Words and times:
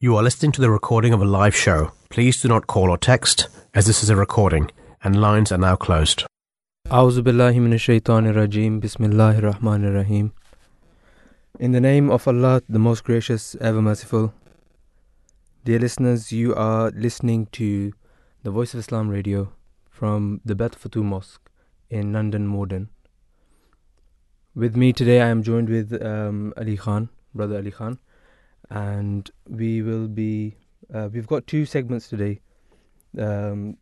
You 0.00 0.14
are 0.14 0.22
listening 0.22 0.52
to 0.52 0.60
the 0.60 0.70
recording 0.70 1.12
of 1.12 1.20
a 1.20 1.24
live 1.24 1.56
show. 1.56 1.90
Please 2.08 2.40
do 2.40 2.46
not 2.46 2.68
call 2.68 2.88
or 2.88 2.96
text, 2.96 3.48
as 3.74 3.86
this 3.86 4.04
is 4.04 4.10
a 4.10 4.14
recording, 4.14 4.70
and 5.02 5.20
lines 5.20 5.50
are 5.50 5.58
now 5.58 5.74
closed. 5.74 6.24
In 6.88 7.08
the 11.72 11.80
name 11.80 12.10
of 12.12 12.28
Allah, 12.28 12.62
the 12.68 12.78
most 12.78 13.02
gracious, 13.02 13.56
ever 13.60 13.82
merciful. 13.82 14.32
Dear 15.64 15.80
listeners, 15.80 16.30
you 16.30 16.54
are 16.54 16.92
listening 16.92 17.46
to 17.46 17.92
the 18.44 18.52
Voice 18.52 18.74
of 18.74 18.78
Islam 18.78 19.08
radio 19.08 19.50
from 19.90 20.40
the 20.44 20.54
Baitul 20.54 20.76
Futuh 20.76 21.02
Mosque 21.02 21.50
in 21.90 22.12
London, 22.12 22.46
Morden. 22.46 22.88
With 24.54 24.76
me 24.76 24.92
today, 24.92 25.22
I 25.22 25.26
am 25.26 25.42
joined 25.42 25.68
with 25.68 26.00
um, 26.00 26.54
Ali 26.56 26.76
Khan, 26.76 27.08
brother 27.34 27.56
Ali 27.56 27.72
Khan 27.72 27.98
and 28.70 29.30
we 29.48 29.82
will 29.82 30.08
be. 30.08 30.56
Uh, 30.92 31.08
we've 31.12 31.26
got 31.26 31.46
two 31.46 31.66
segments 31.66 32.08
today. 32.08 32.40
Um, 33.18 33.76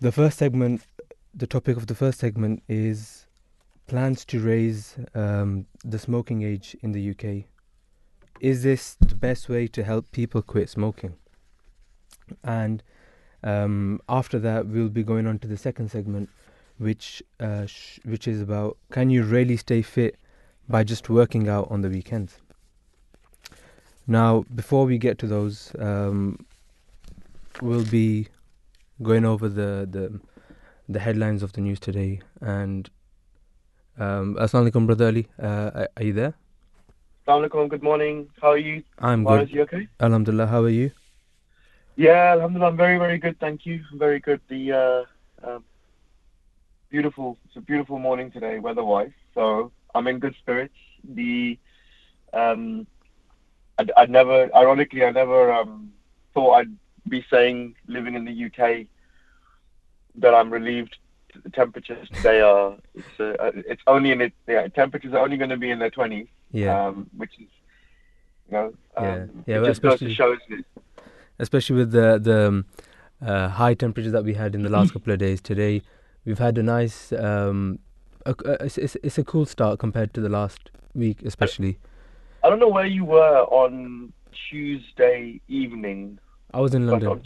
the 0.00 0.12
first 0.12 0.38
segment, 0.38 0.82
the 1.34 1.46
topic 1.46 1.76
of 1.76 1.86
the 1.86 1.94
first 1.94 2.18
segment 2.20 2.62
is 2.68 3.26
plans 3.86 4.24
to 4.26 4.40
raise 4.40 4.96
um, 5.14 5.66
the 5.84 5.98
smoking 5.98 6.42
age 6.42 6.76
in 6.82 6.92
the 6.92 7.10
UK. 7.10 7.44
Is 8.40 8.62
this 8.62 8.96
the 9.00 9.14
best 9.14 9.48
way 9.48 9.66
to 9.68 9.82
help 9.82 10.10
people 10.10 10.42
quit 10.42 10.68
smoking? 10.68 11.14
And 12.44 12.82
um, 13.42 14.00
after 14.08 14.38
that, 14.40 14.66
we'll 14.66 14.88
be 14.88 15.02
going 15.02 15.26
on 15.26 15.38
to 15.40 15.48
the 15.48 15.56
second 15.56 15.90
segment, 15.90 16.28
which 16.78 17.22
uh, 17.40 17.66
sh- 17.66 18.00
which 18.04 18.28
is 18.28 18.40
about 18.40 18.76
can 18.90 19.08
you 19.08 19.22
really 19.22 19.56
stay 19.56 19.82
fit 19.82 20.16
by 20.68 20.84
just 20.84 21.08
working 21.08 21.48
out 21.48 21.68
on 21.70 21.80
the 21.82 21.88
weekends? 21.88 22.38
Now, 24.06 24.44
before 24.54 24.86
we 24.86 24.98
get 24.98 25.18
to 25.18 25.26
those, 25.26 25.72
um, 25.78 26.44
we'll 27.60 27.84
be 27.84 28.28
going 29.02 29.24
over 29.24 29.48
the, 29.48 29.86
the 29.90 30.20
the 30.88 31.00
headlines 31.00 31.42
of 31.42 31.52
the 31.52 31.60
news 31.60 31.80
today. 31.80 32.20
And 32.40 32.88
um, 33.98 34.36
Assalamu 34.36 34.70
alaikum, 34.70 34.86
brother 34.86 35.06
Ali. 35.06 35.26
Uh, 35.42 35.70
are- 35.74 35.88
are 35.96 36.02
you 36.04 36.12
there? 36.12 36.34
Assalamu 37.26 37.48
alaikum, 37.48 37.68
good 37.68 37.82
morning. 37.82 38.28
How 38.40 38.50
are 38.50 38.58
you? 38.58 38.84
I'm 39.00 39.24
good. 39.24 39.50
you 39.50 39.62
okay? 39.62 39.88
Alhamdulillah. 40.00 40.46
How 40.46 40.62
are 40.62 40.68
you? 40.68 40.92
Yeah, 41.96 42.32
alhamdulillah, 42.32 42.68
I'm 42.68 42.76
very, 42.76 42.98
very 42.98 43.18
good, 43.18 43.40
thank 43.40 43.66
you. 43.66 43.80
I'm 43.90 43.98
very 43.98 44.20
good. 44.20 44.40
The 44.48 44.72
uh, 44.72 45.04
um, 45.48 45.64
beautiful, 46.90 47.38
it's 47.46 47.56
a 47.56 47.60
beautiful 47.60 47.98
morning 47.98 48.30
today, 48.30 48.58
weather-wise. 48.60 49.10
So 49.34 49.72
I'm 49.94 50.06
in 50.06 50.18
good 50.18 50.34
spirits. 50.38 50.74
The 51.04 51.58
um, 52.32 52.86
I'd, 53.78 53.90
I'd 53.96 54.10
never, 54.10 54.48
ironically, 54.54 55.04
I 55.04 55.10
never 55.10 55.52
um, 55.52 55.92
thought 56.34 56.52
I'd 56.54 56.76
be 57.08 57.24
saying 57.30 57.74
living 57.86 58.14
in 58.14 58.24
the 58.24 58.44
UK 58.46 58.86
that 60.16 60.34
I'm 60.34 60.50
relieved. 60.52 60.96
The 61.44 61.50
temperatures 61.50 62.08
today 62.14 62.40
are 62.40 62.76
it's 62.94 63.20
uh, 63.20 63.52
it's 63.54 63.82
only 63.86 64.10
in 64.10 64.22
it. 64.22 64.32
Yeah, 64.46 64.66
temperatures 64.68 65.12
are 65.12 65.18
only 65.18 65.36
going 65.36 65.50
to 65.50 65.58
be 65.58 65.70
in 65.70 65.78
their 65.78 65.90
20s. 65.90 66.28
Yeah. 66.52 66.86
um, 66.86 67.10
which 67.16 67.32
is, 67.34 67.48
you 68.48 68.52
know, 68.52 68.66
um, 68.96 69.04
Yeah. 69.04 69.26
Yeah, 69.46 69.58
well, 69.60 69.70
especially- 69.70 70.14
show, 70.14 70.32
isn't 70.32 70.60
it? 70.60 70.64
especially 71.38 71.76
with 71.76 71.90
the 71.90 72.18
the 72.22 72.48
um, 72.48 72.64
uh, 73.20 73.48
high 73.48 73.74
temperatures 73.74 74.12
that 74.12 74.24
we 74.24 74.32
had 74.34 74.54
in 74.54 74.62
the 74.62 74.70
last 74.70 74.92
couple 74.94 75.12
of 75.12 75.18
days. 75.18 75.40
Today, 75.42 75.82
we've 76.24 76.38
had 76.38 76.56
a 76.56 76.62
nice. 76.62 77.12
Um, 77.12 77.78
a, 78.26 78.64
it's, 78.64 78.78
it's 78.78 78.96
it's 79.02 79.18
a 79.18 79.24
cool 79.24 79.46
start 79.46 79.78
compared 79.78 80.12
to 80.14 80.20
the 80.20 80.28
last 80.28 80.70
week, 80.94 81.22
especially. 81.22 81.78
I 82.42 82.50
don't 82.50 82.58
know 82.58 82.68
where 82.68 82.86
you 82.86 83.04
were 83.04 83.42
on 83.50 84.12
Tuesday 84.50 85.40
evening, 85.48 86.18
I 86.52 86.60
was 86.60 86.74
in 86.74 86.86
London. 86.86 87.08
on 87.08 87.22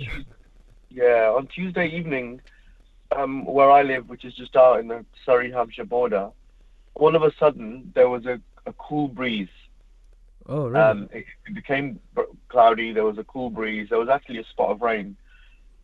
yeah, 0.88 1.32
on 1.34 1.46
Tuesday 1.46 1.86
evening, 1.86 2.40
um, 3.16 3.44
where 3.44 3.70
I 3.70 3.82
live, 3.82 4.08
which 4.08 4.24
is 4.24 4.34
just 4.34 4.56
out 4.56 4.80
in 4.80 4.88
the 4.88 5.04
Surrey 5.24 5.52
Hampshire 5.52 5.84
border, 5.84 6.30
all 6.94 7.14
of 7.14 7.22
a 7.22 7.32
sudden 7.38 7.92
there 7.94 8.08
was 8.08 8.26
a, 8.26 8.40
a 8.66 8.72
cool 8.72 9.08
breeze. 9.08 9.48
Oh, 10.46 10.66
really? 10.66 10.80
Um, 10.80 11.08
it, 11.12 11.26
it 11.46 11.54
became 11.54 12.00
cloudy. 12.48 12.92
There 12.92 13.04
was 13.04 13.18
a 13.18 13.24
cool 13.24 13.50
breeze. 13.50 13.88
There 13.90 14.00
was 14.00 14.08
actually 14.08 14.38
a 14.38 14.44
spot 14.44 14.70
of 14.70 14.80
rain, 14.80 15.16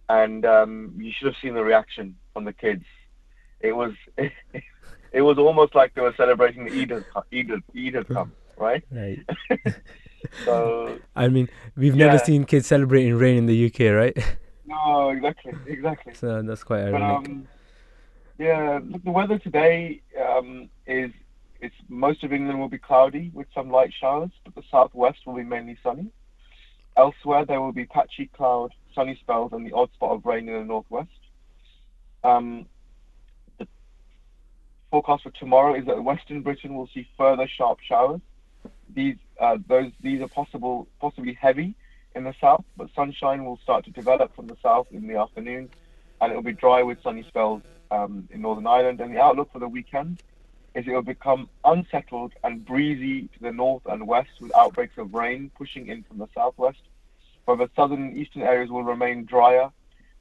and 0.08 0.44
um, 0.44 0.94
you 0.96 1.12
should 1.16 1.26
have 1.26 1.36
seen 1.40 1.54
the 1.54 1.62
reaction 1.62 2.16
from 2.32 2.44
the 2.44 2.52
kids. 2.52 2.84
It 3.60 3.76
was 3.76 3.92
it 4.18 4.32
was 5.22 5.38
almost 5.38 5.74
like 5.74 5.94
they 5.94 6.02
were 6.02 6.14
celebrating 6.16 6.64
the 6.64 6.82
Eid 6.82 7.04
Eid 7.32 7.62
Eid 7.76 8.08
come, 8.08 8.32
right? 8.56 8.84
right. 8.90 9.18
So 10.44 10.98
I 11.14 11.28
mean, 11.28 11.48
we've 11.76 11.94
never 11.96 12.18
seen 12.18 12.44
kids 12.44 12.66
celebrating 12.66 13.14
rain 13.14 13.38
in 13.38 13.46
the 13.46 13.66
UK, 13.66 13.94
right? 13.94 14.36
no, 14.66 15.10
exactly, 15.10 15.52
exactly. 15.66 16.14
so 16.14 16.42
that's 16.42 16.64
quite 16.64 16.82
But 16.90 17.02
ironic. 17.02 17.28
um, 17.28 17.48
yeah, 18.38 18.80
look, 18.84 19.02
the 19.04 19.10
weather 19.10 19.38
today 19.38 20.02
um, 20.20 20.68
is 20.86 21.10
it's 21.60 21.74
most 21.88 22.22
of 22.22 22.32
England 22.32 22.60
will 22.60 22.68
be 22.68 22.78
cloudy 22.78 23.30
with 23.32 23.46
some 23.54 23.70
light 23.70 23.92
showers, 23.98 24.30
but 24.44 24.54
the 24.54 24.62
southwest 24.70 25.20
will 25.26 25.34
be 25.34 25.42
mainly 25.44 25.78
sunny. 25.82 26.08
Elsewhere, 26.96 27.44
there 27.44 27.60
will 27.60 27.72
be 27.72 27.86
patchy 27.86 28.26
cloud, 28.36 28.72
sunny 28.94 29.16
spells, 29.20 29.52
and 29.52 29.66
the 29.66 29.72
odd 29.72 29.92
spot 29.94 30.12
of 30.12 30.24
rain 30.26 30.48
in 30.48 30.54
the 30.54 30.64
northwest. 30.64 31.10
Um, 32.24 32.66
forecast 34.90 35.24
for 35.24 35.30
tomorrow 35.30 35.74
is 35.74 35.86
that 35.86 36.02
Western 36.02 36.42
Britain 36.42 36.74
will 36.74 36.88
see 36.88 37.08
further 37.16 37.46
sharp 37.46 37.80
showers. 37.80 38.20
These 38.92 39.16
uh, 39.40 39.58
those 39.66 39.92
these 40.00 40.20
are 40.20 40.28
possible 40.28 40.88
possibly 41.00 41.34
heavy 41.34 41.74
in 42.14 42.24
the 42.24 42.34
south, 42.40 42.64
but 42.76 42.88
sunshine 42.94 43.44
will 43.44 43.58
start 43.58 43.84
to 43.84 43.90
develop 43.90 44.34
from 44.34 44.46
the 44.46 44.56
south 44.62 44.86
in 44.90 45.06
the 45.06 45.16
afternoon, 45.16 45.68
and 46.20 46.32
it 46.32 46.34
will 46.34 46.42
be 46.42 46.52
dry 46.52 46.82
with 46.82 47.02
sunny 47.02 47.24
spells 47.24 47.62
um, 47.90 48.28
in 48.30 48.40
Northern 48.42 48.66
Ireland. 48.66 49.00
And 49.00 49.14
the 49.14 49.20
outlook 49.20 49.52
for 49.52 49.58
the 49.58 49.68
weekend 49.68 50.22
is 50.74 50.86
it 50.86 50.92
will 50.92 51.02
become 51.02 51.48
unsettled 51.64 52.32
and 52.44 52.64
breezy 52.64 53.28
to 53.28 53.40
the 53.40 53.52
north 53.52 53.82
and 53.86 54.06
west 54.06 54.30
with 54.40 54.54
outbreaks 54.56 54.96
of 54.98 55.14
rain 55.14 55.50
pushing 55.56 55.88
in 55.88 56.02
from 56.04 56.18
the 56.18 56.28
southwest. 56.34 56.80
However, 57.46 57.68
southern 57.76 58.02
and 58.02 58.16
eastern 58.16 58.42
areas 58.42 58.70
will 58.70 58.82
remain 58.82 59.24
drier 59.24 59.70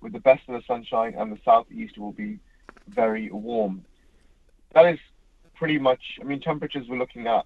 with 0.01 0.13
the 0.13 0.19
best 0.19 0.43
of 0.47 0.53
the 0.53 0.61
sunshine, 0.67 1.15
and 1.17 1.31
the 1.31 1.39
southeast 1.43 1.97
will 1.97 2.11
be 2.11 2.39
very 2.87 3.29
warm. 3.31 3.83
That 4.75 4.85
is 4.93 4.99
pretty 5.55 5.79
much, 5.79 6.01
I 6.21 6.25
mean, 6.25 6.41
temperatures 6.41 6.85
we're 6.87 6.97
looking 6.97 7.27
at 7.27 7.45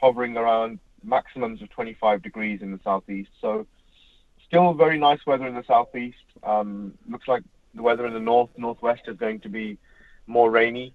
hovering 0.00 0.36
around 0.36 0.78
maximums 1.02 1.60
of 1.60 1.68
25 1.70 2.22
degrees 2.22 2.62
in 2.62 2.70
the 2.70 2.78
southeast. 2.84 3.30
So, 3.40 3.66
still 4.46 4.72
very 4.72 4.96
nice 4.96 5.18
weather 5.26 5.46
in 5.48 5.54
the 5.56 5.64
southeast. 5.64 6.18
Um, 6.44 6.94
looks 7.08 7.26
like 7.26 7.42
the 7.74 7.82
weather 7.82 8.06
in 8.06 8.14
the 8.14 8.20
north, 8.20 8.50
northwest 8.56 9.02
is 9.08 9.16
going 9.16 9.40
to 9.40 9.48
be 9.48 9.76
more 10.28 10.50
rainy. 10.50 10.94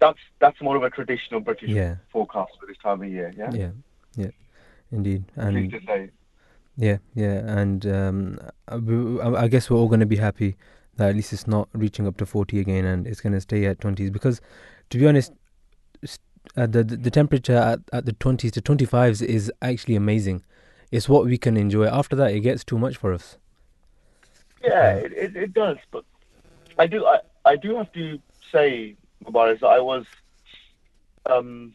That's 0.00 0.18
that's 0.40 0.60
more 0.60 0.74
of 0.76 0.82
a 0.82 0.90
traditional 0.90 1.38
British 1.38 1.70
Yeah. 1.70 1.96
forecast 2.10 2.50
for 2.58 2.66
this 2.66 2.76
time 2.78 3.00
of 3.02 3.08
year. 3.08 3.32
Yeah, 3.36 3.52
Yeah, 3.54 3.70
yeah, 4.16 4.30
indeed. 4.90 5.22
And 5.36 5.70
to 5.70 5.80
say. 5.86 6.10
yeah, 6.76 6.98
yeah, 7.14 7.58
and 7.60 7.86
um, 7.86 8.38
I 8.66 9.44
I 9.44 9.46
guess 9.46 9.70
we're 9.70 9.76
all 9.78 9.86
going 9.86 10.00
to 10.00 10.06
be 10.06 10.16
happy 10.16 10.56
that 11.02 11.10
at 11.10 11.16
least 11.16 11.32
it's 11.32 11.46
not 11.46 11.68
reaching 11.72 12.06
up 12.06 12.16
to 12.18 12.26
forty 12.26 12.60
again, 12.60 12.84
and 12.84 13.06
it's 13.06 13.20
going 13.20 13.32
to 13.32 13.40
stay 13.40 13.66
at 13.66 13.80
twenties. 13.80 14.10
Because, 14.10 14.40
to 14.90 14.98
be 14.98 15.06
honest, 15.06 15.32
uh, 16.56 16.66
the 16.66 16.84
the 16.84 17.10
temperature 17.10 17.56
at, 17.56 17.80
at 17.92 18.06
the 18.06 18.12
twenties 18.12 18.52
to 18.52 18.60
twenty 18.60 18.84
fives 18.84 19.20
is 19.20 19.52
actually 19.60 19.96
amazing. 19.96 20.42
It's 20.90 21.08
what 21.08 21.24
we 21.24 21.38
can 21.38 21.56
enjoy. 21.56 21.86
After 21.86 22.16
that, 22.16 22.32
it 22.32 22.40
gets 22.40 22.64
too 22.64 22.78
much 22.78 22.96
for 22.96 23.12
us. 23.12 23.38
Yeah, 24.62 24.94
it, 24.94 25.12
it, 25.12 25.36
it 25.36 25.54
does, 25.54 25.78
but 25.90 26.04
I 26.78 26.86
do 26.86 27.04
I, 27.04 27.18
I 27.44 27.56
do 27.56 27.76
have 27.76 27.90
to 27.92 28.20
say, 28.52 28.96
Mubarak, 29.24 29.60
that 29.60 29.66
I 29.66 29.80
was 29.80 30.06
um 31.26 31.72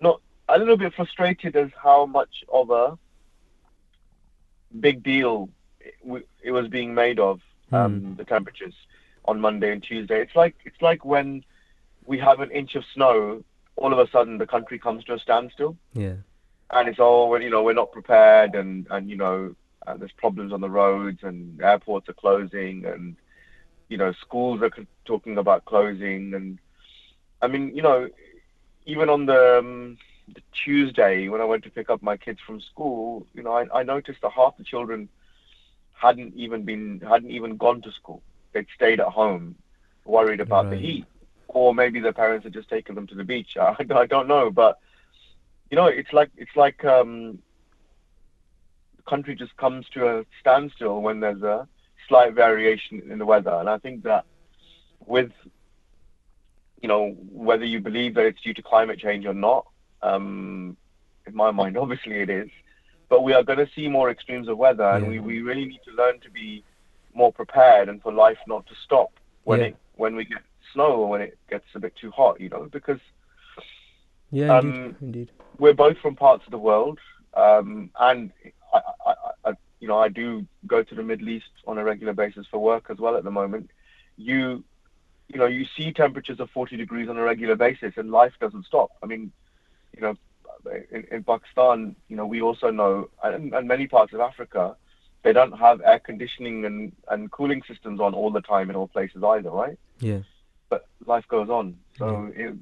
not 0.00 0.20
a 0.48 0.58
little 0.58 0.76
bit 0.76 0.94
frustrated 0.94 1.56
as 1.56 1.70
how 1.82 2.06
much 2.06 2.44
of 2.52 2.70
a 2.70 2.98
big 4.80 5.02
deal 5.02 5.48
it, 5.80 5.94
w- 6.02 6.24
it 6.42 6.50
was 6.50 6.68
being 6.68 6.94
made 6.94 7.18
of 7.18 7.40
um, 7.72 8.14
the 8.16 8.24
temperatures 8.24 8.74
on 9.24 9.40
Monday 9.40 9.72
and 9.72 9.82
Tuesday. 9.82 10.20
It's 10.20 10.36
like 10.36 10.56
it's 10.64 10.80
like 10.80 11.04
when 11.04 11.44
we 12.04 12.18
have 12.18 12.40
an 12.40 12.50
inch 12.50 12.74
of 12.74 12.84
snow, 12.94 13.44
all 13.76 13.92
of 13.92 13.98
a 13.98 14.10
sudden 14.10 14.38
the 14.38 14.46
country 14.46 14.78
comes 14.78 15.04
to 15.04 15.14
a 15.14 15.18
standstill. 15.18 15.76
Yeah, 15.94 16.16
and 16.70 16.88
it's 16.88 16.98
all 16.98 17.30
well, 17.30 17.40
you 17.40 17.50
know 17.50 17.62
we're 17.62 17.72
not 17.72 17.92
prepared 17.92 18.54
and 18.54 18.86
and 18.90 19.08
you 19.08 19.16
know 19.16 19.54
uh, 19.86 19.96
there's 19.96 20.12
problems 20.12 20.52
on 20.52 20.60
the 20.60 20.70
roads 20.70 21.20
and 21.22 21.60
airports 21.60 22.08
are 22.08 22.14
closing 22.14 22.84
and 22.86 23.16
you 23.88 23.96
know 23.96 24.12
schools 24.20 24.62
are 24.62 24.70
c- 24.76 24.86
talking 25.04 25.38
about 25.38 25.64
closing. 25.64 26.34
And 26.34 26.58
I 27.40 27.46
mean 27.46 27.74
you 27.74 27.82
know 27.82 28.08
even 28.84 29.08
on 29.08 29.26
the, 29.26 29.58
um, 29.58 29.98
the 30.34 30.42
Tuesday 30.64 31.28
when 31.28 31.40
I 31.40 31.44
went 31.44 31.62
to 31.64 31.70
pick 31.70 31.90
up 31.90 32.02
my 32.02 32.16
kids 32.16 32.40
from 32.44 32.60
school 32.60 33.26
you 33.34 33.42
know 33.42 33.52
I, 33.52 33.80
I 33.80 33.82
noticed 33.82 34.22
that 34.22 34.32
half 34.32 34.56
the 34.56 34.64
children 34.64 35.08
hadn't 36.02 36.34
even 36.36 36.64
been 36.64 37.00
hadn't 37.08 37.30
even 37.30 37.56
gone 37.56 37.80
to 37.82 37.92
school. 37.92 38.22
They'd 38.52 38.66
stayed 38.74 39.00
at 39.00 39.08
home 39.08 39.54
worried 40.04 40.40
about 40.40 40.68
the 40.68 40.76
heat. 40.76 41.06
Or 41.48 41.74
maybe 41.74 42.00
their 42.00 42.12
parents 42.12 42.44
had 42.44 42.52
just 42.52 42.68
taken 42.68 42.94
them 42.94 43.06
to 43.08 43.14
the 43.14 43.24
beach. 43.24 43.56
I, 43.60 43.76
I 43.94 44.06
don't 44.06 44.28
know 44.28 44.50
but 44.50 44.78
you 45.72 45.76
know, 45.76 45.86
it's 45.86 46.12
like 46.12 46.30
it's 46.36 46.54
like 46.54 46.84
um, 46.84 47.38
the 48.98 49.02
country 49.08 49.34
just 49.34 49.56
comes 49.56 49.86
to 49.94 50.06
a 50.06 50.24
standstill 50.38 51.00
when 51.00 51.18
there's 51.18 51.42
a 51.42 51.66
slight 52.08 52.34
variation 52.34 53.10
in 53.10 53.18
the 53.18 53.24
weather, 53.24 53.54
and 53.54 53.70
I 53.70 53.78
think 53.78 54.02
that 54.02 54.26
with 55.06 55.32
you 56.82 56.88
know 56.88 57.16
whether 57.30 57.64
you 57.64 57.80
believe 57.80 58.14
that 58.16 58.26
it's 58.26 58.42
due 58.42 58.52
to 58.52 58.62
climate 58.62 58.98
change 58.98 59.24
or 59.24 59.32
not, 59.32 59.66
um, 60.02 60.76
in 61.26 61.34
my 61.34 61.50
mind, 61.50 61.78
obviously 61.78 62.20
it 62.20 62.28
is, 62.28 62.50
but 63.12 63.24
we 63.24 63.34
are 63.34 63.42
going 63.42 63.58
to 63.58 63.68
see 63.76 63.88
more 63.88 64.10
extremes 64.10 64.48
of 64.48 64.56
weather, 64.56 64.88
and 64.94 65.02
Yeah. 65.04 65.10
we, 65.10 65.18
we 65.20 65.42
really 65.42 65.66
need 65.66 65.82
to 65.84 65.92
learn 65.94 66.18
to 66.20 66.30
be 66.30 66.64
more 67.12 67.30
prepared 67.30 67.90
and 67.90 68.00
for 68.02 68.10
life 68.10 68.38
not 68.46 68.66
to 68.68 68.74
stop 68.86 69.10
when 69.44 69.60
Yeah. 69.60 69.66
it 69.66 69.76
when 69.96 70.16
we 70.16 70.24
get 70.24 70.40
snow 70.72 70.92
or 71.02 71.06
when 71.10 71.20
it 71.20 71.36
gets 71.50 71.66
a 71.74 71.78
bit 71.78 71.94
too 71.94 72.10
hot, 72.10 72.40
you 72.40 72.48
know, 72.48 72.64
because 72.72 73.02
Yeah, 74.30 74.56
Um, 74.56 74.66
indeed, 74.72 74.96
indeed. 75.02 75.30
we're 75.58 75.74
both 75.84 75.98
from 75.98 76.16
parts 76.16 76.44
of 76.46 76.52
the 76.52 76.64
world, 76.70 76.98
um, 77.34 77.90
and 78.00 78.32
I, 78.72 78.78
I, 79.08 79.10
I, 79.10 79.50
I, 79.50 79.52
you 79.80 79.88
know, 79.88 79.98
I 79.98 80.08
do 80.08 80.46
go 80.66 80.82
to 80.82 80.94
the 80.94 81.02
Middle 81.10 81.28
East 81.28 81.52
on 81.66 81.76
a 81.76 81.84
regular 81.84 82.14
basis 82.14 82.46
for 82.50 82.60
work 82.70 82.84
as 82.88 82.96
well. 82.98 83.14
At 83.18 83.24
the 83.24 83.30
moment, 83.42 83.70
you, 84.16 84.64
you 85.28 85.38
know, 85.38 85.50
you 85.58 85.66
see 85.76 85.92
temperatures 85.92 86.40
of 86.40 86.48
40 86.50 86.78
degrees 86.78 87.10
on 87.10 87.18
a 87.18 87.22
regular 87.32 87.56
basis, 87.56 87.92
and 87.98 88.10
life 88.10 88.32
doesn't 88.40 88.64
stop. 88.64 88.88
I 89.02 89.06
mean, 89.06 89.32
you 89.94 90.00
know, 90.00 90.14
in, 90.90 91.04
in 91.10 91.24
Pakistan, 91.24 91.96
you 92.08 92.16
know, 92.16 92.26
we 92.26 92.40
also 92.42 92.70
know, 92.70 93.08
and, 93.22 93.52
and 93.54 93.68
many 93.68 93.86
parts 93.86 94.12
of 94.12 94.20
Africa, 94.20 94.76
they 95.22 95.32
don't 95.32 95.52
have 95.52 95.80
air 95.82 95.98
conditioning 96.00 96.64
and, 96.64 96.92
and 97.08 97.30
cooling 97.30 97.62
systems 97.68 98.00
on 98.00 98.14
all 98.14 98.30
the 98.30 98.40
time 98.40 98.70
in 98.70 98.76
all 98.76 98.88
places 98.88 99.22
either, 99.22 99.50
right? 99.50 99.78
Yeah, 100.00 100.20
But 100.68 100.86
life 101.06 101.26
goes 101.28 101.48
on, 101.48 101.76
so 101.98 102.32
it, 102.34 102.54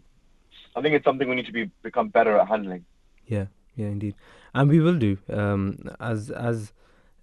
I 0.77 0.83
think 0.83 0.95
it's 0.95 1.05
something 1.05 1.29
we 1.29 1.37
need 1.37 1.47
to 1.47 1.53
be 1.53 1.71
become 1.83 2.09
better 2.09 2.39
at 2.39 2.49
handling. 2.49 2.85
yeah, 3.27 3.47
yeah, 3.77 3.87
indeed. 3.87 4.15
And 4.53 4.69
we 4.69 4.81
will 4.81 4.99
do 4.99 5.17
um, 5.31 5.79
as 6.01 6.31
as 6.31 6.73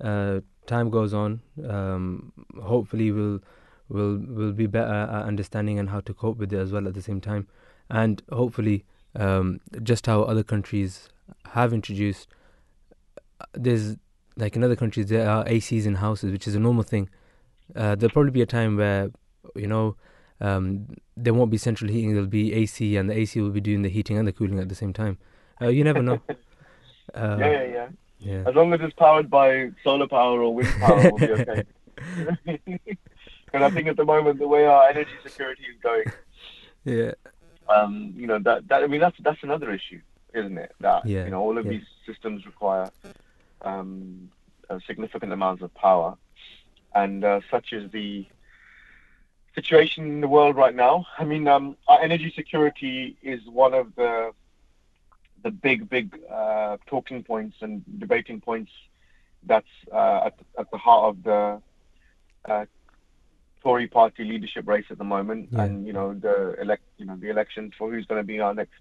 uh, 0.02 0.40
time 0.66 0.90
goes 0.90 1.14
on. 1.14 1.42
Um, 1.68 2.32
hopefully, 2.64 3.12
we'll 3.12 3.42
will 3.90 4.18
will 4.18 4.54
be 4.54 4.66
better 4.66 4.92
at 4.92 5.24
understanding 5.24 5.78
and 5.78 5.90
how 5.90 6.00
to 6.02 6.14
cope 6.14 6.38
with 6.38 6.52
it 6.54 6.58
as 6.58 6.72
well 6.72 6.88
at 6.88 6.94
the 6.94 7.02
same 7.02 7.22
time, 7.22 7.48
and 7.90 8.24
hopefully, 8.32 8.86
um, 9.18 9.60
just 9.84 10.06
how 10.06 10.24
other 10.24 10.44
countries 10.44 11.10
have 11.52 11.74
introduced. 11.74 12.28
uh, 13.42 13.46
There's 13.54 13.98
like 14.36 14.56
in 14.56 14.64
other 14.64 14.76
countries 14.76 15.08
there 15.08 15.30
are 15.30 15.44
ACs 15.46 15.86
in 15.86 15.96
houses, 15.96 16.32
which 16.32 16.48
is 16.48 16.56
a 16.56 16.60
normal 16.60 16.84
thing. 16.84 17.10
Uh, 17.76 17.96
there'll 17.96 18.14
probably 18.14 18.32
be 18.32 18.42
a 18.42 18.46
time 18.46 18.78
where 18.78 19.12
you 19.56 19.68
know 19.68 19.96
um, 20.40 20.88
there 21.16 21.34
won't 21.34 21.52
be 21.52 21.58
central 21.58 21.92
heating. 21.92 22.14
There'll 22.14 22.28
be 22.28 22.54
AC, 22.54 22.96
and 22.96 23.10
the 23.10 23.18
AC 23.18 23.42
will 23.42 23.50
be 23.50 23.62
doing 23.62 23.82
the 23.82 23.90
heating 23.90 24.18
and 24.18 24.28
the 24.28 24.32
cooling 24.32 24.60
at 24.60 24.70
the 24.70 24.76
same 24.76 24.94
time. 24.94 25.18
Uh, 25.62 25.70
you 25.70 25.84
never 25.84 26.02
know. 26.02 26.22
Uh, 27.16 27.38
yeah, 27.40 27.48
yeah, 27.48 27.64
yeah. 27.64 27.88
yeah. 28.20 28.44
As 28.46 28.54
long 28.54 28.74
as 28.74 28.82
it's 28.82 28.94
powered 28.94 29.30
by 29.30 29.70
solar 29.82 30.08
power 30.08 30.42
or 30.42 30.54
wind 30.54 30.68
power, 30.78 31.10
we'll 31.10 31.18
be 31.18 31.32
okay. 31.42 31.64
and 33.54 33.64
I 33.64 33.70
think 33.70 33.88
at 33.88 33.96
the 33.96 34.04
moment, 34.04 34.40
the 34.40 34.48
way 34.48 34.66
our 34.66 34.90
energy 34.90 35.10
security 35.24 35.64
is 35.64 35.82
going, 35.82 36.04
Yeah, 36.84 37.14
um, 37.70 38.14
you 38.16 38.28
know, 38.28 38.40
that, 38.40 38.68
that 38.68 38.84
I 38.84 38.88
mean, 38.88 39.02
that's 39.02 39.18
that's 39.20 39.44
another 39.44 39.72
issue, 39.72 40.02
isn't 40.34 40.58
it? 40.58 40.74
That 40.80 41.06
Yeah, 41.06 41.26
you 41.26 41.32
know, 41.32 41.42
all 41.42 41.58
of 41.58 41.66
yeah. 41.66 41.72
these 41.72 41.86
systems 42.06 42.46
require 42.46 42.90
um, 43.62 44.30
uh, 44.70 44.80
significant 44.86 45.34
amounts 45.34 45.62
of 45.64 45.74
power, 45.74 46.18
and 46.96 47.24
uh, 47.24 47.42
such 47.52 47.74
is 47.74 47.92
the 47.92 48.26
situation 49.56 50.06
in 50.06 50.22
the 50.22 50.28
world 50.28 50.56
right 50.56 50.76
now. 50.76 51.06
I 51.18 51.24
mean, 51.24 51.48
um, 51.48 51.78
our 51.88 52.00
energy 52.02 52.32
security 52.36 53.18
is 53.22 53.42
one 53.48 53.74
of 53.74 53.96
the 53.96 54.32
the 55.44 55.52
big, 55.52 55.90
big 55.90 56.20
uh, 56.32 56.78
talking 56.88 57.24
points 57.24 57.58
and 57.62 57.84
debating 58.00 58.42
points 58.42 58.72
that's 59.44 59.68
uh, 59.92 60.26
at, 60.28 60.36
at 60.58 60.72
the 60.72 60.78
heart 60.78 61.04
of 61.10 61.24
the 61.24 61.62
uh, 62.46 62.66
Tory 63.68 63.88
party 63.88 64.24
leadership 64.24 64.66
race 64.66 64.86
at 64.90 64.98
the 64.98 65.04
moment, 65.04 65.50
Yeah. 65.52 65.64
and 65.64 65.86
you 65.86 65.92
know 65.92 66.14
the 66.14 66.56
elect, 66.62 66.84
you 66.98 67.06
know 67.06 67.18
the 67.18 67.30
elections 67.30 67.74
for 67.78 67.92
who's 67.92 68.06
going 68.06 68.22
to 68.22 68.26
be 68.26 68.40
our 68.40 68.54
next 68.54 68.80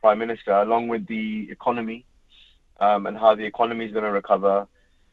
prime 0.00 0.18
minister, 0.18 0.50
along 0.50 0.88
with 0.88 1.06
the 1.06 1.48
economy 1.52 2.04
um, 2.80 3.06
and 3.06 3.16
how 3.16 3.36
the 3.36 3.44
economy 3.44 3.84
is 3.86 3.92
going 3.92 4.04
to 4.04 4.10
recover, 4.10 4.66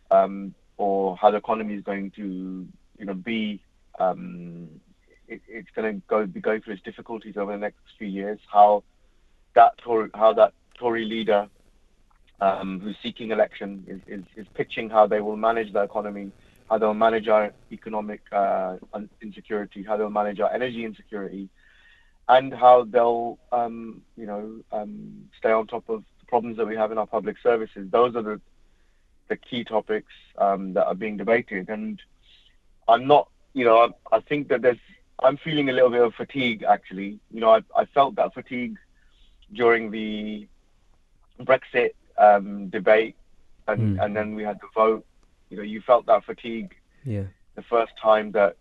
um, 0.10 0.56
or 0.78 1.16
how 1.18 1.30
the 1.30 1.38
economy 1.38 1.76
is 1.76 1.84
going 1.84 2.10
to 2.20 2.68
you 2.98 3.06
know 3.06 3.14
be. 3.14 3.62
Um, 4.00 4.70
it, 5.28 5.42
it's 5.48 5.70
going 5.76 5.88
to 5.94 6.02
go 6.08 6.26
be 6.26 6.42
going 6.42 6.62
through 6.62 6.74
its 6.74 6.84
difficulties 6.84 7.38
over 7.38 7.52
the 7.52 7.60
next 7.60 7.82
few 8.00 8.08
years. 8.08 8.40
How 8.52 8.84
that 9.54 9.78
Tory, 9.78 10.10
how 10.16 10.34
that 10.34 10.54
Tory 10.80 11.06
leader 11.06 11.48
um, 12.42 12.80
who's 12.80 12.98
seeking 13.04 13.30
election 13.30 13.84
is, 13.88 14.02
is, 14.08 14.24
is 14.36 14.48
pitching 14.56 14.90
how 14.90 15.06
they 15.06 15.22
will 15.22 15.38
manage 15.38 15.72
the 15.74 15.84
economy, 15.84 16.32
how 16.70 16.78
they'll 16.78 16.94
manage 16.94 17.28
our 17.28 17.54
economic 17.72 18.22
uh, 18.32 18.78
insecurity, 19.22 19.84
how 19.84 19.98
they'll 19.98 20.10
manage 20.10 20.40
our 20.40 20.52
energy 20.52 20.84
insecurity, 20.86 21.50
and 22.28 22.54
how 22.54 22.84
they'll, 22.84 23.38
um, 23.52 24.02
you 24.18 24.26
know, 24.26 24.60
um, 24.72 25.30
stay 25.38 25.52
on 25.52 25.68
top 25.68 25.88
of 25.90 26.04
the 26.20 26.26
problems 26.28 26.58
that 26.58 26.68
we 26.68 26.76
have 26.76 26.92
in 26.92 26.98
our 26.98 27.06
public 27.08 27.38
services. 27.42 27.88
Those 27.92 28.16
are 28.16 28.24
the 28.24 28.42
the 29.28 29.36
key 29.36 29.64
topics 29.64 30.14
um, 30.38 30.74
that 30.74 30.86
are 30.86 30.94
being 30.96 31.18
debated, 31.18 31.70
and 31.70 32.00
I'm 32.88 33.08
not, 33.08 33.28
you 33.54 33.66
know, 33.66 33.78
I, 34.12 34.18
I 34.18 34.20
think 34.20 34.50
that 34.50 34.62
there's, 34.62 34.78
I'm 35.24 35.38
feeling 35.38 35.70
a 35.70 35.74
little 35.74 35.90
bit 35.90 36.02
of 36.04 36.14
fatigue 36.14 36.64
actually. 36.64 37.20
You 37.32 37.42
know, 37.42 37.50
I, 37.50 37.62
I 37.76 37.86
felt 37.86 38.16
that 38.16 38.36
fatigue 38.36 38.78
during 39.52 39.90
the 39.90 40.48
Brexit 41.42 41.92
um, 42.20 42.70
debate, 42.70 43.16
and, 43.68 43.98
Mm. 43.98 44.04
and 44.06 44.16
then 44.16 44.36
we 44.36 44.44
had 44.44 44.60
the 44.62 44.68
vote. 44.76 45.06
You 45.50 45.58
know, 45.58 45.64
you 45.64 45.82
felt 45.82 46.06
that 46.08 46.26
fatigue 46.26 46.76
yeah, 47.04 47.24
the 47.56 47.62
first 47.64 47.94
time 48.02 48.32
that 48.32 48.58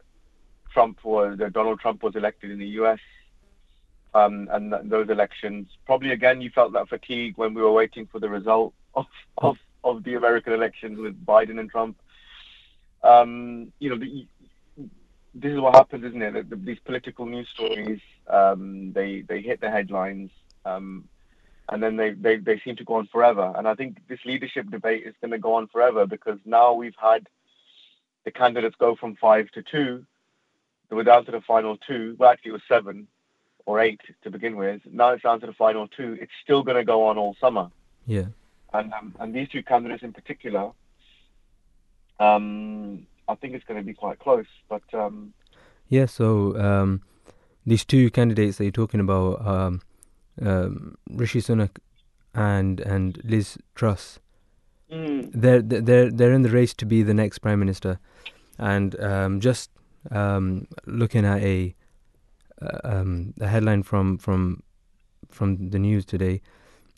Trump 0.73 1.05
was 1.05 1.39
that 1.39 1.53
Donald 1.53 1.81
Trump 1.81 2.03
was 2.03 2.17
elected 2.17 2.51
in 2.51 2.59
the 2.59 2.69
U.S. 2.81 2.99
Um, 4.13 4.49
and 4.53 4.71
th- 4.71 4.83
those 4.85 5.09
elections. 5.09 5.69
Probably 5.87 6.11
again, 6.11 6.41
you 6.41 6.51
felt 6.51 6.73
that 6.75 6.89
fatigue 6.89 7.35
when 7.37 7.55
we 7.55 7.63
were 7.63 7.73
waiting 7.73 8.07
for 8.07 8.19
the 8.19 8.29
result 8.29 8.75
of 8.95 9.07
of, 9.39 9.57
of 9.83 10.05
the 10.05 10.15
American 10.15 10.53
elections 10.53 10.99
with 10.99 11.25
Biden 11.25 11.59
and 11.59 11.71
Trump. 11.71 11.97
Um, 13.03 13.73
you 13.81 13.91
know, 13.91 13.99
the, 13.99 14.27
this 15.35 15.53
is 15.53 15.61
what 15.61 15.75
happens, 15.75 16.05
isn't 16.05 16.23
it? 16.23 16.33
That 16.33 16.51
the, 16.51 16.57
these 16.57 16.79
political 16.85 17.27
news 17.27 17.49
stories, 17.53 18.01
um, 18.29 18.93
they 18.93 19.23
they 19.23 19.41
hit 19.41 19.61
the 19.61 19.71
headlines, 19.71 20.31
um, 20.65 21.09
and 21.69 21.83
then 21.83 21.97
they, 21.97 22.11
they 22.11 22.37
they 22.37 22.61
seem 22.61 22.77
to 22.77 22.85
go 22.85 22.95
on 22.95 23.07
forever. 23.07 23.53
And 23.57 23.67
I 23.67 23.75
think 23.75 23.99
this 24.09 24.21
leadership 24.25 24.71
debate 24.71 25.05
is 25.07 25.15
going 25.21 25.31
to 25.31 25.39
go 25.39 25.55
on 25.55 25.67
forever 25.69 26.07
because 26.07 26.39
now 26.45 26.75
we've 26.75 26.97
had 27.01 27.27
the 28.25 28.31
candidates 28.31 28.77
go 28.79 28.97
from 28.97 29.17
five 29.17 29.51
to 29.53 29.63
two. 29.63 30.05
They 30.89 30.97
were 30.97 31.05
down 31.05 31.25
to 31.27 31.33
the 31.33 31.41
final 31.41 31.77
two. 31.77 32.17
Well, 32.19 32.31
actually, 32.31 32.51
it 32.51 32.53
was 32.53 32.63
seven 32.69 33.07
or 33.67 33.81
eight 33.81 34.01
to 34.23 34.31
begin 34.31 34.57
with. 34.57 34.83
Now 34.91 35.11
it's 35.11 35.23
down 35.23 35.41
to 35.41 35.47
the 35.47 35.53
final 35.53 35.89
two. 35.89 36.19
It's 36.21 36.33
still 36.43 36.63
going 36.63 36.77
to 36.77 36.85
go 36.85 37.07
on 37.07 37.17
all 37.17 37.37
summer. 37.41 37.71
yeah, 38.07 38.27
And 38.73 38.93
um, 38.93 39.15
and 39.19 39.35
these 39.35 39.49
two 39.49 39.63
candidates 39.63 40.03
in 40.03 40.13
particular, 40.13 40.71
um, 42.21 43.07
I 43.27 43.35
think 43.37 43.55
it's 43.55 43.65
going 43.65 43.81
to 43.81 43.87
be 43.87 43.95
quite 43.95 44.19
close. 44.19 44.47
But 44.69 44.83
um, 44.93 45.33
yeah. 45.89 46.07
So 46.07 46.59
um, 46.61 47.01
these 47.65 47.85
two 47.85 48.11
candidates 48.11 48.59
that 48.59 48.65
you're 48.65 48.71
talking 48.71 49.01
about, 49.01 49.47
um, 49.47 49.81
um, 50.41 50.97
Rishi 51.11 51.41
Sunak 51.41 51.79
and 52.35 52.81
and 52.81 53.21
Liz 53.25 53.59
Truss, 53.75 54.19
mm, 54.91 55.31
they're 55.33 55.63
they're 55.63 56.11
they're 56.11 56.33
in 56.33 56.43
the 56.43 56.51
race 56.51 56.75
to 56.75 56.87
be 56.87 57.03
the 57.03 57.15
next 57.15 57.39
prime 57.39 57.59
minister, 57.59 57.99
and 58.59 58.99
um, 59.01 59.41
just 59.41 59.71
um, 60.11 60.67
looking 60.87 61.25
at 61.25 61.43
a 61.43 61.75
uh, 62.61 62.79
um, 62.85 63.35
a 63.41 63.49
headline 63.49 63.83
from 63.83 64.19
from 64.19 64.63
from 65.31 65.71
the 65.71 65.79
news 65.79 66.05
today 66.05 66.41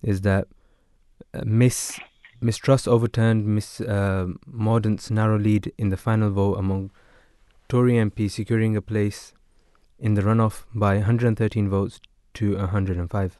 is 0.02 0.20
that 0.22 0.46
uh, 1.34 1.42
Miss 1.44 1.98
Miss 2.40 2.56
Truss 2.56 2.86
overturned 2.86 3.46
Miss 3.46 3.80
uh, 3.80 4.26
Mordaunt's 4.50 5.10
narrow 5.10 5.38
lead 5.38 5.72
in 5.78 5.88
the 5.88 5.96
final 5.96 6.30
vote 6.30 6.58
among 6.58 6.90
Tory 7.68 7.94
MPs, 7.94 8.32
securing 8.32 8.76
a 8.76 8.82
place 8.82 9.32
in 9.98 10.14
the 10.14 10.22
runoff 10.22 10.64
by 10.74 10.96
113 10.96 11.68
votes 11.68 12.00
to 12.36 12.56
105. 12.56 13.38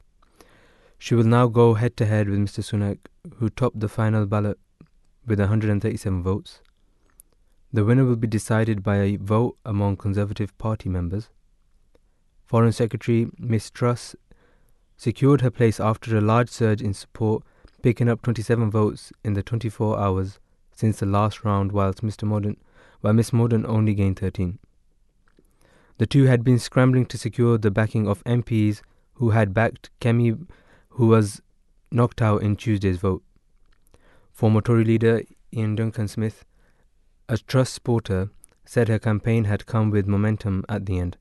She 0.99 1.15
will 1.15 1.23
now 1.23 1.47
go 1.47 1.75
head 1.75 1.95
to 1.97 2.05
head 2.05 2.29
with 2.29 2.39
Mr. 2.39 2.63
Sunak, 2.63 2.97
who 3.35 3.49
topped 3.49 3.79
the 3.79 3.89
final 3.89 4.25
ballot 4.25 4.57
with 5.25 5.39
137 5.39 6.23
votes. 6.23 6.61
The 7.71 7.85
winner 7.85 8.05
will 8.05 8.15
be 8.15 8.27
decided 8.27 8.81
by 8.81 8.97
a 8.97 9.17
vote 9.17 9.57
among 9.65 9.97
Conservative 9.97 10.57
Party 10.57 10.89
members. 10.89 11.29
Foreign 12.45 12.71
Secretary 12.71 13.27
Miss 13.37 13.69
Truss 13.69 14.15
secured 14.95 15.41
her 15.41 15.51
place 15.51 15.79
after 15.79 16.17
a 16.17 16.21
large 16.21 16.49
surge 16.49 16.81
in 16.81 16.93
support, 16.93 17.43
picking 17.83 18.09
up 18.09 18.23
27 18.23 18.71
votes 18.71 19.13
in 19.23 19.33
the 19.33 19.43
24 19.43 19.99
hours 19.99 20.39
since 20.73 20.99
the 20.99 21.05
last 21.05 21.43
round, 21.43 21.71
whilst 21.71 22.03
Mr. 22.03 22.27
Mordaunt, 22.27 22.57
while 23.01 23.13
Miss 23.13 23.31
Mordaunt 23.31 23.65
only 23.65 23.93
gained 23.93 24.17
13. 24.17 24.57
The 25.97 26.05
two 26.05 26.25
had 26.25 26.43
been 26.43 26.59
scrambling 26.59 27.05
to 27.07 27.17
secure 27.17 27.57
the 27.57 27.71
backing 27.71 28.07
of 28.07 28.23
MPs 28.23 28.81
who 29.13 29.31
had 29.31 29.53
backed 29.53 29.89
Kemi, 29.99 30.47
who 30.89 31.07
was 31.07 31.41
knocked 31.91 32.21
out 32.21 32.43
in 32.43 32.55
Tuesday's 32.55 32.97
vote. 32.97 33.23
Former 34.31 34.61
Tory 34.61 34.83
leader 34.83 35.23
Iain 35.55 35.75
Duncan 35.75 36.07
Smith, 36.07 36.45
a 37.27 37.37
Truss 37.37 37.71
supporter, 37.71 38.29
said 38.65 38.89
her 38.89 38.99
campaign 38.99 39.45
had 39.45 39.65
come 39.65 39.89
with 39.89 40.07
momentum 40.07 40.63
at 40.69 40.85
the 40.85 40.99
end. 40.99 41.17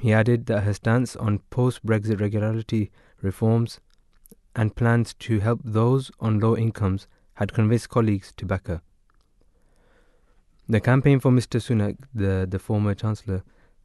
He 0.00 0.12
added 0.12 0.46
that 0.46 0.62
her 0.62 0.72
stance 0.72 1.14
on 1.16 1.40
post 1.50 1.84
Brexit 1.84 2.20
regularity 2.20 2.90
reforms 3.20 3.80
and 4.56 4.74
plans 4.74 5.14
to 5.14 5.40
help 5.40 5.60
those 5.64 6.10
on 6.18 6.38
low 6.38 6.56
incomes 6.56 7.06
had 7.34 7.52
convinced 7.52 7.88
colleagues 7.88 8.32
to 8.36 8.46
back 8.46 8.68
her. 8.68 8.80
The 10.68 10.80
campaign 10.80 11.20
for 11.20 11.30
Mr. 11.30 11.60
Sunak, 11.60 11.98
the, 12.14 12.46
the 12.48 12.58
former 12.58 12.94
Chancellor, 12.94 13.42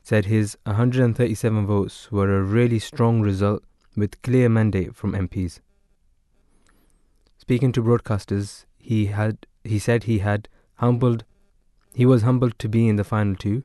said 0.08 0.24
his 0.24 0.58
137 0.64 1.66
votes 1.66 2.10
were 2.14 2.34
a 2.34 2.42
really 2.42 2.80
strong 2.80 3.20
result 3.20 3.62
with 3.98 4.22
clear 4.22 4.48
mandate 4.48 4.96
from 4.96 5.12
MPs. 5.12 5.60
Speaking 7.38 7.74
to 7.74 7.84
broadcasters, 7.84 8.64
he 8.78 9.08
had 9.08 9.46
he 9.66 9.78
said 9.78 10.06
he 10.06 10.20
had 10.20 10.48
humbled 10.76 11.26
he 11.94 12.06
was 12.06 12.22
humbled 12.22 12.58
to 12.60 12.70
be 12.70 12.88
in 12.88 12.96
the 12.96 13.04
final 13.04 13.36
two 13.36 13.64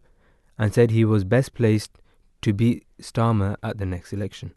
and 0.59 0.75
said 0.75 0.91
he 0.91 1.05
was 1.05 1.23
best 1.23 1.55
placed 1.55 1.93
to 2.41 2.53
beat 2.53 2.85
Starmer 3.01 3.55
at 3.63 3.79
the 3.79 3.87
next 3.87 4.13
election. 4.13 4.53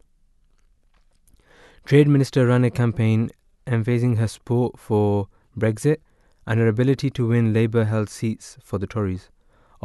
Trade 1.85 2.07
Minister 2.07 2.47
ran 2.47 2.63
a 2.63 2.71
campaign 2.71 3.29
emphasizing 3.67 4.15
her 4.15 4.27
support 4.27 4.79
for 4.79 5.27
Brexit 5.55 5.97
and 6.47 6.59
her 6.59 6.67
ability 6.67 7.11
to 7.11 7.27
win 7.27 7.53
Labour 7.53 7.83
held 7.83 8.09
seats 8.09 8.57
for 8.63 8.79
the 8.79 8.87
Tories. 8.87 9.29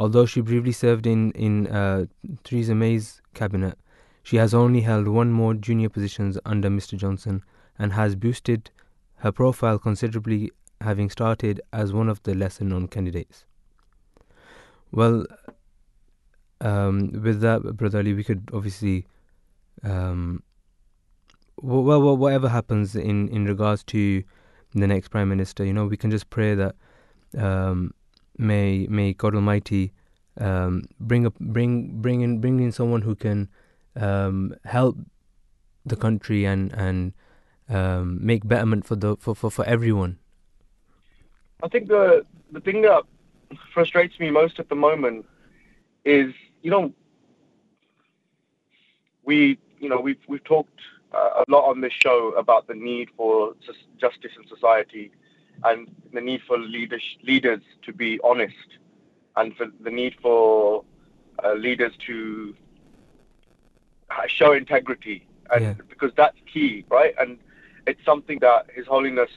Although 0.01 0.25
she 0.25 0.41
briefly 0.41 0.71
served 0.71 1.05
in, 1.05 1.29
in 1.33 1.67
uh, 1.67 2.07
Theresa 2.43 2.73
May's 2.73 3.21
cabinet, 3.35 3.77
she 4.23 4.37
has 4.37 4.51
only 4.51 4.81
held 4.81 5.07
one 5.07 5.31
more 5.31 5.53
junior 5.53 5.89
positions 5.89 6.39
under 6.43 6.69
Mr. 6.69 6.97
Johnson 6.97 7.43
and 7.77 7.93
has 7.93 8.15
boosted 8.15 8.71
her 9.17 9.31
profile 9.31 9.77
considerably, 9.77 10.49
having 10.81 11.11
started 11.11 11.61
as 11.71 11.93
one 11.93 12.09
of 12.09 12.23
the 12.23 12.33
lesser 12.33 12.63
known 12.63 12.87
candidates. 12.87 13.45
Well, 14.91 15.27
um, 16.61 17.11
with 17.21 17.41
that, 17.41 17.61
Brother 17.77 17.99
Ali, 17.99 18.15
we 18.15 18.23
could 18.23 18.49
obviously, 18.51 19.05
um, 19.83 20.41
well, 21.61 21.83
well, 21.83 22.17
whatever 22.17 22.49
happens 22.49 22.95
in, 22.95 23.29
in 23.29 23.45
regards 23.45 23.83
to 23.83 24.23
the 24.73 24.87
next 24.87 25.09
Prime 25.09 25.29
Minister, 25.29 25.63
you 25.63 25.73
know, 25.73 25.85
we 25.85 25.95
can 25.95 26.09
just 26.09 26.31
pray 26.31 26.55
that 26.55 26.75
um, 27.37 27.93
may 28.37 28.87
may 28.87 29.13
God 29.13 29.35
Almighty 29.35 29.93
um, 30.37 30.85
bring 30.99 31.25
up 31.25 31.37
bring 31.39 32.01
bring 32.01 32.21
in 32.21 32.39
bring 32.39 32.59
in 32.59 32.71
someone 32.71 33.01
who 33.01 33.15
can 33.15 33.49
um, 33.95 34.55
help 34.65 34.97
the 35.85 35.95
country 35.95 36.45
and 36.45 36.71
and 36.73 37.13
um, 37.69 38.23
make 38.25 38.47
betterment 38.47 38.85
for 38.85 38.95
the 38.95 39.15
for, 39.17 39.35
for, 39.35 39.51
for 39.51 39.65
everyone. 39.65 40.17
I 41.63 41.67
think 41.67 41.87
the 41.87 42.25
the 42.51 42.59
thing 42.59 42.81
that 42.81 43.03
frustrates 43.73 44.19
me 44.19 44.29
most 44.29 44.59
at 44.59 44.69
the 44.69 44.75
moment 44.75 45.25
is 46.05 46.33
you 46.61 46.71
know 46.71 46.93
we 49.23 49.57
you 49.79 49.89
know 49.89 49.99
we've 49.99 50.19
we've 50.27 50.43
talked 50.43 50.79
uh, 51.13 51.43
a 51.47 51.51
lot 51.51 51.69
on 51.69 51.81
this 51.81 51.93
show 51.93 52.29
about 52.31 52.67
the 52.67 52.75
need 52.75 53.09
for 53.17 53.53
justice 53.99 54.31
in 54.37 54.47
society 54.47 55.11
and 55.63 55.89
the 56.13 56.21
need 56.21 56.41
for 56.47 56.57
leaders 56.57 57.03
leaders 57.23 57.61
to 57.83 57.93
be 57.93 58.19
honest 58.23 58.77
and 59.35 59.55
for 59.55 59.67
the 59.81 59.89
need 59.89 60.15
for 60.21 60.83
uh, 61.43 61.53
leaders 61.53 61.93
to 62.05 62.55
show 64.27 64.51
integrity 64.53 65.25
and 65.51 65.63
yeah. 65.63 65.73
because 65.89 66.11
that's 66.15 66.37
key 66.51 66.83
right 66.89 67.13
and 67.19 67.37
it's 67.87 68.03
something 68.05 68.39
that 68.39 68.67
his 68.73 68.85
holiness 68.85 69.29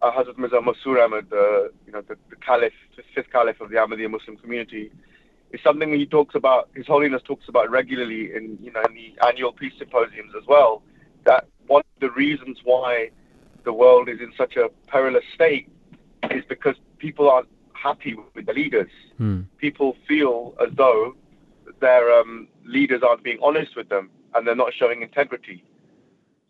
uh, 0.00 0.12
Hazrat 0.12 0.38
Mirza 0.38 0.56
Masroor 0.56 1.04
Ahmad, 1.04 1.26
uh, 1.32 1.64
you 1.84 1.92
know, 1.92 2.02
the, 2.02 2.16
the 2.30 2.36
Caliph, 2.36 2.72
the 2.96 3.02
fifth 3.14 3.30
Caliph 3.32 3.60
of 3.60 3.70
the 3.70 3.76
Ahmadiyya 3.76 4.10
Muslim 4.10 4.36
community, 4.36 4.92
is 5.52 5.60
something 5.62 5.92
he 5.92 6.06
talks 6.06 6.34
about. 6.34 6.68
His 6.74 6.86
Holiness 6.86 7.22
talks 7.22 7.48
about 7.48 7.70
regularly 7.70 8.34
in 8.34 8.58
you 8.62 8.70
know 8.70 8.82
in 8.88 8.94
the 8.94 9.14
annual 9.26 9.52
peace 9.52 9.72
symposiums 9.78 10.34
as 10.40 10.46
well. 10.46 10.82
That 11.24 11.46
one 11.66 11.80
of 11.80 12.00
the 12.00 12.10
reasons 12.10 12.58
why 12.64 13.10
the 13.68 13.72
world 13.74 14.08
is 14.08 14.18
in 14.18 14.32
such 14.34 14.56
a 14.56 14.70
perilous 14.86 15.26
state 15.34 15.68
is 16.30 16.42
because 16.48 16.74
people 16.96 17.28
aren't 17.28 17.50
happy 17.74 18.16
with 18.34 18.46
the 18.46 18.54
leaders. 18.54 18.90
Hmm. 19.18 19.42
People 19.58 19.94
feel 20.08 20.54
as 20.58 20.70
though 20.74 21.14
their 21.80 22.10
um, 22.18 22.48
leaders 22.64 23.02
aren't 23.06 23.22
being 23.22 23.38
honest 23.42 23.76
with 23.76 23.90
them 23.90 24.08
and 24.34 24.46
they're 24.46 24.56
not 24.56 24.72
showing 24.72 25.02
integrity. 25.02 25.62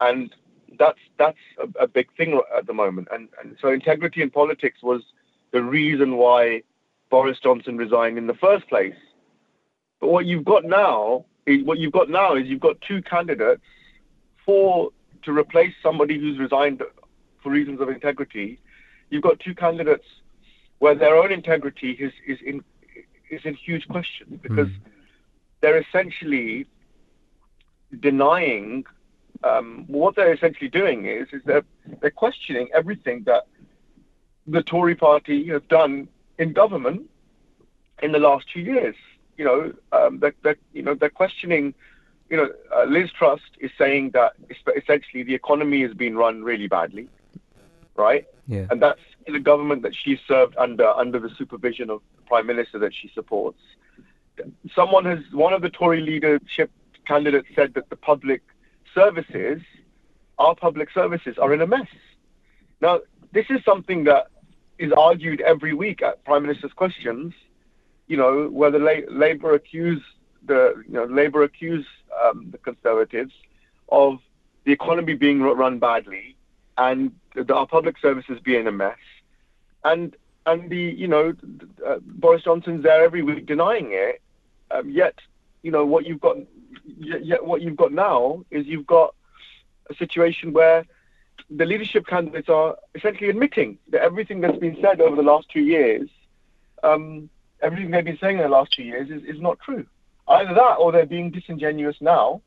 And 0.00 0.32
that's 0.78 1.00
that's 1.18 1.42
a, 1.58 1.86
a, 1.86 1.88
big 1.88 2.06
thing 2.16 2.40
at 2.56 2.68
the 2.68 2.72
moment. 2.72 3.08
And, 3.10 3.28
and 3.42 3.56
so 3.60 3.72
integrity 3.72 4.22
in 4.22 4.30
politics 4.30 4.78
was 4.80 5.02
the 5.50 5.60
reason 5.60 6.18
why 6.18 6.62
Boris 7.10 7.40
Johnson 7.42 7.76
resigned 7.76 8.16
in 8.16 8.28
the 8.28 8.34
first 8.34 8.68
place. 8.68 9.00
But 9.98 10.10
what 10.10 10.24
you've 10.24 10.44
got 10.44 10.64
now 10.64 11.24
is 11.46 11.64
what 11.64 11.78
you've 11.78 11.98
got 12.00 12.08
now 12.08 12.36
is 12.36 12.46
you've 12.46 12.60
got 12.60 12.80
two 12.80 13.02
candidates 13.02 13.62
for 14.46 14.90
to 15.24 15.32
replace 15.36 15.74
somebody 15.82 16.16
who's 16.18 16.38
resigned 16.38 16.80
for 17.42 17.50
reasons 17.50 17.80
of 17.80 17.88
integrity. 17.88 18.58
You've 19.10 19.22
got 19.22 19.40
two 19.40 19.54
candidates 19.54 20.06
where 20.78 20.94
their 20.94 21.16
own 21.16 21.32
integrity 21.32 21.92
is 21.92 22.12
is 22.26 22.38
in 22.44 22.64
is 23.30 23.42
in 23.44 23.54
huge 23.54 23.86
question 23.88 24.40
because 24.42 24.68
mm. 24.68 24.80
they're 25.60 25.78
essentially 25.78 26.66
denying 28.00 28.84
um, 29.44 29.84
what 29.86 30.16
they're 30.16 30.32
essentially 30.32 30.68
doing 30.68 31.06
is 31.06 31.28
is 31.32 31.42
they're 31.44 31.64
they're 32.00 32.10
questioning 32.10 32.68
everything 32.74 33.22
that 33.24 33.46
the 34.46 34.62
Tory 34.62 34.94
party 34.94 35.46
have 35.48 35.68
done 35.68 36.08
in 36.38 36.52
government 36.52 37.08
in 38.02 38.12
the 38.12 38.18
last 38.18 38.46
two 38.52 38.60
years. 38.60 38.96
You 39.36 39.44
know, 39.44 39.72
um, 39.92 40.18
they're, 40.18 40.34
they're, 40.42 40.56
you 40.72 40.82
know 40.82 40.94
they're 40.94 41.10
questioning. 41.10 41.74
You 42.30 42.36
know, 42.36 42.50
uh, 42.76 42.84
Liz 42.84 43.10
Truss 43.10 43.40
is 43.58 43.70
saying 43.78 44.10
that 44.10 44.34
essentially 44.76 45.22
the 45.22 45.34
economy 45.34 45.80
has 45.80 45.94
been 45.94 46.14
run 46.14 46.44
really 46.44 46.66
badly, 46.66 47.08
right? 47.98 48.26
Yeah. 48.46 48.66
And 48.70 48.80
that's 48.80 49.00
in 49.26 49.34
a 49.34 49.40
government 49.40 49.82
that 49.82 49.94
she 49.94 50.18
served 50.26 50.56
under 50.56 50.88
under 50.88 51.18
the 51.18 51.30
supervision 51.36 51.90
of 51.90 52.00
the 52.16 52.22
prime 52.22 52.46
minister 52.46 52.78
that 52.78 52.94
she 52.94 53.10
supports. 53.14 53.60
Someone 54.74 55.04
has 55.04 55.18
one 55.32 55.52
of 55.52 55.62
the 55.62 55.68
Tory 55.68 56.00
leadership 56.00 56.70
candidates 57.06 57.48
said 57.54 57.74
that 57.74 57.90
the 57.90 57.96
public 57.96 58.42
services, 58.94 59.60
our 60.38 60.54
public 60.54 60.90
services, 60.92 61.36
are 61.38 61.52
in 61.52 61.60
a 61.60 61.66
mess. 61.66 61.88
Now, 62.80 63.00
this 63.32 63.46
is 63.50 63.62
something 63.64 64.04
that 64.04 64.28
is 64.78 64.92
argued 64.92 65.40
every 65.40 65.74
week 65.74 66.02
at 66.02 66.24
Prime 66.24 66.42
Minister's 66.42 66.72
questions. 66.72 67.34
You 68.06 68.16
know, 68.16 68.48
where 68.48 68.70
the 68.70 68.78
La- 68.78 69.10
Labour 69.10 69.54
accuse 69.54 70.02
the 70.46 70.82
you 70.86 70.94
know 70.94 71.04
Labour 71.04 71.42
accuse 71.42 71.86
um, 72.24 72.48
the 72.52 72.58
Conservatives 72.58 73.32
of 73.90 74.18
the 74.64 74.72
economy 74.72 75.14
being 75.14 75.42
run 75.42 75.78
badly 75.78 76.36
and 76.78 77.10
our 77.50 77.66
public 77.66 77.98
services 77.98 78.38
being 78.42 78.66
a 78.66 78.72
mess, 78.72 78.98
and 79.84 80.16
and 80.46 80.70
the 80.70 80.76
you 80.76 81.08
know 81.08 81.34
uh, 81.86 81.98
Boris 82.00 82.42
Johnson's 82.42 82.82
there 82.82 83.02
every 83.02 83.22
week 83.22 83.46
denying 83.46 83.90
it. 83.92 84.20
Um, 84.70 84.90
yet, 84.90 85.14
you 85.62 85.70
know 85.70 85.84
what 85.84 86.06
you've 86.06 86.20
got 86.20 86.36
yet 86.86 87.44
what 87.44 87.62
you've 87.62 87.76
got 87.76 87.92
now 87.92 88.44
is 88.50 88.66
you've 88.66 88.86
got 88.86 89.14
a 89.90 89.94
situation 89.94 90.52
where 90.52 90.84
the 91.50 91.64
leadership 91.64 92.06
candidates 92.06 92.48
are 92.48 92.76
essentially 92.94 93.30
admitting 93.30 93.78
that 93.90 94.02
everything 94.02 94.40
that's 94.40 94.58
been 94.58 94.76
said 94.82 95.00
over 95.00 95.16
the 95.16 95.22
last 95.22 95.48
two 95.48 95.60
years, 95.60 96.08
um, 96.82 97.30
everything 97.62 97.90
they've 97.90 98.04
been 98.04 98.18
saying 98.18 98.36
in 98.36 98.42
the 98.42 98.48
last 98.48 98.72
two 98.72 98.82
years 98.82 99.08
is, 99.10 99.22
is 99.24 99.40
not 99.40 99.58
true. 99.60 99.86
Either 100.26 100.52
that 100.54 100.74
or 100.74 100.92
they're 100.92 101.06
being 101.06 101.30
disingenuous 101.30 101.96
now. 102.00 102.42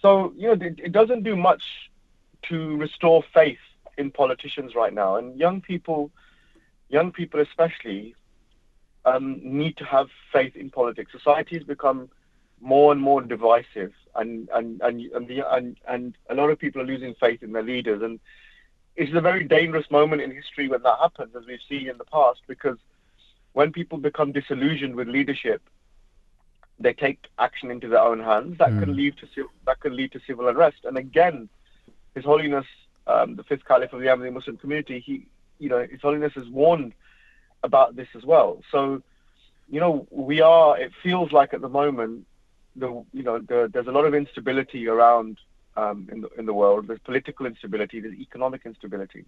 So, 0.00 0.32
you 0.36 0.46
know, 0.48 0.66
it, 0.66 0.80
it 0.82 0.92
doesn't 0.92 1.24
do 1.24 1.36
much 1.36 1.62
to 2.48 2.76
restore 2.76 3.22
faith 3.34 3.58
in 3.96 4.10
politicians 4.10 4.74
right 4.74 4.92
now. 4.92 5.16
And 5.16 5.38
young 5.38 5.60
people, 5.60 6.10
young 6.88 7.12
people 7.12 7.40
especially, 7.40 8.14
um, 9.04 9.40
need 9.42 9.76
to 9.78 9.84
have 9.84 10.08
faith 10.32 10.56
in 10.56 10.70
politics. 10.70 11.12
Society 11.12 11.56
has 11.56 11.64
become 11.64 12.08
more 12.60 12.92
and 12.92 13.00
more 13.00 13.22
divisive, 13.22 13.92
and 14.14 14.48
and 14.54 14.80
and 14.82 15.00
and, 15.12 15.28
the, 15.28 15.54
and 15.54 15.76
and 15.88 16.16
a 16.28 16.34
lot 16.34 16.50
of 16.50 16.58
people 16.58 16.82
are 16.82 16.86
losing 16.86 17.14
faith 17.14 17.42
in 17.42 17.52
their 17.52 17.62
leaders, 17.62 18.02
and 18.02 18.18
it's 18.96 19.14
a 19.14 19.20
very 19.20 19.44
dangerous 19.44 19.88
moment 19.90 20.22
in 20.22 20.34
history 20.34 20.68
when 20.68 20.82
that 20.82 20.98
happens, 21.00 21.34
as 21.36 21.46
we've 21.46 21.60
seen 21.68 21.88
in 21.88 21.98
the 21.98 22.04
past, 22.04 22.40
because 22.48 22.78
when 23.52 23.72
people 23.72 23.98
become 23.98 24.32
disillusioned 24.32 24.96
with 24.96 25.08
leadership, 25.08 25.62
they 26.80 26.92
take 26.92 27.26
action 27.38 27.70
into 27.70 27.88
their 27.88 28.02
own 28.02 28.20
hands. 28.20 28.58
That 28.58 28.70
mm. 28.70 28.80
can 28.80 28.96
lead 28.96 29.16
to 29.18 29.48
that 29.66 29.80
can 29.80 29.96
lead 29.96 30.12
to 30.12 30.20
civil 30.26 30.48
unrest. 30.48 30.84
And 30.84 30.96
again, 30.96 31.48
His 32.18 32.24
Holiness, 32.32 32.68
um, 33.06 33.28
the 33.38 33.44
fifth 33.50 33.64
Caliph 33.68 33.92
of 33.92 34.00
the 34.00 34.08
Ahmadi 34.12 34.32
Muslim 34.38 34.56
community, 34.62 34.98
he, 35.08 35.14
you 35.62 35.68
know, 35.72 35.80
His 35.94 36.02
Holiness 36.06 36.32
has 36.40 36.48
warned 36.62 36.92
about 37.68 37.96
this 37.98 38.10
as 38.18 38.24
well. 38.32 38.50
So, 38.72 39.02
you 39.74 39.80
know, 39.82 40.06
we 40.10 40.36
are. 40.40 40.78
It 40.84 40.92
feels 41.04 41.30
like 41.38 41.50
at 41.56 41.62
the 41.66 41.74
moment 41.82 42.26
the 42.82 42.88
you 43.12 43.24
know 43.28 43.36
the, 43.50 43.58
there's 43.72 43.90
a 43.92 43.96
lot 43.98 44.04
of 44.04 44.14
instability 44.14 44.82
around 44.94 45.38
um, 45.76 46.08
in 46.12 46.18
the 46.22 46.28
in 46.38 46.44
the 46.50 46.54
world. 46.62 46.88
There's 46.88 47.04
political 47.12 47.44
instability. 47.46 48.00
There's 48.00 48.18
economic 48.28 48.62
instability, 48.64 49.24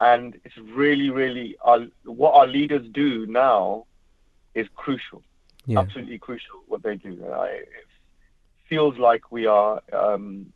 and 0.00 0.38
it's 0.44 0.58
really, 0.82 1.10
really 1.10 1.56
our, 1.62 1.80
what 2.04 2.34
our 2.34 2.46
leaders 2.46 2.84
do 2.92 3.26
now 3.26 3.86
is 4.54 4.66
crucial. 4.74 5.22
Yeah. 5.66 5.80
Absolutely 5.80 6.18
crucial 6.18 6.58
what 6.66 6.82
they 6.82 6.96
do. 6.96 7.12
I, 7.30 7.46
it 7.48 7.90
feels 8.68 8.94
like 8.98 9.30
we 9.30 9.46
are 9.46 9.82
um, 9.92 10.52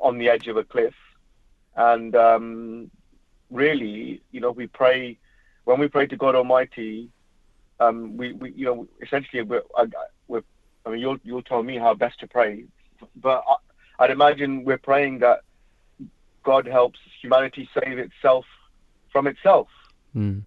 on 0.00 0.18
the 0.18 0.28
edge 0.28 0.48
of 0.48 0.56
a 0.56 0.64
cliff, 0.64 0.94
and 1.76 2.14
um, 2.14 2.90
really, 3.50 4.20
you 4.30 4.40
know, 4.40 4.50
we 4.50 4.66
pray 4.66 5.18
when 5.64 5.78
we 5.80 5.88
pray 5.88 6.06
to 6.06 6.16
God 6.16 6.34
Almighty. 6.34 7.10
Um, 7.80 8.16
we, 8.16 8.32
we, 8.32 8.50
you 8.52 8.64
know, 8.64 8.88
essentially, 9.00 9.42
we're, 9.42 9.62
I, 9.76 9.86
we're, 10.26 10.42
I 10.84 10.90
mean, 10.90 10.98
you'll, 10.98 11.18
you'll 11.22 11.42
tell 11.42 11.62
me 11.62 11.78
how 11.78 11.94
best 11.94 12.18
to 12.20 12.26
pray, 12.26 12.64
but 13.14 13.44
I, 13.48 14.04
I'd 14.04 14.10
imagine 14.10 14.64
we're 14.64 14.78
praying 14.78 15.20
that 15.20 15.42
God 16.42 16.66
helps 16.66 16.98
humanity 17.22 17.68
save 17.72 17.98
itself 17.98 18.46
from 19.12 19.28
itself. 19.28 19.68
Mm. 20.16 20.42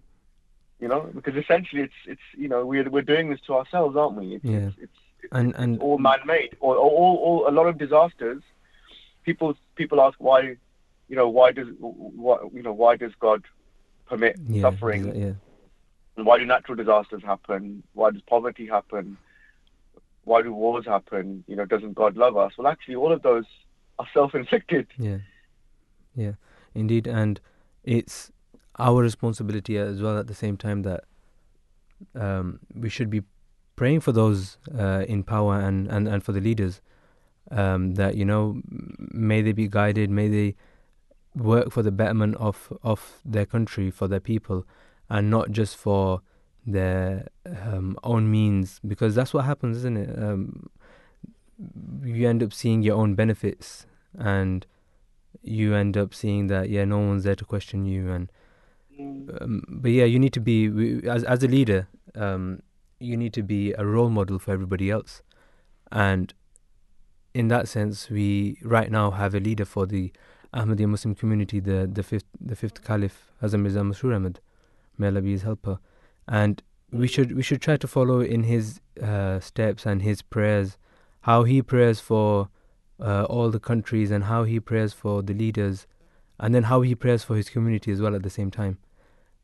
You 0.78 0.88
know, 0.88 1.10
because 1.14 1.36
essentially, 1.36 1.82
it's, 1.82 1.94
it's, 2.06 2.20
you 2.36 2.48
know, 2.48 2.66
we're, 2.66 2.90
we're 2.90 3.00
doing 3.02 3.30
this 3.30 3.40
to 3.46 3.54
ourselves, 3.54 3.96
aren't 3.96 4.16
we? 4.16 4.34
It's, 4.34 4.44
Yeah. 4.44 4.56
it's, 4.56 4.76
it's, 4.78 4.92
it's, 5.22 5.32
And 5.32 5.54
and 5.56 5.80
all 5.80 5.96
man-made, 5.96 6.56
or, 6.60 6.74
or, 6.74 6.90
all, 6.90 7.16
or 7.16 7.48
a 7.48 7.50
lot 7.52 7.66
of 7.66 7.78
disasters. 7.78 8.42
People, 9.24 9.54
people 9.74 10.00
ask 10.00 10.16
why, 10.18 10.56
you 11.08 11.16
know, 11.16 11.28
why 11.28 11.52
does, 11.52 11.68
what, 11.78 12.52
you 12.52 12.62
know, 12.62 12.72
why 12.72 12.96
does 12.96 13.12
God 13.20 13.42
permit 14.06 14.36
yeah, 14.48 14.62
suffering? 14.62 15.14
yeah, 15.14 15.32
And 16.16 16.26
why 16.26 16.38
do 16.38 16.46
natural 16.46 16.76
disasters 16.76 17.22
happen? 17.22 17.82
Why 17.94 18.10
does 18.10 18.22
poverty 18.22 18.66
happen? 18.66 19.16
Why 20.24 20.42
do 20.42 20.52
wars 20.52 20.86
happen? 20.86 21.44
You 21.46 21.56
know, 21.56 21.64
doesn't 21.64 21.94
God 21.94 22.16
love 22.16 22.36
us? 22.36 22.52
Well, 22.56 22.66
actually, 22.66 22.96
all 22.96 23.12
of 23.12 23.22
those 23.22 23.44
are 23.98 24.06
self-inflicted. 24.14 24.86
yeah, 24.98 25.18
yeah, 26.14 26.32
indeed, 26.74 27.06
and 27.06 27.40
it's 27.84 28.30
our 28.78 29.02
responsibility 29.02 29.76
as 29.76 30.00
well 30.00 30.18
at 30.18 30.26
the 30.26 30.34
same 30.34 30.56
time 30.56 30.82
that 30.82 31.04
um, 32.14 32.60
we 32.74 32.88
should 32.88 33.10
be 33.10 33.22
praying 33.76 34.00
for 34.00 34.12
those 34.12 34.58
uh, 34.78 35.04
in 35.08 35.22
power 35.22 35.58
and, 35.58 35.88
and, 35.88 36.08
and 36.08 36.22
for 36.22 36.32
the 36.32 36.40
leaders 36.40 36.80
um, 37.50 37.94
that 37.94 38.16
you 38.16 38.24
know 38.24 38.60
may 38.66 39.42
they 39.42 39.52
be 39.52 39.68
guided, 39.68 40.10
may 40.10 40.28
they 40.28 40.54
work 41.34 41.70
for 41.70 41.82
the 41.82 41.92
betterment 41.92 42.36
of 42.36 42.72
of 42.82 43.20
their 43.24 43.46
country, 43.46 43.90
for 43.90 44.08
their 44.08 44.20
people, 44.20 44.66
and 45.08 45.30
not 45.30 45.50
just 45.50 45.76
for 45.76 46.22
their 46.66 47.26
um, 47.46 47.96
own 48.04 48.30
means, 48.30 48.80
because 48.86 49.14
that's 49.14 49.34
what 49.34 49.44
happens, 49.44 49.78
isn't 49.78 49.96
it? 49.96 50.22
Um, 50.22 50.70
you 52.04 52.28
end 52.28 52.42
up 52.42 52.52
seeing 52.52 52.82
your 52.82 52.96
own 52.96 53.14
benefits, 53.14 53.86
and 54.18 54.66
you 55.42 55.74
end 55.74 55.96
up 55.96 56.14
seeing 56.14 56.46
that 56.48 56.70
yeah, 56.70 56.84
no 56.84 56.98
one's 56.98 57.24
there 57.24 57.34
to 57.34 57.44
question 57.44 57.84
you, 57.84 58.10
and 58.10 58.30
um, 59.40 59.64
but 59.68 59.90
yeah, 59.90 60.04
you 60.04 60.18
need 60.18 60.32
to 60.32 60.40
be 60.40 60.68
we- 60.68 61.08
as 61.08 61.24
as 61.24 61.42
a 61.42 61.48
leader. 61.48 61.88
Um, 62.14 62.62
you 62.98 63.16
need 63.16 63.32
to 63.32 63.42
be 63.42 63.72
a 63.72 63.84
role 63.84 64.10
model 64.10 64.38
for 64.38 64.52
everybody 64.52 64.90
else, 64.90 65.22
and 65.90 66.32
in 67.34 67.48
that 67.48 67.68
sense, 67.68 68.10
we 68.10 68.58
right 68.62 68.90
now 68.90 69.10
have 69.10 69.34
a 69.34 69.40
leader 69.40 69.64
for 69.64 69.86
the 69.86 70.12
Ahmadiyya 70.54 70.88
Muslim 70.88 71.14
community, 71.14 71.60
the 71.60 71.88
the 71.90 72.02
fifth 72.02 72.26
the 72.38 72.54
fifth 72.54 72.84
Caliph 72.84 73.32
Hazrat 73.42 73.60
Mirza 73.60 73.80
Masroor 73.80 74.14
Ahmad, 74.16 74.40
may 74.98 75.06
Allah 75.06 75.22
be 75.22 75.32
his 75.32 75.42
helper, 75.42 75.78
and 76.28 76.62
we 76.90 77.08
should 77.08 77.34
we 77.34 77.42
should 77.42 77.62
try 77.62 77.76
to 77.78 77.88
follow 77.88 78.20
in 78.20 78.42
his 78.44 78.80
uh, 79.02 79.40
steps 79.40 79.86
and 79.86 80.02
his 80.02 80.20
prayers, 80.20 80.76
how 81.22 81.44
he 81.44 81.62
prays 81.62 82.00
for 82.00 82.50
uh, 83.00 83.24
all 83.24 83.50
the 83.50 83.60
countries 83.60 84.10
and 84.10 84.24
how 84.24 84.44
he 84.44 84.60
prays 84.60 84.92
for 84.92 85.22
the 85.22 85.32
leaders, 85.32 85.86
and 86.38 86.54
then 86.54 86.64
how 86.64 86.82
he 86.82 86.94
prays 86.94 87.24
for 87.24 87.34
his 87.34 87.48
community 87.48 87.90
as 87.90 88.02
well 88.02 88.14
at 88.14 88.22
the 88.22 88.30
same 88.30 88.50
time. 88.50 88.76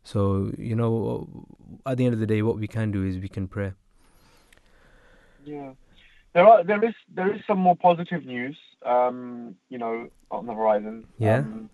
So 0.04 0.52
you 0.58 0.76
know, 0.76 1.46
at 1.86 1.96
the 1.96 2.04
end 2.04 2.12
of 2.12 2.20
the 2.20 2.26
day, 2.26 2.42
what 2.42 2.58
we 2.58 2.68
can 2.68 2.90
do 2.90 3.02
is 3.02 3.18
we 3.18 3.28
can 3.28 3.48
pray. 3.48 3.72
Yeah, 5.42 5.72
there 6.32 6.46
are 6.46 6.64
there 6.64 6.84
is 6.84 6.94
there 7.14 7.34
is 7.34 7.40
some 7.46 7.58
more 7.58 7.76
positive 7.76 8.24
news. 8.24 8.56
Um, 8.84 9.56
you 9.68 9.78
know, 9.78 10.08
on 10.30 10.46
the 10.46 10.54
horizon. 10.54 11.06
Yeah. 11.18 11.38
Um, 11.38 11.70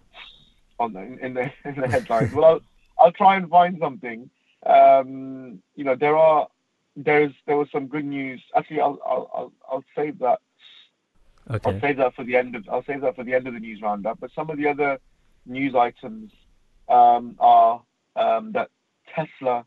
on 0.79 0.93
the 0.93 1.19
in 1.25 1.35
the 1.35 1.53
in 1.65 1.81
the 1.81 1.89
headlines. 1.89 2.33
well, 2.33 2.45
I'll 2.45 2.61
I'll 2.99 3.13
try 3.13 3.37
and 3.37 3.49
find 3.49 3.79
something. 3.81 4.31
Um, 4.67 5.63
you 5.77 5.85
know, 5.85 5.95
there 5.95 6.17
are 6.17 6.49
there's 6.97 7.33
there 7.47 7.57
was 7.57 7.69
some 7.73 7.87
good 7.87 8.05
news. 8.05 8.43
Actually, 8.57 8.81
I'll 8.81 8.99
I'll 9.05 9.31
I'll, 9.35 9.53
I'll 9.71 9.85
save 9.97 10.19
that. 10.21 10.41
Okay. 11.51 11.71
I'll 11.71 11.81
save 11.81 11.97
that 11.99 12.15
for 12.15 12.25
the 12.25 12.37
end 12.37 12.57
of 12.57 12.69
I'll 12.71 12.85
save 12.85 13.03
that 13.03 13.17
for 13.17 13.25
the 13.25 13.35
end 13.35 13.47
of 13.47 13.55
the 13.55 13.61
news 13.61 13.83
roundup. 13.83 14.21
But 14.21 14.31
some 14.35 14.51
of 14.51 14.57
the 14.57 14.69
other 14.69 14.99
news 15.47 15.75
items 15.75 16.33
um, 16.89 17.37
are 17.39 17.83
um, 18.17 18.53
that 18.53 18.71
Tesla 19.15 19.65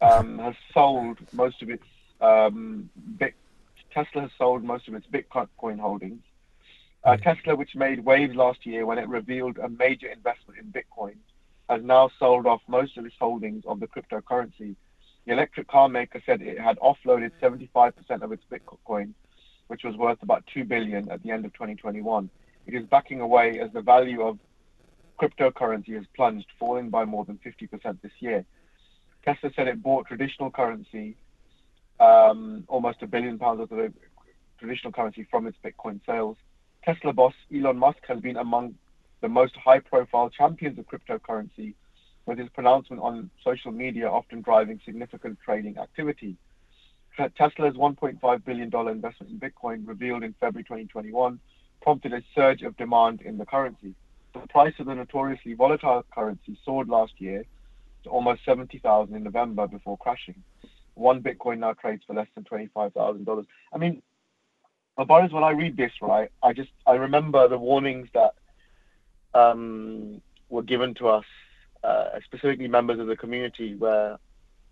um, 0.00 0.38
has 0.38 0.54
sold 0.72 1.18
most 1.32 1.62
of 1.62 1.70
its 1.70 1.84
um, 2.20 2.88
bit, 3.18 3.34
Tesla 3.94 4.22
has 4.22 4.30
sold 4.36 4.64
most 4.64 4.88
of 4.88 4.94
its 4.94 5.06
Bitcoin 5.06 5.78
holdings. 5.78 6.22
Uh, 7.04 7.16
Tesla, 7.16 7.54
which 7.54 7.76
made 7.76 8.04
waves 8.04 8.34
last 8.34 8.66
year 8.66 8.84
when 8.84 8.98
it 8.98 9.08
revealed 9.08 9.56
a 9.58 9.68
major 9.68 10.08
investment 10.08 10.58
in 10.58 10.72
Bitcoin, 10.72 11.14
has 11.68 11.82
now 11.82 12.10
sold 12.18 12.46
off 12.46 12.60
most 12.66 12.98
of 12.98 13.06
its 13.06 13.14
holdings 13.20 13.62
of 13.66 13.78
the 13.78 13.86
cryptocurrency. 13.86 14.74
The 15.26 15.32
electric 15.32 15.68
car 15.68 15.88
maker 15.88 16.20
said 16.26 16.42
it 16.42 16.58
had 16.58 16.78
offloaded 16.80 17.30
75% 17.40 17.94
of 18.22 18.32
its 18.32 18.42
Bitcoin, 18.50 19.12
which 19.68 19.84
was 19.84 19.96
worth 19.96 20.22
about 20.22 20.44
2 20.52 20.64
billion 20.64 21.08
at 21.10 21.22
the 21.22 21.30
end 21.30 21.44
of 21.44 21.52
2021. 21.52 22.28
It 22.66 22.74
is 22.74 22.84
backing 22.86 23.20
away 23.20 23.60
as 23.60 23.72
the 23.72 23.80
value 23.80 24.22
of 24.22 24.38
cryptocurrency 25.20 25.94
has 25.94 26.04
plunged, 26.16 26.48
falling 26.58 26.90
by 26.90 27.04
more 27.04 27.24
than 27.24 27.38
50% 27.38 28.00
this 28.02 28.12
year. 28.18 28.44
Tesla 29.24 29.50
said 29.54 29.68
it 29.68 29.82
bought 29.82 30.06
traditional 30.06 30.50
currency, 30.50 31.16
um, 32.04 32.64
almost 32.68 33.02
a 33.02 33.06
billion 33.06 33.38
pounds 33.38 33.58
worth 33.60 33.70
of 33.70 33.78
the 33.78 33.92
traditional 34.58 34.92
currency 34.92 35.26
from 35.30 35.46
its 35.46 35.56
Bitcoin 35.64 36.00
sales. 36.06 36.36
Tesla 36.84 37.12
boss 37.12 37.34
Elon 37.54 37.78
Musk 37.78 38.00
has 38.08 38.20
been 38.20 38.36
among 38.36 38.74
the 39.20 39.28
most 39.28 39.56
high 39.56 39.80
profile 39.80 40.28
champions 40.28 40.78
of 40.78 40.86
cryptocurrency, 40.86 41.74
with 42.26 42.38
his 42.38 42.48
pronouncement 42.50 43.00
on 43.02 43.30
social 43.42 43.72
media 43.72 44.08
often 44.08 44.42
driving 44.42 44.80
significant 44.84 45.38
trading 45.44 45.78
activity. 45.78 46.36
Tesla's 47.36 47.74
$1.5 47.74 48.44
billion 48.44 48.88
investment 48.88 49.32
in 49.32 49.38
Bitcoin, 49.38 49.86
revealed 49.86 50.24
in 50.24 50.34
February 50.40 50.64
2021, 50.64 51.38
prompted 51.80 52.12
a 52.12 52.22
surge 52.34 52.62
of 52.62 52.76
demand 52.76 53.20
in 53.22 53.38
the 53.38 53.46
currency. 53.46 53.94
The 54.32 54.40
price 54.48 54.74
of 54.78 54.86
the 54.86 54.94
notoriously 54.94 55.54
volatile 55.54 56.04
currency 56.12 56.58
soared 56.64 56.88
last 56.88 57.12
year 57.18 57.44
to 58.02 58.10
almost 58.10 58.44
70,000 58.44 59.14
in 59.14 59.22
November 59.22 59.66
before 59.66 59.96
crashing. 59.96 60.42
One 60.94 61.22
Bitcoin 61.22 61.58
now 61.58 61.72
trades 61.72 62.04
for 62.06 62.14
less 62.14 62.28
than 62.34 62.44
$25,000. 62.44 63.46
I 63.72 63.78
mean, 63.78 64.02
Abaris, 64.98 65.32
when 65.32 65.44
I 65.44 65.50
read 65.50 65.76
this, 65.76 65.92
right, 66.00 66.30
I 66.42 66.52
just 66.52 66.70
I 66.86 66.92
remember 66.92 67.48
the 67.48 67.58
warnings 67.58 68.08
that 68.14 68.34
um, 69.34 70.20
were 70.48 70.62
given 70.62 70.94
to 70.94 71.08
us, 71.08 71.24
uh, 71.82 72.20
specifically 72.24 72.68
members 72.68 73.00
of 73.00 73.08
the 73.08 73.16
community, 73.16 73.74
where 73.74 74.18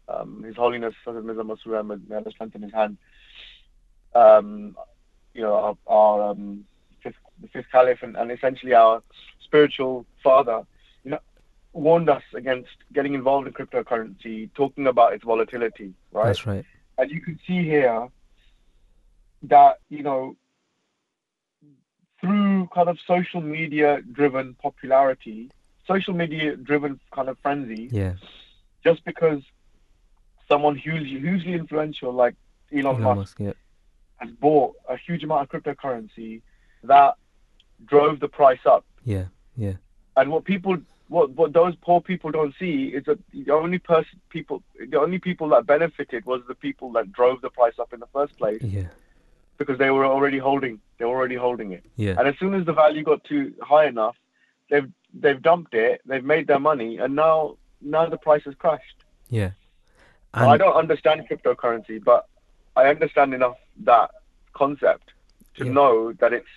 um, 0.09 0.45
His 0.45 0.55
Holiness 0.55 0.95
Hazrat 1.05 1.25
Mirza 1.25 1.43
Masroor 1.43 1.81
Ahmad, 1.81 2.09
may 2.09 2.17
Allah 2.17 2.31
strengthen 2.31 2.63
his 2.63 2.73
hand, 2.73 2.99
um, 4.15 4.77
you 5.35 5.43
know, 5.43 5.55
our, 5.55 5.77
our 5.87 6.31
um, 6.31 6.65
fifth, 7.03 7.17
fifth 7.53 7.67
caliph 7.73 8.03
and, 8.03 8.17
and 8.17 8.31
essentially 8.31 8.75
our 8.75 9.03
spiritual 9.45 10.07
father, 10.23 10.63
warned 11.73 12.11
us 12.11 12.23
against 12.35 12.71
getting 12.93 13.15
involved 13.15 13.47
in 13.47 13.53
cryptocurrency, 13.55 14.51
talking 14.55 14.87
about 14.87 15.13
its 15.15 15.25
volatility, 15.25 15.95
right? 16.13 16.27
That's 16.27 16.47
right. 16.47 16.65
And 16.99 17.11
you 17.11 17.21
can 17.21 17.39
see 17.47 17.63
here 17.65 18.09
that, 19.45 19.79
you 19.89 20.03
know, 20.03 20.37
through 22.21 22.69
kind 22.75 22.89
of 22.89 22.99
social 23.07 23.41
media 23.41 24.01
driven 24.13 24.55
popularity, 24.55 25.51
social 25.87 26.15
media 26.15 26.57
driven 26.57 27.01
kind 27.11 27.29
of 27.29 27.39
frenzy, 27.39 27.89
Yeah. 27.91 28.15
just 28.85 29.05
because 29.05 29.43
someone 30.49 30.77
hugely, 30.77 31.19
hugely 31.19 31.55
influential 31.55 32.13
like 32.13 32.35
Elon, 32.73 32.87
Elon 32.87 33.03
Musk 33.03 33.17
Musk. 33.17 33.41
Yeah. 33.41 33.53
has 34.19 34.31
bought 34.33 34.77
a 34.89 34.97
huge 34.97 35.25
amount 35.25 35.43
of 35.43 35.63
cryptocurrency 35.63 36.43
that 36.85 37.15
drove 37.87 38.21
the 38.21 38.29
price 38.29 38.65
up. 38.67 38.85
Yeah. 39.05 39.27
Yeah. 39.57 39.75
And 40.17 40.31
what 40.31 40.45
people, 40.45 40.79
what 41.13 41.31
what 41.39 41.53
those 41.53 41.75
poor 41.87 42.01
people 42.11 42.31
don't 42.39 42.55
see 42.63 42.77
is 42.97 43.03
that 43.09 43.19
the 43.33 43.51
only 43.53 43.79
person, 43.93 44.17
people, 44.37 44.57
the 44.93 44.99
only 45.05 45.19
people 45.29 45.49
that 45.55 45.67
benefited 45.75 46.25
was 46.33 46.41
the 46.49 46.55
people 46.67 46.89
that 46.97 47.13
drove 47.19 47.41
the 47.43 47.51
price 47.51 47.77
up 47.83 47.91
in 47.93 48.01
the 48.01 48.11
first 48.17 48.37
place 48.41 48.63
Yeah. 48.63 48.89
because 49.59 49.79
they 49.83 49.91
were 49.97 50.07
already 50.15 50.39
holding, 50.49 50.75
they 50.99 51.05
were 51.05 51.17
already 51.21 51.41
holding 51.47 51.73
it. 51.73 51.85
Yeah. 51.97 52.15
And 52.19 52.27
as 52.31 52.37
soon 52.41 52.53
as 52.59 52.65
the 52.67 52.73
value 52.85 53.03
got 53.13 53.23
too 53.25 53.45
high 53.73 53.87
enough, 53.95 54.17
they've 54.71 54.91
they've 55.23 55.43
dumped 55.51 55.75
it, 55.75 56.01
they've 56.09 56.29
made 56.35 56.47
their 56.47 56.63
money, 56.71 56.91
and 57.03 57.15
now 57.15 57.57
now 57.81 58.05
the 58.15 58.21
price 58.29 58.45
has 58.49 58.55
crashed. 58.65 58.99
Yeah. 59.29 59.51
Now, 60.35 60.49
I 60.55 60.57
don't 60.57 60.79
understand 60.85 61.17
cryptocurrency, 61.29 62.03
but 62.03 62.23
I 62.75 62.83
understand 62.95 63.35
enough 63.35 63.59
that 63.91 64.11
concept 64.55 65.07
to 65.57 65.65
Yeah. 65.67 65.73
know 65.79 65.95
that 66.21 66.33
it's 66.33 66.55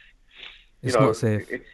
you 0.82 0.88
It's 0.90 0.96
know, 0.98 1.08
not 1.08 1.16
safe. 1.18 1.44
It's, 1.56 1.70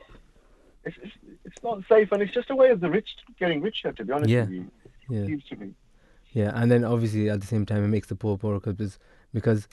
it's 0.86 0.98
it's 1.04 1.16
it's 1.46 1.64
not 1.64 1.84
safe, 1.90 2.12
and 2.12 2.22
it's 2.22 2.34
just 2.34 2.50
a 2.50 2.56
way 2.56 2.70
of 2.70 2.80
the 2.80 2.90
rich 2.90 3.10
getting 3.40 3.62
richer. 3.62 3.92
To 3.92 4.06
be 4.06 4.12
honest 4.14 4.30
Yeah. 4.30 4.42
with 4.42 4.52
you, 4.52 4.72
Yeah. 5.10 5.26
seems 5.26 5.44
to 5.46 5.56
be. 5.56 5.74
Yeah, 6.34 6.52
and 6.56 6.72
then 6.72 6.84
obviously 6.86 7.30
at 7.30 7.42
the 7.42 7.48
same 7.48 7.66
time 7.66 7.84
it 7.84 7.88
makes 7.90 8.08
the 8.08 8.16
poor 8.16 8.38
poorer 8.38 8.60
because 8.60 8.98
because 9.34 9.68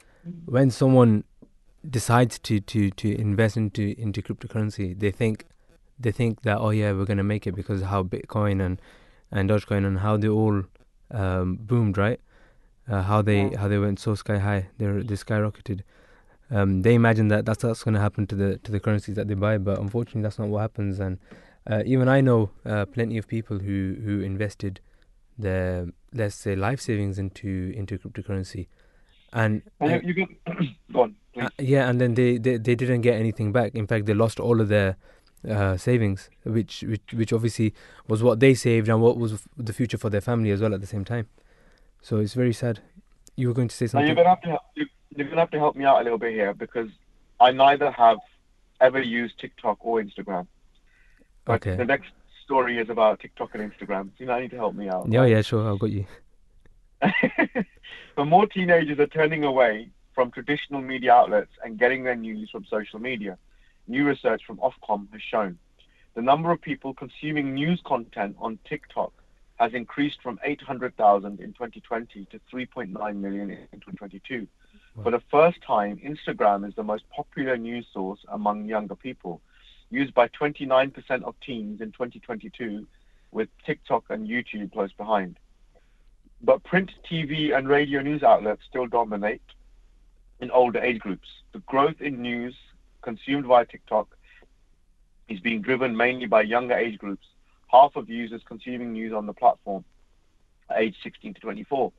when 0.47 0.71
someone 0.71 1.25
decides 1.89 2.39
to, 2.41 2.59
to, 2.61 2.91
to 2.91 3.15
invest 3.21 3.57
into 3.57 3.95
into 4.01 4.21
cryptocurrency, 4.23 4.99
they 4.99 5.11
think 5.13 5.45
they 5.99 6.11
think 6.13 6.43
that 6.43 6.59
oh 6.59 6.71
yeah 6.71 6.93
we're 6.93 7.05
gonna 7.05 7.23
make 7.25 7.47
it 7.47 7.55
because 7.55 7.83
how 7.83 8.03
Bitcoin 8.03 8.61
and 8.65 8.81
and 9.31 9.49
Dogecoin 9.51 9.87
and 9.87 9.99
how 10.01 10.17
they 10.17 10.29
all 10.29 10.65
um, 11.11 11.57
boomed 11.61 11.97
right, 11.97 12.21
uh, 12.89 13.03
how 13.03 13.23
they 13.23 13.51
Yeah. 13.51 13.59
how 13.59 13.69
they 13.69 13.79
went 13.79 13.99
so 14.01 14.15
sky 14.15 14.39
high, 14.39 14.69
they 14.79 14.87
they 14.87 15.15
skyrocketed. 15.15 15.81
Um, 16.51 16.83
they 16.83 16.95
imagine 16.95 17.29
that 17.29 17.45
that's 17.45 17.63
what's 17.63 17.85
gonna 17.85 18.01
happen 18.01 18.27
to 18.29 18.35
the 18.35 18.59
to 18.59 18.73
the 18.73 18.81
currencies 18.81 19.15
that 19.17 19.29
they 19.29 19.35
buy, 19.35 19.59
but 19.59 19.79
unfortunately 19.79 20.23
that's 20.23 20.39
not 20.39 20.49
what 20.49 20.61
happens. 20.61 20.99
And 20.99 21.19
uh, 21.69 21.83
even 21.85 22.09
I 22.09 22.21
know 22.21 22.51
uh, 22.65 22.87
plenty 22.87 23.19
of 23.19 23.29
people 23.29 23.59
who 23.59 23.97
who 24.03 24.21
invested 24.21 24.81
their 25.39 25.89
let's 26.13 26.35
say 26.35 26.57
life 26.57 26.81
savings 26.81 27.19
into 27.19 27.73
into 27.77 27.99
cryptocurrency, 27.99 28.67
and 29.33 29.63
And 29.81 30.03
you, 30.05 30.15
can 30.15 30.37
go 30.93 31.03
on, 31.03 31.17
uh, 31.41 31.51
yeah, 31.59 31.89
and 31.89 32.01
then 32.01 32.15
they, 32.15 32.39
they 32.39 32.57
they 32.57 32.75
didn't 32.75 33.03
get 33.03 33.17
anything 33.17 33.53
back. 33.53 33.75
In 33.75 33.87
fact, 33.87 34.07
they 34.07 34.15
lost 34.15 34.41
all 34.41 34.61
of 34.61 34.69
their 34.69 34.97
uh, 35.49 35.77
savings, 35.77 36.31
which 36.45 36.83
which 36.83 37.13
which 37.13 37.33
obviously 37.33 37.75
was 38.09 38.23
what 38.23 38.41
they 38.41 38.55
saved 38.55 38.89
and 38.89 39.03
what 39.03 39.19
was 39.19 39.43
the 39.57 39.73
future 39.73 39.99
for 39.99 40.11
their 40.11 40.23
family 40.23 40.51
as 40.51 40.61
well 40.61 40.75
at 40.75 40.81
the 40.81 40.87
same 40.87 41.05
time. 41.05 41.29
So 42.01 42.17
it's 42.19 42.35
very 42.35 42.55
sad. 42.55 42.81
You 43.37 43.49
were 43.49 43.55
going 43.55 43.69
to 43.69 43.77
say 43.77 43.87
something. 43.87 44.17
You're 45.15 45.29
gonna 45.29 45.41
have 45.41 45.51
to 45.51 45.59
help, 45.59 45.77
you- 45.77 45.83
you're 45.83 45.87
gonna 45.89 45.97
have 45.97 45.99
to 45.99 45.99
help 45.99 45.99
me 45.99 46.01
out 46.01 46.01
a 46.01 46.05
little 46.05 46.19
bit 46.19 46.33
here 46.33 46.55
because 46.55 46.91
I 47.41 47.53
neither 47.53 47.91
have 47.91 48.19
ever 48.81 49.01
used 49.01 49.39
TikTok 49.39 49.79
or 49.81 50.01
Instagram. 50.03 50.47
But 51.45 51.67
Okay. 51.67 51.77
the 51.77 51.85
next 51.85 52.11
story 52.45 52.79
is 52.79 52.89
about 52.91 53.21
TikTok 53.21 53.55
and 53.55 53.73
Instagram. 53.73 54.09
So 54.11 54.15
you 54.19 54.27
know, 54.27 54.35
I 54.35 54.41
need 54.41 54.51
to 54.51 54.57
help 54.57 54.75
me 54.75 54.89
out. 54.89 55.07
yeah, 55.09 55.25
yeah, 55.25 55.43
sure, 55.43 55.71
I've 55.71 55.79
got 55.79 55.91
you. 55.91 56.07
but 58.17 58.25
more 58.27 58.47
teenagers 58.47 58.99
are 58.99 59.07
turning 59.07 59.45
away 59.45 59.91
from 60.15 60.31
traditional 60.31 60.81
media 60.81 61.13
outlets 61.13 61.53
and 61.65 61.79
getting 61.79 62.03
their 62.05 62.17
news 62.17 62.51
from 62.51 62.65
social 62.65 62.99
media. 62.99 63.39
New 63.87 64.05
research 64.07 64.43
from 64.45 64.59
Ofcom 64.59 65.11
has 65.13 65.23
shown 65.23 65.59
the 66.15 66.23
number 66.23 66.51
of 66.51 66.61
people 66.61 66.93
consuming 66.95 67.55
news 67.55 67.81
content 67.85 68.35
on 68.41 68.59
TikTok 68.65 69.13
has 69.61 69.73
increased 69.75 70.21
from 70.23 70.39
800,000 70.45 71.41
in 71.41 71.53
2020 71.53 72.25
to 72.27 72.41
3.9 72.53 73.17
million 73.21 73.51
in 73.51 73.81
2022. 73.81 74.47
For 75.03 75.11
the 75.11 75.23
first 75.31 75.61
time, 75.63 75.99
Instagram 75.99 76.67
is 76.67 76.75
the 76.75 76.83
most 76.83 77.05
popular 77.11 77.57
news 77.57 77.87
source 77.93 78.21
among 78.29 78.67
younger 78.67 78.95
people, 78.95 79.41
used 79.91 80.15
by 80.15 80.29
29% 80.29 81.23
of 81.23 81.35
teens 81.41 81.81
in 81.81 81.93
2022, 81.93 82.87
with 83.31 83.49
TikTok 83.65 84.05
and 84.11 84.27
YouTube 84.27 84.73
close 84.73 84.93
behind 84.93 85.39
but 86.41 86.63
print 86.65 86.93
TV 87.11 87.57
and 87.57 87.69
radio 87.69 88.01
news 88.01 88.23
outlets 88.23 88.63
still 88.69 88.87
dominate 88.87 89.43
in 90.41 90.51
older 90.51 90.79
age 90.79 91.01
groups. 91.01 91.29
The 91.53 91.59
growth 91.61 92.01
in 92.01 92.23
news 92.23 92.55
consumed 93.03 93.47
via 93.47 93.65
TikTok 93.65 94.17
is 95.29 95.41
being 95.41 95.63
driven 95.63 95.97
mainly 95.97 96.27
by 96.27 96.43
younger 96.43 96.75
age 96.75 96.99
groups. 96.99 97.27
Half 97.69 97.97
of 97.97 98.09
users 98.09 98.43
consuming 98.47 98.93
news 98.93 99.13
on 99.13 99.27
the 99.27 99.33
platform 99.33 99.85
are 100.71 100.79
aged 100.79 100.99
16 101.03 101.35
to 101.35 101.41
24. 101.41 101.93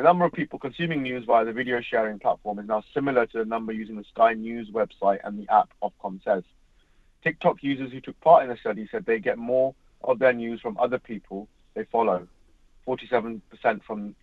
The 0.00 0.04
number 0.04 0.24
of 0.24 0.32
people 0.32 0.58
consuming 0.58 1.02
news 1.02 1.26
via 1.26 1.44
the 1.44 1.52
video 1.52 1.82
sharing 1.82 2.18
platform 2.18 2.58
is 2.58 2.66
now 2.66 2.82
similar 2.94 3.26
to 3.26 3.38
the 3.38 3.44
number 3.44 3.70
using 3.70 3.96
the 3.96 4.04
Sky 4.04 4.32
News 4.32 4.70
website 4.70 5.18
and 5.24 5.38
the 5.38 5.46
app, 5.52 5.68
Ofcom 5.82 6.24
says. 6.24 6.42
TikTok 7.22 7.62
users 7.62 7.92
who 7.92 8.00
took 8.00 8.18
part 8.22 8.42
in 8.42 8.48
the 8.48 8.56
study 8.56 8.88
said 8.90 9.04
they 9.04 9.18
get 9.18 9.36
more 9.36 9.74
of 10.02 10.18
their 10.18 10.32
news 10.32 10.58
from 10.62 10.78
other 10.78 10.98
people 10.98 11.48
they 11.74 11.84
follow. 11.84 12.26
47% 12.88 13.42
from 13.86 14.14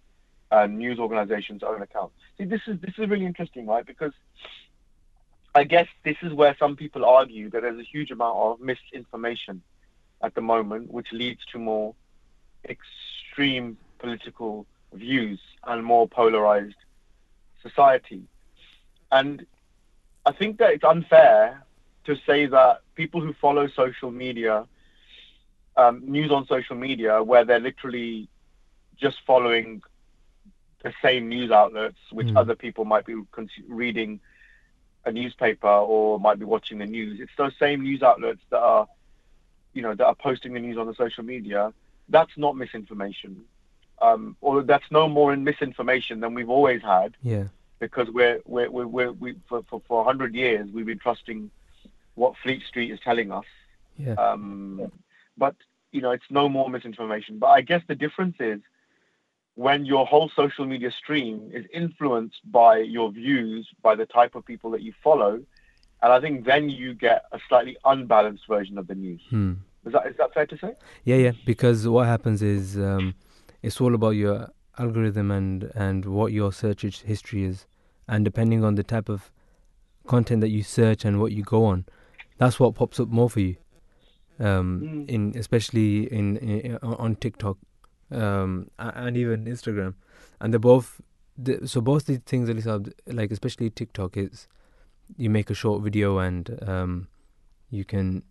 uh, 0.50 0.66
news 0.66 0.98
organizations' 0.98 1.62
own 1.62 1.84
accounts. 1.84 2.16
See, 2.40 2.46
this 2.46 2.62
is 2.66 2.80
this 2.82 2.96
is 2.98 3.08
really 3.08 3.28
interesting, 3.28 3.68
right? 3.68 3.86
Because 3.86 4.14
I 5.54 5.64
guess 5.64 5.88
this 6.04 6.18
is 6.24 6.34
where 6.34 6.56
some 6.58 6.76
people 6.76 7.06
argue 7.06 7.52
that 7.52 7.62
there's 7.62 7.80
a 7.80 7.84
huge 7.84 8.10
amount 8.10 8.36
of 8.36 8.60
misinformation 8.60 9.62
at 10.24 10.34
the 10.34 10.42
moment, 10.42 10.92
which 10.92 11.12
leads 11.12 11.46
to 11.52 11.60
more 11.60 11.94
extreme 12.68 13.78
political 14.00 14.66
views 14.94 15.40
and 15.66 15.84
more 15.84 16.08
polarized 16.08 16.76
society. 17.62 18.24
And 19.12 19.46
I 20.26 20.32
think 20.32 20.58
that 20.60 20.72
it's 20.74 20.84
unfair 20.84 21.64
to 22.06 22.16
say 22.26 22.46
that 22.48 22.82
people 22.96 23.22
who 23.22 23.34
follow 23.34 23.68
social 23.68 24.12
media, 24.12 24.66
um, 25.76 26.02
news 26.06 26.32
on 26.32 26.46
social 26.48 26.76
media, 26.76 27.22
where 27.22 27.46
they're 27.46 27.60
literally 27.60 28.28
just 29.00 29.18
following 29.26 29.82
the 30.84 30.94
same 31.02 31.28
news 31.30 31.52
outlets, 31.52 31.98
which 32.12 32.28
Mm. 32.28 32.38
other 32.38 32.56
people 32.56 32.86
might 32.86 33.06
be 33.06 33.16
cons- 33.32 33.52
reading 33.68 34.20
a 35.06 35.12
newspaper 35.12 35.68
or 35.68 36.20
might 36.20 36.40
be 36.40 36.46
watching 36.46 36.78
the 36.80 36.86
news. 36.86 37.20
It's 37.20 37.32
those 37.38 37.56
same 37.58 37.82
news 37.82 38.04
outlets 38.04 38.42
that 38.50 38.60
are, 38.60 38.88
you 39.74 39.82
know, 39.82 39.96
that 39.96 40.06
are 40.06 40.16
posting 40.16 40.54
the 40.54 40.60
news 40.60 40.78
on 40.78 40.88
the 40.88 40.94
social 40.96 41.24
media. 41.24 41.74
That's 42.10 42.38
not 42.38 42.56
misinformation, 42.56 43.46
um, 44.02 44.36
or 44.42 44.62
that's 44.64 44.90
no 44.92 45.08
more 45.08 45.34
in 45.34 45.44
misinformation 45.44 46.20
than 46.20 46.34
we've 46.34 46.50
always 46.50 46.82
had 46.82 47.16
Yeah, 47.22 47.46
because 47.80 48.10
we're 48.10 48.40
we're 48.46 48.70
we're, 48.70 48.88
we're 48.88 49.12
we 49.12 49.36
for 49.48 49.64
for 49.70 49.82
for 49.88 50.04
hundred 50.04 50.36
years 50.36 50.70
we've 50.72 50.86
been 50.86 51.00
trusting 51.00 51.52
what 52.16 52.36
Fleet 52.42 52.64
Street 52.68 52.92
is 52.92 53.00
telling 53.00 53.32
us. 53.32 53.46
yeah, 53.98 54.14
Um, 54.14 54.92
but 55.38 55.56
you 55.92 56.02
know, 56.02 56.12
it's 56.12 56.26
no 56.30 56.50
more 56.50 56.70
misinformation. 56.70 57.40
But 57.40 57.48
I 57.48 57.62
guess 57.62 57.82
the 57.88 57.96
difference 57.96 58.36
is 58.40 58.60
when 59.56 59.86
your 59.86 60.06
whole 60.06 60.30
social 60.36 60.66
media 60.66 60.92
stream 60.92 61.50
is 61.54 61.66
influenced 61.74 62.40
by 62.52 62.78
your 62.80 63.12
views, 63.12 63.68
by 63.82 63.96
the 63.96 64.06
type 64.06 64.36
of 64.36 64.46
people 64.46 64.70
that 64.72 64.82
you 64.82 64.94
follow, 65.04 65.42
and 66.04 66.14
I 66.14 66.20
think 66.20 66.46
then 66.46 66.70
you 66.70 66.94
get 66.94 67.26
a 67.32 67.40
slightly 67.48 67.78
unbalanced 67.86 68.48
version 68.48 68.78
of 68.78 68.88
the 68.88 68.96
news. 68.96 69.22
hmm. 69.30 69.54
Is 69.86 69.94
that 69.94 70.08
is 70.08 70.18
that 70.18 70.34
fair 70.34 70.46
to 70.46 70.58
say? 70.58 70.76
yeah, 71.06 71.16
yeah. 71.16 71.32
Because 71.46 71.88
what 71.88 72.08
happens 72.08 72.42
is 72.42 72.78
um, 72.78 73.16
it's 73.68 73.82
all 73.82 73.94
about 73.96 74.16
your 74.16 74.38
algorithm 74.78 75.32
and 75.32 75.72
and 75.86 76.06
what 76.06 76.32
your 76.32 76.52
search 76.52 76.82
history 77.14 77.44
is, 77.52 77.66
and 78.08 78.26
depending 78.26 78.64
on 78.64 78.76
the 78.76 78.84
type 78.84 79.10
of 79.10 79.32
content 80.08 80.42
that 80.42 80.50
you 80.50 80.64
search 80.64 81.06
and 81.06 81.20
what 81.20 81.32
you 81.38 81.44
go 81.44 81.66
on, 81.66 81.86
that's 82.38 82.60
what 82.60 82.76
pops 82.76 83.00
up 83.00 83.10
more 83.10 83.30
for 83.30 83.42
you. 83.42 83.56
Um, 84.40 84.82
Mm. 84.82 85.10
in 85.10 85.22
especially 85.36 85.92
in, 86.20 86.38
in 86.38 86.78
on 86.84 87.16
TikTok, 87.16 87.58
um, 88.12 88.70
and 88.78 89.18
even 89.18 89.46
Instagram, 89.46 89.96
and 90.40 90.54
they're 90.54 90.60
both. 90.60 91.02
The, 91.46 91.68
so 91.68 91.82
both 91.82 92.06
these 92.06 92.20
things, 92.26 92.50
at 92.50 92.56
least, 92.56 92.68
are, 92.68 92.82
like 93.06 93.32
especially 93.32 93.70
TikTok, 93.70 94.18
is 94.18 94.48
you 95.18 95.30
make 95.30 95.50
a 95.50 95.54
short 95.54 95.84
video 95.84 96.18
and 96.20 96.58
um, 96.68 97.08
you 97.70 97.84
can 97.86 98.24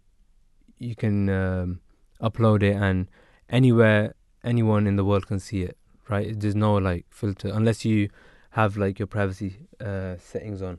you 0.79 0.94
can 0.94 1.29
um, 1.29 1.81
upload 2.20 2.62
it 2.62 2.77
and 2.77 3.09
anywhere 3.49 4.14
anyone 4.46 4.87
in 4.87 4.96
the 4.96 5.04
world 5.04 5.26
can 5.26 5.38
see 5.38 5.62
it. 5.62 5.76
Right? 6.09 6.38
There's 6.38 6.54
no 6.54 6.74
like 6.76 7.04
filter 7.11 7.50
unless 7.52 7.85
you 7.85 8.09
have 8.52 8.76
like 8.76 8.98
your 8.98 9.06
privacy 9.06 9.56
uh, 9.80 10.16
settings 10.18 10.62
on. 10.62 10.78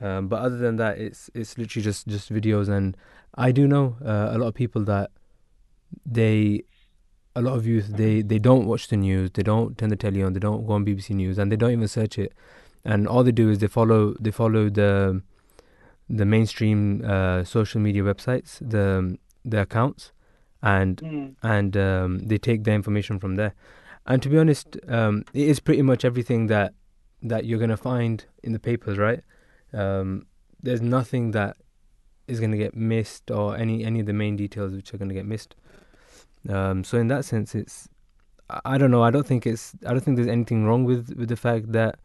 Um, 0.00 0.28
but 0.28 0.40
other 0.40 0.56
than 0.56 0.76
that, 0.76 0.98
it's 0.98 1.30
it's 1.32 1.56
literally 1.56 1.84
just 1.84 2.08
just 2.08 2.32
videos, 2.32 2.68
and 2.68 2.96
I 3.36 3.52
do 3.52 3.68
know 3.68 3.96
uh, 4.04 4.30
a 4.32 4.38
lot 4.38 4.48
of 4.48 4.54
people 4.54 4.84
that 4.84 5.10
they, 6.04 6.64
a 7.36 7.40
lot 7.40 7.54
of 7.56 7.66
youth 7.66 7.86
they 7.86 8.20
they 8.20 8.40
don't 8.40 8.66
watch 8.66 8.88
the 8.88 8.96
news, 8.96 9.30
they 9.32 9.44
don't 9.44 9.78
turn 9.78 9.90
the 9.90 9.96
telly 9.96 10.22
on, 10.22 10.32
they 10.32 10.40
don't 10.40 10.66
go 10.66 10.72
on 10.72 10.84
BBC 10.84 11.10
News, 11.10 11.38
and 11.38 11.52
they 11.52 11.56
don't 11.56 11.70
even 11.70 11.86
search 11.86 12.18
it, 12.18 12.32
and 12.84 13.06
all 13.06 13.22
they 13.22 13.32
do 13.32 13.48
is 13.48 13.60
they 13.60 13.68
follow 13.68 14.14
they 14.18 14.32
follow 14.32 14.68
the 14.68 15.22
the 16.10 16.24
mainstream 16.24 17.04
uh, 17.04 17.44
social 17.44 17.80
media 17.80 18.02
websites, 18.02 18.58
the 18.58 19.16
the 19.44 19.60
accounts, 19.60 20.12
and 20.62 20.96
Mm. 20.98 21.34
and 21.42 21.76
um, 21.76 22.18
they 22.20 22.38
take 22.38 22.64
the 22.64 22.72
information 22.72 23.18
from 23.18 23.36
there. 23.36 23.54
And 24.06 24.22
to 24.22 24.28
be 24.28 24.38
honest, 24.38 24.76
um, 24.88 25.24
it 25.32 25.48
is 25.48 25.60
pretty 25.60 25.82
much 25.82 26.04
everything 26.04 26.46
that 26.48 26.74
that 27.22 27.44
you're 27.44 27.58
gonna 27.58 27.76
find 27.76 28.24
in 28.42 28.52
the 28.52 28.58
papers, 28.58 28.98
right? 28.98 29.22
Um, 29.72 30.26
there's 30.62 30.82
nothing 30.82 31.30
that 31.32 31.56
is 32.28 32.40
gonna 32.40 32.56
get 32.56 32.74
missed, 32.76 33.30
or 33.30 33.56
any 33.56 33.84
any 33.84 34.00
of 34.00 34.06
the 34.06 34.12
main 34.12 34.36
details 34.36 34.72
which 34.72 34.92
are 34.94 34.98
gonna 34.98 35.14
get 35.14 35.26
missed. 35.26 35.54
Um, 36.48 36.82
so 36.84 36.98
in 36.98 37.08
that 37.08 37.24
sense, 37.24 37.54
it's 37.54 37.88
I 38.64 38.76
don't 38.78 38.90
know. 38.90 39.02
I 39.02 39.10
don't 39.10 39.26
think 39.26 39.46
it's 39.46 39.74
I 39.86 39.90
don't 39.92 40.00
think 40.04 40.16
there's 40.16 40.28
anything 40.28 40.64
wrong 40.64 40.84
with 40.84 41.14
with 41.16 41.28
the 41.28 41.36
fact 41.36 41.72
that 41.72 41.98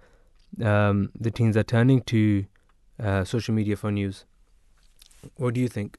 um, 0.64 1.12
the 1.20 1.30
teens 1.32 1.58
are 1.58 1.64
turning 1.64 2.02
to 2.04 2.46
uh, 3.04 3.24
social 3.24 3.54
media 3.54 3.76
for 3.76 3.92
news. 3.92 4.26
What 5.36 5.54
do 5.56 5.62
you 5.62 5.68
think? 5.68 5.98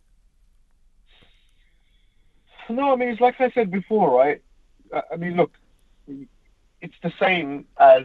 No, 2.68 2.92
I 2.92 2.96
mean 2.96 3.08
it's 3.08 3.20
like 3.20 3.40
I 3.40 3.50
said 3.50 3.70
before, 3.70 4.10
right? 4.10 4.42
I 4.92 5.02
I 5.12 5.16
mean, 5.16 5.36
look, 5.36 5.52
it's 6.80 6.94
the 7.02 7.12
same 7.18 7.66
as 7.78 8.04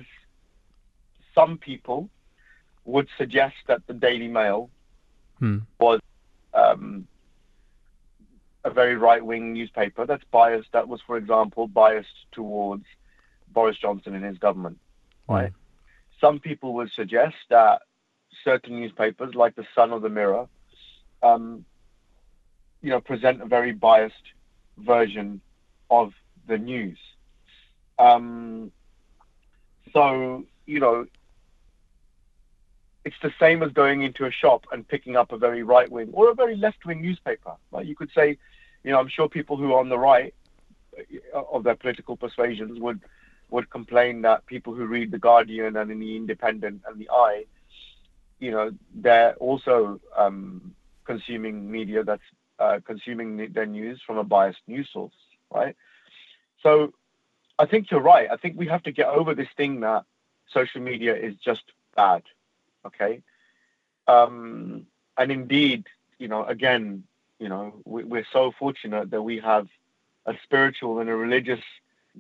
some 1.36 1.58
people 1.58 2.10
would 2.86 3.08
suggest 3.18 3.56
that 3.68 3.82
the 3.88 3.94
Daily 3.94 4.28
Mail 4.28 4.70
Hmm. 5.40 5.58
um, 6.54 7.08
a 8.64 8.70
very 8.70 8.96
right 8.96 9.26
wing 9.26 9.52
newspaper 9.52 10.06
that's 10.06 10.24
biased, 10.32 10.72
that 10.72 10.88
was, 10.88 11.02
for 11.06 11.18
example, 11.18 11.68
biased 11.68 12.32
towards 12.32 12.86
Boris 13.52 13.78
Johnson 13.78 14.16
and 14.16 14.24
his 14.24 14.38
government, 14.38 14.80
right? 15.28 15.52
Some 16.22 16.40
people 16.40 16.74
would 16.76 16.92
suggest 16.92 17.36
that 17.50 17.82
certain 18.44 18.80
newspapers, 18.80 19.36
like 19.36 19.56
the 19.56 19.66
Sun 19.76 19.92
or 19.92 20.00
the 20.00 20.10
Mirror, 20.10 20.48
um, 21.22 21.66
you 22.82 22.90
know, 22.90 23.02
present 23.02 23.42
a 23.42 23.46
very 23.46 23.74
biased 23.74 24.16
version 24.78 25.42
of 25.90 26.14
the 26.48 26.58
news. 26.58 26.98
Um, 28.00 28.72
so, 29.94 30.46
you 30.66 30.80
know, 30.80 31.06
it's 33.06 33.16
the 33.22 33.34
same 33.40 33.62
as 33.64 33.72
going 33.72 34.02
into 34.02 34.26
a 34.26 34.32
shop 34.32 34.66
and 34.72 34.88
picking 34.88 35.16
up 35.16 35.32
a 35.32 35.38
very 35.38 35.64
right 35.64 35.92
wing 35.92 36.10
or 36.14 36.32
a 36.32 36.34
very 36.34 36.56
left 36.56 36.86
wing 36.86 37.02
newspaper. 37.02 37.54
Like 37.72 37.86
you 37.86 37.96
could 37.96 38.12
say, 38.16 38.38
you 38.84 38.92
know, 38.92 39.00
I'm 39.00 39.10
sure 39.10 39.28
people 39.30 39.58
who 39.58 39.74
are 39.74 39.80
on 39.80 39.90
the 39.90 40.00
right 40.00 40.34
uh, 41.34 41.42
of 41.52 41.64
their 41.64 41.76
political 41.76 42.16
persuasions 42.16 42.80
would 42.80 43.02
would 43.50 43.70
complain 43.70 44.22
that 44.24 44.46
people 44.48 44.74
who 44.74 44.86
read 44.86 45.12
the 45.12 45.20
Guardian 45.20 45.76
and 45.78 46.02
the 46.02 46.16
Independent 46.16 46.82
and 46.88 47.00
the 47.00 47.08
Eye, 47.12 47.46
you 48.40 48.50
know, 48.50 48.72
they're 48.96 49.36
also 49.36 50.00
um, 50.18 50.74
consuming 51.06 51.70
media 51.70 52.04
that's 52.04 52.24
uh, 52.64 52.80
consuming 52.92 53.52
their 53.54 53.66
news 53.66 53.98
from 54.06 54.18
a 54.18 54.24
biased 54.24 54.64
news 54.68 54.90
source, 54.94 55.20
right? 55.54 55.76
So, 56.64 56.94
I 57.60 57.66
think 57.66 57.92
you're 57.92 58.02
right. 58.16 58.28
I 58.32 58.38
think 58.38 58.58
we 58.58 58.68
have 58.68 58.84
to 58.84 58.92
get 58.92 59.08
over 59.08 59.32
this 59.36 59.54
thing 59.56 59.82
that 59.82 60.04
social 60.58 60.82
media 60.82 61.16
is 61.16 61.36
just 61.36 61.66
bad 61.96 62.24
Okay. 62.86 63.22
Um, 64.08 64.86
and 65.18 65.32
indeed, 65.32 65.88
you 66.20 66.28
know, 66.28 66.46
again, 66.46 67.04
you 67.40 67.50
know, 67.50 67.74
we, 67.86 68.20
are 68.20 68.28
so 68.32 68.52
fortunate 68.58 69.12
that 69.12 69.22
we 69.22 69.40
have 69.40 69.68
a 70.26 70.34
spiritual 70.44 71.00
and 71.00 71.10
a 71.10 71.16
religious 71.16 71.62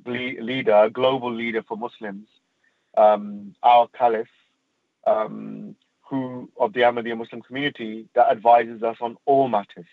leader, 0.05 0.73
a 0.73 0.89
global 0.89 1.31
leader 1.31 1.63
for 1.63 1.77
Muslims, 1.77 2.27
um, 2.97 3.55
our 3.63 3.87
Caliph, 3.87 4.27
um, 5.05 5.75
who 6.01 6.49
of 6.59 6.73
the 6.73 6.81
Ahmadiyya 6.81 7.17
Muslim 7.17 7.41
community 7.41 8.07
that 8.13 8.29
advises 8.29 8.83
us 8.83 8.97
on 9.01 9.17
all 9.25 9.47
matters. 9.47 9.85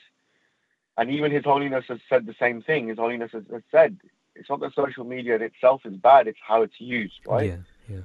And 0.97 1.11
even 1.11 1.33
His 1.33 1.45
Holiness 1.45 1.85
has 1.89 1.99
said 2.09 2.27
the 2.27 2.35
same 2.39 2.63
thing. 2.63 2.89
His 2.89 2.99
Holiness 2.99 3.31
has, 3.33 3.45
has 3.53 3.63
said 3.71 3.97
it's 4.35 4.49
not 4.49 4.61
that 4.61 4.75
social 4.75 5.05
media 5.05 5.37
in 5.37 5.43
itself 5.43 5.83
is 5.85 5.97
bad; 5.97 6.27
it's 6.27 6.39
how 6.47 6.63
it's 6.63 6.81
used, 6.81 7.21
right? 7.27 7.47
Yeah, 7.47 7.57
yeah. 7.89 8.01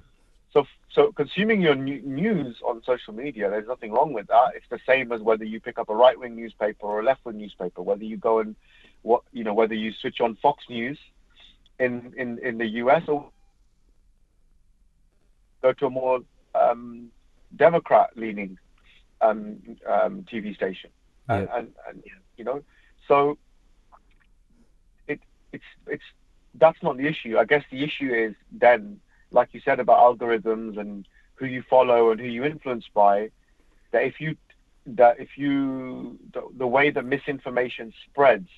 So, 0.56 0.66
so 0.90 1.12
consuming 1.12 1.62
your 1.62 1.76
news 1.76 2.56
on 2.66 2.82
social 2.86 3.14
media, 3.14 3.50
there's 3.50 3.68
nothing 3.68 3.92
wrong 3.92 4.14
with 4.14 4.28
that. 4.28 4.52
It's 4.56 4.66
the 4.70 4.80
same 4.88 5.12
as 5.12 5.22
whether 5.22 5.44
you 5.44 5.60
pick 5.60 5.78
up 5.78 5.90
a 5.90 5.96
right-wing 5.96 6.34
newspaper 6.34 6.86
or 6.86 7.02
a 7.02 7.04
left-wing 7.04 7.38
newspaper, 7.38 7.82
whether 7.82 8.06
you 8.06 8.16
go 8.16 8.40
and 8.40 8.56
what 9.02 9.24
you 9.34 9.44
know, 9.44 9.54
whether 9.54 9.74
you 9.74 9.92
switch 9.92 10.22
on 10.22 10.36
Fox 10.42 10.64
News 10.70 10.98
in 11.80 12.14
in 12.18 12.40
in 12.40 12.58
the 12.58 12.68
U.S. 12.84 13.04
or 13.08 13.30
go 15.62 15.74
to 15.74 15.86
a 15.88 15.90
more 15.90 16.22
um, 16.54 17.12
Democrat-leaning 17.56 18.58
um, 19.22 19.58
um, 19.88 20.26
TV 20.32 20.56
station, 20.56 20.90
yeah. 21.28 21.36
and, 21.36 21.50
and, 21.50 21.74
and 21.88 22.04
you 22.38 22.46
know, 22.46 22.64
so 23.08 23.38
it 25.08 25.20
it's 25.52 25.64
it's 25.88 26.04
that's 26.56 26.82
not 26.82 26.98
the 26.98 27.08
issue. 27.08 27.38
I 27.38 27.46
guess 27.46 27.64
the 27.72 27.84
issue 27.84 28.14
is 28.14 28.36
then 28.52 29.00
like 29.32 29.50
you 29.54 29.62
said 29.64 29.80
about 29.80 30.00
algorithms 30.00 30.80
and 30.80 31.08
who 31.36 31.46
you 31.46 31.64
follow 31.70 32.12
and 32.12 32.20
who 32.20 32.28
you 32.28 32.44
influence 32.46 32.86
by, 32.94 33.30
that 33.92 34.04
if 34.04 34.20
you 34.20 34.36
that 34.86 35.20
if 35.20 35.38
you 35.38 36.18
the, 36.34 36.42
the 36.58 36.68
way 36.68 36.92
that 36.92 37.06
misinformation 37.06 37.94
spreads 38.10 38.50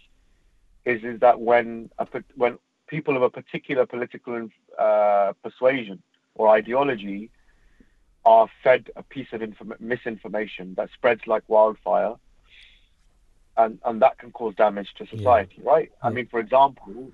is 0.85 1.03
is 1.03 1.19
that 1.19 1.39
when 1.39 1.89
a, 1.99 2.07
when 2.35 2.57
people 2.87 3.15
of 3.15 3.21
a 3.21 3.29
particular 3.29 3.85
political 3.85 4.47
uh, 4.79 5.33
persuasion 5.43 6.01
or 6.35 6.49
ideology 6.49 7.29
are 8.25 8.47
fed 8.63 8.89
a 8.95 9.03
piece 9.03 9.27
of 9.31 9.41
inform- 9.41 9.75
misinformation 9.79 10.73
that 10.75 10.89
spreads 10.93 11.21
like 11.27 11.43
wildfire, 11.47 12.13
and 13.57 13.79
and 13.85 14.01
that 14.01 14.17
can 14.17 14.31
cause 14.31 14.53
damage 14.55 14.93
to 14.97 15.07
society, 15.07 15.55
yeah. 15.57 15.69
right? 15.69 15.91
Yeah. 15.91 16.07
I 16.07 16.11
mean, 16.11 16.27
for 16.27 16.39
example, 16.39 17.11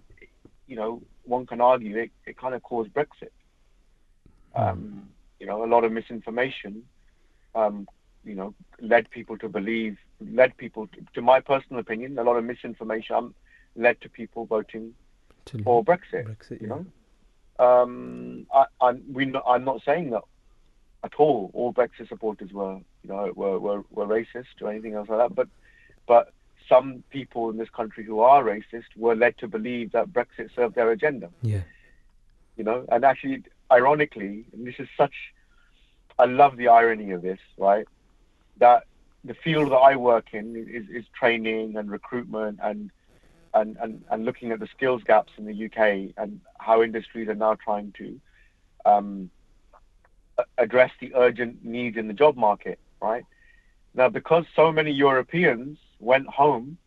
you 0.68 0.76
know, 0.76 1.02
one 1.24 1.46
can 1.46 1.62
argue 1.62 1.98
it, 1.98 2.12
it 2.26 2.38
kind 2.38 2.54
of 2.54 2.64
caused 2.64 2.94
Brexit. 2.94 3.32
Um, 4.56 5.10
you 5.40 5.48
know, 5.48 5.64
a 5.64 5.68
lot 5.68 5.84
of 5.84 5.92
misinformation, 5.92 6.84
um, 7.56 7.88
you 8.24 8.36
know, 8.36 8.54
led 8.80 9.10
people 9.10 9.38
to 9.40 9.50
believe, 9.50 9.98
led 10.22 10.56
people, 10.58 10.88
to, 10.88 11.06
to, 11.16 11.22
my 11.22 11.40
personal 11.40 11.80
opinion, 11.80 12.20
a 12.20 12.24
lot 12.24 12.36
of 12.36 12.44
misinformation 12.44 13.34
led 13.76 14.00
to 14.02 14.10
people 14.10 14.46
voting 14.46 14.94
to 15.46 15.64
for 15.64 15.84
Brexit. 15.84 16.26
Brexit 16.26 16.62
you 16.62 16.68
know, 16.68 16.86
um, 17.66 18.46
I, 18.54 18.66
I'm, 18.80 19.02
we, 19.12 19.34
I'm 19.48 19.64
not 19.64 19.82
saying 19.84 20.12
that 20.12 20.22
at 21.04 21.16
all. 21.16 21.50
All 21.54 21.74
Brexit 21.74 22.08
supporters 22.10 22.54
were, 22.54 22.80
you 23.02 23.10
know, 23.10 23.32
were, 23.36 23.60
were, 23.60 23.84
were 23.90 24.06
racist 24.06 24.62
or 24.62 24.70
anything 24.70 24.94
else 24.94 25.10
like 25.10 25.20
that. 25.20 25.36
But, 25.36 25.48
but 26.08 26.34
some 26.70 27.04
people 27.10 27.50
in 27.50 27.58
this 27.58 27.70
country 27.70 28.04
who 28.04 28.22
are 28.22 28.44
racist 28.44 28.86
were 28.96 29.16
led 29.16 29.38
to 29.38 29.48
believe 29.48 29.92
that 29.92 30.12
Brexit 30.12 30.50
served 30.56 30.76
their 30.76 30.92
agenda. 30.92 31.30
Yeah. 31.42 31.62
You 32.56 32.64
know, 32.64 32.86
and 32.92 33.04
actually, 33.04 33.44
ironically, 33.72 34.46
and 34.54 34.66
this 34.66 34.76
is 34.80 34.88
such, 34.98 35.14
I 36.20 36.26
love 36.26 36.58
the 36.58 36.68
irony 36.68 37.12
of 37.12 37.22
this, 37.22 37.40
right? 37.58 37.88
That 38.58 38.84
the 39.24 39.34
field 39.34 39.72
that 39.72 39.78
I 39.78 39.96
work 39.96 40.34
in 40.34 40.56
is, 40.56 40.88
is 40.90 41.06
training 41.18 41.76
and 41.78 41.90
recruitment 41.90 42.60
and, 42.62 42.92
and, 43.54 43.78
and, 43.78 44.04
and 44.10 44.26
looking 44.26 44.52
at 44.52 44.60
the 44.60 44.68
skills 44.68 45.02
gaps 45.04 45.32
in 45.38 45.46
the 45.46 45.66
UK 45.66 46.14
and 46.18 46.42
how 46.60 46.84
industries 46.84 47.28
are 47.28 47.36
now 47.36 47.56
trying 47.56 47.94
to 47.98 48.20
um, 48.86 49.30
address 50.58 50.92
the 51.00 51.14
urgent 51.16 51.64
needs 51.64 51.98
in 51.98 52.08
the 52.08 52.14
job 52.14 52.36
market, 52.36 52.80
right? 53.02 53.26
Now, 53.96 54.10
because 54.10 54.46
so 54.56 54.72
many 54.72 54.92
Europeans 54.92 55.78
went 56.04 56.28
home, 56.28 56.78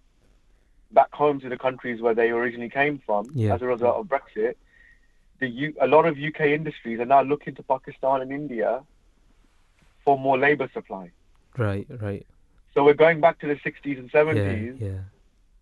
back 0.93 1.13
home 1.13 1.41
to 1.41 1.49
the 1.49 1.57
countries 1.57 2.01
where 2.01 2.15
they 2.15 2.31
originally 2.31 2.71
came 2.71 3.01
from 3.05 3.27
yeah. 3.35 3.55
as 3.55 3.63
a 3.63 3.67
result 3.67 3.97
of 3.97 4.07
Brexit, 4.07 4.55
the 5.41 5.49
U, 5.49 5.75
a 5.81 5.87
lot 5.87 6.07
of 6.07 6.17
UK 6.19 6.41
industries 6.41 7.01
are 7.01 7.07
now 7.07 7.23
looking 7.23 7.55
to 7.57 7.63
Pakistan 7.63 8.23
and 8.23 8.33
India 8.33 8.83
for 10.05 10.19
more 10.19 10.39
labor 10.39 10.71
supply. 10.73 11.11
Right, 11.57 11.87
right. 12.01 12.27
So 12.75 12.85
we're 12.85 12.95
going 12.95 13.21
back 13.21 13.39
to 13.41 13.47
the 13.47 13.57
60s 13.57 13.99
and 13.99 14.11
70s, 14.11 14.81
yeah, 14.81 14.89
yeah. 14.89 14.99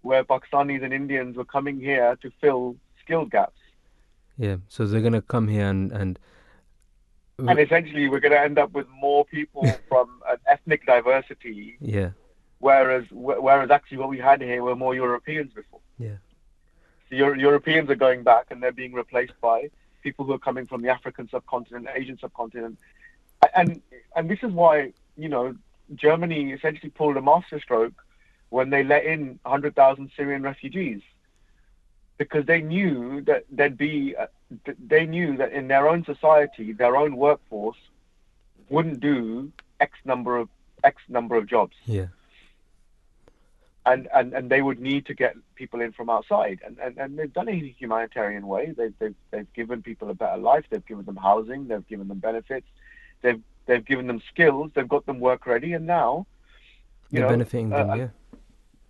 where 0.03 0.25
Pakistanis 0.25 0.83
and 0.83 0.93
Indians 0.93 1.37
were 1.37 1.45
coming 1.45 1.81
here 1.81 2.17
to 2.23 2.31
fill 2.41 2.77
skill 3.01 3.25
gaps. 3.25 3.59
Yeah, 4.37 4.57
so 4.69 4.87
they're 4.87 5.01
going 5.01 5.13
to 5.13 5.23
come 5.23 5.47
here 5.47 5.69
and 5.69 5.93
and 5.93 6.19
and 7.39 7.59
essentially 7.59 8.09
we're 8.09 8.21
going 8.21 8.33
to 8.33 8.41
end 8.41 8.59
up 8.59 8.73
with 8.73 8.89
more 8.89 9.25
people 9.25 9.65
from 9.89 10.23
an 10.29 10.39
ethnic 10.51 10.87
diversity. 10.87 11.77
Yeah. 11.81 12.11
Whereas 12.59 13.05
whereas 13.11 13.71
actually 13.71 13.99
what 13.99 14.09
we 14.09 14.19
had 14.19 14.41
here 14.41 14.63
were 14.63 14.77
more 14.77 14.95
Europeans 14.95 15.53
before. 15.53 15.81
Yeah. 15.99 16.17
The 17.11 17.17
Euro- 17.17 17.39
Europeans 17.39 17.91
are 17.91 17.95
going 17.95 18.23
back 18.23 18.47
and 18.51 18.63
they're 18.63 18.73
being 18.73 18.95
replaced 18.95 19.39
by 19.41 19.71
people 20.03 20.25
who 20.25 20.33
are 20.33 20.39
coming 20.39 20.67
from 20.67 20.83
the 20.83 20.89
African 20.89 21.29
subcontinent, 21.29 21.89
Asian 21.95 22.19
subcontinent, 22.19 22.79
and 23.55 23.81
and 24.17 24.31
this 24.31 24.39
is 24.43 24.53
why 24.53 24.93
you 25.17 25.29
know 25.29 25.55
Germany 25.95 26.53
essentially 26.53 26.91
pulled 26.91 27.17
a 27.17 27.23
masterstroke 27.23 27.95
when 28.51 28.71
they 28.71 28.85
let 28.85 29.05
in 29.05 29.39
100,000 29.43 30.11
Syrian 30.17 30.43
refugees 30.43 31.03
because 32.19 32.47
they 32.47 32.61
knew 32.61 33.21
that 33.23 33.45
there'd 33.51 33.77
be 33.77 34.15
uh, 34.17 34.27
they 34.87 35.05
knew 35.07 35.37
that 35.37 35.53
in 35.53 35.69
their 35.69 35.89
own 35.89 36.05
society 36.05 36.73
their 36.73 36.97
own 36.97 37.17
workforce 37.17 37.77
wouldn't 38.69 39.01
do 39.01 39.51
x 39.81 39.99
number 40.05 40.37
of 40.37 40.49
x 40.85 41.03
number 41.09 41.37
of 41.37 41.47
jobs 41.47 41.75
yeah 41.87 42.07
and, 43.87 44.09
and, 44.15 44.33
and 44.33 44.51
they 44.51 44.63
would 44.63 44.81
need 44.81 45.07
to 45.07 45.15
get 45.15 45.35
people 45.55 45.81
in 45.81 45.93
from 45.93 46.09
outside. 46.09 46.61
And, 46.65 46.79
and, 46.79 46.97
and 46.97 47.19
they've 47.19 47.33
done 47.33 47.49
it 47.49 47.53
in 47.53 47.65
a 47.65 47.75
humanitarian 47.79 48.47
way. 48.47 48.75
They've, 48.77 48.95
they've, 48.99 49.15
they've 49.31 49.53
given 49.53 49.83
people 49.83 50.11
a 50.11 50.15
better 50.15 50.39
life. 50.39 50.65
They've 50.71 50.87
given 50.87 51.05
them 51.05 51.17
housing. 51.17 51.69
They've 51.69 51.87
given 51.87 52.09
them 52.09 52.19
benefits. 52.19 52.67
They've, 53.23 53.41
they've 53.67 53.85
given 53.85 54.07
them 54.07 54.23
skills. 54.33 54.71
They've 54.75 54.89
got 54.89 55.05
them 55.07 55.21
work 55.21 55.47
ready. 55.47 55.75
And 55.75 55.87
now, 55.87 56.27
you 57.11 57.25
are 57.25 57.29
benefiting 57.29 57.73
uh, 57.73 57.85
them, 57.85 57.99
yeah. 57.99 58.09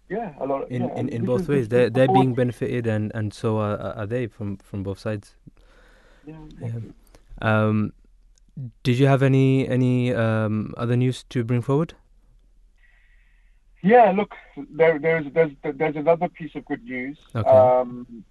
Yeah, 0.09 0.35
a 0.39 0.47
lot. 0.47 0.63
Of, 0.63 0.71
in 0.71 0.83
yeah, 0.83 0.97
in, 0.97 1.09
in 1.09 1.25
both 1.25 1.49
ways, 1.49 1.69
they're 1.69 1.89
they're 1.89 2.09
being 2.09 2.35
benefited, 2.35 2.87
and, 2.87 3.11
and 3.15 3.33
so 3.33 3.57
are, 3.59 3.79
are 3.79 4.07
they 4.07 4.27
from, 4.27 4.59
from 4.59 4.83
both 4.83 4.99
sides. 4.99 5.35
Yeah. 6.27 6.35
Exactly. 6.45 6.93
yeah. 7.41 7.65
Um, 7.65 7.95
did 8.83 8.99
you 8.99 9.07
have 9.07 9.23
any 9.23 9.67
any 9.67 10.15
um, 10.15 10.75
other 10.77 10.97
news 10.97 11.25
to 11.31 11.43
bring 11.43 11.63
forward? 11.63 11.95
Yeah, 13.85 14.13
look, 14.13 14.35
there, 14.71 14.99
there's 14.99 15.27
there's 15.35 15.53
there's 15.63 15.95
another 15.97 16.27
piece 16.29 16.55
of 16.55 16.65
good 16.65 16.83
news. 16.85 17.19
Okay. 17.37 17.49
Um, 17.49 18.25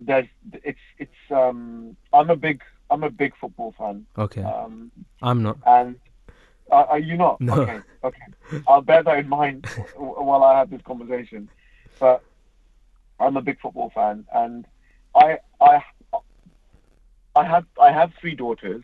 there's 0.00 0.26
it's 0.52 0.78
it's 0.98 1.12
um 1.30 1.94
I'm 2.14 2.30
a 2.30 2.36
big 2.36 2.62
I'm 2.90 3.04
a 3.04 3.10
big 3.10 3.34
football 3.38 3.74
fan. 3.76 4.06
Okay. 4.16 4.42
Um, 4.42 4.90
I'm 5.22 5.42
not. 5.42 5.58
And 5.66 5.96
Uh, 6.72 6.86
are 6.88 6.98
you 6.98 7.16
not? 7.18 7.38
No. 7.42 7.52
Okay, 7.60 7.78
okay. 8.08 8.26
I'll 8.66 8.80
bear 8.80 9.02
that 9.02 9.18
in 9.18 9.28
mind 9.28 9.66
while 9.96 10.42
I 10.42 10.58
have 10.58 10.70
this 10.70 10.80
conversation. 10.82 11.50
But 12.00 12.22
I'm 13.20 13.36
a 13.36 13.42
big 13.42 13.60
football 13.60 13.90
fan, 13.94 14.24
and 14.34 14.66
I 15.14 15.38
I 15.60 15.82
I 17.36 17.44
have 17.44 17.66
I 17.78 17.92
have 17.92 18.12
three 18.20 18.34
daughters. 18.34 18.82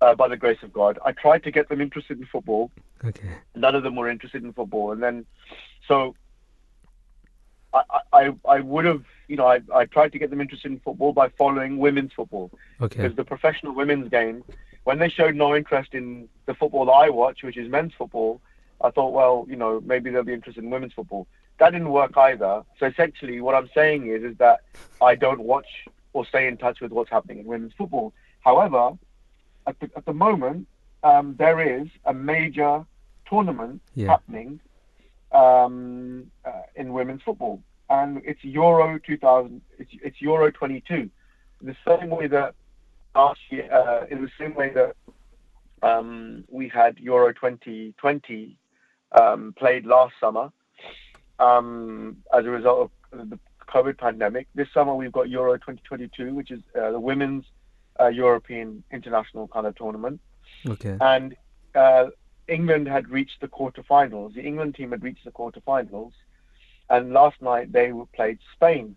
Uh, 0.00 0.16
by 0.16 0.26
the 0.26 0.36
grace 0.36 0.58
of 0.64 0.72
God, 0.72 0.98
I 1.04 1.12
tried 1.12 1.44
to 1.44 1.52
get 1.52 1.68
them 1.68 1.80
interested 1.80 2.18
in 2.18 2.26
football. 2.26 2.72
Okay. 3.04 3.28
None 3.54 3.74
of 3.74 3.82
them 3.82 3.96
were 3.96 4.08
interested 4.08 4.42
in 4.44 4.52
football, 4.52 4.92
and 4.92 5.02
then 5.02 5.26
so 5.88 6.14
I 7.74 7.82
I, 8.12 8.30
I 8.48 8.60
would 8.60 8.84
have 8.84 9.04
you 9.28 9.36
know 9.36 9.46
I, 9.46 9.60
I 9.74 9.84
tried 9.86 10.12
to 10.12 10.18
get 10.18 10.30
them 10.30 10.40
interested 10.40 10.70
in 10.70 10.80
football 10.80 11.12
by 11.12 11.28
following 11.30 11.78
women's 11.78 12.12
football 12.12 12.50
Okay. 12.80 13.02
because 13.02 13.16
the 13.16 13.24
professional 13.24 13.74
women's 13.74 14.08
game, 14.08 14.44
when 14.84 14.98
they 14.98 15.08
showed 15.08 15.34
no 15.34 15.54
interest 15.56 15.94
in 15.94 16.28
the 16.46 16.54
football 16.54 16.84
that 16.86 16.92
I 16.92 17.08
watch, 17.10 17.42
which 17.42 17.56
is 17.56 17.68
men's 17.68 17.92
football, 17.96 18.40
I 18.80 18.90
thought, 18.90 19.12
well, 19.12 19.46
you 19.48 19.56
know, 19.56 19.80
maybe 19.84 20.10
they'll 20.10 20.24
be 20.24 20.32
interested 20.32 20.62
in 20.64 20.70
women's 20.70 20.92
football. 20.92 21.26
That 21.58 21.70
didn't 21.70 21.90
work 21.90 22.16
either. 22.16 22.62
So 22.78 22.86
essentially, 22.86 23.40
what 23.40 23.54
I'm 23.54 23.70
saying 23.74 24.08
is, 24.08 24.22
is 24.24 24.36
that 24.38 24.60
I 25.00 25.14
don't 25.14 25.40
watch 25.40 25.66
or 26.12 26.26
stay 26.26 26.46
in 26.48 26.56
touch 26.56 26.80
with 26.80 26.90
what's 26.92 27.10
happening 27.10 27.38
in 27.38 27.46
women's 27.46 27.72
football. 27.74 28.12
However, 28.40 28.98
at 29.66 29.78
the, 29.80 29.88
at 29.96 30.04
the 30.04 30.12
moment, 30.12 30.66
um, 31.04 31.36
there 31.38 31.60
is 31.80 31.88
a 32.04 32.12
major 32.12 32.84
tournament 33.32 33.80
Yeah. 33.94 34.08
happening 34.08 34.60
um, 35.32 36.30
uh, 36.44 36.50
in 36.76 36.92
women's 36.92 37.22
football, 37.22 37.62
and 37.88 38.20
it's 38.24 38.44
Euro 38.44 38.98
2000. 38.98 39.62
It's, 39.78 39.90
it's 40.04 40.20
Euro 40.20 40.50
22. 40.50 41.08
The 41.62 41.76
same 41.88 42.10
way 42.10 42.26
that 42.26 42.54
last 43.14 43.40
year, 43.50 43.72
uh, 43.72 44.04
in 44.10 44.20
the 44.22 44.30
same 44.38 44.54
way 44.54 44.70
that 44.74 44.94
um, 45.82 46.44
we 46.50 46.68
had 46.68 46.98
Euro 46.98 47.32
2020 47.32 48.56
um, 49.20 49.54
played 49.56 49.86
last 49.86 50.14
summer 50.20 50.50
um, 51.38 52.18
as 52.36 52.44
a 52.44 52.50
result 52.50 52.90
of 53.12 53.28
the 53.30 53.38
COVID 53.68 53.96
pandemic. 53.96 54.48
This 54.54 54.68
summer 54.74 54.94
we've 54.94 55.12
got 55.12 55.30
Euro 55.30 55.54
2022, 55.54 56.34
which 56.34 56.50
is 56.50 56.60
uh, 56.78 56.90
the 56.90 57.00
women's 57.00 57.44
uh, 57.98 58.08
European 58.08 58.84
international 58.92 59.48
kind 59.48 59.66
of 59.66 59.74
tournament 59.76 60.20
Okay. 60.68 60.96
and 61.00 61.34
uh, 61.74 62.06
England 62.52 62.86
had 62.88 63.08
reached 63.08 63.40
the 63.40 63.48
quarterfinals. 63.48 64.34
The 64.34 64.42
England 64.42 64.74
team 64.74 64.90
had 64.90 65.02
reached 65.02 65.24
the 65.24 65.30
quarterfinals, 65.32 66.12
and 66.90 67.12
last 67.12 67.40
night 67.40 67.72
they 67.72 67.92
played 68.14 68.38
Spain, 68.54 68.96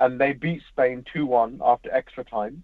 and 0.00 0.20
they 0.20 0.32
beat 0.32 0.62
Spain 0.72 1.04
two 1.12 1.26
one 1.26 1.60
after 1.64 1.92
extra 1.92 2.24
time. 2.24 2.62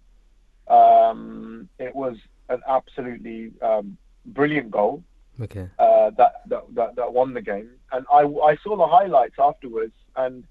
Um, 0.67 1.69
it 1.79 1.93
was 1.95 2.17
an 2.49 2.61
absolutely 2.67 3.51
um, 3.61 3.97
brilliant 4.25 4.71
goal 4.71 5.03
Okay. 5.41 5.67
uh, 5.79 6.11
that, 6.11 6.33
that 6.47 6.63
that 6.75 6.95
that 6.95 7.13
won 7.13 7.33
the 7.33 7.41
game. 7.41 7.69
And 7.91 8.05
I 8.11 8.21
I 8.21 8.55
saw 8.63 8.75
the 8.77 8.87
highlights 8.87 9.35
afterwards, 9.39 9.93
and 10.15 10.43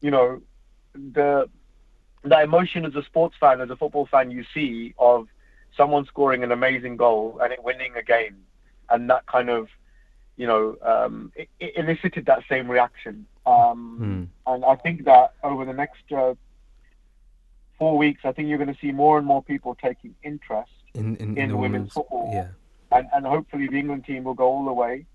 you 0.00 0.10
know 0.10 0.42
the 0.94 1.48
the 2.24 2.40
emotion 2.42 2.84
as 2.84 2.94
a 2.94 3.02
sports 3.04 3.36
fan, 3.38 3.60
as 3.60 3.70
a 3.70 3.76
football 3.76 4.06
fan, 4.06 4.30
you 4.30 4.44
see 4.54 4.94
of 4.98 5.28
someone 5.76 6.04
scoring 6.06 6.42
an 6.44 6.52
amazing 6.52 6.96
goal 6.96 7.38
and 7.42 7.52
it 7.52 7.62
winning 7.62 7.96
a 7.96 8.02
game, 8.02 8.36
and 8.90 9.08
that 9.10 9.26
kind 9.26 9.48
of 9.50 9.68
you 10.36 10.46
know 10.46 10.76
um, 10.82 11.32
it, 11.36 11.48
it 11.60 11.72
elicited 11.76 12.26
that 12.26 12.42
same 12.48 12.70
reaction. 12.70 13.26
Um, 13.46 14.30
And 14.46 14.64
I 14.64 14.76
think 14.76 15.04
that 15.04 15.34
over 15.42 15.64
the 15.64 15.72
next 15.72 16.10
uh, 16.12 16.34
four 17.78 17.96
weeks, 17.98 18.20
I 18.24 18.32
think 18.32 18.48
you're 18.48 18.58
going 18.58 18.72
to 18.72 18.80
see 18.80 18.92
more 18.92 19.18
and 19.18 19.26
more 19.26 19.42
people 19.42 19.74
taking 19.74 20.14
interest 20.22 20.70
In 20.94 21.16
in, 21.16 21.36
in 21.36 21.48
the 21.50 21.56
women's 21.56 21.92
football. 21.92 22.30
Yeah. 22.32 22.48
and, 22.96 23.06
and 23.14 23.26
hopefully 23.26 23.66
the 23.68 23.78
England 23.78 24.04
team 24.04 24.24
will 24.24 24.34
go 24.34 24.44
all 24.46 24.64
the 24.64 24.72
way. 24.72 25.06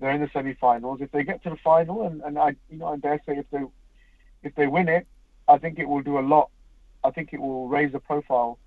They're 0.00 0.10
in 0.10 0.20
the 0.20 0.30
semi-finals. 0.32 1.00
If 1.00 1.12
they 1.12 1.22
get 1.22 1.42
to 1.44 1.50
the 1.50 1.56
final, 1.56 2.02
and, 2.06 2.22
and 2.22 2.38
I 2.38 2.56
you 2.70 2.78
know 2.78 2.88
I 2.94 2.96
dare 2.96 3.20
say 3.26 3.34
if 3.38 3.48
they 3.50 3.62
if 4.42 4.54
they 4.56 4.66
win 4.66 4.88
it, 4.88 5.06
I 5.48 5.58
think 5.58 5.78
it 5.78 5.88
will 5.88 6.02
do 6.02 6.18
a 6.18 6.24
lot. 6.34 6.50
I 7.04 7.10
think 7.10 7.32
it 7.32 7.40
will 7.40 7.68
raise 7.68 7.92
the 7.92 8.00
profile 8.00 8.58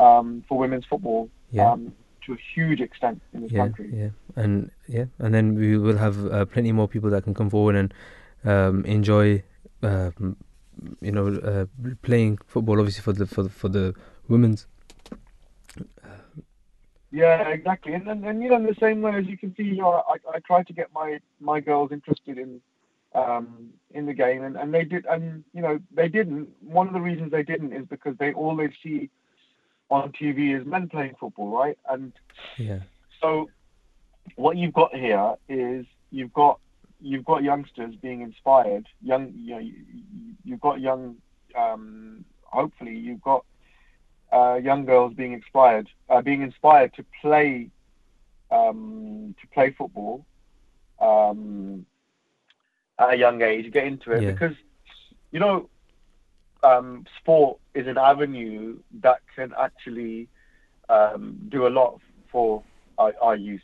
um, 0.00 0.44
for 0.48 0.56
women's 0.58 0.86
football 0.86 1.28
Yeah. 1.50 1.72
um, 1.72 1.92
to 2.28 2.34
a 2.34 2.38
huge 2.54 2.80
extent 2.80 3.20
in 3.32 3.42
this 3.42 3.52
yeah, 3.52 3.62
country. 3.62 3.90
yeah, 3.92 4.10
and 4.36 4.70
yeah, 4.86 5.06
and 5.18 5.34
then 5.34 5.54
we 5.54 5.78
will 5.78 5.96
have 5.96 6.30
uh, 6.30 6.44
plenty 6.44 6.72
more 6.72 6.86
people 6.86 7.10
that 7.10 7.24
can 7.24 7.34
come 7.34 7.50
forward 7.50 7.74
and 7.74 7.94
um, 8.44 8.84
enjoy, 8.84 9.42
um, 9.82 10.36
you 11.00 11.10
know, 11.10 11.26
uh, 11.38 11.64
playing 12.02 12.38
football. 12.46 12.78
Obviously 12.78 13.02
for 13.02 13.12
the 13.12 13.26
for 13.26 13.42
the, 13.42 13.48
for 13.48 13.68
the 13.68 13.94
women's. 14.28 14.66
Yeah, 17.10 17.48
exactly. 17.48 17.94
And, 17.94 18.06
and 18.06 18.24
and 18.24 18.42
you 18.42 18.50
know, 18.50 18.56
in 18.56 18.66
the 18.66 18.76
same 18.78 19.00
way 19.00 19.14
as 19.16 19.26
you 19.26 19.38
can 19.38 19.54
see, 19.56 19.62
you 19.62 19.76
know, 19.76 20.02
I 20.06 20.16
I 20.36 20.38
tried 20.40 20.66
to 20.66 20.74
get 20.74 20.92
my 20.92 21.20
my 21.40 21.60
girls 21.60 21.90
interested 21.92 22.36
in 22.36 22.60
um 23.14 23.70
in 23.92 24.04
the 24.04 24.12
game, 24.12 24.44
and 24.44 24.56
and 24.56 24.74
they 24.74 24.84
did, 24.84 25.06
and 25.06 25.44
you 25.54 25.62
know, 25.62 25.78
they 25.94 26.08
didn't. 26.08 26.50
One 26.60 26.86
of 26.88 26.92
the 26.92 27.00
reasons 27.00 27.30
they 27.30 27.42
didn't 27.42 27.72
is 27.72 27.86
because 27.86 28.16
they 28.18 28.34
all 28.34 28.54
they 28.54 28.68
see 28.82 29.08
on 29.90 30.12
TV 30.12 30.58
is 30.58 30.66
men 30.66 30.88
playing 30.88 31.14
football, 31.18 31.48
right? 31.50 31.78
And 31.90 32.12
Yeah, 32.58 32.80
so 33.20 33.48
what 34.36 34.56
you've 34.56 34.74
got 34.74 34.94
here 34.94 35.34
is 35.48 35.86
you've 36.10 36.32
got 36.32 36.58
you've 37.00 37.24
got 37.24 37.42
youngsters 37.42 37.94
being 37.96 38.20
inspired. 38.22 38.86
Young, 39.02 39.32
you 39.34 39.50
know, 39.54 39.58
you, 39.60 39.72
you- 39.72 40.34
you've 40.44 40.60
got 40.60 40.80
young. 40.80 41.16
Um, 41.56 42.24
hopefully, 42.44 42.96
you've 42.96 43.22
got 43.22 43.44
uh, 44.32 44.58
young 44.62 44.84
girls 44.84 45.14
being 45.14 45.32
inspired, 45.32 45.88
uh, 46.10 46.20
being 46.22 46.42
inspired 46.42 46.92
to 46.94 47.04
play 47.22 47.70
um, 48.50 49.34
to 49.40 49.46
play 49.48 49.70
football 49.70 50.24
um, 51.00 51.84
at 52.98 53.14
a 53.14 53.16
young 53.16 53.42
age, 53.42 53.72
get 53.72 53.84
into 53.86 54.12
it 54.12 54.22
Yeah. 54.22 54.32
because 54.32 54.54
you 55.30 55.40
know 55.40 55.68
um, 56.62 57.04
sport 57.18 57.58
is 57.74 57.86
an 57.86 57.98
avenue 57.98 58.78
that 59.00 59.20
can 59.34 59.52
actually 59.58 60.28
um, 60.88 61.38
do 61.48 61.66
a 61.66 61.68
lot 61.68 62.00
for 62.30 62.62
our, 62.98 63.14
our 63.20 63.36
youth, 63.36 63.60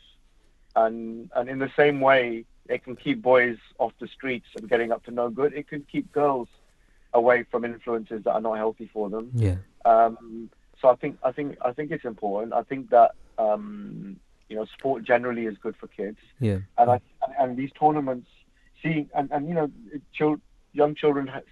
and 0.76 1.30
and 1.34 1.48
in 1.48 1.58
the 1.58 1.70
same 1.76 2.00
way 2.00 2.44
it 2.68 2.82
can 2.82 2.96
keep 2.96 3.20
boys 3.20 3.58
off 3.78 3.92
the 4.00 4.08
streets 4.08 4.46
and 4.56 4.68
getting 4.68 4.92
up 4.92 5.04
to 5.04 5.10
no 5.10 5.28
good. 5.28 5.52
It 5.52 5.68
can 5.68 5.84
keep 5.90 6.10
girls 6.12 6.48
away 7.12 7.44
from 7.50 7.64
influences 7.64 8.24
that 8.24 8.32
are 8.32 8.40
not 8.40 8.56
healthy 8.56 8.88
for 8.92 9.10
them. 9.10 9.30
yeah, 9.34 9.56
Um, 9.84 10.50
so 10.80 10.88
I 10.88 10.96
think 10.96 11.18
I 11.22 11.32
think 11.32 11.56
I 11.64 11.72
think 11.72 11.90
it's 11.90 12.04
important. 12.04 12.52
I 12.52 12.62
think 12.62 12.90
that 12.90 13.12
um, 13.38 14.16
you 14.48 14.56
know 14.56 14.64
sport 14.66 15.04
generally 15.04 15.46
is 15.46 15.56
good 15.58 15.76
for 15.76 15.88
kids, 15.88 16.18
yeah, 16.40 16.58
and 16.78 16.90
I 16.90 17.00
and, 17.26 17.34
and 17.38 17.56
these 17.56 17.70
tournaments, 17.78 18.28
seeing 18.82 19.08
and, 19.14 19.30
and 19.30 19.48
you 19.48 19.54
know, 19.54 19.70
chil- 20.12 20.40
young 20.72 20.94
children 20.94 21.26
has 21.26 21.44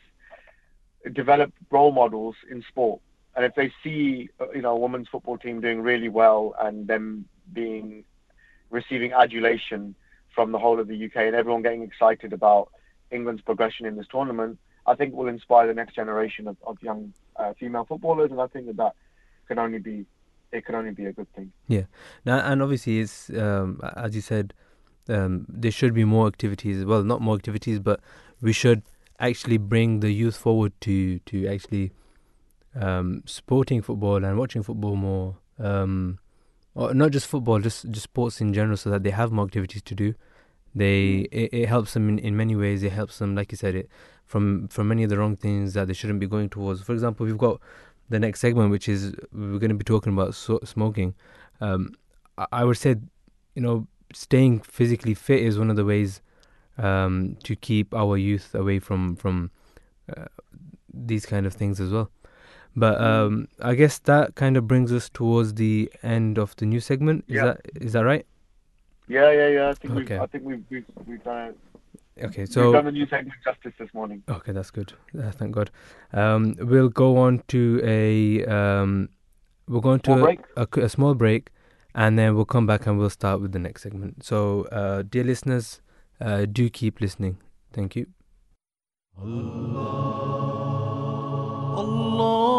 develop 1.12 1.52
role 1.70 1.92
models 1.92 2.36
in 2.50 2.62
sport, 2.68 3.00
and 3.36 3.44
if 3.44 3.54
they 3.54 3.72
see 3.82 4.28
uh, 4.40 4.50
you 4.54 4.62
know 4.62 4.72
a 4.72 4.78
women's 4.78 5.08
football 5.08 5.38
team 5.38 5.60
doing 5.60 5.80
really 5.80 6.08
well 6.08 6.54
and 6.60 6.86
them 6.86 7.26
being 7.52 8.04
receiving 8.70 9.12
adulation 9.12 9.94
from 10.34 10.52
the 10.52 10.58
whole 10.58 10.80
of 10.80 10.88
the 10.88 11.04
UK 11.04 11.16
and 11.16 11.36
everyone 11.36 11.62
getting 11.62 11.82
excited 11.82 12.32
about 12.32 12.70
England's 13.10 13.42
progression 13.42 13.84
in 13.84 13.96
this 13.96 14.06
tournament, 14.10 14.58
I 14.86 14.94
think 14.94 15.14
will 15.14 15.28
inspire 15.28 15.66
the 15.66 15.74
next 15.74 15.94
generation 15.94 16.48
of, 16.48 16.56
of 16.66 16.78
young 16.82 17.12
uh, 17.36 17.52
female 17.58 17.84
footballers, 17.84 18.30
and 18.30 18.40
I 18.40 18.46
think 18.46 18.66
that 18.66 18.76
that 18.78 18.94
can 19.46 19.58
only 19.58 19.78
be 19.78 20.06
it 20.50 20.66
can 20.66 20.74
only 20.74 20.90
be 20.90 21.06
a 21.06 21.12
good 21.12 21.32
thing. 21.34 21.50
Yeah. 21.66 21.84
Now, 22.26 22.38
and 22.40 22.62
obviously, 22.62 23.00
it's 23.00 23.30
um, 23.30 23.80
as 23.96 24.14
you 24.14 24.20
said, 24.20 24.52
um, 25.08 25.46
there 25.48 25.70
should 25.70 25.94
be 25.94 26.04
more 26.04 26.26
activities. 26.26 26.84
Well, 26.84 27.02
not 27.04 27.20
more 27.20 27.34
activities, 27.34 27.78
but 27.78 28.00
we 28.40 28.52
should 28.52 28.82
actually 29.22 29.56
bring 29.56 30.00
the 30.00 30.11
youth 30.11 30.37
forward 30.37 30.72
to 30.82 31.18
to 31.20 31.46
actually 31.46 31.92
um, 32.74 33.22
supporting 33.24 33.80
football 33.80 34.24
and 34.24 34.38
watching 34.38 34.62
football 34.62 34.96
more. 34.96 35.37
Um, 35.58 36.18
or 36.74 36.94
not 36.94 37.11
just 37.11 37.26
football, 37.26 37.61
just 37.61 37.90
just 37.90 38.05
sports 38.05 38.40
in 38.40 38.53
general, 38.53 38.76
so 38.76 38.90
that 38.90 39.03
they 39.03 39.11
have 39.11 39.30
more 39.30 39.44
activities 39.44 39.82
to 39.82 39.94
do. 39.94 40.14
They 40.74 41.28
it, 41.30 41.53
it 41.53 41.68
helps 41.68 41.94
them 41.94 42.09
in, 42.09 42.18
in 42.18 42.36
many 42.36 42.57
ways. 42.57 42.82
It 42.82 42.92
helps 42.92 43.18
them, 43.18 43.34
like 43.34 43.53
you 43.53 43.57
said, 43.57 43.74
it 43.74 43.88
from 44.24 44.68
from 44.68 44.88
many 44.88 45.05
of 45.05 45.11
the 45.11 45.18
wrong 45.18 45.36
things 45.36 45.74
that 45.74 45.86
they 45.86 45.94
shouldn't 45.94 46.20
be 46.20 46.26
going 46.26 46.49
towards. 46.49 46.82
For 46.82 46.92
example, 46.92 47.26
we've 47.26 47.38
got 47.38 47.61
the 48.09 48.18
next 48.18 48.40
segment, 48.40 48.70
which 48.70 48.88
is 48.88 49.14
we're 49.32 49.59
going 49.59 49.68
to 49.68 49.74
be 49.74 49.84
talking 49.84 50.12
about 50.12 50.34
so, 50.34 50.59
smoking. 50.64 51.14
Um, 51.61 51.94
I, 52.38 52.47
I 52.53 52.64
would 52.64 52.78
say, 52.78 52.97
you 53.55 53.62
know, 53.62 53.86
staying 54.14 54.61
physically 54.61 55.14
fit 55.14 55.42
is 55.42 55.59
one 55.59 55.70
of 55.70 55.76
the 55.76 55.84
ways 55.84 56.22
um, 56.79 57.37
to 57.45 57.57
keep 57.57 57.95
our 57.95 58.16
youth 58.16 58.55
away 58.55 58.79
from 58.79 59.16
from 59.16 59.51
uh, 60.16 60.27
these 60.93 61.27
kind 61.27 61.47
of 61.47 61.55
things 61.55 61.81
as 61.81 61.91
well. 61.91 62.11
But 62.75 63.01
um, 63.01 63.49
I 63.61 63.75
guess 63.75 63.99
that 64.01 64.35
kind 64.35 64.57
of 64.57 64.66
brings 64.66 64.93
us 64.93 65.11
towards 65.11 65.55
the 65.55 65.93
end 66.03 66.39
of 66.39 66.57
the 66.57 66.64
new 66.66 66.81
segment. 66.81 67.25
Is 67.29 67.35
Yeah. 67.37 67.45
that 67.45 67.61
is 67.75 67.93
that 67.93 68.05
right? 68.05 68.27
Yeah, 69.09 69.31
yeah, 69.31 69.49
yeah. 69.49 69.68
I 69.68 69.75
think 69.75 69.95
Okay. 69.95 70.14
we've 70.14 70.23
I 70.23 70.27
think 70.27 70.45
we've 70.45 70.64
we've, 70.70 70.85
we've 71.07 71.23
done 71.25 71.49
it. 71.51 71.59
Okay, 72.25 72.43
we've 72.43 72.73
done 72.73 72.85
the 72.85 72.93
new 72.93 73.07
segment 73.07 73.35
justice 73.45 73.73
this 73.79 73.93
morning. 73.95 74.23
Okay, 74.29 74.53
that's 74.53 74.70
good. 74.70 74.93
Uh, 75.18 75.31
thank 75.31 75.55
God. 75.55 75.70
Um, 76.12 76.55
we'll 76.59 76.91
go 76.91 77.16
on 77.16 77.43
to 77.49 77.81
a 77.83 78.45
um, 78.47 79.09
we're 79.68 79.81
going 79.81 80.01
to 80.01 80.12
a, 80.12 80.20
break. 80.23 80.41
a, 80.57 80.66
a 80.81 80.89
small 80.89 81.14
break, 81.14 81.51
and 81.95 82.18
then 82.18 82.35
we'll 82.35 82.45
come 82.45 82.66
back 82.66 82.87
and 82.87 82.99
we'll 82.99 83.11
start 83.11 83.41
with 83.41 83.53
the 83.53 83.59
next 83.59 83.83
segment. 83.83 84.25
So, 84.25 84.62
uh, 84.64 85.03
dear 85.03 85.25
listeners, 85.25 85.81
uh, 86.20 86.46
do 86.46 86.70
keep 86.70 87.00
listening. 87.00 87.38
Thank 87.72 87.96
you. 87.96 88.06
Allah. 89.18 90.22
Allah. 91.76 92.52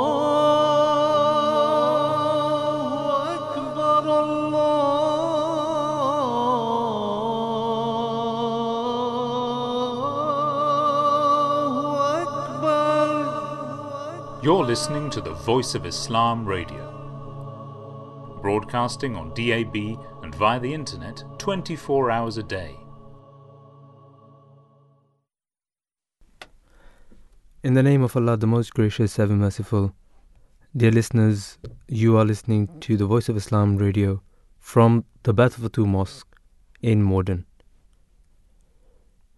You're 14.43 14.65
listening 14.65 15.09
to 15.11 15.21
the 15.21 15.31
Voice 15.31 15.73
of 15.73 15.85
Islam 15.85 16.45
Radio, 16.45 16.91
broadcasting 18.41 19.15
on 19.15 19.33
DAB 19.33 19.97
and 20.21 20.35
via 20.35 20.59
the 20.59 20.73
internet 20.73 21.23
24 21.37 22.11
hours 22.11 22.37
a 22.37 22.43
day. 22.43 22.82
In 27.63 27.75
the 27.75 27.81
name 27.81 28.03
of 28.03 28.17
Allah, 28.17 28.35
the 28.35 28.45
Most 28.45 28.73
Gracious, 28.73 29.17
Ever 29.17 29.37
Merciful, 29.37 29.95
dear 30.75 30.91
listeners, 30.91 31.57
you 31.87 32.17
are 32.17 32.25
listening 32.25 32.67
to 32.81 32.97
the 32.97 33.05
Voice 33.05 33.29
of 33.29 33.37
Islam 33.37 33.77
Radio 33.77 34.21
from 34.59 35.05
the 35.23 35.33
Baitul 35.33 35.69
Futuh 35.69 35.87
Mosque 35.87 36.27
in 36.81 37.01
Morden. 37.01 37.45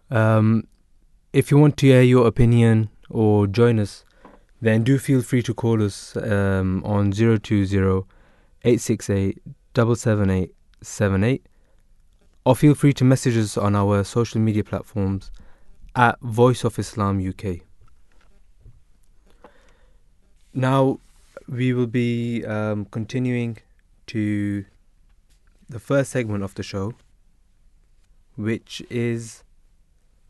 Um, 0.10 0.68
if 1.34 1.52
you 1.52 1.60
want 1.60 1.78
to 1.78 1.92
air 1.92 2.02
your 2.02 2.26
opinion 2.26 2.90
or 3.12 3.46
join 3.46 3.78
us, 3.78 4.04
then 4.60 4.84
do 4.84 4.98
feel 4.98 5.22
free 5.22 5.44
to 5.44 5.54
call 5.54 5.84
us 5.84 6.18
um, 6.18 6.84
on 6.84 7.12
020 7.12 7.62
868 8.64 9.38
778 9.76 11.46
or 12.44 12.56
feel 12.56 12.74
free 12.74 12.94
to 12.94 13.04
message 13.04 13.38
us 13.38 13.56
on 13.56 13.76
our 13.76 14.04
social 14.04 14.42
media 14.42 14.64
platforms 14.64 15.30
at 15.96 16.20
Voice 16.22 16.64
of 16.64 16.80
Islam 16.80 17.20
UK. 17.20 17.62
Now, 20.58 21.02
we 21.50 21.74
will 21.74 21.86
be 21.86 22.46
um, 22.46 22.86
continuing 22.86 23.58
to 24.08 24.64
the 25.68 25.82
first 25.82 26.12
segment 26.12 26.46
of 26.46 26.56
the 26.56 26.64
show, 26.64 26.94
which 28.38 28.82
is 28.90 29.44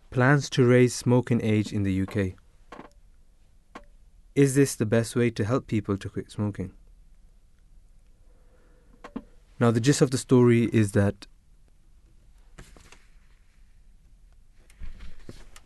plans 0.10 0.50
to 0.50 0.66
raise 0.66 0.96
smoking 0.96 1.42
age 1.44 1.72
in 1.72 1.84
the 1.84 2.02
UK. 2.02 2.34
Is 4.34 4.56
this 4.56 4.74
the 4.74 4.88
best 4.88 5.16
way 5.16 5.30
to 5.30 5.46
help 5.46 5.68
people 5.68 5.96
to 5.96 6.10
quit 6.10 6.32
smoking? 6.32 6.72
Now, 9.60 9.70
the 9.70 9.80
gist 9.80 10.02
of 10.02 10.10
the 10.10 10.18
story 10.18 10.64
is 10.74 10.94
that 10.94 11.28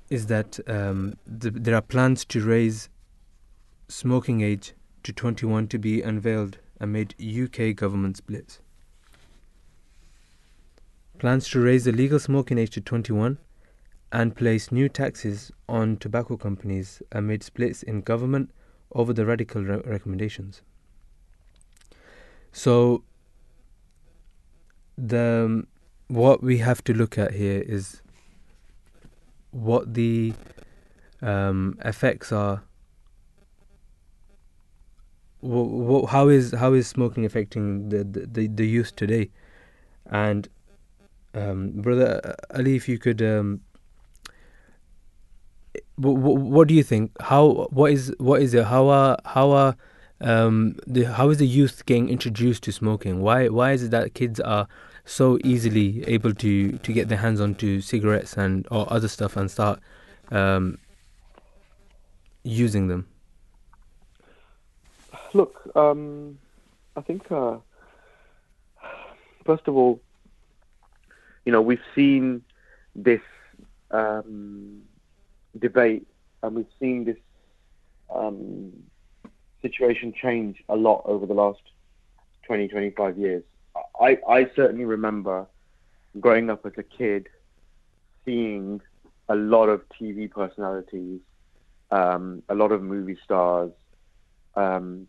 is 0.09 0.25
that 0.25 0.59
um, 0.67 1.15
the, 1.25 1.49
there 1.49 1.75
are 1.75 1.81
plans 1.81 2.25
to 2.25 2.43
raise 2.43 2.89
smoking 3.89 4.41
age 4.41 4.73
to 5.03 5.11
21 5.11 5.67
to 5.67 5.77
be 5.77 6.01
unveiled 6.01 6.59
amid 6.79 7.15
UK 7.19 7.75
government 7.75 8.15
splits. 8.15 8.59
Plans 11.17 11.49
to 11.49 11.59
raise 11.59 11.83
the 11.83 11.91
legal 11.91 12.19
smoking 12.19 12.57
age 12.57 12.69
to 12.71 12.81
21 12.81 13.37
and 14.11 14.35
place 14.35 14.71
new 14.71 14.87
taxes 14.87 15.51
on 15.67 15.97
tobacco 15.97 16.37
companies 16.37 17.01
amid 17.11 17.43
splits 17.43 17.83
in 17.83 18.01
government 18.01 18.51
over 18.93 19.11
the 19.11 19.25
radical 19.25 19.63
re- 19.63 19.81
recommendations. 19.85 20.61
So, 22.51 23.03
the 24.97 25.45
um, 25.45 25.67
what 26.07 26.41
we 26.41 26.57
have 26.59 26.83
to 26.85 26.93
look 26.93 27.17
at 27.17 27.33
here 27.33 27.61
is 27.61 28.01
what 29.51 29.93
the 29.93 30.33
um, 31.21 31.77
effects 31.85 32.31
are. 32.31 32.63
W- 35.41 36.05
how 36.05 36.27
is 36.27 36.53
how 36.53 36.73
is 36.73 36.87
smoking 36.87 37.25
affecting 37.25 37.89
the 37.89 38.03
the, 38.03 38.47
the 38.47 38.67
youth 38.67 38.95
today? 38.95 39.29
And 40.05 40.47
um, 41.33 41.71
brother 41.81 42.35
Ali, 42.53 42.75
if 42.75 42.89
you 42.89 42.97
could 42.97 43.21
um, 43.21 43.61
what, 45.95 46.13
what 46.13 46.67
do 46.67 46.73
you 46.73 46.83
think? 46.83 47.11
How 47.21 47.67
what 47.71 47.91
is 47.91 48.13
what 48.17 48.41
is 48.41 48.53
it? 48.53 48.65
How 48.65 48.87
are 48.87 49.17
how 49.25 49.51
are 49.51 49.75
um, 50.21 50.75
the 50.87 51.03
how 51.03 51.29
is 51.29 51.37
the 51.37 51.47
youth 51.47 51.85
getting 51.85 52.09
introduced 52.09 52.63
to 52.63 52.71
smoking? 52.71 53.21
Why 53.21 53.47
why 53.49 53.73
is 53.73 53.83
it 53.83 53.91
that 53.91 54.13
kids 54.13 54.39
are 54.39 54.67
so 55.05 55.39
easily 55.43 56.03
able 56.07 56.33
to 56.35 56.77
to 56.77 56.93
get 56.93 57.09
their 57.09 57.17
hands 57.17 57.41
onto 57.41 57.81
cigarettes 57.81 58.37
and 58.37 58.67
or 58.71 58.91
other 58.91 59.07
stuff 59.07 59.37
and 59.37 59.49
start 59.49 59.79
um, 60.31 60.77
using 62.43 62.87
them? 62.87 63.07
Look, 65.33 65.61
um, 65.75 66.39
I 66.95 67.01
think 67.01 67.31
uh, 67.31 67.57
first 69.45 69.67
of 69.67 69.75
all, 69.75 70.01
you 71.45 71.51
know, 71.51 71.61
we've 71.61 71.81
seen 71.93 72.43
this 72.95 73.21
um, 73.91 74.81
debate, 75.57 76.07
and 76.41 76.55
we've 76.55 76.73
seen 76.79 77.05
this 77.05 77.17
um, 78.13 78.71
situation 79.61 80.13
change 80.19 80.63
a 80.67 80.75
lot 80.75 81.03
over 81.05 81.25
the 81.25 81.33
last 81.33 81.61
20, 82.47 82.67
25 82.67 83.17
years. 83.17 83.43
I, 84.01 84.17
I 84.27 84.49
certainly 84.55 84.85
remember 84.85 85.45
growing 86.19 86.49
up 86.49 86.65
as 86.65 86.73
a 86.77 86.83
kid 86.83 87.27
seeing 88.25 88.81
a 89.29 89.35
lot 89.35 89.67
of 89.67 89.83
TV 89.89 90.29
personalities, 90.29 91.19
um, 91.91 92.41
a 92.49 92.55
lot 92.55 92.71
of 92.71 92.81
movie 92.81 93.17
stars 93.23 93.71
um, 94.55 95.07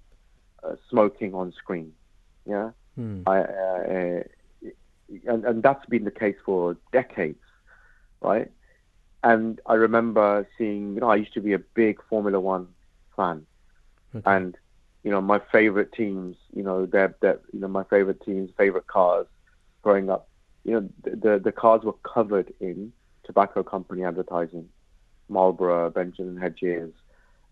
uh, 0.62 0.76
smoking 0.88 1.34
on 1.34 1.52
screen. 1.52 1.92
Yeah, 2.46 2.70
hmm. 2.94 3.22
I, 3.26 3.40
uh, 3.40 4.22
and, 5.26 5.44
and 5.44 5.62
that's 5.62 5.84
been 5.86 6.04
the 6.04 6.10
case 6.10 6.36
for 6.44 6.76
decades, 6.92 7.42
right? 8.20 8.50
And 9.22 9.60
I 9.66 9.74
remember 9.74 10.46
seeing, 10.56 10.94
you 10.94 11.00
know, 11.00 11.10
I 11.10 11.16
used 11.16 11.34
to 11.34 11.40
be 11.40 11.52
a 11.52 11.58
big 11.58 12.00
Formula 12.08 12.40
One 12.40 12.68
fan, 13.16 13.46
okay. 14.14 14.22
and 14.30 14.56
you 15.02 15.10
know, 15.10 15.20
my 15.20 15.40
favorite 15.50 15.92
teams, 15.92 16.36
you 16.54 16.62
know, 16.62 16.84
they're, 16.84 17.14
they're, 17.20 17.40
you 17.52 17.60
know, 17.60 17.68
my 17.68 17.84
favorite 17.84 18.22
teams, 18.22 18.50
favorite 18.58 18.86
cars, 18.86 19.26
growing 19.82 20.10
up, 20.10 20.28
you 20.64 20.72
know, 20.72 20.88
the 21.02 21.38
the 21.38 21.52
cars 21.52 21.82
were 21.84 21.94
covered 22.02 22.52
in 22.60 22.92
tobacco 23.24 23.62
company 23.62 24.04
advertising, 24.04 24.68
Marlboro, 25.28 25.90
Benjamin 25.90 26.36
Hedges. 26.36 26.92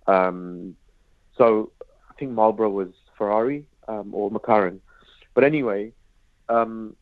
Um, 0.06 0.76
so 1.36 1.70
think 2.18 2.32
Marlboro 2.32 2.70
was 2.70 2.88
Ferrari 3.16 3.64
um, 3.86 4.14
or 4.14 4.30
McLaren, 4.30 4.80
but 5.34 5.44
anyway, 5.44 5.92
um, 6.48 6.96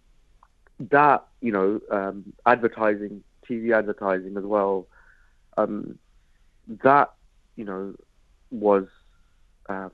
that 0.79 1.27
you 1.41 1.53
know, 1.53 1.81
um, 1.91 2.33
advertising 2.45 3.23
TV 3.49 3.77
advertising 3.77 4.37
as 4.37 4.45
well. 4.45 4.87
Um, 5.57 5.99
that 6.83 7.12
you 7.57 7.64
know 7.64 7.95
was 8.51 8.87
um, 9.69 9.93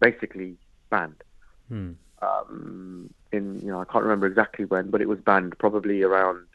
basically 0.00 0.56
banned. 0.90 1.22
Hmm. 1.68 1.92
Um, 2.22 3.12
in 3.32 3.60
you 3.60 3.68
know 3.68 3.80
I 3.80 3.84
can't 3.84 4.04
remember 4.04 4.26
exactly 4.26 4.64
when, 4.64 4.90
but 4.90 5.00
it 5.00 5.08
was 5.08 5.18
banned 5.20 5.58
probably 5.58 6.02
around 6.02 6.46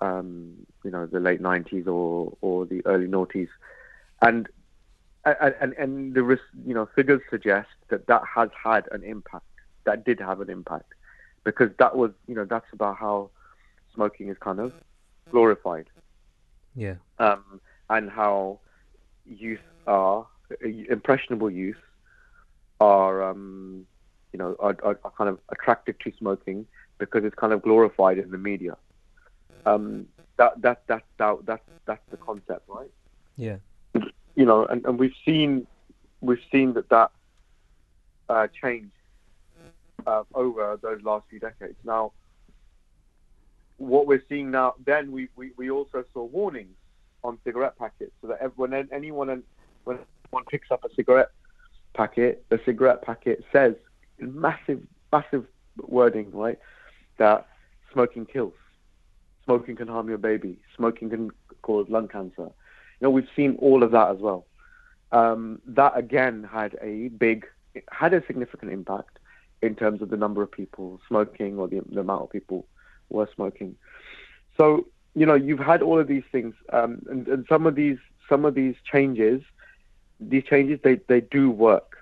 um, 0.00 0.54
you 0.84 0.90
know 0.90 1.06
the 1.06 1.20
late 1.20 1.42
'90s 1.42 1.86
or 1.86 2.36
or 2.40 2.66
the 2.66 2.84
early 2.86 3.06
noughties, 3.06 3.48
and 4.22 4.48
and 5.24 5.72
and 5.78 6.14
the 6.14 6.38
you 6.66 6.74
know 6.74 6.88
figures 6.94 7.20
suggest 7.30 7.68
that 7.88 8.06
that 8.06 8.22
has 8.34 8.50
had 8.62 8.88
an 8.92 9.04
impact. 9.04 9.44
That 9.84 10.04
did 10.04 10.20
have 10.20 10.40
an 10.40 10.50
impact 10.50 10.94
because 11.44 11.70
that 11.78 11.96
was 11.96 12.12
you 12.26 12.34
know 12.34 12.44
that's 12.44 12.66
about 12.72 12.96
how 12.98 13.30
smoking 13.94 14.28
is 14.28 14.36
kind 14.38 14.60
of 14.60 14.72
glorified. 15.30 15.86
Yeah. 16.74 16.94
Um, 17.18 17.60
and 17.90 18.10
how 18.10 18.60
youth 19.26 19.60
are 19.86 20.26
impressionable 20.60 21.50
youth 21.50 21.76
are 22.80 23.22
um, 23.22 23.86
you 24.32 24.38
know 24.38 24.56
are, 24.58 24.76
are, 24.82 24.98
are, 25.04 25.12
kind 25.16 25.30
of 25.30 25.38
attracted 25.50 25.98
to 26.00 26.12
smoking 26.18 26.66
because 26.98 27.24
it's 27.24 27.34
kind 27.34 27.52
of 27.52 27.62
glorified 27.62 28.18
in 28.18 28.30
the 28.30 28.38
media. 28.38 28.76
Um, 29.66 30.06
that 30.36 30.60
that 30.62 30.82
that 30.88 31.04
that 31.18 31.36
that's 31.44 31.62
that's 31.86 32.02
the 32.10 32.16
concept, 32.16 32.68
right? 32.68 32.90
Yeah. 33.36 33.56
You 34.34 34.46
know, 34.46 34.64
and, 34.66 34.84
and 34.86 34.98
we've 34.98 35.14
seen 35.24 35.66
we've 36.20 36.42
seen 36.50 36.74
that 36.74 36.88
that 36.88 37.10
uh, 38.28 38.46
change 38.62 38.90
uh, 40.06 40.22
over 40.34 40.78
those 40.82 41.02
last 41.02 41.26
few 41.28 41.38
decades. 41.38 41.76
Now, 41.84 42.12
what 43.76 44.06
we're 44.06 44.22
seeing 44.28 44.50
now, 44.50 44.74
then 44.84 45.12
we, 45.12 45.28
we, 45.36 45.50
we 45.56 45.70
also 45.70 46.04
saw 46.12 46.24
warnings 46.24 46.74
on 47.24 47.38
cigarette 47.44 47.78
packets 47.78 48.12
so 48.20 48.28
that 48.28 48.56
when 48.56 48.72
anyone 48.92 49.42
when 49.84 49.98
anyone 50.26 50.44
picks 50.50 50.70
up 50.70 50.84
a 50.84 50.94
cigarette 50.94 51.30
packet, 51.94 52.44
the 52.48 52.60
cigarette 52.64 53.02
packet 53.02 53.44
says 53.52 53.74
massive 54.18 54.82
massive 55.12 55.46
wording, 55.80 56.30
right? 56.32 56.58
That 57.18 57.46
smoking 57.92 58.26
kills, 58.26 58.54
smoking 59.44 59.76
can 59.76 59.88
harm 59.88 60.08
your 60.08 60.18
baby, 60.18 60.58
smoking 60.76 61.10
can 61.10 61.30
cause 61.62 61.86
lung 61.88 62.08
cancer. 62.08 62.50
Know, 63.02 63.10
we've 63.10 63.28
seen 63.34 63.56
all 63.58 63.82
of 63.82 63.90
that 63.90 64.10
as 64.10 64.18
well. 64.18 64.46
Um, 65.10 65.60
that 65.66 65.96
again 65.96 66.48
had 66.50 66.78
a 66.80 67.08
big, 67.08 67.46
had 67.90 68.14
a 68.14 68.24
significant 68.26 68.72
impact 68.72 69.18
in 69.60 69.74
terms 69.74 70.00
of 70.00 70.08
the 70.08 70.16
number 70.16 70.42
of 70.42 70.50
people 70.50 71.00
smoking 71.06 71.58
or 71.58 71.68
the, 71.68 71.82
the 71.90 72.00
amount 72.00 72.22
of 72.22 72.30
people 72.30 72.66
were 73.10 73.28
smoking. 73.34 73.76
So 74.56 74.86
you 75.14 75.26
know, 75.26 75.34
you've 75.34 75.58
had 75.58 75.82
all 75.82 75.98
of 75.98 76.08
these 76.08 76.22
things, 76.32 76.54
um, 76.72 77.02
and, 77.10 77.28
and 77.28 77.44
some 77.48 77.66
of 77.66 77.74
these 77.74 77.98
some 78.28 78.44
of 78.44 78.54
these 78.54 78.76
changes, 78.90 79.42
these 80.20 80.44
changes 80.44 80.80
they, 80.82 81.00
they 81.08 81.20
do 81.20 81.50
work. 81.50 81.98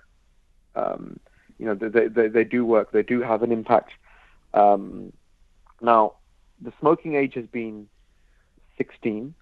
Um, 0.76 1.18
you 1.58 1.66
know, 1.66 1.74
they, 1.74 2.08
they, 2.08 2.28
they 2.28 2.44
do 2.44 2.64
work. 2.64 2.92
They 2.92 3.02
do 3.02 3.20
have 3.20 3.42
an 3.42 3.50
impact. 3.52 3.92
Um, 4.54 5.12
now, 5.80 6.14
the 6.60 6.72
smoking 6.78 7.16
age 7.16 7.34
has 7.34 7.46
been 7.46 7.88
16 8.78 9.34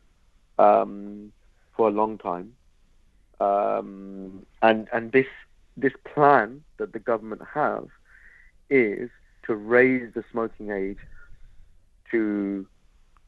um, 0.58 1.32
for 1.78 1.88
a 1.88 1.92
long 1.92 2.18
time, 2.18 2.52
um, 3.40 4.44
and 4.60 4.88
and 4.92 5.12
this 5.12 5.28
this 5.76 5.92
plan 6.12 6.62
that 6.76 6.92
the 6.92 6.98
government 6.98 7.40
have 7.54 7.86
is 8.68 9.08
to 9.44 9.54
raise 9.54 10.12
the 10.12 10.24
smoking 10.30 10.70
age 10.70 10.98
to 12.10 12.66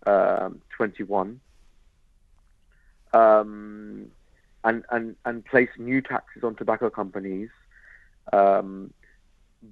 um, 0.07 0.61
21 0.77 1.41
um, 3.13 4.07
and, 4.65 4.85
and, 4.91 5.17
and 5.25 5.45
place 5.45 5.69
new 5.79 6.03
taxes 6.03 6.43
on 6.43 6.57
tobacco 6.57 6.91
companies. 6.91 7.49
Um, 8.33 8.93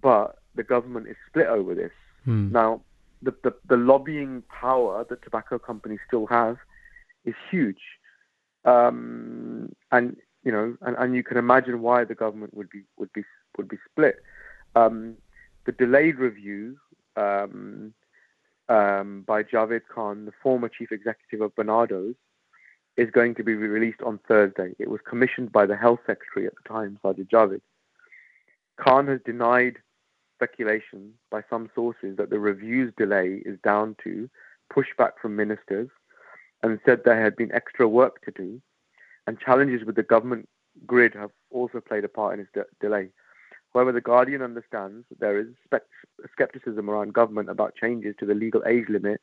but 0.01 0.39
the 0.55 0.63
government 0.63 1.09
is 1.09 1.17
split 1.27 1.47
over 1.47 1.75
this. 1.75 1.93
Hmm. 2.25 2.53
Now, 2.53 2.83
the, 3.23 3.35
the, 3.43 3.55
the 3.69 3.77
lobbying 3.77 4.43
power 4.49 5.05
that 5.09 5.23
tobacco 5.23 5.59
companies 5.59 6.01
still 6.07 6.27
have 6.27 6.59
is 7.25 7.35
huge. 7.51 7.81
Um, 8.69 9.73
and 9.91 10.17
you 10.45 10.53
know, 10.53 10.77
and, 10.83 10.97
and 10.99 11.15
you 11.15 11.23
can 11.23 11.37
imagine 11.37 11.81
why 11.81 12.05
the 12.05 12.15
government 12.15 12.55
would 12.55 12.71
be 12.71 12.83
would 12.99 13.13
be 13.13 13.23
would 13.57 13.69
be 13.69 13.79
split. 13.91 14.17
Um, 14.75 15.17
the 15.65 15.73
delayed 15.73 16.17
review 16.17 16.77
um, 17.17 17.93
um, 18.69 19.25
by 19.27 19.43
Javed 19.43 19.83
Khan, 19.93 20.25
the 20.27 20.33
former 20.43 20.69
chief 20.69 20.93
executive 20.93 21.41
of 21.41 21.55
Barnardo's, 21.57 22.15
is 22.97 23.11
going 23.11 23.35
to 23.37 23.45
be 23.45 23.55
released 23.55 24.03
on 24.03 24.19
Thursday. 24.29 24.75
It 24.79 24.91
was 24.91 25.01
commissioned 25.09 25.53
by 25.53 25.67
the 25.67 25.77
health 25.77 26.01
secretary 26.07 26.47
at 26.47 26.55
the 26.63 26.69
time, 26.69 26.99
Sajid 27.05 27.29
Javid. 27.29 27.61
Khan 28.77 29.09
has 29.09 29.21
denied 29.25 29.77
speculation 30.37 31.15
by 31.31 31.43
some 31.51 31.69
sources 31.75 32.17
that 32.17 32.31
the 32.31 32.39
review's 32.39 32.93
delay 32.97 33.43
is 33.45 33.59
down 33.65 33.97
to 34.05 34.31
pushback 34.73 35.13
from 35.21 35.35
ministers 35.35 35.89
and 36.63 36.81
said 36.85 37.03
there 37.05 37.23
had 37.23 37.37
been 37.37 37.53
extra 37.53 37.89
work 37.89 38.23
to 38.25 38.31
do, 38.31 38.61
and 39.27 39.39
challenges 39.39 39.85
with 39.85 39.97
the 39.97 40.03
government 40.03 40.49
grid 40.87 41.15
have 41.15 41.31
also 41.51 41.81
played 41.81 42.05
a 42.05 42.09
part 42.09 42.35
in 42.35 42.41
its 42.41 42.51
de- 42.53 42.65
delay. 42.81 43.09
However, 43.75 43.93
The 43.93 44.01
Guardian 44.01 44.43
understands 44.43 45.07
that 45.09 45.21
there 45.21 45.39
is 45.39 45.49
skepticism 46.33 46.89
around 46.89 47.13
government 47.15 47.51
about 47.51 47.77
changes 47.77 48.15
to 48.19 48.27
the 48.27 48.35
legal 48.35 48.63
age 48.67 48.87
limit 48.89 49.21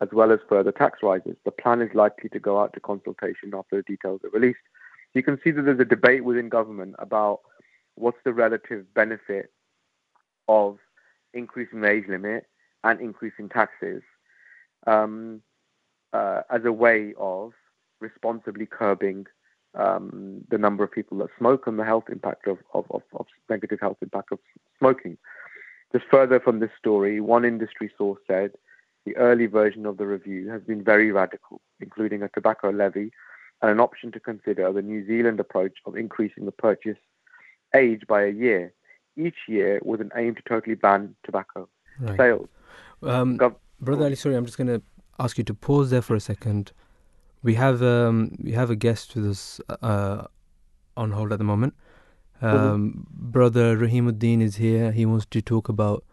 as 0.00 0.08
well 0.12 0.30
as 0.30 0.38
further 0.48 0.70
tax 0.70 1.00
rises. 1.02 1.36
The 1.44 1.50
plan 1.50 1.80
is 1.80 1.92
likely 1.94 2.28
to 2.30 2.38
go 2.38 2.60
out 2.60 2.72
to 2.74 2.80
consultation 2.80 3.52
after 3.54 3.76
the 3.76 3.82
details 3.82 4.20
are 4.22 4.30
released. 4.30 4.60
You 5.14 5.22
can 5.22 5.40
see 5.42 5.50
that 5.50 5.62
there's 5.62 5.80
a 5.80 5.84
debate 5.84 6.24
within 6.24 6.48
government 6.48 6.94
about 6.98 7.40
what's 7.96 8.18
the 8.24 8.32
relative 8.32 8.92
benefit 8.94 9.50
of 10.46 10.78
increasing 11.34 11.80
the 11.80 11.90
age 11.90 12.04
limit 12.08 12.46
and 12.84 13.00
increasing 13.00 13.48
taxes 13.48 14.02
um, 14.86 15.42
uh, 16.12 16.42
as 16.50 16.64
a 16.64 16.72
way 16.72 17.14
of 17.18 17.52
responsibly 18.00 18.66
curbing 18.66 19.26
um, 19.74 20.44
the 20.50 20.58
number 20.58 20.82
of 20.82 20.90
people 20.90 21.18
that 21.18 21.28
smoke 21.38 21.66
and 21.66 21.78
the 21.78 21.84
health 21.84 22.04
impact 22.10 22.46
of, 22.46 22.58
of, 22.74 22.84
of, 22.90 23.02
of, 23.14 23.26
negative 23.50 23.78
health 23.80 23.98
impact 24.00 24.32
of 24.32 24.38
smoking. 24.78 25.18
Just 25.92 26.04
further 26.10 26.40
from 26.40 26.60
this 26.60 26.70
story, 26.78 27.20
one 27.20 27.44
industry 27.44 27.90
source 27.96 28.20
said 28.26 28.52
the 29.04 29.16
early 29.16 29.46
version 29.46 29.86
of 29.86 29.96
the 29.96 30.06
review 30.06 30.48
has 30.50 30.62
been 30.62 30.82
very 30.82 31.12
radical, 31.12 31.60
including 31.80 32.22
a 32.22 32.28
tobacco 32.28 32.70
levy 32.70 33.10
and 33.62 33.70
an 33.70 33.80
option 33.80 34.12
to 34.12 34.20
consider 34.20 34.72
the 34.72 34.82
New 34.82 35.06
Zealand 35.06 35.40
approach 35.40 35.78
of 35.86 35.96
increasing 35.96 36.44
the 36.44 36.52
purchase 36.52 36.98
age 37.74 38.02
by 38.06 38.22
a 38.22 38.30
year, 38.30 38.72
each 39.16 39.36
year 39.48 39.80
with 39.84 40.00
an 40.00 40.10
aim 40.16 40.34
to 40.34 40.42
totally 40.48 40.74
ban 40.74 41.14
tobacco 41.24 41.68
right. 42.00 42.16
sales. 42.16 42.48
Um, 43.02 43.38
Gov- 43.38 43.56
Brother 43.80 44.04
Ali, 44.04 44.16
sorry, 44.16 44.36
I'm 44.36 44.46
just 44.46 44.58
going 44.58 44.68
to 44.68 44.82
ask 45.18 45.38
you 45.38 45.44
to 45.44 45.54
pause 45.54 45.90
there 45.90 46.02
for 46.02 46.14
a 46.14 46.20
second. 46.20 46.72
We 47.42 47.54
have 47.54 47.82
um, 47.82 48.36
we 48.42 48.52
have 48.52 48.70
a 48.70 48.76
guest 48.76 49.14
with 49.14 49.26
us 49.26 49.60
uh, 49.82 50.24
on 50.96 51.12
hold 51.12 51.32
at 51.32 51.38
the 51.38 51.44
moment. 51.44 51.74
Um, 52.40 52.52
mm-hmm. 52.52 53.30
Brother 53.30 53.76
Rahimuddin 53.76 54.42
is 54.42 54.56
here. 54.56 54.92
He 54.92 55.06
wants 55.06 55.26
to 55.26 55.40
talk 55.42 55.68
about 55.68 56.04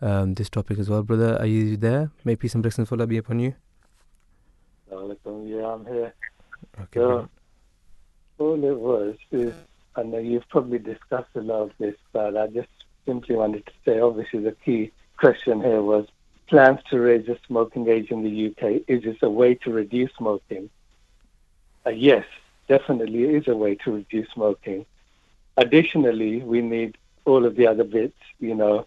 um, 0.00 0.34
this 0.34 0.50
topic 0.50 0.78
as 0.78 0.88
well. 0.88 1.02
Brother, 1.02 1.36
are 1.38 1.46
you 1.46 1.76
there? 1.76 2.10
May 2.24 2.36
peace 2.36 2.54
and 2.54 2.62
blessings 2.62 2.88
for 2.88 2.94
Allah 2.96 3.06
be 3.06 3.16
upon 3.16 3.40
you. 3.40 3.54
Yeah, 4.90 5.72
I'm 5.72 5.84
here. 5.86 6.14
Okay. 6.80 7.00
So, 7.00 7.28
all 8.38 8.64
it 8.64 8.78
was 8.78 9.16
is, 9.32 9.52
I 9.96 10.02
know 10.02 10.18
you've 10.18 10.48
probably 10.48 10.78
discussed 10.78 11.30
a 11.34 11.40
lot 11.40 11.62
of 11.62 11.70
this, 11.78 11.94
but 12.12 12.36
I 12.36 12.46
just 12.48 12.68
simply 13.06 13.36
wanted 13.36 13.66
to 13.66 13.72
say, 13.84 14.00
obviously, 14.00 14.40
the 14.40 14.52
key 14.64 14.92
question 15.16 15.60
here 15.60 15.82
was 15.82 16.06
plans 16.48 16.80
to 16.90 16.98
raise 16.98 17.26
the 17.26 17.38
smoking 17.46 17.88
age 17.88 18.10
in 18.10 18.22
the 18.22 18.48
UK. 18.48 18.82
Is 18.88 19.04
this 19.04 19.16
a 19.22 19.30
way 19.30 19.54
to 19.56 19.70
reduce 19.70 20.10
smoking? 20.16 20.70
Uh, 21.86 21.90
yes, 21.90 22.24
definitely 22.68 23.24
it 23.24 23.34
is 23.34 23.48
a 23.48 23.56
way 23.56 23.74
to 23.76 23.92
reduce 23.92 24.28
smoking. 24.30 24.86
Additionally, 25.56 26.42
we 26.42 26.60
need 26.60 26.96
all 27.24 27.44
of 27.44 27.56
the 27.56 27.66
other 27.66 27.84
bits, 27.84 28.18
you 28.40 28.54
know, 28.54 28.86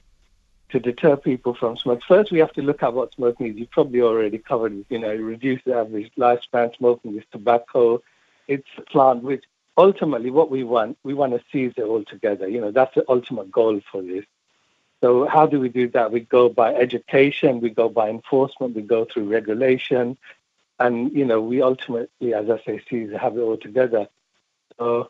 to 0.69 0.79
deter 0.79 1.17
people 1.17 1.53
from 1.53 1.77
smoking. 1.77 2.03
First, 2.07 2.31
we 2.31 2.39
have 2.39 2.53
to 2.53 2.61
look 2.61 2.81
at 2.81 2.93
what 2.93 3.13
smoking 3.13 3.47
is. 3.47 3.57
You 3.57 3.67
probably 3.67 4.01
already 4.01 4.37
covered 4.37 4.73
it. 4.73 4.85
You 4.89 4.99
know, 4.99 5.13
reduce 5.13 5.61
the 5.65 5.75
average 5.75 6.11
lifespan. 6.17 6.75
Smoking 6.77 7.17
is 7.17 7.23
tobacco. 7.31 8.01
It's 8.47 8.67
a 8.77 8.81
plant 8.81 9.23
which 9.23 9.43
ultimately 9.77 10.31
what 10.31 10.51
we 10.51 10.63
want, 10.63 10.97
we 11.03 11.13
want 11.13 11.33
to 11.33 11.41
seize 11.51 11.73
it 11.77 11.83
all 11.83 12.03
together. 12.03 12.47
You 12.47 12.61
know, 12.61 12.71
that's 12.71 12.95
the 12.95 13.05
ultimate 13.09 13.51
goal 13.51 13.81
for 13.91 14.01
this. 14.01 14.25
So 15.01 15.25
how 15.25 15.47
do 15.47 15.59
we 15.59 15.69
do 15.69 15.89
that? 15.89 16.11
We 16.11 16.21
go 16.21 16.47
by 16.47 16.75
education, 16.75 17.59
we 17.59 17.71
go 17.71 17.89
by 17.89 18.09
enforcement, 18.09 18.75
we 18.75 18.83
go 18.83 19.05
through 19.05 19.29
regulation, 19.29 20.17
and 20.79 21.11
you 21.11 21.25
know 21.25 21.41
we 21.41 21.61
ultimately, 21.61 22.33
as 22.33 22.49
I 22.49 22.61
say, 22.63 22.81
see 22.87 23.11
have 23.13 23.35
it 23.35 23.41
all 23.41 23.57
together. 23.57 24.07
So 24.77 25.09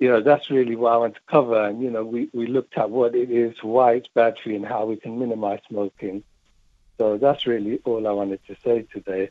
you 0.00 0.08
know 0.08 0.20
that's 0.20 0.50
really 0.50 0.74
what 0.74 0.92
I 0.92 0.96
want 0.96 1.14
to 1.14 1.20
cover. 1.30 1.66
And 1.66 1.80
you 1.80 1.90
know 1.90 2.04
we 2.04 2.28
we 2.32 2.48
looked 2.48 2.76
at 2.76 2.90
what 2.90 3.14
it 3.14 3.30
is, 3.30 3.62
why 3.62 3.92
it's 3.94 4.08
bad 4.08 4.36
for 4.42 4.50
you, 4.50 4.56
and 4.56 4.66
how 4.66 4.86
we 4.86 4.96
can 4.96 5.18
minimize 5.20 5.60
smoking. 5.68 6.24
So 6.98 7.16
that's 7.16 7.46
really 7.46 7.80
all 7.84 8.08
I 8.08 8.10
wanted 8.10 8.40
to 8.48 8.56
say 8.64 8.86
today. 8.92 9.30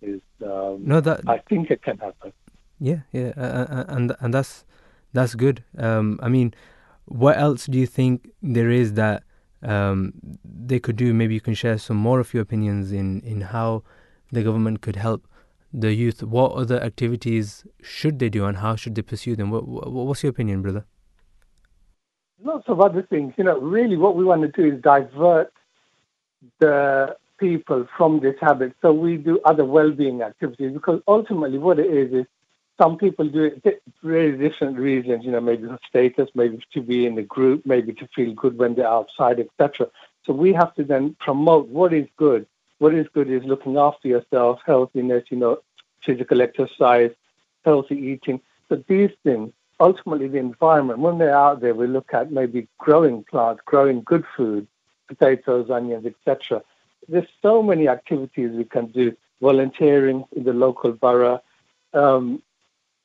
Is 0.00 0.20
um, 0.42 0.84
no 0.84 1.02
that 1.02 1.20
I 1.26 1.38
think 1.38 1.70
it 1.70 1.82
can 1.82 1.98
happen. 1.98 2.32
Yeah, 2.80 3.00
yeah, 3.12 3.32
uh 3.36 3.84
and 3.88 4.16
and 4.20 4.32
that's 4.32 4.64
that's 5.12 5.34
good. 5.34 5.62
Um, 5.76 6.18
I 6.22 6.28
mean, 6.30 6.54
what 7.04 7.36
else 7.36 7.66
do 7.66 7.78
you 7.78 7.86
think 7.86 8.30
there 8.42 8.70
is 8.70 8.94
that 8.94 9.22
um, 9.64 10.12
they 10.44 10.78
could 10.78 10.96
do. 10.96 11.14
Maybe 11.14 11.34
you 11.34 11.40
can 11.40 11.54
share 11.54 11.78
some 11.78 11.96
more 11.96 12.20
of 12.20 12.34
your 12.34 12.42
opinions 12.42 12.92
in, 12.92 13.20
in 13.20 13.40
how 13.40 13.82
the 14.30 14.42
government 14.42 14.80
could 14.80 14.96
help 14.96 15.26
the 15.72 15.92
youth. 15.92 16.22
What 16.22 16.52
other 16.52 16.80
activities 16.80 17.66
should 17.82 18.18
they 18.18 18.28
do 18.28 18.44
and 18.44 18.58
how 18.58 18.76
should 18.76 18.94
they 18.94 19.02
pursue 19.02 19.36
them? 19.36 19.50
What, 19.50 19.66
what, 19.66 19.90
what's 19.90 20.22
your 20.22 20.30
opinion, 20.30 20.62
brother? 20.62 20.84
Lots 22.42 22.64
of 22.68 22.80
other 22.80 23.02
things. 23.02 23.34
You 23.36 23.44
know, 23.44 23.58
really 23.60 23.96
what 23.96 24.16
we 24.16 24.24
want 24.24 24.42
to 24.42 24.48
do 24.48 24.74
is 24.74 24.82
divert 24.82 25.52
the 26.60 27.16
people 27.38 27.86
from 27.96 28.20
this 28.20 28.36
habit 28.40 28.72
so 28.80 28.92
we 28.92 29.16
do 29.16 29.40
other 29.44 29.64
well-being 29.64 30.22
activities 30.22 30.72
because 30.72 31.00
ultimately 31.08 31.58
what 31.58 31.78
it 31.78 31.86
is 31.86 32.12
is 32.12 32.26
some 32.78 32.96
people 32.96 33.28
do 33.28 33.44
it 33.44 33.62
for 33.62 33.72
very 34.08 34.36
different 34.36 34.78
reasons, 34.78 35.24
you 35.24 35.30
know, 35.30 35.40
maybe 35.40 35.66
for 35.68 35.78
status, 35.88 36.28
maybe 36.34 36.58
to 36.72 36.80
be 36.80 37.06
in 37.06 37.16
a 37.18 37.22
group, 37.22 37.64
maybe 37.64 37.92
to 37.94 38.08
feel 38.08 38.34
good 38.34 38.58
when 38.58 38.74
they're 38.74 38.88
outside, 38.88 39.38
etc. 39.38 39.88
So 40.24 40.32
we 40.32 40.52
have 40.52 40.74
to 40.74 40.84
then 40.84 41.16
promote 41.20 41.68
what 41.68 41.92
is 41.92 42.08
good. 42.16 42.46
What 42.78 42.94
is 42.94 43.06
good 43.14 43.30
is 43.30 43.44
looking 43.44 43.76
after 43.76 44.08
yourself, 44.08 44.60
healthiness, 44.66 45.24
you 45.30 45.36
know, 45.36 45.58
physical 46.02 46.42
exercise, 46.42 47.12
healthy 47.64 47.96
eating. 47.96 48.40
So 48.68 48.82
these 48.88 49.10
things, 49.22 49.52
ultimately 49.78 50.28
the 50.28 50.38
environment, 50.38 50.98
when 50.98 51.18
they're 51.18 51.36
out 51.36 51.60
there, 51.60 51.74
we 51.74 51.86
look 51.86 52.12
at 52.12 52.32
maybe 52.32 52.66
growing 52.78 53.24
plants, 53.24 53.62
growing 53.64 54.02
good 54.02 54.24
food, 54.36 54.66
potatoes, 55.06 55.70
onions, 55.70 56.06
etc. 56.06 56.62
There's 57.08 57.28
so 57.40 57.62
many 57.62 57.88
activities 57.88 58.50
we 58.50 58.64
can 58.64 58.86
do, 58.86 59.16
volunteering 59.40 60.24
in 60.32 60.44
the 60.44 60.52
local 60.52 60.92
borough, 60.92 61.42
um, 61.92 62.42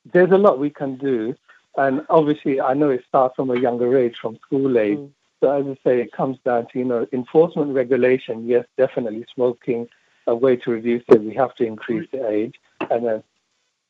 there's 0.06 0.32
a 0.32 0.38
lot 0.38 0.60
we 0.60 0.70
can 0.70 0.98
do. 0.98 1.36
And 1.78 2.06
obviously, 2.10 2.60
I 2.60 2.74
know 2.74 2.90
it 2.90 3.04
starts 3.08 3.36
from 3.36 3.52
a 3.52 3.60
younger 3.60 3.98
age, 3.98 4.18
from 4.22 4.38
school 4.46 4.78
age. 4.78 4.98
Mm. 4.98 5.12
So 5.40 5.52
as 5.52 5.66
I 5.66 5.78
say, 5.84 6.02
it 6.02 6.12
comes 6.12 6.38
down 6.44 6.68
to 6.72 6.80
you 6.80 6.86
know 6.86 7.08
enforcement 7.14 7.74
regulation. 7.74 8.48
Yes, 8.48 8.66
definitely 8.78 9.26
smoking 9.34 9.88
a 10.28 10.36
way 10.36 10.58
to 10.58 10.72
reduce 10.72 11.04
it. 11.08 11.24
We 11.24 11.34
have 11.36 11.56
to 11.56 11.66
increase 11.66 12.10
the 12.12 12.28
age, 12.28 12.56
and 12.90 13.06
then 13.06 13.24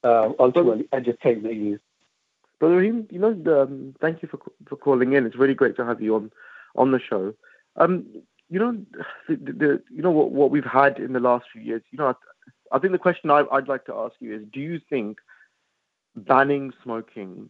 um, 0.03 0.35
ultimately 0.39 0.87
educate 0.91 1.41
the 1.41 1.53
youth. 1.53 1.81
Brother 2.59 2.77
Rahim, 2.77 3.07
you 3.09 3.19
know, 3.19 3.61
um, 3.61 3.95
thank 3.99 4.21
you 4.21 4.27
for 4.27 4.39
for 4.67 4.75
calling 4.75 5.13
in. 5.13 5.25
It's 5.25 5.35
really 5.35 5.55
great 5.55 5.75
to 5.77 5.85
have 5.85 6.01
you 6.01 6.15
on 6.15 6.31
on 6.75 6.91
the 6.91 6.99
show. 6.99 7.33
Um, 7.77 8.05
you 8.49 8.59
know, 8.59 8.77
the, 9.27 9.35
the, 9.35 9.83
you 9.89 10.03
know 10.03 10.11
what 10.11 10.31
what 10.31 10.51
we've 10.51 10.63
had 10.65 10.99
in 10.99 11.13
the 11.13 11.19
last 11.19 11.45
few 11.51 11.61
years. 11.61 11.81
You 11.91 11.97
know, 11.97 12.09
I, 12.09 12.75
I 12.75 12.79
think 12.79 12.91
the 12.91 12.99
question 12.99 13.31
I, 13.31 13.45
I'd 13.51 13.67
like 13.67 13.85
to 13.85 13.95
ask 13.95 14.15
you 14.19 14.35
is: 14.35 14.43
Do 14.51 14.59
you 14.59 14.79
think 14.89 15.17
banning 16.25 16.73
smoking 16.83 17.49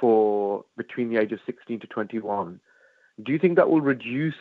for 0.00 0.64
between 0.76 1.10
the 1.10 1.20
age 1.20 1.32
of 1.32 1.40
16 1.46 1.80
to 1.80 1.86
21, 1.86 2.60
do 3.22 3.32
you 3.32 3.38
think 3.38 3.56
that 3.56 3.68
will 3.68 3.80
reduce 3.80 4.34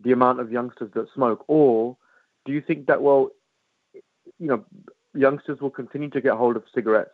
the 0.00 0.12
amount 0.12 0.40
of 0.40 0.52
youngsters 0.52 0.90
that 0.94 1.06
smoke, 1.14 1.44
or 1.48 1.96
do 2.44 2.52
you 2.52 2.60
think 2.60 2.86
that 2.86 3.02
well, 3.02 3.30
you 4.38 4.48
know, 4.48 4.64
youngsters 5.14 5.60
will 5.60 5.70
continue 5.70 6.10
to 6.10 6.20
get 6.20 6.32
hold 6.32 6.56
of 6.56 6.64
cigarettes 6.74 7.10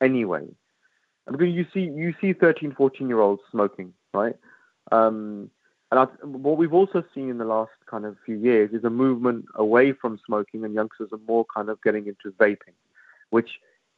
anyway? 0.00 0.46
I 1.26 1.36
mean, 1.36 1.52
you 1.52 1.66
see, 1.74 1.80
you 1.80 2.14
see 2.20 2.32
13, 2.32 2.74
14 2.74 3.08
year 3.08 3.20
olds 3.20 3.42
smoking, 3.50 3.92
right? 4.14 4.36
Um, 4.90 5.50
and 5.90 6.00
I, 6.00 6.04
what 6.24 6.58
we've 6.58 6.72
also 6.72 7.02
seen 7.14 7.30
in 7.30 7.38
the 7.38 7.44
last 7.44 7.72
kind 7.86 8.04
of 8.04 8.16
few 8.24 8.36
years 8.36 8.72
is 8.72 8.84
a 8.84 8.90
movement 8.90 9.46
away 9.54 9.92
from 9.92 10.20
smoking, 10.24 10.64
and 10.64 10.74
youngsters 10.74 11.10
are 11.12 11.20
more 11.26 11.46
kind 11.54 11.68
of 11.68 11.82
getting 11.82 12.06
into 12.06 12.34
vaping, 12.38 12.74
which 13.30 13.50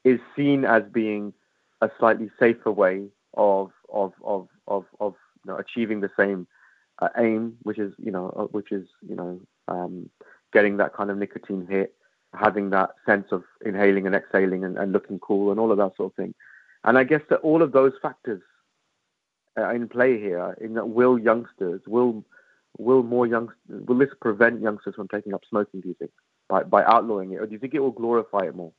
is 0.04 0.20
seen 0.36 0.64
as 0.64 0.82
being 0.92 1.32
a 1.80 1.90
slightly 1.98 2.30
safer 2.38 2.70
way 2.70 3.06
of 3.34 3.70
of 3.92 4.12
of 4.24 4.48
of, 4.66 4.84
of 5.00 5.14
you 5.44 5.52
know, 5.52 5.58
achieving 5.58 6.00
the 6.00 6.10
same 6.18 6.46
uh, 7.00 7.08
aim, 7.18 7.56
which 7.62 7.78
is 7.78 7.92
you 7.98 8.10
know 8.10 8.30
uh, 8.36 8.44
which 8.44 8.72
is 8.72 8.86
you 9.08 9.16
know 9.16 9.40
um, 9.68 10.08
getting 10.52 10.76
that 10.78 10.94
kind 10.94 11.10
of 11.10 11.18
nicotine 11.18 11.66
hit, 11.68 11.94
having 12.34 12.70
that 12.70 12.90
sense 13.06 13.26
of 13.32 13.44
inhaling 13.64 14.06
and 14.06 14.14
exhaling 14.14 14.64
and, 14.64 14.76
and 14.78 14.92
looking 14.92 15.18
cool 15.18 15.50
and 15.50 15.60
all 15.60 15.72
of 15.72 15.78
that 15.78 15.96
sort 15.96 16.12
of 16.12 16.16
thing. 16.16 16.34
And 16.84 16.96
I 16.98 17.04
guess 17.04 17.22
that 17.30 17.40
all 17.40 17.62
of 17.62 17.72
those 17.72 17.92
factors 18.00 18.42
are 19.56 19.74
in 19.74 19.88
play 19.88 20.18
here. 20.18 20.56
In 20.60 20.74
that, 20.74 20.88
will 20.88 21.18
youngsters, 21.18 21.80
will 21.86 22.24
will 22.78 23.02
more 23.02 23.26
youngsters, 23.26 23.56
will 23.68 23.98
this 23.98 24.10
prevent 24.20 24.60
youngsters 24.60 24.94
from 24.94 25.08
taking 25.08 25.34
up 25.34 25.42
smoking? 25.48 25.80
Do 25.80 25.88
you 25.88 25.94
think 25.94 26.12
by 26.48 26.62
by 26.62 26.84
outlawing 26.84 27.32
it, 27.32 27.36
or 27.36 27.46
do 27.46 27.52
you 27.52 27.58
think 27.58 27.74
it 27.74 27.80
will 27.80 27.90
glorify 27.90 28.46
it 28.46 28.54
more? 28.54 28.72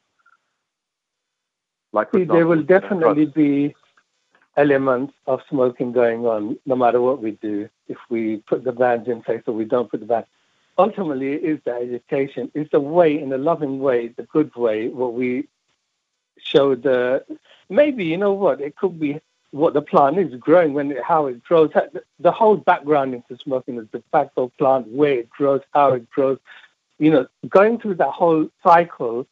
Like 1.93 2.09
See, 2.13 2.23
there 2.23 2.47
will 2.47 2.63
definitely 2.63 3.25
be 3.25 3.75
elements 4.57 5.13
of 5.27 5.41
smoking 5.49 5.91
going 5.91 6.25
on, 6.25 6.57
no 6.65 6.75
matter 6.75 7.01
what 7.01 7.21
we 7.21 7.31
do. 7.31 7.69
If 7.87 7.97
we 8.09 8.37
put 8.37 8.63
the 8.63 8.71
bans 8.71 9.07
in 9.07 9.21
place 9.21 9.43
or 9.45 9.53
we 9.53 9.65
don't 9.65 9.89
put 9.89 9.99
the 9.99 10.05
bans, 10.05 10.25
ultimately, 10.77 11.33
it 11.33 11.43
is 11.43 11.59
the 11.65 11.73
education. 11.73 12.51
It's 12.53 12.71
the 12.71 12.79
way, 12.79 13.19
in 13.21 13.31
a 13.33 13.37
loving 13.37 13.79
way, 13.79 14.09
the 14.09 14.23
good 14.23 14.55
way, 14.55 14.87
what 14.87 15.13
we 15.13 15.47
show 16.43 16.75
the 16.75 17.23
maybe 17.69 18.05
you 18.05 18.17
know 18.17 18.33
what 18.33 18.61
it 18.61 18.75
could 18.75 18.99
be 18.99 19.19
what 19.51 19.73
the 19.73 19.81
plant 19.81 20.17
is 20.17 20.33
growing 20.39 20.73
when 20.73 20.91
it, 20.91 21.03
how 21.03 21.27
it 21.27 21.43
grows 21.43 21.69
the 22.19 22.31
whole 22.31 22.57
background 22.57 23.13
into 23.13 23.37
smoking 23.41 23.77
is 23.77 23.87
the 23.91 24.01
fact 24.11 24.31
of 24.37 24.55
plant 24.57 24.87
where 24.87 25.19
it 25.19 25.29
grows 25.29 25.61
how 25.73 25.93
it 25.93 26.09
grows 26.09 26.39
you 26.99 27.11
know 27.11 27.27
going 27.47 27.79
through 27.79 27.95
that 27.95 28.09
whole 28.09 28.49
cycle 28.63 29.27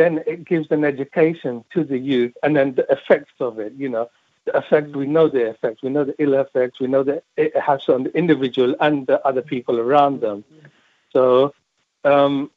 then 0.00 0.22
it 0.26 0.44
gives 0.44 0.70
an 0.70 0.84
education 0.84 1.64
to 1.74 1.84
the 1.84 1.98
youth 1.98 2.32
and 2.42 2.56
then 2.56 2.74
the 2.74 2.86
effects 2.90 3.34
of 3.40 3.58
it 3.58 3.72
you 3.76 3.88
know 3.88 4.08
the 4.46 4.56
effects 4.56 4.94
we 4.94 5.06
know 5.06 5.28
the 5.28 5.50
effects 5.50 5.82
we 5.82 5.90
know 5.90 6.04
the 6.04 6.14
ill 6.18 6.34
effects 6.34 6.80
we 6.80 6.86
know 6.86 7.02
that 7.02 7.22
it 7.36 7.56
has 7.56 7.88
on 7.88 8.04
the 8.04 8.16
individual 8.16 8.74
and 8.80 9.06
the 9.06 9.24
other 9.26 9.42
people 9.42 9.78
around 9.78 10.20
them 10.20 10.44
so 11.12 11.52
um, 12.04 12.50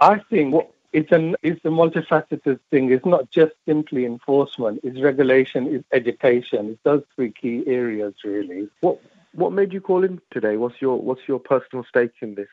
i 0.00 0.18
think 0.30 0.54
it's 0.96 1.12
an 1.12 1.36
it's 1.42 1.62
a 1.64 1.68
multifaceted 1.68 2.58
thing. 2.70 2.90
It's 2.90 3.04
not 3.04 3.30
just 3.30 3.52
simply 3.66 4.06
enforcement. 4.06 4.80
It's 4.82 4.98
regulation. 4.98 5.66
It's 5.66 5.84
education. 5.92 6.70
It's 6.70 6.82
those 6.84 7.02
three 7.14 7.32
key 7.32 7.64
areas 7.66 8.14
really. 8.24 8.68
What 8.80 9.00
what 9.34 9.52
made 9.52 9.74
you 9.74 9.82
call 9.82 10.04
in 10.04 10.22
today? 10.30 10.56
What's 10.56 10.80
your 10.80 10.98
what's 10.98 11.20
your 11.28 11.38
personal 11.38 11.84
stake 11.84 12.12
in 12.22 12.34
this? 12.34 12.48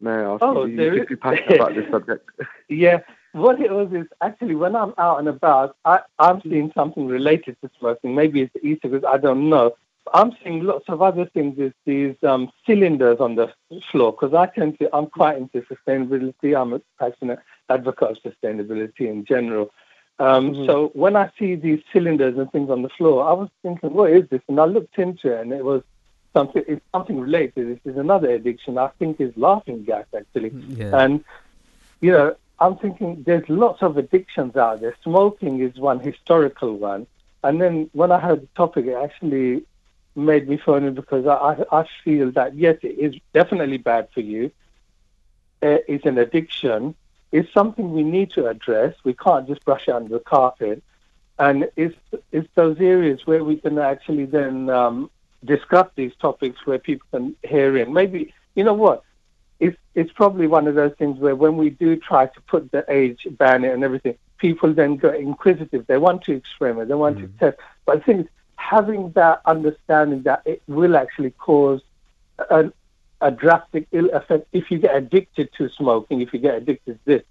May 0.00 0.12
I 0.12 0.22
ask 0.22 0.42
oh, 0.42 0.64
you? 0.64 1.06
You 1.08 1.16
passionate 1.18 1.60
about 1.60 1.74
this 1.74 1.90
subject. 1.90 2.30
yeah. 2.70 3.00
What 3.34 3.60
it 3.60 3.72
was 3.72 3.92
is 3.92 4.06
actually 4.20 4.54
when 4.54 4.76
I'm 4.76 4.94
out 4.96 5.18
and 5.18 5.26
about, 5.26 5.76
I, 5.84 6.00
I'm 6.20 6.40
seeing 6.42 6.70
something 6.72 7.08
related 7.08 7.56
to 7.62 7.70
smoking. 7.80 8.14
Maybe 8.14 8.42
it's 8.42 8.54
e-cigarettes. 8.62 9.04
I 9.08 9.18
don't 9.18 9.48
know. 9.48 9.74
I'm 10.12 10.30
seeing 10.40 10.62
lots 10.62 10.84
of 10.88 11.02
other 11.02 11.26
things 11.26 11.58
is 11.58 11.72
these 11.84 12.14
um, 12.22 12.52
cylinders 12.64 13.18
on 13.18 13.34
the 13.34 13.52
floor 13.90 14.12
because 14.12 14.34
I 14.34 14.46
tend 14.46 14.78
to, 14.78 14.88
I'm 14.94 15.06
quite 15.06 15.36
into 15.36 15.62
sustainability. 15.62 16.56
I'm 16.56 16.74
a 16.74 16.80
passionate 17.00 17.40
advocate 17.68 18.10
of 18.10 18.18
sustainability 18.22 19.08
in 19.08 19.24
general. 19.24 19.72
Um, 20.20 20.52
mm-hmm. 20.52 20.66
So 20.66 20.92
when 20.94 21.16
I 21.16 21.32
see 21.36 21.56
these 21.56 21.82
cylinders 21.92 22.38
and 22.38 22.52
things 22.52 22.70
on 22.70 22.82
the 22.82 22.88
floor, 22.90 23.24
I 23.28 23.32
was 23.32 23.48
thinking, 23.62 23.92
what 23.92 24.12
is 24.12 24.28
this? 24.28 24.42
And 24.46 24.60
I 24.60 24.66
looked 24.66 24.96
into 24.96 25.32
it 25.32 25.40
and 25.40 25.52
it 25.52 25.64
was 25.64 25.82
something, 26.34 26.62
it's 26.68 26.84
something 26.92 27.18
related. 27.18 27.80
This 27.84 27.92
is 27.92 27.98
another 27.98 28.30
addiction. 28.30 28.78
I 28.78 28.90
think 29.00 29.20
is 29.20 29.36
laughing 29.36 29.82
gas 29.82 30.06
actually. 30.16 30.50
Mm, 30.50 30.78
yeah. 30.78 31.02
And, 31.02 31.24
you 32.00 32.12
know, 32.12 32.36
I'm 32.64 32.76
thinking 32.78 33.22
there's 33.26 33.46
lots 33.48 33.82
of 33.82 33.98
addictions 33.98 34.56
out 34.56 34.80
there. 34.80 34.96
Smoking 35.02 35.60
is 35.60 35.76
one 35.76 36.00
historical 36.00 36.76
one. 36.78 37.06
And 37.42 37.60
then 37.60 37.90
when 37.92 38.10
I 38.10 38.18
heard 38.18 38.40
the 38.40 38.48
topic, 38.56 38.86
it 38.86 38.94
actually 38.94 39.64
made 40.16 40.48
me 40.48 40.58
in 40.66 40.94
because 40.94 41.26
I, 41.26 41.34
I 41.34 41.80
I 41.80 41.86
feel 42.02 42.30
that 42.32 42.54
yes, 42.54 42.78
it 42.82 42.96
is 43.06 43.14
definitely 43.34 43.76
bad 43.76 44.08
for 44.14 44.20
you. 44.20 44.50
It's 45.60 46.06
an 46.06 46.16
addiction. 46.16 46.94
It's 47.32 47.52
something 47.52 47.92
we 47.92 48.02
need 48.02 48.30
to 48.30 48.46
address. 48.46 48.94
We 49.04 49.12
can't 49.12 49.46
just 49.46 49.62
brush 49.64 49.88
it 49.88 49.94
under 49.94 50.14
the 50.18 50.20
carpet. 50.20 50.82
And 51.38 51.68
it's 51.76 51.96
it's 52.32 52.48
those 52.54 52.78
areas 52.80 53.26
where 53.26 53.44
we 53.44 53.56
can 53.56 53.78
actually 53.78 54.24
then 54.24 54.70
um, 54.70 55.10
discuss 55.44 55.88
these 55.96 56.14
topics 56.16 56.64
where 56.64 56.78
people 56.78 57.06
can 57.10 57.36
hear 57.42 57.76
in. 57.76 57.92
Maybe 57.92 58.32
you 58.54 58.64
know 58.64 58.78
what? 58.84 59.02
It's 59.60 59.76
it's 59.94 60.12
probably 60.12 60.46
one 60.46 60.66
of 60.66 60.74
those 60.74 60.92
things 60.98 61.18
where 61.18 61.36
when 61.36 61.56
we 61.56 61.70
do 61.70 61.96
try 61.96 62.26
to 62.26 62.40
put 62.42 62.70
the 62.72 62.84
age 62.88 63.26
ban 63.30 63.64
it 63.64 63.72
and 63.72 63.84
everything, 63.84 64.16
people 64.38 64.72
then 64.72 64.96
go 64.96 65.10
inquisitive. 65.10 65.86
They 65.86 65.98
want 65.98 66.22
to 66.24 66.32
experiment. 66.32 66.88
They 66.88 66.94
want 66.94 67.18
mm-hmm. 67.18 67.32
to 67.32 67.38
test. 67.38 67.58
But 67.86 67.98
I 67.98 68.00
think 68.00 68.28
having 68.56 69.10
that 69.12 69.40
understanding 69.44 70.22
that 70.22 70.42
it 70.44 70.62
will 70.66 70.96
actually 70.96 71.30
cause 71.30 71.80
a, 72.38 72.72
a 73.20 73.30
drastic 73.30 73.86
ill 73.92 74.10
effect 74.10 74.46
if 74.52 74.70
you 74.70 74.78
get 74.78 74.96
addicted 74.96 75.50
to 75.58 75.68
smoking, 75.70 76.20
if 76.20 76.32
you 76.32 76.40
get 76.40 76.56
addicted 76.56 76.94
to 76.94 77.00
this. 77.04 77.22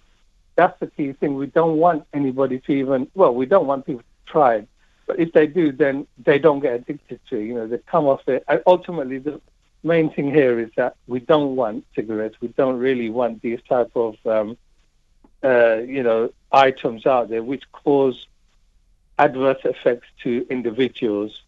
That's 0.55 0.79
the 0.79 0.87
key 0.87 1.13
thing. 1.13 1.35
We 1.35 1.47
don't 1.47 1.77
want 1.77 2.05
anybody 2.13 2.59
to 2.59 2.71
even, 2.71 3.07
well, 3.15 3.33
we 3.33 3.45
don't 3.45 3.65
want 3.65 3.85
people 3.85 4.01
to 4.03 4.31
try 4.31 4.55
it. 4.57 4.67
But 5.07 5.19
if 5.19 5.33
they 5.33 5.47
do, 5.47 5.71
then 5.71 6.07
they 6.17 6.39
don't 6.39 6.59
get 6.59 6.75
addicted 6.75 7.19
to 7.29 7.37
it. 7.37 7.45
You 7.45 7.55
know, 7.55 7.67
they 7.67 7.79
come 7.79 8.05
off 8.05 8.27
it. 8.27 8.43
And 8.47 8.61
ultimately, 8.65 9.17
the 9.17 9.41
main 9.83 10.09
thing 10.11 10.31
here 10.31 10.59
is 10.59 10.71
that 10.75 10.95
we 11.07 11.19
don't 11.19 11.55
want 11.55 11.85
cigarettes. 11.95 12.37
We 12.41 12.47
don't 12.49 12.77
really 12.77 13.09
want 13.09 13.41
these 13.41 13.59
type 13.67 13.91
of, 13.95 14.15
um, 14.25 14.57
uh, 15.43 15.77
you 15.77 16.03
know, 16.03 16.31
items 16.51 17.05
out 17.05 17.29
there 17.29 17.43
which 17.43 17.63
cause 17.71 18.27
adverse 19.19 19.59
effects 19.63 20.07
to 20.23 20.45
individuals. 20.49 21.41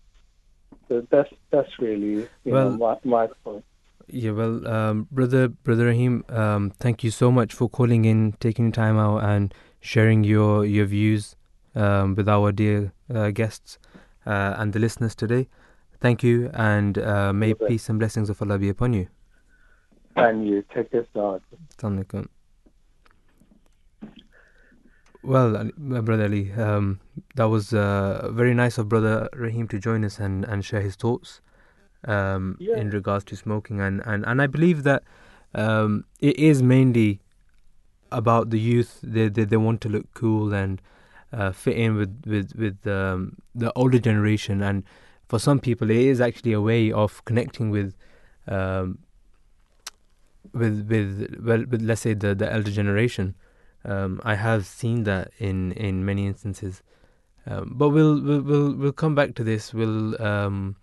So 0.87 1.05
that's 1.09 1.33
that's 1.49 1.79
really 1.79 2.27
well, 2.43 2.71
know, 2.71 2.77
my, 2.77 2.97
my 3.03 3.27
point. 3.43 3.63
Yeah, 4.07 4.31
well, 4.31 4.67
um, 4.67 5.07
brother, 5.11 5.47
brother 5.47 5.85
Rahim, 5.85 6.23
um, 6.29 6.71
thank 6.79 7.03
you 7.03 7.09
so 7.09 7.31
much 7.31 7.53
for 7.53 7.67
calling 7.67 8.05
in, 8.05 8.33
taking 8.39 8.71
time 8.71 8.99
out, 8.99 9.23
and 9.23 9.53
sharing 9.79 10.23
your 10.23 10.63
your 10.63 10.85
views 10.85 11.35
um, 11.73 12.13
with 12.15 12.29
our 12.29 12.51
dear 12.51 12.93
uh, 13.13 13.31
guests 13.31 13.79
uh, 14.25 14.55
and 14.57 14.73
the 14.73 14.79
listeners 14.79 15.15
today. 15.15 15.47
Thank 16.05 16.21
you, 16.21 16.51
and 16.53 16.99
uh, 16.99 17.33
may 17.33 17.55
peace 17.55 17.89
and 17.89 17.97
blessings 17.97 18.29
of 18.29 18.39
Allah 18.39 18.59
be 18.59 18.69
upon 18.69 18.93
you. 18.93 19.07
And 20.15 20.47
you 20.47 20.63
take 20.71 20.91
care, 20.91 21.01
Assalamu 21.01 22.27
well, 25.23 25.71
Brother 25.75 26.25
Ali, 26.25 26.51
um, 26.51 26.99
that 27.33 27.45
was 27.45 27.73
uh, 27.73 28.29
very 28.31 28.53
nice 28.53 28.77
of 28.77 28.87
Brother 28.87 29.27
Rahim 29.33 29.67
to 29.69 29.79
join 29.79 30.05
us 30.05 30.19
and, 30.19 30.45
and 30.45 30.63
share 30.63 30.81
his 30.81 30.95
thoughts 30.95 31.41
um, 32.03 32.55
yeah. 32.59 32.77
in 32.77 32.91
regards 32.91 33.25
to 33.25 33.35
smoking. 33.35 33.81
And, 33.81 34.03
and, 34.05 34.23
and 34.27 34.43
I 34.43 34.45
believe 34.45 34.83
that 34.83 35.01
um, 35.55 36.05
it 36.19 36.37
is 36.37 36.61
mainly 36.61 37.19
about 38.11 38.51
the 38.51 38.59
youth. 38.59 38.99
They, 39.01 39.27
they, 39.29 39.45
they 39.45 39.57
want 39.57 39.81
to 39.81 39.89
look 39.89 40.13
cool 40.13 40.53
and 40.53 40.79
uh, 41.33 41.51
fit 41.51 41.77
in 41.77 41.95
with, 41.95 42.21
with, 42.27 42.53
with 42.55 42.85
um, 42.85 43.37
the 43.55 43.73
older 43.73 43.97
generation. 43.97 44.61
And 44.61 44.83
for 45.27 45.39
some 45.39 45.59
people, 45.59 45.89
it 45.89 45.97
is 45.97 46.21
actually 46.21 46.53
a 46.53 46.61
way 46.61 46.91
of 46.91 47.23
connecting 47.25 47.69
with. 47.69 47.95
Um, 48.47 48.99
with 50.53 50.87
with 50.87 51.41
well 51.43 51.65
with 51.65 51.81
let's 51.81 52.01
say 52.01 52.13
the 52.13 52.35
the 52.35 52.49
elder 52.49 52.71
generation 52.71 53.33
um, 53.85 54.19
I 54.23 54.35
have 54.35 54.65
seen 54.65 55.03
that 55.03 55.31
in, 55.37 55.71
in 55.73 56.03
many 56.05 56.25
instances, 56.25 56.81
um, 57.45 57.73
but 57.75 57.89
we'll, 57.89 58.19
we'll 58.19 58.41
we'll 58.41 58.73
we'll 58.73 58.91
come 58.91 59.13
back 59.13 59.35
to 59.35 59.43
this. 59.43 59.73
We'll 59.73 60.19
um, 60.21 60.75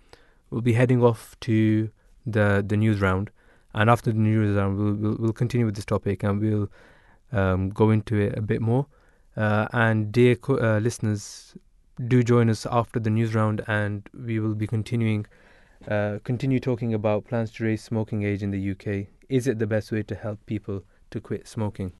we'll 0.50 0.60
be 0.60 0.74
heading 0.74 1.02
off 1.02 1.36
to 1.40 1.90
the 2.24 2.64
the 2.66 2.76
news 2.76 3.00
round, 3.00 3.30
and 3.74 3.90
after 3.90 4.12
the 4.12 4.18
news 4.18 4.56
round, 4.56 4.78
we'll 4.78 4.94
we'll, 4.94 5.16
we'll 5.18 5.32
continue 5.32 5.66
with 5.66 5.74
this 5.74 5.84
topic 5.84 6.22
and 6.22 6.40
we'll 6.40 6.70
um, 7.32 7.70
go 7.70 7.90
into 7.90 8.16
it 8.20 8.38
a 8.38 8.42
bit 8.42 8.62
more. 8.62 8.86
Uh, 9.36 9.66
and 9.72 10.12
dear 10.12 10.36
co- 10.36 10.58
uh, 10.58 10.78
listeners, 10.78 11.56
do 12.08 12.22
join 12.22 12.50
us 12.50 12.66
after 12.66 13.00
the 13.00 13.10
news 13.10 13.34
round, 13.34 13.62
and 13.66 14.08
we 14.14 14.40
will 14.40 14.54
be 14.54 14.66
continuing 14.66 15.26
uh, 15.88 16.18
continue 16.22 16.60
talking 16.60 16.94
about 16.94 17.24
plans 17.24 17.50
to 17.50 17.64
raise 17.64 17.82
smoking 17.82 18.22
age 18.22 18.42
in 18.42 18.50
the 18.50 18.70
UK. 18.70 19.08
Is 19.28 19.46
it 19.46 19.58
the 19.58 19.66
best 19.66 19.90
way 19.90 20.02
to 20.04 20.14
help 20.14 20.44
people 20.46 20.84
to 21.10 21.20
quit 21.20 21.48
smoking? 21.48 21.92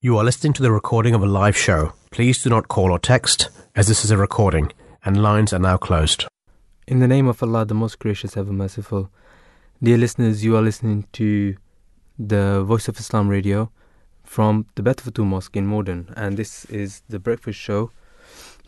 You 0.00 0.18
are 0.18 0.24
listening 0.24 0.52
to 0.54 0.62
the 0.62 0.72
recording 0.72 1.14
of 1.14 1.22
a 1.22 1.26
live 1.26 1.56
show. 1.56 1.92
Please 2.10 2.42
do 2.42 2.50
not 2.50 2.68
call 2.68 2.90
or 2.90 2.98
text, 2.98 3.48
as 3.74 3.88
this 3.88 4.04
is 4.04 4.10
a 4.10 4.16
recording, 4.16 4.72
and 5.04 5.22
lines 5.22 5.52
are 5.52 5.58
now 5.58 5.76
closed. 5.76 6.26
In 6.86 7.00
the 7.00 7.08
name 7.08 7.28
of 7.28 7.42
Allah, 7.42 7.64
the 7.64 7.74
most 7.74 7.98
gracious, 7.98 8.36
ever 8.36 8.52
merciful. 8.52 9.10
Dear 9.82 9.98
listeners, 9.98 10.44
you 10.44 10.56
are 10.56 10.62
listening 10.62 11.06
to 11.12 11.56
the 12.18 12.62
Voice 12.64 12.88
of 12.88 12.98
Islam 12.98 13.28
radio 13.28 13.70
from 14.24 14.66
the 14.74 14.82
Baitul 14.82 15.02
Futuh 15.04 15.24
Mosque 15.24 15.56
in 15.56 15.66
Morden, 15.66 16.12
and 16.16 16.36
this 16.36 16.64
is 16.66 17.02
the 17.08 17.18
breakfast 17.18 17.58
show. 17.58 17.90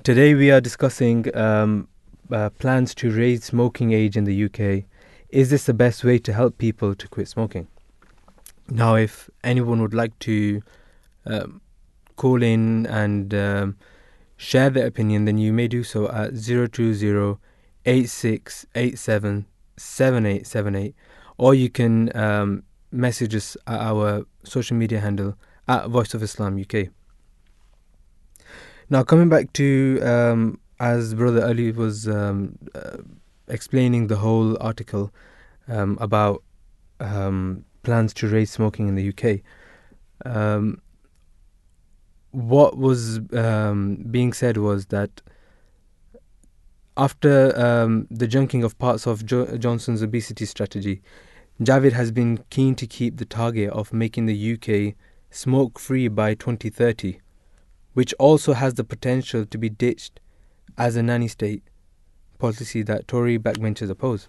Today 0.05 0.34
we 0.34 0.51
are 0.51 0.61
discussing 0.61 1.36
um, 1.36 1.88
uh, 2.30 2.51
plans 2.51 2.94
to 2.94 3.11
raise 3.11 3.44
smoking 3.44 3.92
age 3.92 4.16
in 4.16 4.24
the 4.24 4.44
UK. 4.44 4.84
Is 5.28 5.51
this 5.51 5.64
the 5.64 5.74
best 5.74 6.03
way 6.03 6.18
to 6.18 6.32
help 6.32 6.57
people 6.57 6.94
to 6.94 7.09
quit 7.09 7.28
smoking? 7.28 7.68
Now, 8.70 8.94
if 8.94 9.28
anyone 9.44 9.82
would 9.82 9.92
like 9.92 10.18
to 10.20 10.62
um, 11.26 11.61
call 12.16 12.42
in 12.42 12.86
and 12.86 13.34
um, 13.34 13.76
share 14.36 14.70
their 14.70 14.86
opinion, 14.86 15.26
then 15.26 15.36
you 15.36 15.53
may 15.53 15.68
do 15.68 15.82
so 15.82 16.09
at 16.09 16.32
020 16.34 17.38
8687 17.84 19.46
7878, 19.76 20.94
or 21.36 21.55
you 21.55 21.68
can 21.68 22.16
um, 22.16 22.62
message 22.90 23.34
us 23.34 23.57
at 23.66 23.80
our 23.80 24.26
social 24.44 24.76
media 24.76 25.01
handle 25.01 25.34
at 25.66 25.88
Voice 25.88 26.14
of 26.14 26.22
Islam 26.22 26.59
UK. 26.59 26.88
Now, 28.91 29.03
coming 29.03 29.28
back 29.28 29.53
to 29.55 30.01
um, 30.03 30.59
as 30.80 31.14
Brother 31.14 31.45
Ali 31.45 31.72
was 31.72 32.09
um, 32.09 32.59
uh, 32.74 32.99
explaining 33.49 34.07
the 34.07 34.16
whole 34.16 34.57
article 34.62 35.12
um, 35.68 35.99
about 36.01 36.43
um, 36.99 37.64
plans 37.82 38.14
to 38.14 38.28
raise 38.28 38.51
smoking 38.51 38.89
in 38.89 38.95
the 38.95 39.09
UK, 39.11 39.41
um, 40.24 40.80
what 42.30 42.78
was 42.78 43.20
um, 43.34 43.97
being 44.11 44.32
said 44.32 44.57
was 44.57 44.86
that 44.86 45.20
after 46.97 47.53
the 48.11 48.26
junking 48.26 48.64
of 48.64 48.76
parts 48.78 49.07
of 49.07 49.24
jo- 49.24 49.57
Johnson's 49.59 50.03
obesity 50.03 50.47
strategy, 50.47 51.03
Javid 51.61 51.93
has 51.93 52.11
been 52.11 52.45
keen 52.51 52.74
to 52.76 52.86
keep 52.86 53.18
the 53.18 53.24
target 53.24 53.70
of 53.70 53.93
making 53.93 54.26
the 54.26 54.55
UK 54.55 54.95
smoke 55.30 55.78
free 55.78 56.09
by 56.09 56.34
2030, 56.34 57.20
which 57.99 58.14
also 58.20 58.53
has 58.53 58.74
the 58.74 58.84
potential 58.84 59.44
to 59.44 59.59
be 59.59 59.68
ditched 59.68 60.20
as 60.76 60.94
a 60.94 61.03
nanny 61.03 61.26
state 61.26 61.64
policy 62.38 62.80
that 62.80 63.09
Tory 63.09 63.36
backbenchers 63.40 63.90
oppose. 63.90 64.28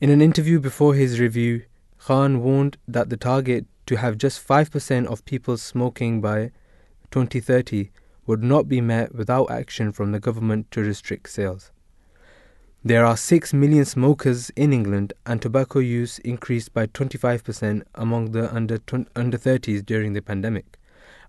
In 0.00 0.10
an 0.10 0.20
interview 0.20 0.60
before 0.60 0.94
his 0.94 1.18
review, 1.18 1.64
Khan 1.98 2.40
warned 2.40 2.76
that 2.86 3.10
the 3.10 3.16
target 3.16 3.66
to 3.86 3.96
have 3.96 4.16
just 4.16 4.46
5% 4.46 5.06
of 5.06 5.24
people 5.24 5.56
smoking 5.56 6.20
by 6.20 6.52
2030 7.10 7.90
would 8.26 8.44
not 8.44 8.68
be 8.68 8.80
met 8.80 9.12
without 9.12 9.50
action 9.50 9.90
from 9.90 10.12
the 10.12 10.20
government 10.20 10.70
to 10.70 10.82
restrict 10.82 11.30
sales. 11.30 11.72
There 12.84 13.04
are 13.04 13.16
6 13.16 13.52
million 13.52 13.84
smokers 13.84 14.50
in 14.50 14.72
England, 14.72 15.14
and 15.26 15.42
tobacco 15.42 15.80
use 15.80 16.20
increased 16.20 16.72
by 16.72 16.86
25% 16.86 17.82
among 17.96 18.30
the 18.30 18.54
under, 18.54 18.78
under 19.16 19.36
30s 19.36 19.84
during 19.84 20.12
the 20.12 20.22
pandemic 20.22 20.78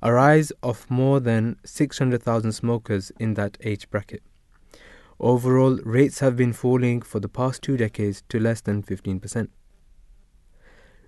a 0.06 0.14
rise 0.14 0.52
of 0.62 0.86
more 0.88 1.20
than 1.20 1.58
600,000 1.66 2.52
smokers 2.52 3.12
in 3.20 3.34
that 3.34 3.58
age 3.64 3.90
bracket. 3.90 4.22
Overall, 5.20 5.80
rates 5.84 6.20
have 6.20 6.36
been 6.36 6.54
falling 6.54 7.02
for 7.02 7.20
the 7.20 7.28
past 7.28 7.64
two 7.64 7.76
decades 7.76 8.22
to 8.30 8.40
less 8.40 8.62
than 8.62 8.84
15%. 8.84 9.48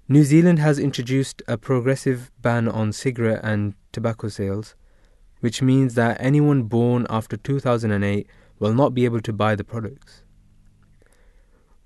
New 0.09 0.23
Zealand 0.23 0.57
has 0.57 0.79
introduced 0.79 1.43
a 1.47 1.59
progressive 1.59 2.31
ban 2.41 2.67
on 2.67 2.91
cigarette 2.91 3.41
and 3.43 3.75
tobacco 3.91 4.29
sales, 4.29 4.73
which 5.41 5.61
means 5.61 5.93
that 5.93 6.17
anyone 6.19 6.63
born 6.63 7.05
after 7.07 7.37
2008 7.37 8.25
will 8.57 8.73
not 8.73 8.95
be 8.95 9.05
able 9.05 9.21
to 9.21 9.31
buy 9.31 9.53
the 9.53 9.63
products. 9.63 10.23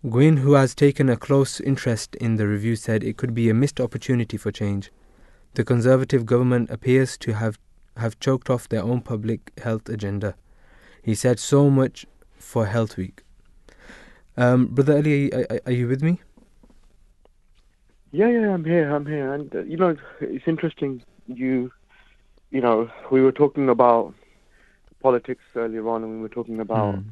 Gwyn, 0.09 0.37
who 0.37 0.53
has 0.53 0.73
taken 0.73 1.09
a 1.09 1.17
close 1.17 1.59
interest 1.59 2.15
in 2.15 2.37
the 2.37 2.47
review, 2.47 2.77
said 2.77 3.03
it 3.03 3.17
could 3.17 3.33
be 3.33 3.49
a 3.49 3.53
missed 3.53 3.81
opportunity 3.81 4.37
for 4.37 4.49
change 4.49 4.93
the 5.53 5.63
Conservative 5.63 6.25
government 6.25 6.69
appears 6.69 7.17
to 7.17 7.33
have, 7.33 7.59
have 7.97 8.19
choked 8.19 8.49
off 8.49 8.69
their 8.69 8.83
own 8.83 9.01
public 9.01 9.51
health 9.63 9.89
agenda. 9.89 10.35
He 11.03 11.15
said 11.15 11.39
so 11.39 11.69
much 11.69 12.05
for 12.37 12.65
Health 12.67 12.97
Week. 12.97 13.23
Um, 14.37 14.67
Brother 14.67 14.97
Ali, 14.97 15.33
are, 15.33 15.59
are, 15.65 15.71
you 15.71 15.87
with 15.87 16.01
me? 16.01 16.21
Yeah, 18.11 18.29
yeah, 18.29 18.53
I'm 18.53 18.63
here. 18.63 18.93
I'm 18.93 19.05
here, 19.05 19.33
and 19.33 19.53
uh, 19.53 19.63
you 19.63 19.77
know, 19.77 19.95
it's 20.21 20.47
interesting. 20.47 21.03
You, 21.27 21.71
you 22.49 22.61
know, 22.61 22.89
we 23.11 23.21
were 23.21 23.31
talking 23.31 23.69
about 23.69 24.13
politics 25.01 25.43
earlier 25.55 25.87
on, 25.89 26.03
and 26.03 26.15
we 26.15 26.21
were 26.21 26.29
talking 26.29 26.59
about 26.59 26.95
mm. 26.95 27.03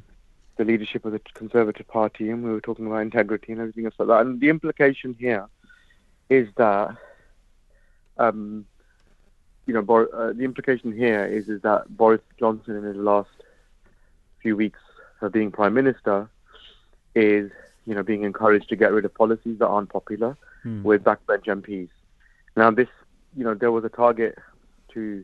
the 0.58 0.64
leadership 0.64 1.04
of 1.04 1.12
the 1.12 1.20
Conservative 1.34 1.88
Party, 1.88 2.30
and 2.30 2.44
we 2.44 2.52
were 2.52 2.62
talking 2.62 2.88
about 2.88 3.02
integrity 3.02 3.52
and 3.52 3.60
everything 3.60 3.86
else 3.86 3.96
like 3.98 4.08
that. 4.08 4.22
And 4.22 4.40
the 4.40 4.50
implication 4.50 5.16
here 5.20 5.48
is 6.30 6.48
that 6.56 6.96
um, 8.20 8.66
you 9.66 9.74
know, 9.74 9.82
Bor- 9.82 10.14
uh, 10.14 10.34
the 10.34 10.44
implication 10.44 10.96
here 10.96 11.26
is 11.26 11.48
is 11.48 11.62
that 11.62 11.86
Boris 11.90 12.22
Johnson, 12.40 12.76
in 12.76 12.84
his 12.84 12.96
last 12.96 13.30
few 14.42 14.56
weeks 14.56 14.80
of 15.22 15.32
being 15.32 15.52
prime 15.52 15.74
minister, 15.74 16.30
is 17.16 17.52
you 17.86 17.96
know 17.96 18.04
being 18.04 18.24
encouraged 18.24 18.70
to 18.70 18.76
get 18.76 18.92
rid 18.92 19.06
of 19.06 19.14
policies 19.14 19.58
that 19.60 19.68
aren't 19.68 19.90
popular 19.90 20.38
hmm. 20.64 20.84
with 20.84 21.04
backbench 21.04 21.46
MPs. 21.46 21.90
Now, 22.56 22.70
this 22.72 22.90
you 23.36 23.44
know 23.44 23.54
there 23.54 23.72
was 23.72 23.84
a 23.86 23.90
target 23.90 24.38
to 24.94 25.24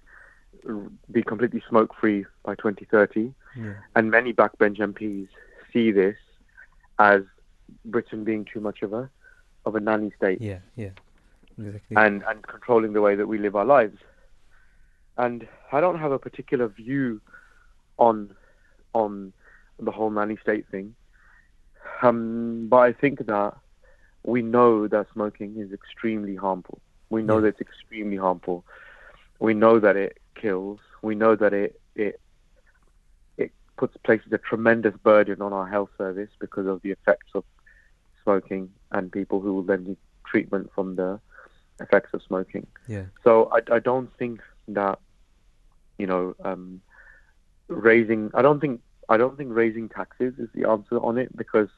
be 1.12 1.22
completely 1.22 1.62
smoke 1.68 1.94
free 2.00 2.26
by 2.44 2.56
2030, 2.56 3.34
yeah. 3.58 3.74
and 3.96 4.10
many 4.10 4.34
backbench 4.34 4.78
MPs 4.78 5.28
see 5.74 5.92
this 5.92 6.16
as 6.98 7.24
Britain 7.84 8.24
being 8.24 8.46
too 8.46 8.62
much 8.62 8.82
of 8.82 8.94
a 8.94 9.10
of 9.66 9.76
a 9.76 9.80
nanny 9.80 10.12
state. 10.16 10.40
Yeah, 10.40 10.60
yeah 10.76 10.92
exactly. 11.58 11.98
and 11.98 12.24
and 12.28 12.46
controlling 12.48 12.94
the 12.94 13.02
way 13.02 13.16
that 13.16 13.28
we 13.28 13.38
live 13.38 13.56
our 13.56 13.66
lives. 13.66 13.98
And 15.18 15.48
I 15.72 15.80
don't 15.80 16.00
have 16.00 16.12
a 16.12 16.20
particular 16.20 16.68
view 16.68 17.22
on 17.98 18.36
on 18.94 19.34
the 19.80 19.92
whole 19.92 20.10
nanny 20.10 20.38
state 20.42 20.66
thing, 20.70 20.96
um, 22.02 22.68
but 22.70 22.78
I 22.78 22.94
think 22.94 23.26
that 23.26 23.56
we 24.24 24.42
know 24.42 24.88
that 24.88 25.08
smoking 25.14 25.58
is 25.58 25.72
extremely 25.72 26.36
harmful. 26.36 26.80
We 27.10 27.22
know 27.22 27.36
yeah. 27.36 27.42
that 27.42 27.48
it's 27.48 27.62
extremely 27.62 28.18
harmful. 28.18 28.66
We 29.40 29.54
know 29.54 29.80
that 29.80 29.96
it 29.96 30.18
kills. 30.34 30.80
We 31.02 31.16
know 31.16 31.36
that 31.36 31.54
it 31.54 31.80
it 31.96 32.20
it 33.38 33.52
puts 33.78 33.96
places 33.98 34.32
a 34.32 34.38
tremendous 34.38 34.96
burden 35.04 35.42
on 35.42 35.54
our 35.54 35.68
health 35.68 35.90
service 35.98 36.30
because 36.40 36.68
of 36.68 36.82
the 36.82 36.92
effects 36.92 37.32
of 37.34 37.44
smoking 38.24 38.72
and 38.92 39.12
people 39.12 39.40
who 39.40 39.54
will 39.54 39.64
then 39.64 39.84
need 39.84 39.98
treatment 40.26 40.72
from 40.74 40.96
the 40.96 41.20
effects 41.80 42.14
of 42.14 42.22
smoking. 42.24 42.68
Yeah. 42.88 43.06
So 43.24 43.52
I, 43.52 43.76
I 43.76 43.80
don't 43.80 44.16
think 44.18 44.42
that 44.70 45.00
you 45.98 46.08
know 46.08 46.36
um, 46.44 46.82
raising 47.68 48.32
I 48.34 48.42
don't 48.42 48.60
think 48.60 48.82
I 49.10 49.18
don't 49.18 49.38
think 49.38 49.50
raising 49.54 49.90
taxes 49.90 50.34
is 50.38 50.50
the 50.54 50.70
answer 50.70 50.98
on 50.98 51.18
it 51.18 51.36
because 51.36 51.70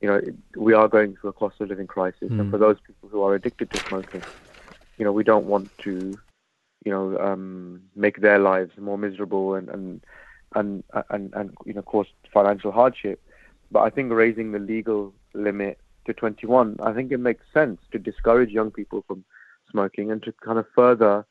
you 0.00 0.08
know 0.08 0.20
we 0.56 0.72
are 0.72 0.88
going 0.88 1.16
through 1.16 1.30
a 1.30 1.32
cost 1.32 1.60
of 1.60 1.68
living 1.68 1.86
crisis, 1.86 2.30
mm. 2.30 2.40
and 2.40 2.50
for 2.50 2.58
those 2.58 2.78
people 2.86 3.08
who 3.08 3.22
are 3.22 3.34
addicted 3.34 3.70
to 3.70 3.80
smoking, 3.88 4.22
you 4.98 5.04
know 5.04 5.12
we 5.12 5.24
don't 5.24 5.46
want 5.46 5.70
to 5.78 6.18
you 6.84 6.92
know 6.92 7.18
um, 7.18 7.82
make 7.94 8.20
their 8.20 8.38
lives 8.38 8.72
more 8.78 8.98
miserable 8.98 9.54
and 9.54 9.68
and 9.68 10.02
and 10.54 10.84
and, 11.10 11.32
and 11.34 11.56
you 11.64 11.74
know 11.74 11.82
cause 11.82 12.06
financial 12.32 12.72
hardship. 12.72 13.20
But 13.70 13.80
I 13.80 13.90
think 13.90 14.12
raising 14.12 14.52
the 14.52 14.58
legal 14.58 15.12
limit 15.32 15.78
to 16.06 16.12
21, 16.14 16.76
I 16.82 16.92
think 16.92 17.12
it 17.12 17.18
makes 17.18 17.44
sense 17.52 17.80
to 17.92 17.98
discourage 17.98 18.50
young 18.50 18.70
people 18.70 19.04
from 19.06 19.24
smoking 19.70 20.10
and 20.10 20.22
to 20.22 20.32
kind 20.44 20.58
of 20.58 20.66
further 20.74 21.24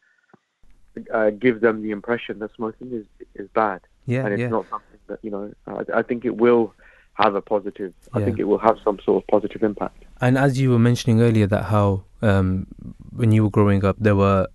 uh, 1.13 1.29
give 1.31 1.61
them 1.61 1.81
the 1.81 1.91
impression 1.91 2.39
that 2.39 2.53
smoking 2.55 2.91
is 2.91 3.05
is 3.35 3.47
bad. 3.49 3.81
Yeah, 4.05 4.25
and 4.25 4.33
it's 4.33 4.41
yeah. 4.41 4.47
not 4.47 4.65
something 4.69 4.99
that 5.07 5.19
you 5.21 5.31
know. 5.31 5.53
I, 5.67 5.99
I 5.99 6.01
think 6.01 6.25
it 6.25 6.37
will 6.37 6.73
have 7.13 7.35
a 7.35 7.41
positive. 7.41 7.93
I 8.13 8.23
think 8.23 8.39
it 8.39 8.45
will 8.45 8.57
have 8.57 8.77
some 8.83 8.99
sort 9.05 9.23
of 9.23 9.27
positive 9.27 9.63
impact. 9.63 10.03
And 10.21 10.37
as 10.37 10.59
you 10.59 10.71
were 10.71 10.79
mentioning 10.79 11.21
earlier, 11.21 11.47
that 11.47 11.65
how 11.65 12.03
um, 12.21 12.67
when 13.15 13.31
you 13.31 13.43
were 13.43 13.49
growing 13.49 13.85
up, 13.85 13.97
there 13.99 14.15
were, 14.15 14.47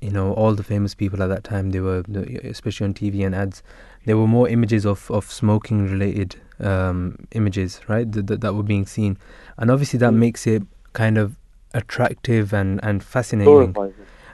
you 0.00 0.10
know, 0.10 0.32
all 0.32 0.54
the 0.54 0.62
famous 0.62 0.94
people 0.94 1.22
at 1.22 1.28
that 1.28 1.44
time. 1.44 1.70
They 1.70 1.80
were, 1.80 2.02
especially 2.44 2.86
on 2.86 2.94
TV 2.94 3.24
and 3.24 3.34
ads, 3.34 3.62
there 4.06 4.16
were 4.16 4.26
more 4.26 4.48
images 4.48 4.84
of 4.84 5.10
of 5.10 5.30
smoking 5.30 5.84
related 5.84 6.36
um, 6.60 7.26
images, 7.32 7.80
right? 7.88 8.10
That, 8.10 8.26
that, 8.28 8.40
that 8.40 8.54
were 8.54 8.62
being 8.62 8.86
seen, 8.86 9.18
and 9.58 9.70
obviously 9.70 9.98
that 9.98 10.12
mm. 10.12 10.16
makes 10.18 10.46
it 10.46 10.62
kind 10.92 11.18
of 11.18 11.36
attractive 11.74 12.52
and 12.52 12.80
and 12.82 13.02
fascinating. 13.02 13.74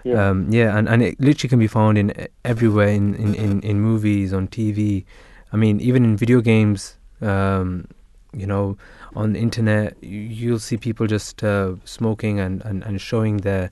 Yeah. 0.05 0.31
Um, 0.31 0.51
yeah, 0.51 0.77
and, 0.77 0.89
and 0.89 1.01
it 1.01 1.21
literally 1.21 1.49
can 1.49 1.61
be 1.61 1.69
found 1.69 1.97
in 1.97 2.27
everywhere 2.45 2.89
in, 2.89 3.15
in, 3.15 3.37
in, 3.37 3.61
in 3.61 3.81
movies, 3.81 4.33
on 4.33 4.49
TV. 4.49 5.05
I 5.53 5.57
mean, 5.57 5.81
even 5.81 6.05
in 6.05 6.17
video 6.17 6.41
games. 6.41 6.97
Um, 7.21 7.87
you 8.35 8.47
know, 8.47 8.77
on 9.15 9.35
the 9.35 9.39
internet, 9.39 9.97
you'll 10.03 10.59
see 10.59 10.77
people 10.77 11.07
just 11.07 11.45
uh, 11.45 11.75
smoking 11.85 12.41
and, 12.41 12.63
and, 12.65 12.83
and 12.83 13.01
showing 13.01 13.39
their 13.39 13.71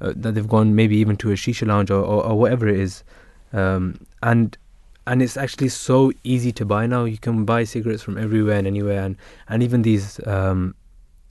uh, 0.00 0.12
that 0.16 0.34
they've 0.34 0.48
gone 0.48 0.74
maybe 0.74 0.96
even 0.96 1.16
to 1.16 1.30
a 1.30 1.34
shisha 1.34 1.66
lounge 1.66 1.90
or, 1.90 2.02
or, 2.02 2.24
or 2.26 2.38
whatever 2.38 2.66
it 2.66 2.78
is, 2.78 3.04
um, 3.52 4.04
and 4.22 4.58
and 5.06 5.22
it's 5.22 5.36
actually 5.36 5.68
so 5.68 6.12
easy 6.24 6.52
to 6.52 6.64
buy 6.64 6.86
now. 6.86 7.04
You 7.04 7.18
can 7.18 7.44
buy 7.44 7.64
cigarettes 7.64 8.02
from 8.02 8.18
everywhere 8.18 8.58
and 8.58 8.66
anywhere, 8.66 9.02
and 9.02 9.16
and 9.48 9.62
even 9.62 9.82
these, 9.82 10.24
um, 10.26 10.74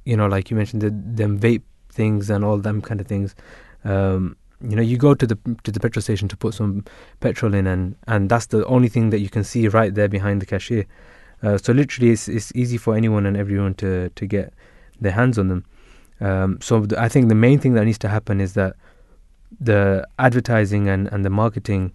you 0.05 0.17
know, 0.17 0.27
like 0.27 0.51
you 0.51 0.57
mentioned, 0.57 0.81
the 0.81 0.89
them 0.89 1.39
vape 1.39 1.63
things 1.89 2.29
and 2.29 2.43
all 2.43 2.57
them 2.57 2.81
kind 2.81 2.99
of 2.99 3.07
things. 3.07 3.35
Um, 3.83 4.35
you 4.61 4.75
know, 4.75 4.81
you 4.81 4.97
go 4.97 5.13
to 5.13 5.25
the 5.25 5.37
to 5.63 5.71
the 5.71 5.79
petrol 5.79 6.01
station 6.01 6.27
to 6.27 6.37
put 6.37 6.53
some 6.53 6.83
petrol 7.19 7.53
in, 7.53 7.67
and 7.67 7.95
and 8.07 8.29
that's 8.29 8.47
the 8.47 8.65
only 8.65 8.89
thing 8.89 9.09
that 9.11 9.19
you 9.19 9.29
can 9.29 9.43
see 9.43 9.67
right 9.67 9.93
there 9.93 10.07
behind 10.09 10.41
the 10.41 10.45
cashier. 10.45 10.85
Uh, 11.41 11.57
so 11.57 11.73
literally, 11.73 12.11
it's 12.11 12.27
it's 12.27 12.51
easy 12.55 12.77
for 12.77 12.95
anyone 12.95 13.25
and 13.25 13.37
everyone 13.37 13.73
to 13.75 14.09
to 14.09 14.25
get 14.25 14.53
their 14.99 15.13
hands 15.13 15.37
on 15.39 15.47
them. 15.47 15.65
Um, 16.19 16.59
so 16.61 16.85
I 16.97 17.09
think 17.09 17.29
the 17.29 17.35
main 17.35 17.59
thing 17.59 17.73
that 17.73 17.85
needs 17.85 17.97
to 17.99 18.07
happen 18.07 18.39
is 18.39 18.53
that 18.53 18.75
the 19.59 20.07
advertising 20.19 20.87
and, 20.87 21.07
and 21.11 21.25
the 21.25 21.29
marketing 21.29 21.93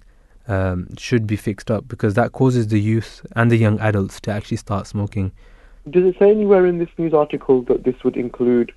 um, 0.48 0.88
should 0.96 1.26
be 1.26 1.36
fixed 1.36 1.70
up 1.70 1.88
because 1.88 2.14
that 2.14 2.32
causes 2.32 2.68
the 2.68 2.80
youth 2.80 3.24
and 3.34 3.50
the 3.50 3.56
young 3.56 3.78
adults 3.80 4.20
to 4.22 4.30
actually 4.30 4.56
start 4.58 4.86
smoking. 4.86 5.32
Does 5.90 6.04
it 6.04 6.16
say 6.18 6.30
anywhere 6.30 6.66
in 6.66 6.78
this 6.78 6.88
news 6.98 7.14
article 7.14 7.62
that 7.62 7.84
this 7.84 8.02
would 8.04 8.16
include 8.16 8.72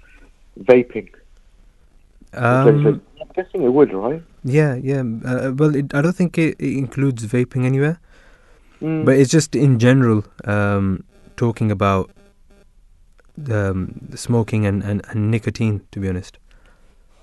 vaping? 0.60 1.10
Um, 2.34 3.02
I'm 3.20 3.28
guessing 3.36 3.64
it 3.64 3.74
would, 3.74 3.92
right? 3.94 4.22
Yeah, 4.44 4.76
yeah. 4.76 5.04
Uh, 5.26 5.52
well, 5.56 5.76
it, 5.76 5.94
I 5.96 6.02
don't 6.02 6.16
think 6.16 6.38
it, 6.38 6.56
it 6.60 6.78
includes 6.78 7.26
vaping 7.26 7.66
anywhere, 7.66 8.00
mm. 8.82 9.06
but 9.06 9.16
it's 9.18 9.32
just 9.32 9.56
in 9.56 9.80
general 9.80 10.24
um, 10.46 11.04
talking 11.36 11.72
about 11.72 12.12
the, 13.36 13.72
um, 13.72 14.10
smoking 14.16 14.66
and, 14.66 14.84
and, 14.84 15.02
and 15.10 15.32
nicotine. 15.32 15.82
To 15.92 16.00
be 16.00 16.10
honest. 16.10 16.38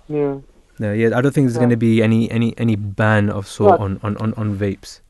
Yeah. 0.09 0.39
No, 0.79 0.93
yeah, 0.93 1.17
I 1.17 1.21
don't 1.21 1.33
think 1.33 1.47
there's 1.47 1.55
yeah. 1.55 1.61
going 1.61 1.71
to 1.71 1.77
be 1.77 2.03
any, 2.03 2.31
any, 2.31 2.57
any 2.59 2.77
ban 2.77 3.31
of 3.31 3.47
sort 3.47 3.81
on, 3.81 3.99
on, 4.03 4.17
on, 4.19 4.35
on 4.35 4.57
vapes. 4.59 5.01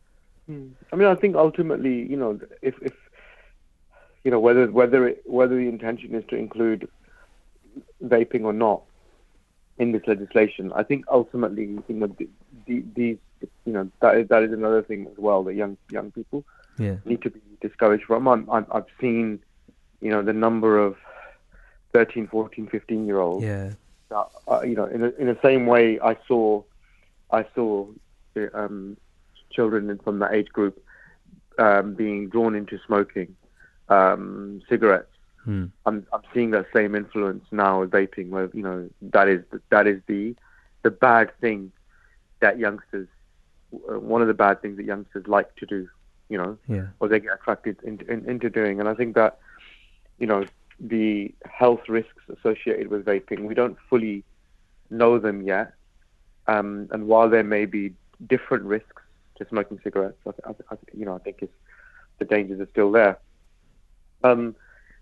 Hmm. 0.47 0.69
I 0.93 0.97
mean, 0.97 1.09
I 1.09 1.15
think 1.15 1.35
ultimately, 1.35 2.07
you 2.09 2.17
know, 2.17 2.39
if, 2.63 2.75
if 2.81 2.93
you 4.23 4.31
know 4.31 4.39
whether 4.39 4.71
whether 4.71 5.09
it, 5.09 5.23
whether 5.27 5.57
the 5.57 5.69
intention 5.69 6.15
is 6.15 6.25
to 6.29 6.37
include 6.37 6.89
vaping 8.03 8.45
or 8.45 8.53
not 8.53 8.83
in 9.79 9.93
this 9.93 10.03
legislation, 10.07 10.73
I 10.75 10.85
think 10.85 11.05
ultimately, 11.11 11.65
you 11.89 11.95
know, 11.95 12.07
the, 12.07 12.29
the, 12.67 12.85
these, 12.95 13.19
you 13.65 13.73
know, 13.73 13.91
that 14.01 14.17
is 14.17 14.29
that 14.29 14.45
is 14.45 14.53
another 14.53 14.83
thing 14.83 15.09
as 15.11 15.19
well 15.19 15.43
that 15.45 15.55
young 15.55 15.77
young 15.91 16.13
people 16.13 16.45
yeah. 16.79 16.97
need 17.05 17.23
to 17.23 17.31
be 17.31 17.41
discouraged 17.61 18.05
from. 18.05 18.29
I'm, 18.29 18.49
i 18.51 18.63
have 18.73 18.87
seen, 19.01 19.41
you 20.01 20.11
know, 20.11 20.23
the 20.23 20.33
number 20.33 20.79
of 20.79 20.97
13, 21.93 22.29
14, 22.29 22.69
15 22.69 23.07
year 23.07 23.19
olds 23.19 23.45
yeah 23.45 23.73
uh, 24.11 24.63
you 24.63 24.75
know, 24.75 24.87
in, 24.87 25.03
a, 25.03 25.09
in 25.19 25.27
the 25.27 25.39
same 25.43 25.67
way 25.67 25.99
I 26.01 26.17
saw, 26.29 26.63
I 27.31 27.45
saw 27.55 27.87
um, 28.55 28.97
children 29.51 29.99
from 30.05 30.19
that 30.21 30.33
age 30.33 30.49
group 30.49 30.83
um, 31.59 31.95
being 31.95 32.29
drawn 32.29 32.55
into 32.55 32.79
smoking 32.87 33.35
um, 33.89 34.63
cigarettes. 34.69 35.11
Hmm. 35.45 35.67
I'm, 35.87 36.07
I'm 36.13 36.23
seeing 36.35 36.51
that 36.51 36.67
same 36.75 36.95
influence 36.95 37.45
now 37.53 37.81
with 37.81 37.91
vaping, 37.91 38.31
where 38.31 38.51
you 38.53 38.63
know 38.63 38.89
that 39.01 39.29
is 39.29 39.43
that 39.71 39.87
is 39.87 40.01
the 40.07 40.35
the 40.83 40.91
bad 40.91 41.31
thing 41.41 41.73
that 42.41 42.59
youngsters, 42.59 43.09
one 43.71 44.23
of 44.23 44.29
the 44.29 44.35
bad 44.35 44.61
things 44.61 44.77
that 44.77 44.85
youngsters 44.85 45.27
like 45.27 45.55
to 45.57 45.67
do, 45.67 45.89
you 46.29 46.39
know, 46.39 46.59
yeah. 46.69 46.87
or 47.01 47.09
they 47.09 47.21
get 47.21 47.35
attracted 47.35 47.77
into, 47.83 48.11
in, 48.11 48.29
into 48.29 48.51
doing. 48.51 48.81
And 48.81 48.89
I 48.89 48.95
think 48.95 49.15
that, 49.15 49.39
you 50.19 50.27
know, 50.27 50.45
the 50.79 51.35
health 51.45 51.81
risks 51.89 52.23
associated 52.29 52.89
with 52.89 53.05
vaping. 53.05 53.45
We 53.45 53.55
don't 53.55 53.77
fully 53.89 54.25
know 54.91 55.19
them 55.19 55.43
yet. 55.43 55.73
Um, 56.47 56.89
and 56.93 57.07
while 57.07 57.29
there 57.29 57.45
may 57.45 57.67
be 57.67 57.95
different 58.27 58.65
risks 58.65 59.03
to 59.39 59.47
smoking 59.49 59.81
cigarettes, 59.83 60.19
I, 60.27 60.51
I, 60.71 60.77
you 60.93 61.05
know, 61.05 61.15
I 61.15 61.19
think 61.19 61.43
the 62.19 62.25
dangers 62.25 62.61
are 62.61 62.69
still 62.71 62.93
there. 62.93 63.19
Um, 64.23 64.55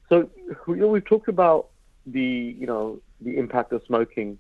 so, 0.09 0.31
you 0.69 0.77
know, 0.77 0.89
we've 0.89 1.05
talked 1.05 1.29
about 1.29 1.69
the, 2.07 2.21
you 2.59 2.67
know, 2.67 3.01
the 3.21 3.37
impact 3.37 3.73
of 3.73 3.83
smoking 3.87 4.39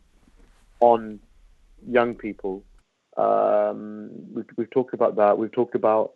on 0.80 1.20
young 1.88 2.14
people. 2.14 2.62
Um, 3.16 4.10
we've, 4.32 4.46
we've 4.56 4.70
talked 4.70 4.94
about 4.94 5.16
that. 5.16 5.38
We've 5.38 5.52
talked 5.52 5.74
about 5.74 6.12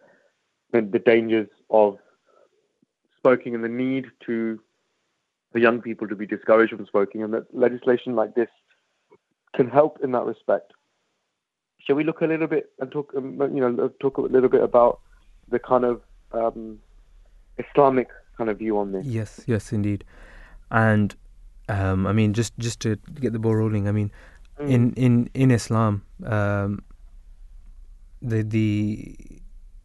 the, 0.72 0.82
the 0.82 0.98
dangers 0.98 1.48
of 1.70 1.98
smoking 3.20 3.54
and 3.54 3.64
the 3.64 3.68
need 3.68 4.06
to 4.26 4.60
for 5.52 5.58
young 5.58 5.80
people 5.80 6.06
to 6.08 6.14
be 6.14 6.26
discouraged 6.26 6.74
from 6.74 6.86
smoking, 6.90 7.22
and 7.22 7.32
that 7.34 7.46
legislation 7.54 8.14
like 8.14 8.34
this 8.34 8.48
can 9.54 9.68
help 9.68 9.98
in 10.02 10.12
that 10.12 10.24
respect. 10.24 10.72
Shall 11.78 11.96
we 11.96 12.04
look 12.04 12.20
a 12.20 12.26
little 12.26 12.46
bit 12.46 12.70
and 12.80 12.90
talk, 12.90 13.12
um, 13.16 13.40
you 13.54 13.60
know, 13.60 13.88
talk 14.00 14.18
a 14.18 14.22
little 14.22 14.48
bit 14.48 14.62
about 14.62 15.00
the 15.48 15.58
kind 15.58 15.84
of 15.84 16.02
um, 16.32 16.78
Islamic 17.56 18.08
kind 18.36 18.50
of 18.50 18.58
view 18.58 18.78
on 18.78 18.92
this? 18.92 19.06
Yes, 19.06 19.40
yes, 19.46 19.72
indeed. 19.72 20.04
And 20.70 21.14
um, 21.68 22.06
I 22.06 22.12
mean, 22.12 22.34
just 22.34 22.58
just 22.58 22.80
to 22.80 22.96
get 23.20 23.32
the 23.32 23.38
ball 23.38 23.56
rolling, 23.56 23.88
I 23.88 23.92
mean, 23.92 24.10
mm. 24.60 24.68
in 24.68 24.92
in 24.94 25.30
in 25.34 25.50
Islam, 25.50 26.04
um, 26.26 26.82
the 28.20 28.42
the 28.42 29.16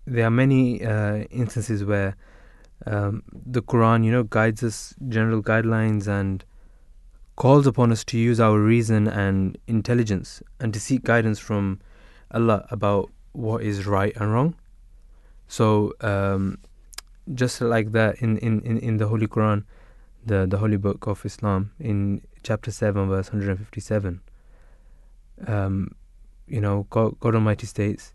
there 0.05 0.25
are 0.25 0.31
many 0.31 0.83
uh, 0.83 1.23
instances 1.31 1.85
where 1.85 2.15
um, 2.85 3.23
the 3.31 3.61
Quran, 3.61 4.03
you 4.03 4.11
know, 4.11 4.23
guides 4.23 4.63
us 4.63 4.95
general 5.07 5.41
guidelines 5.41 6.07
and 6.07 6.43
calls 7.35 7.65
upon 7.65 7.91
us 7.91 8.03
to 8.05 8.17
use 8.17 8.39
our 8.39 8.59
reason 8.59 9.07
and 9.07 9.57
intelligence 9.67 10.41
and 10.59 10.73
to 10.73 10.79
seek 10.79 11.03
guidance 11.03 11.39
from 11.39 11.79
Allah 12.31 12.67
about 12.69 13.11
what 13.31 13.63
is 13.63 13.85
right 13.85 14.15
and 14.17 14.31
wrong. 14.31 14.55
So, 15.47 15.93
um, 16.01 16.59
just 17.33 17.61
like 17.61 17.91
that, 17.93 18.17
in, 18.17 18.37
in, 18.39 18.61
in, 18.61 18.77
in 18.79 18.97
the 18.97 19.07
Holy 19.07 19.27
Quran, 19.27 19.63
the, 20.25 20.45
the 20.45 20.57
Holy 20.57 20.77
Book 20.77 21.07
of 21.07 21.25
Islam, 21.25 21.71
in 21.79 22.21
chapter 22.43 22.71
7, 22.71 23.07
verse 23.07 23.27
157, 23.29 24.21
um, 25.47 25.95
you 26.47 26.61
know, 26.61 26.85
God, 26.89 27.19
God 27.19 27.35
Almighty 27.35 27.65
states, 27.65 28.13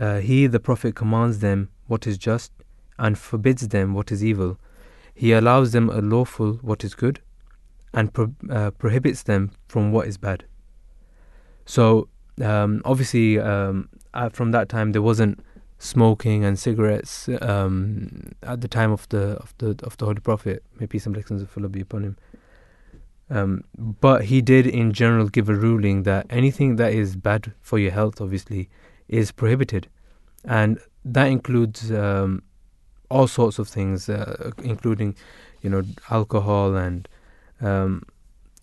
uh, 0.00 0.18
He, 0.18 0.46
the 0.46 0.60
Prophet, 0.60 0.94
commands 0.94 1.38
them 1.38 1.70
what 1.86 2.06
is 2.06 2.18
just 2.18 2.52
and 2.98 3.18
forbids 3.18 3.68
them 3.68 3.94
what 3.94 4.10
is 4.12 4.24
evil. 4.24 4.58
He 5.14 5.32
allows 5.32 5.72
them 5.72 5.88
a 5.88 6.00
lawful 6.00 6.54
what 6.62 6.84
is 6.84 6.94
good 6.94 7.20
and 7.92 8.12
pro- 8.12 8.34
uh, 8.50 8.70
prohibits 8.72 9.22
them 9.22 9.52
from 9.66 9.92
what 9.92 10.06
is 10.06 10.18
bad. 10.18 10.44
So, 11.64 12.08
um, 12.42 12.82
obviously, 12.84 13.38
um, 13.38 13.88
from 14.30 14.52
that 14.52 14.68
time, 14.68 14.92
there 14.92 15.02
wasn't 15.02 15.40
smoking 15.78 16.44
and 16.44 16.58
cigarettes 16.58 17.28
um, 17.42 18.32
at 18.42 18.60
the 18.60 18.68
time 18.68 18.92
of 18.92 19.08
the 19.08 19.36
of 19.38 19.54
the 19.58 19.78
of 19.82 19.96
the 19.96 20.04
Holy 20.06 20.20
Prophet. 20.20 20.62
May 20.78 20.86
peace 20.86 21.06
and 21.06 21.14
blessings 21.14 21.42
of 21.42 21.56
Allah 21.56 21.68
be 21.68 21.80
upon 21.80 22.04
him. 22.04 22.16
Um, 23.28 23.64
but 23.76 24.26
he 24.26 24.40
did, 24.40 24.66
in 24.66 24.92
general, 24.92 25.28
give 25.28 25.48
a 25.48 25.54
ruling 25.54 26.04
that 26.04 26.26
anything 26.30 26.76
that 26.76 26.92
is 26.92 27.16
bad 27.16 27.52
for 27.60 27.78
your 27.78 27.90
health, 27.90 28.20
obviously, 28.20 28.68
is 29.08 29.32
prohibited, 29.32 29.88
and 30.44 30.78
that 31.04 31.26
includes 31.26 31.90
um, 31.90 32.42
all 33.08 33.26
sorts 33.26 33.58
of 33.58 33.68
things, 33.68 34.08
uh, 34.08 34.50
including, 34.62 35.16
you 35.62 35.70
know, 35.70 35.82
alcohol 36.10 36.76
and 36.76 37.08
um, 37.60 38.02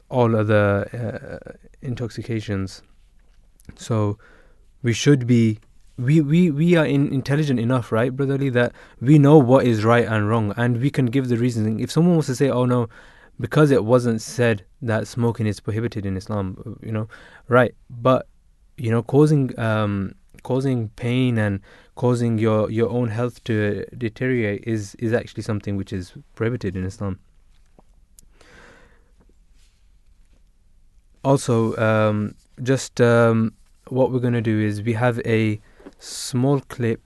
all 0.10 0.36
other 0.36 0.88
uh, 0.94 1.52
intoxications. 1.82 2.82
So 3.76 4.18
we 4.82 4.94
should 4.94 5.26
be 5.26 5.60
we 5.98 6.22
we 6.22 6.52
we 6.52 6.76
are 6.76 6.86
in, 6.86 7.14
intelligent 7.14 7.60
enough, 7.60 7.92
right, 7.92 8.16
brotherly, 8.16 8.50
that 8.50 8.74
we 9.00 9.20
know 9.20 9.38
what 9.38 9.66
is 9.66 9.84
right 9.84 10.08
and 10.08 10.28
wrong, 10.28 10.54
and 10.58 10.82
we 10.82 10.90
can 10.90 11.06
give 11.08 11.30
the 11.30 11.38
reasoning. 11.38 11.80
If 11.80 11.92
someone 11.92 12.16
wants 12.16 12.28
to 12.28 12.36
say, 12.36 12.50
"Oh 12.50 12.66
no," 12.66 12.90
because 13.40 13.72
it 13.72 13.86
wasn't 13.86 14.22
said 14.22 14.66
that 14.82 15.08
smoking 15.08 15.46
is 15.46 15.60
prohibited 15.60 16.06
in 16.06 16.18
Islam, 16.18 16.78
you 16.82 16.92
know, 16.92 17.08
right? 17.48 17.76
But 17.90 18.28
you 18.78 18.90
know, 18.90 19.04
causing 19.04 19.58
um, 19.60 20.16
causing 20.42 20.90
pain 20.90 21.38
and 21.38 21.60
causing 21.96 22.38
your, 22.38 22.70
your 22.72 22.90
own 22.90 23.10
health 23.10 23.44
to 23.44 23.86
deteriorate 23.98 24.64
is, 24.66 24.96
is 24.96 25.14
actually 25.14 25.44
something 25.44 25.78
which 25.78 25.94
is 25.94 26.14
prohibited 26.36 26.76
in 26.76 26.86
Islam. 26.86 27.20
Also, 31.24 31.76
um, 31.78 32.36
just 32.62 33.00
um, 33.00 33.54
what 33.88 34.12
we're 34.12 34.20
going 34.20 34.34
to 34.34 34.42
do 34.42 34.60
is 34.60 34.82
we 34.82 34.94
have 34.94 35.20
a 35.26 35.60
small 36.00 36.60
clip 36.62 37.02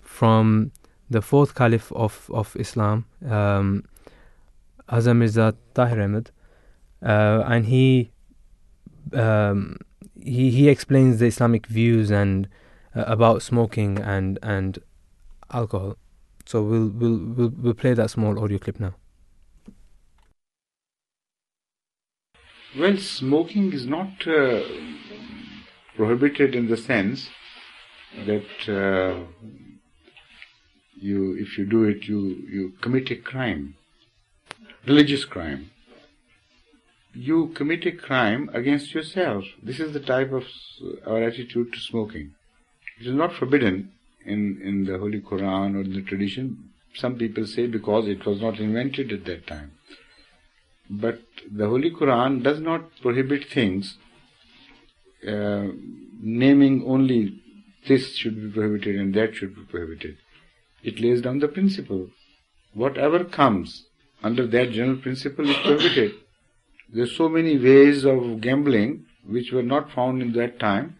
from 0.00 0.72
the 1.08 1.22
fourth 1.22 1.54
caliph 1.54 1.90
of, 1.92 2.30
of 2.32 2.54
Islam, 2.56 3.06
um, 3.28 3.84
Hazrat 4.88 5.16
Mirza 5.16 5.54
Tahir 5.74 6.02
Ahmad, 6.02 6.30
uh, 7.02 7.44
and 7.46 7.66
he, 7.66 8.10
um, 9.14 9.76
he 10.20 10.50
he 10.50 10.68
explains 10.68 11.18
the 11.18 11.26
Islamic 11.26 11.66
views 11.66 12.10
and 12.10 12.48
uh, 12.94 13.04
about 13.06 13.42
smoking 13.42 13.98
and 13.98 14.38
and 14.42 14.78
alcohol. 15.50 15.96
So 16.46 16.62
we'll 16.62 16.88
we'll 16.88 17.18
we'll, 17.18 17.52
we'll 17.56 17.74
play 17.74 17.94
that 17.94 18.10
small 18.10 18.42
audio 18.42 18.58
clip 18.58 18.80
now. 18.80 18.94
Well, 22.78 22.96
smoking 22.96 23.70
is 23.74 23.86
not 23.86 24.26
uh, 24.26 24.62
prohibited 25.94 26.54
in 26.54 26.68
the 26.68 26.76
sense 26.78 27.28
that 28.26 28.68
uh, 28.68 29.26
you, 30.94 31.36
if 31.38 31.58
you 31.58 31.66
do 31.66 31.84
it, 31.84 32.04
you, 32.04 32.18
you 32.50 32.72
commit 32.80 33.10
a 33.10 33.16
crime, 33.16 33.74
religious 34.86 35.26
crime. 35.26 35.70
You 37.12 37.48
commit 37.48 37.84
a 37.84 37.92
crime 37.92 38.48
against 38.54 38.94
yourself. 38.94 39.44
This 39.62 39.78
is 39.78 39.92
the 39.92 40.00
type 40.00 40.32
of 40.32 40.44
our 41.06 41.22
attitude 41.22 41.74
to 41.74 41.78
smoking. 41.78 42.32
It 43.02 43.08
is 43.08 43.14
not 43.14 43.34
forbidden 43.34 43.90
in, 44.24 44.60
in 44.62 44.84
the 44.84 44.96
Holy 44.96 45.20
Quran 45.20 45.74
or 45.74 45.80
in 45.80 45.92
the 45.92 46.02
tradition. 46.02 46.70
Some 46.94 47.16
people 47.16 47.48
say 47.48 47.66
because 47.66 48.06
it 48.06 48.24
was 48.24 48.40
not 48.40 48.60
invented 48.60 49.10
at 49.10 49.24
that 49.24 49.44
time. 49.44 49.72
But 50.88 51.20
the 51.50 51.66
Holy 51.66 51.90
Quran 51.90 52.44
does 52.44 52.60
not 52.60 52.94
prohibit 53.00 53.48
things, 53.48 53.98
uh, 55.26 55.66
naming 56.20 56.84
only 56.86 57.40
this 57.88 58.14
should 58.14 58.40
be 58.40 58.50
prohibited 58.52 58.94
and 58.94 59.12
that 59.14 59.34
should 59.34 59.56
be 59.56 59.62
prohibited. 59.62 60.18
It 60.84 61.00
lays 61.00 61.22
down 61.22 61.40
the 61.40 61.48
principle. 61.48 62.10
Whatever 62.72 63.24
comes 63.24 63.86
under 64.22 64.46
that 64.46 64.70
general 64.70 64.98
principle 64.98 65.50
is 65.50 65.56
prohibited. 65.56 66.12
There 66.88 67.02
are 67.02 67.16
so 67.18 67.28
many 67.28 67.58
ways 67.58 68.04
of 68.04 68.40
gambling 68.40 69.06
which 69.26 69.50
were 69.50 69.64
not 69.64 69.90
found 69.90 70.22
in 70.22 70.34
that 70.34 70.60
time, 70.60 70.98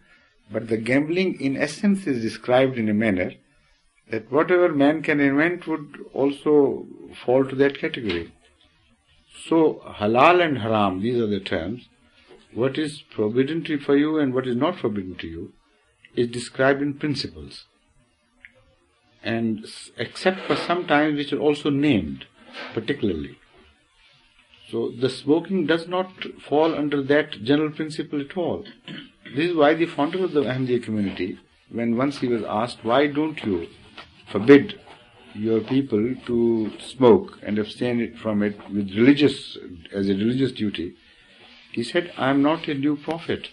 but 0.51 0.67
the 0.67 0.77
gambling 0.77 1.39
in 1.39 1.57
essence 1.57 2.05
is 2.05 2.21
described 2.21 2.77
in 2.77 2.89
a 2.89 2.93
manner 2.93 3.33
that 4.09 4.31
whatever 4.31 4.69
man 4.69 5.01
can 5.01 5.19
invent 5.19 5.65
would 5.67 5.97
also 6.13 6.85
fall 7.25 7.45
to 7.45 7.55
that 7.55 7.79
category. 7.79 8.31
So, 9.47 9.81
halal 9.85 10.45
and 10.45 10.59
haram, 10.59 11.01
these 11.01 11.19
are 11.19 11.27
the 11.27 11.39
terms. 11.39 11.89
What 12.53 12.77
is 12.77 13.03
forbidden 13.15 13.63
to 13.65 13.79
for 13.79 13.97
you 13.97 14.19
and 14.19 14.33
what 14.33 14.47
is 14.47 14.55
not 14.55 14.79
forbidden 14.79 15.15
to 15.15 15.27
you 15.27 15.53
is 16.15 16.27
described 16.27 16.81
in 16.81 16.93
principles. 16.93 17.65
And 19.23 19.65
except 19.97 20.41
for 20.41 20.55
some 20.55 20.85
times 20.85 21.17
which 21.17 21.33
are 21.33 21.39
also 21.39 21.69
named, 21.69 22.25
particularly. 22.73 23.39
So 24.69 24.91
the 24.91 25.09
smoking 25.09 25.65
does 25.65 25.87
not 25.87 26.11
fall 26.41 26.75
under 26.75 27.01
that 27.03 27.43
general 27.43 27.71
principle 27.71 28.21
at 28.21 28.37
all. 28.37 28.65
This 29.35 29.49
is 29.49 29.55
why 29.55 29.73
the 29.73 29.85
founder 29.85 30.23
of 30.23 30.33
the 30.33 30.41
Ahmadiyya 30.41 30.83
community, 30.83 31.39
when 31.71 31.97
once 31.97 32.19
he 32.19 32.27
was 32.27 32.43
asked, 32.43 32.83
why 32.83 33.07
don't 33.07 33.41
you 33.43 33.67
forbid 34.31 34.79
your 35.33 35.61
people 35.61 36.15
to 36.27 36.71
smoke 36.79 37.39
and 37.41 37.57
abstain 37.57 38.15
from 38.21 38.43
it 38.43 38.57
with 38.69 38.91
religious 38.95 39.57
as 39.91 40.07
a 40.07 40.13
religious 40.13 40.51
duty, 40.51 40.95
he 41.71 41.83
said, 41.83 42.11
I 42.17 42.29
am 42.29 42.43
not 42.43 42.67
a 42.67 42.75
new 42.75 42.95
prophet. 42.95 43.49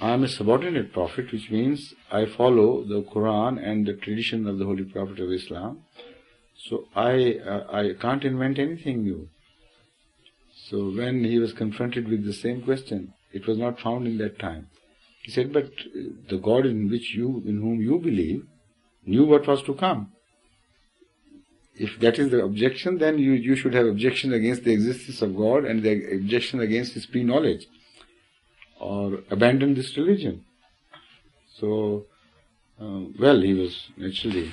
I 0.00 0.10
am 0.10 0.24
a 0.24 0.28
subordinate 0.28 0.92
prophet, 0.92 1.30
which 1.30 1.50
means 1.50 1.94
I 2.10 2.26
follow 2.26 2.82
the 2.82 3.02
Quran 3.02 3.64
and 3.64 3.86
the 3.86 3.92
tradition 3.94 4.48
of 4.48 4.58
the 4.58 4.64
Holy 4.64 4.82
Prophet 4.82 5.20
of 5.20 5.30
Islam. 5.30 5.84
So 6.56 6.88
I 6.96 7.38
uh, 7.38 7.66
I 7.70 7.92
can't 8.00 8.24
invent 8.24 8.58
anything 8.58 9.04
new. 9.04 9.28
So 10.68 10.90
when 10.90 11.24
he 11.24 11.38
was 11.38 11.52
confronted 11.52 12.08
with 12.08 12.24
the 12.24 12.32
same 12.32 12.62
question, 12.62 13.12
it 13.34 13.46
was 13.46 13.58
not 13.58 13.80
found 13.80 14.06
in 14.06 14.18
that 14.18 14.38
time. 14.38 14.68
He 15.22 15.30
said, 15.36 15.52
"But 15.52 15.70
the 16.32 16.38
God 16.48 16.66
in 16.72 16.88
which 16.90 17.14
you, 17.14 17.30
in 17.52 17.60
whom 17.60 17.80
you 17.90 17.98
believe, 17.98 18.42
knew 19.04 19.24
what 19.24 19.46
was 19.52 19.62
to 19.64 19.74
come 19.74 20.02
if 21.76 21.98
that 22.00 22.18
is 22.18 22.30
the 22.30 22.42
objection, 22.42 22.98
then 22.98 23.18
you, 23.18 23.32
you 23.32 23.56
should 23.56 23.74
have 23.74 23.86
objection 23.86 24.32
against 24.32 24.64
the 24.64 24.72
existence 24.72 25.22
of 25.22 25.36
God 25.36 25.64
and 25.64 25.82
the 25.82 26.14
objection 26.14 26.60
against 26.60 26.94
his 26.94 27.06
pre-knowledge, 27.06 27.66
or 28.78 29.20
abandon 29.30 29.74
this 29.74 29.96
religion. 29.96 30.44
So, 31.58 32.06
uh, 32.80 33.00
well, 33.18 33.40
he 33.40 33.54
was 33.54 33.88
naturally 33.96 34.52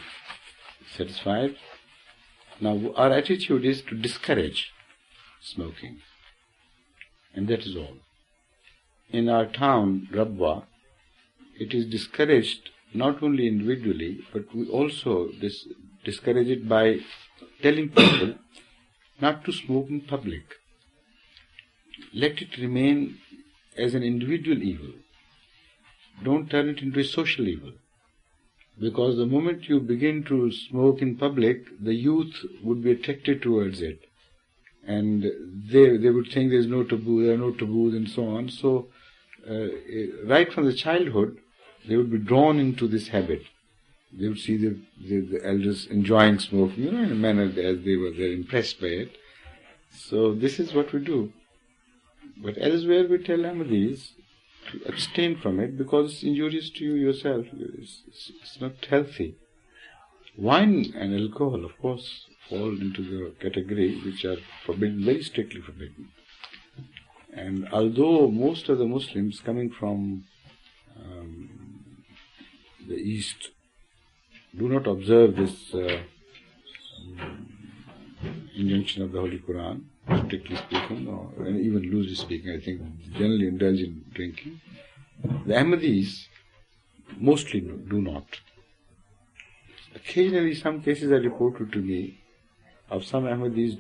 satisfied. 0.95 1.55
Now, 2.59 2.79
our 2.95 3.11
attitude 3.11 3.65
is 3.65 3.81
to 3.83 3.95
discourage 3.95 4.71
smoking, 5.41 5.99
and 7.35 7.47
that 7.47 7.61
is 7.61 7.75
all. 7.75 7.97
In 9.11 9.27
our 9.27 9.45
town, 9.45 10.07
Rabwah, 10.13 10.63
it 11.59 11.73
is 11.73 11.85
discouraged 11.85 12.69
not 12.93 13.21
only 13.21 13.47
individually, 13.47 14.21
but 14.31 14.53
we 14.55 14.67
also 14.69 15.29
dis- 15.39 15.67
discourage 16.05 16.47
it 16.47 16.67
by 16.67 16.99
telling 17.61 17.89
people 17.89 18.35
not 19.19 19.43
to 19.45 19.51
smoke 19.51 19.89
in 19.89 20.01
public. 20.01 20.43
Let 22.13 22.41
it 22.41 22.57
remain 22.57 23.17
as 23.77 23.93
an 23.93 24.03
individual 24.03 24.61
evil. 24.63 24.93
Don't 26.23 26.49
turn 26.49 26.69
it 26.69 26.79
into 26.79 26.99
a 26.99 27.03
social 27.03 27.47
evil. 27.47 27.73
Because 28.79 29.17
the 29.17 29.25
moment 29.25 29.69
you 29.69 29.79
begin 29.79 30.23
to 30.25 30.51
smoke 30.51 31.01
in 31.01 31.17
public, 31.17 31.65
the 31.79 31.93
youth 31.93 32.33
would 32.63 32.83
be 32.83 32.91
attracted 32.91 33.41
towards 33.41 33.81
it. 33.81 33.99
And 34.87 35.23
they, 35.69 35.97
they 35.97 36.09
would 36.09 36.31
think 36.31 36.49
there's 36.49 36.65
no 36.65 36.83
taboo, 36.83 37.23
there 37.23 37.35
are 37.35 37.37
no 37.37 37.51
taboos, 37.51 37.93
and 37.93 38.09
so 38.09 38.27
on. 38.27 38.49
So, 38.49 38.87
uh, 39.49 40.27
right 40.27 40.51
from 40.51 40.65
the 40.65 40.73
childhood, 40.73 41.37
they 41.87 41.97
would 41.97 42.11
be 42.11 42.17
drawn 42.17 42.59
into 42.59 42.87
this 42.87 43.09
habit 43.09 43.43
they 44.13 44.27
would 44.27 44.39
see 44.39 44.57
the, 44.57 44.77
the, 44.99 45.21
the, 45.21 45.45
elders 45.45 45.87
enjoying 45.87 46.39
smoking, 46.39 46.83
you 46.83 46.91
know, 46.91 47.03
in 47.03 47.11
a 47.11 47.15
manner 47.15 47.43
as 47.43 47.83
they 47.83 47.95
were 47.95 48.11
they're 48.11 48.33
impressed 48.33 48.81
by 48.81 48.87
it. 48.87 49.17
So 49.91 50.33
this 50.33 50.59
is 50.59 50.73
what 50.73 50.91
we 50.91 50.99
do. 50.99 51.31
But 52.43 52.55
elsewhere 52.59 53.07
we 53.07 53.19
tell 53.19 53.37
Ahmadis 53.39 54.11
to 54.71 54.81
abstain 54.87 55.37
from 55.37 55.59
it 55.59 55.77
because 55.77 56.13
it's 56.13 56.23
injurious 56.23 56.69
to 56.71 56.83
you 56.83 56.93
yourself. 56.95 57.45
It's, 57.53 58.03
it's, 58.07 58.31
it's 58.41 58.61
not 58.61 58.85
healthy. 58.89 59.35
Wine 60.37 60.93
and 60.95 61.13
alcohol, 61.13 61.65
of 61.65 61.77
course, 61.79 62.25
fall 62.49 62.69
into 62.69 63.03
the 63.03 63.33
category 63.39 63.99
which 64.03 64.25
are 64.25 64.37
forbidden, 64.65 65.05
very 65.05 65.23
strictly 65.23 65.61
forbidden. 65.61 66.09
And 67.33 67.67
although 67.71 68.29
most 68.29 68.69
of 68.69 68.77
the 68.77 68.85
Muslims 68.85 69.39
coming 69.39 69.69
from 69.69 70.25
um, 70.99 71.49
the 72.87 72.95
East 72.95 73.51
do 74.57 74.67
not 74.67 74.85
observe 74.85 75.35
this 75.37 75.73
uh, 75.73 76.01
injunction 78.55 79.03
of 79.03 79.11
the 79.13 79.19
Holy 79.19 79.39
Quran, 79.39 79.83
strictly 80.25 80.57
speaking, 80.57 81.07
or 81.07 81.47
even 81.47 81.83
loosely 81.89 82.15
speaking, 82.15 82.51
I 82.51 82.59
think 82.59 82.81
generally 83.13 83.47
indulge 83.47 83.79
in 83.79 84.03
drinking. 84.13 84.59
The 85.45 85.53
Ahmadis 85.53 86.25
mostly 87.17 87.61
do 87.61 88.01
not. 88.01 88.25
Occasionally, 89.95 90.55
some 90.55 90.81
cases 90.81 91.11
are 91.11 91.21
reported 91.21 91.71
to 91.71 91.79
me 91.79 92.19
of 92.89 93.05
some 93.05 93.23
Ahmadis 93.23 93.77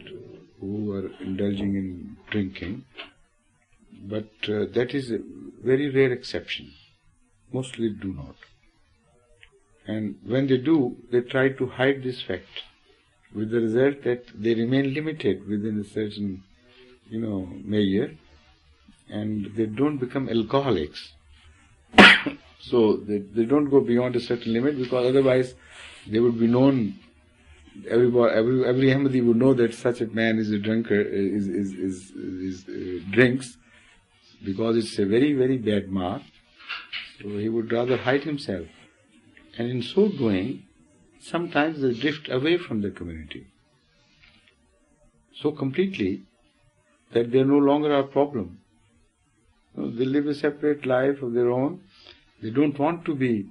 who 0.59 0.91
are 0.93 1.11
indulging 1.19 1.75
in 1.75 2.17
drinking, 2.29 2.85
but 4.03 4.29
uh, 4.47 4.65
that 4.73 4.93
is 4.93 5.11
a 5.11 5.19
very 5.63 5.89
rare 5.89 6.11
exception. 6.11 6.73
Mostly 7.51 7.89
do 7.89 8.13
not. 8.13 8.35
And 9.87 10.15
when 10.23 10.47
they 10.47 10.57
do, 10.57 10.97
they 11.11 11.21
try 11.21 11.49
to 11.49 11.67
hide 11.67 12.03
this 12.03 12.21
fact, 12.21 12.63
with 13.33 13.51
the 13.51 13.61
result 13.61 14.03
that 14.03 14.25
they 14.35 14.53
remain 14.53 14.93
limited 14.93 15.47
within 15.47 15.79
a 15.79 15.83
certain, 15.83 16.43
you 17.09 17.19
know, 17.19 17.49
measure, 17.63 18.15
and 19.09 19.53
they 19.55 19.65
don't 19.65 19.97
become 19.97 20.29
alcoholics. 20.29 21.13
so 22.59 22.97
they, 22.97 23.19
they 23.19 23.45
don't 23.45 23.69
go 23.69 23.81
beyond 23.81 24.15
a 24.15 24.19
certain 24.19 24.53
limit 24.53 24.77
because 24.77 25.07
otherwise 25.07 25.55
they 26.07 26.19
would 26.19 26.39
be 26.39 26.47
known. 26.47 26.95
Everybody, 27.89 28.33
every 28.35 28.65
every 28.67 28.87
Ahmadi 28.89 29.25
would 29.25 29.37
know 29.37 29.53
that 29.53 29.73
such 29.73 30.01
a 30.01 30.07
man 30.07 30.37
is 30.39 30.51
a 30.51 30.59
drinker, 30.59 30.99
is 30.99 31.47
is 31.47 31.73
is, 31.73 32.11
is 32.11 32.65
uh, 32.67 33.11
drinks, 33.11 33.57
because 34.43 34.77
it's 34.77 34.97
a 34.99 35.05
very 35.05 35.33
very 35.33 35.57
bad 35.57 35.89
mark. 35.89 36.21
So 37.21 37.37
he 37.37 37.49
would 37.49 37.71
rather 37.71 37.97
hide 37.97 38.23
himself. 38.23 38.67
And 39.57 39.69
in 39.69 39.81
so 39.83 40.07
doing, 40.07 40.63
sometimes 41.19 41.81
they 41.81 41.93
drift 41.93 42.29
away 42.29 42.57
from 42.57 42.81
the 42.81 42.89
community 42.89 43.47
so 45.41 45.51
completely 45.51 46.23
that 47.13 47.31
they're 47.31 47.45
no 47.45 47.57
longer 47.57 47.93
our 47.93 48.03
problem. 48.03 48.59
You 49.75 49.83
know, 49.83 49.91
they 49.91 50.05
live 50.05 50.27
a 50.27 50.35
separate 50.35 50.85
life 50.85 51.21
of 51.21 51.33
their 51.33 51.49
own. 51.49 51.81
They 52.41 52.49
don't 52.49 52.77
want 52.77 53.05
to 53.05 53.15
be 53.15 53.47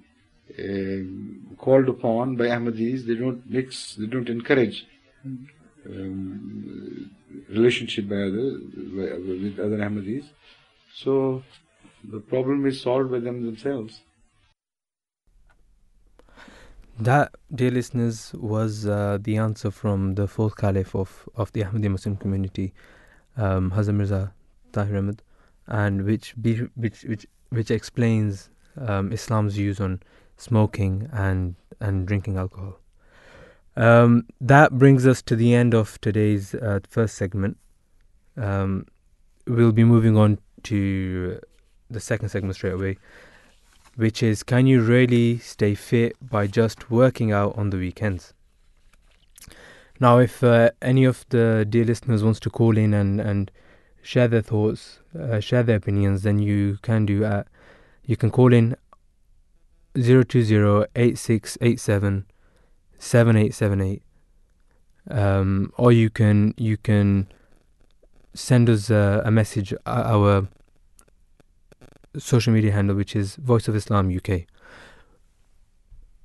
uh, 0.59 1.57
called 1.57 1.89
upon 1.89 2.37
by 2.37 2.47
Ahmadis. 2.47 3.07
They 3.07 3.15
don't 3.15 3.49
mix, 3.49 3.95
they 3.97 4.07
don't 4.07 4.29
encourage 4.29 4.87
um, 5.87 7.11
relationship 7.49 8.09
by 8.09 8.17
other, 8.17 8.59
by, 8.97 9.19
with 9.45 9.59
other 9.59 9.79
Ahmadis. 9.79 10.25
So 10.95 11.43
the 12.05 12.21
problem 12.21 12.67
is 12.67 12.81
solved 12.81 13.11
by 13.11 13.21
them 13.21 13.45
themselves. 13.45 14.01
That, 16.99 17.35
dear 17.55 17.71
listeners, 17.71 18.33
was 18.35 18.87
uh, 18.87 19.19
the 19.21 19.39
answer 19.39 19.71
from 19.71 20.17
the 20.17 20.29
fourth 20.29 20.57
caliph 20.57 20.95
of, 20.95 21.29
of 21.35 21.51
the 21.53 21.63
Ahmadi 21.63 21.91
Muslim 21.91 22.17
community, 22.17 22.75
um, 23.39 23.71
Hazrat 23.71 23.95
Mirza 23.95 24.35
Tahir 24.73 24.99
Ahmad, 24.99 25.23
and 25.67 26.05
which, 26.05 26.35
which, 26.37 26.61
which, 26.77 27.27
which 27.49 27.71
explains 27.71 28.51
um, 28.77 29.13
Islam's 29.13 29.55
views 29.55 29.81
on 29.81 30.01
smoking 30.37 31.09
and, 31.13 31.55
and 31.81 32.07
drinking 32.07 32.37
alcohol. 32.37 32.79
Um, 33.77 34.27
that 34.41 34.73
brings 34.73 35.07
us 35.07 35.23
to 35.23 35.37
the 35.37 35.55
end 35.55 35.75
of 35.75 35.99
today's 36.03 36.55
uh, 36.55 36.81
first 36.87 37.15
segment. 37.15 37.57
Um, 38.37 38.87
we'll 39.47 39.73
be 39.73 39.85
moving 39.85 40.19
on 40.19 40.39
to 40.65 41.41
the 41.91 42.01
second 42.01 42.29
segment 42.29 42.55
straight 42.55 42.75
away, 42.75 42.99
which 43.97 44.23
is 44.23 44.43
can 44.43 44.67
you 44.67 44.81
really 44.81 45.39
stay 45.39 45.75
fit 45.75 46.17
by 46.21 46.47
just 46.47 46.91
working 46.91 47.33
out 47.33 47.57
on 47.57 47.71
the 47.71 47.77
weekends? 47.77 48.35
Now, 49.99 50.19
if 50.19 50.43
uh, 50.43 50.71
any 50.81 51.05
of 51.05 51.27
the 51.29 51.67
dear 51.69 51.85
listeners 51.85 52.25
wants 52.25 52.41
to 52.41 52.51
call 52.51 52.79
in 52.79 52.95
and, 52.95 53.21
and 53.21 53.51
share 54.03 54.29
their 54.29 54.41
thoughts, 54.41 55.01
uh, 55.19 55.41
share 55.41 55.63
their 55.63 55.77
opinions, 55.77 56.23
then 56.23 56.39
you 56.39 56.79
can 56.83 57.05
do 57.05 57.25
at 57.25 57.47
you 58.05 58.17
can 58.17 58.31
call 58.31 58.53
in 58.53 58.77
020 59.95 60.87
8687 60.97 62.27
7878 62.99 64.03
um, 65.11 65.73
or 65.77 65.93
you 65.93 66.11
can 66.11 66.55
you 66.57 66.77
can 66.77 67.29
send 68.35 68.69
us 68.71 68.91
a, 68.91 69.23
a 69.25 69.31
message 69.31 69.75
our 69.87 70.49
social 72.17 72.53
media 72.53 72.73
handle 72.73 72.97
which 72.97 73.15
is 73.15 73.37
voice 73.37 73.69
of 73.69 73.77
islam 73.77 74.15
uk 74.17 74.31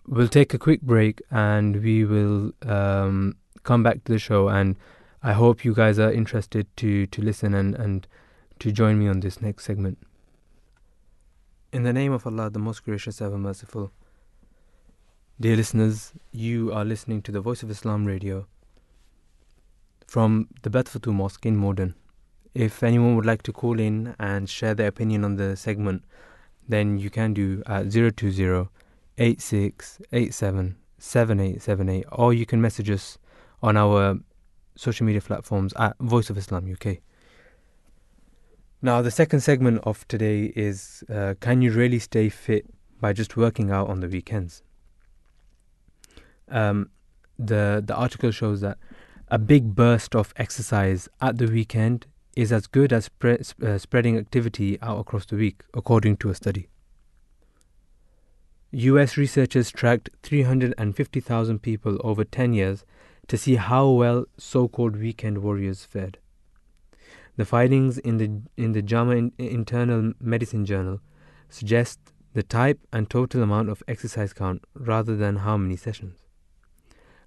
we'll 0.07 0.27
take 0.27 0.53
a 0.53 0.57
quick 0.57 0.81
break 0.81 1.21
and 1.31 1.83
we 1.83 2.05
will 2.05 2.51
um, 2.63 3.35
come 3.63 3.83
back 3.83 4.03
to 4.03 4.11
the 4.11 4.19
show 4.19 4.47
and 4.49 4.75
i 5.23 5.33
hope 5.33 5.63
you 5.65 5.73
guys 5.73 5.99
are 5.99 6.11
interested 6.11 6.67
to 6.75 7.05
to 7.07 7.21
listen 7.21 7.53
and 7.53 7.75
and 7.75 8.07
to 8.57 8.71
join 8.71 8.97
me 8.97 9.05
on 9.09 9.19
this 9.19 9.41
next 9.41 9.65
segment. 9.65 9.97
In 11.73 11.83
the 11.83 11.91
name 11.91 12.13
of 12.13 12.25
allah 12.25 12.49
the 12.49 12.59
most 12.59 12.85
gracious 12.85 13.21
ever 13.21 13.37
merciful 13.37 13.91
Dear 15.37 15.57
listeners, 15.57 16.13
you 16.31 16.71
are 16.71 16.85
listening 16.85 17.21
to 17.23 17.29
the 17.29 17.41
Voice 17.41 17.61
of 17.61 17.69
Islam 17.69 18.05
radio 18.05 18.47
from 20.15 20.47
the 20.61 20.69
Beth 20.69 21.05
Mosque 21.07 21.45
in 21.45 21.57
Morden. 21.57 21.93
If 22.53 22.83
anyone 22.83 23.17
would 23.17 23.25
like 23.25 23.43
to 23.43 23.51
call 23.51 23.81
in 23.81 24.15
and 24.17 24.49
share 24.49 24.73
their 24.73 24.87
opinion 24.87 25.25
on 25.25 25.35
the 25.35 25.57
segment, 25.57 26.05
then 26.69 26.97
you 26.97 27.09
can 27.09 27.33
do 27.33 27.61
at 27.65 27.91
020 27.91 28.69
8687 29.17 30.77
7878 30.97 32.05
or 32.13 32.33
you 32.33 32.45
can 32.45 32.61
message 32.61 32.89
us 32.89 33.17
on 33.61 33.75
our 33.75 34.17
social 34.77 35.05
media 35.05 35.19
platforms 35.19 35.73
at 35.77 35.97
Voice 35.99 36.29
of 36.29 36.37
Islam 36.37 36.71
UK. 36.71 36.99
Now, 38.81 39.01
the 39.01 39.11
second 39.11 39.41
segment 39.41 39.81
of 39.83 40.07
today 40.07 40.45
is 40.55 41.03
uh, 41.13 41.33
Can 41.41 41.61
you 41.61 41.73
really 41.73 41.99
stay 41.99 42.29
fit 42.29 42.65
by 43.01 43.11
just 43.11 43.35
working 43.35 43.69
out 43.69 43.89
on 43.89 43.99
the 43.99 44.07
weekends? 44.07 44.63
um, 46.47 46.89
the 47.37 47.83
the 47.85 47.93
article 47.93 48.31
shows 48.31 48.61
that 48.61 48.77
a 49.29 49.39
big 49.39 49.73
burst 49.73 50.15
of 50.15 50.33
exercise 50.37 51.09
at 51.19 51.37
the 51.37 51.47
weekend 51.47 52.05
is 52.35 52.51
as 52.51 52.67
good 52.67 52.93
as 52.93 53.05
spre- 53.05 53.41
uh, 53.63 53.77
spreading 53.77 54.17
activity 54.17 54.77
out 54.81 54.99
across 54.99 55.25
the 55.25 55.35
week, 55.35 55.63
according 55.73 56.17
to 56.17 56.29
a 56.29 56.35
study. 56.35 56.67
US 58.71 59.17
researchers 59.17 59.71
tracked 59.71 60.09
350,000 60.21 61.59
people 61.59 61.97
over 62.03 62.23
10 62.23 62.53
years 62.53 62.85
to 63.27 63.37
see 63.37 63.55
how 63.55 63.89
well 63.89 64.25
so 64.37 64.67
called 64.67 64.97
weekend 64.97 65.39
warriors 65.39 65.85
fared. 65.85 66.19
The 67.37 67.45
findings 67.45 67.97
in 67.97 68.17
the, 68.17 68.41
in 68.57 68.73
the 68.73 68.81
JAMA 68.81 69.31
Internal 69.37 70.13
Medicine 70.19 70.65
Journal 70.65 70.99
suggest 71.49 71.99
the 72.33 72.43
type 72.43 72.79
and 72.93 73.09
total 73.09 73.41
amount 73.41 73.69
of 73.69 73.81
exercise 73.87 74.33
count 74.33 74.63
rather 74.75 75.15
than 75.15 75.37
how 75.37 75.57
many 75.57 75.77
sessions 75.77 76.24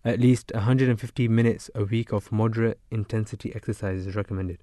at 0.05 0.21
least 0.21 0.53
150 0.55 1.29
minutes 1.29 1.71
a 1.75 1.85
week 1.85 2.13
of 2.13 2.31
moderate 2.31 2.79
intensity 2.91 3.55
exercise 3.55 4.07
is 4.07 4.15
recommended. 4.15 4.59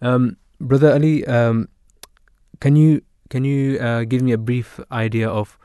Um, 0.00 0.36
Brother 0.60 0.92
Ali, 0.92 1.26
um, 1.26 1.68
can 2.60 2.76
you 2.76 3.02
can 3.28 3.44
you 3.44 3.78
uh, 3.78 4.04
give 4.04 4.22
me 4.22 4.32
a 4.32 4.38
brief 4.38 4.80
idea 4.90 5.28
of 5.28 5.58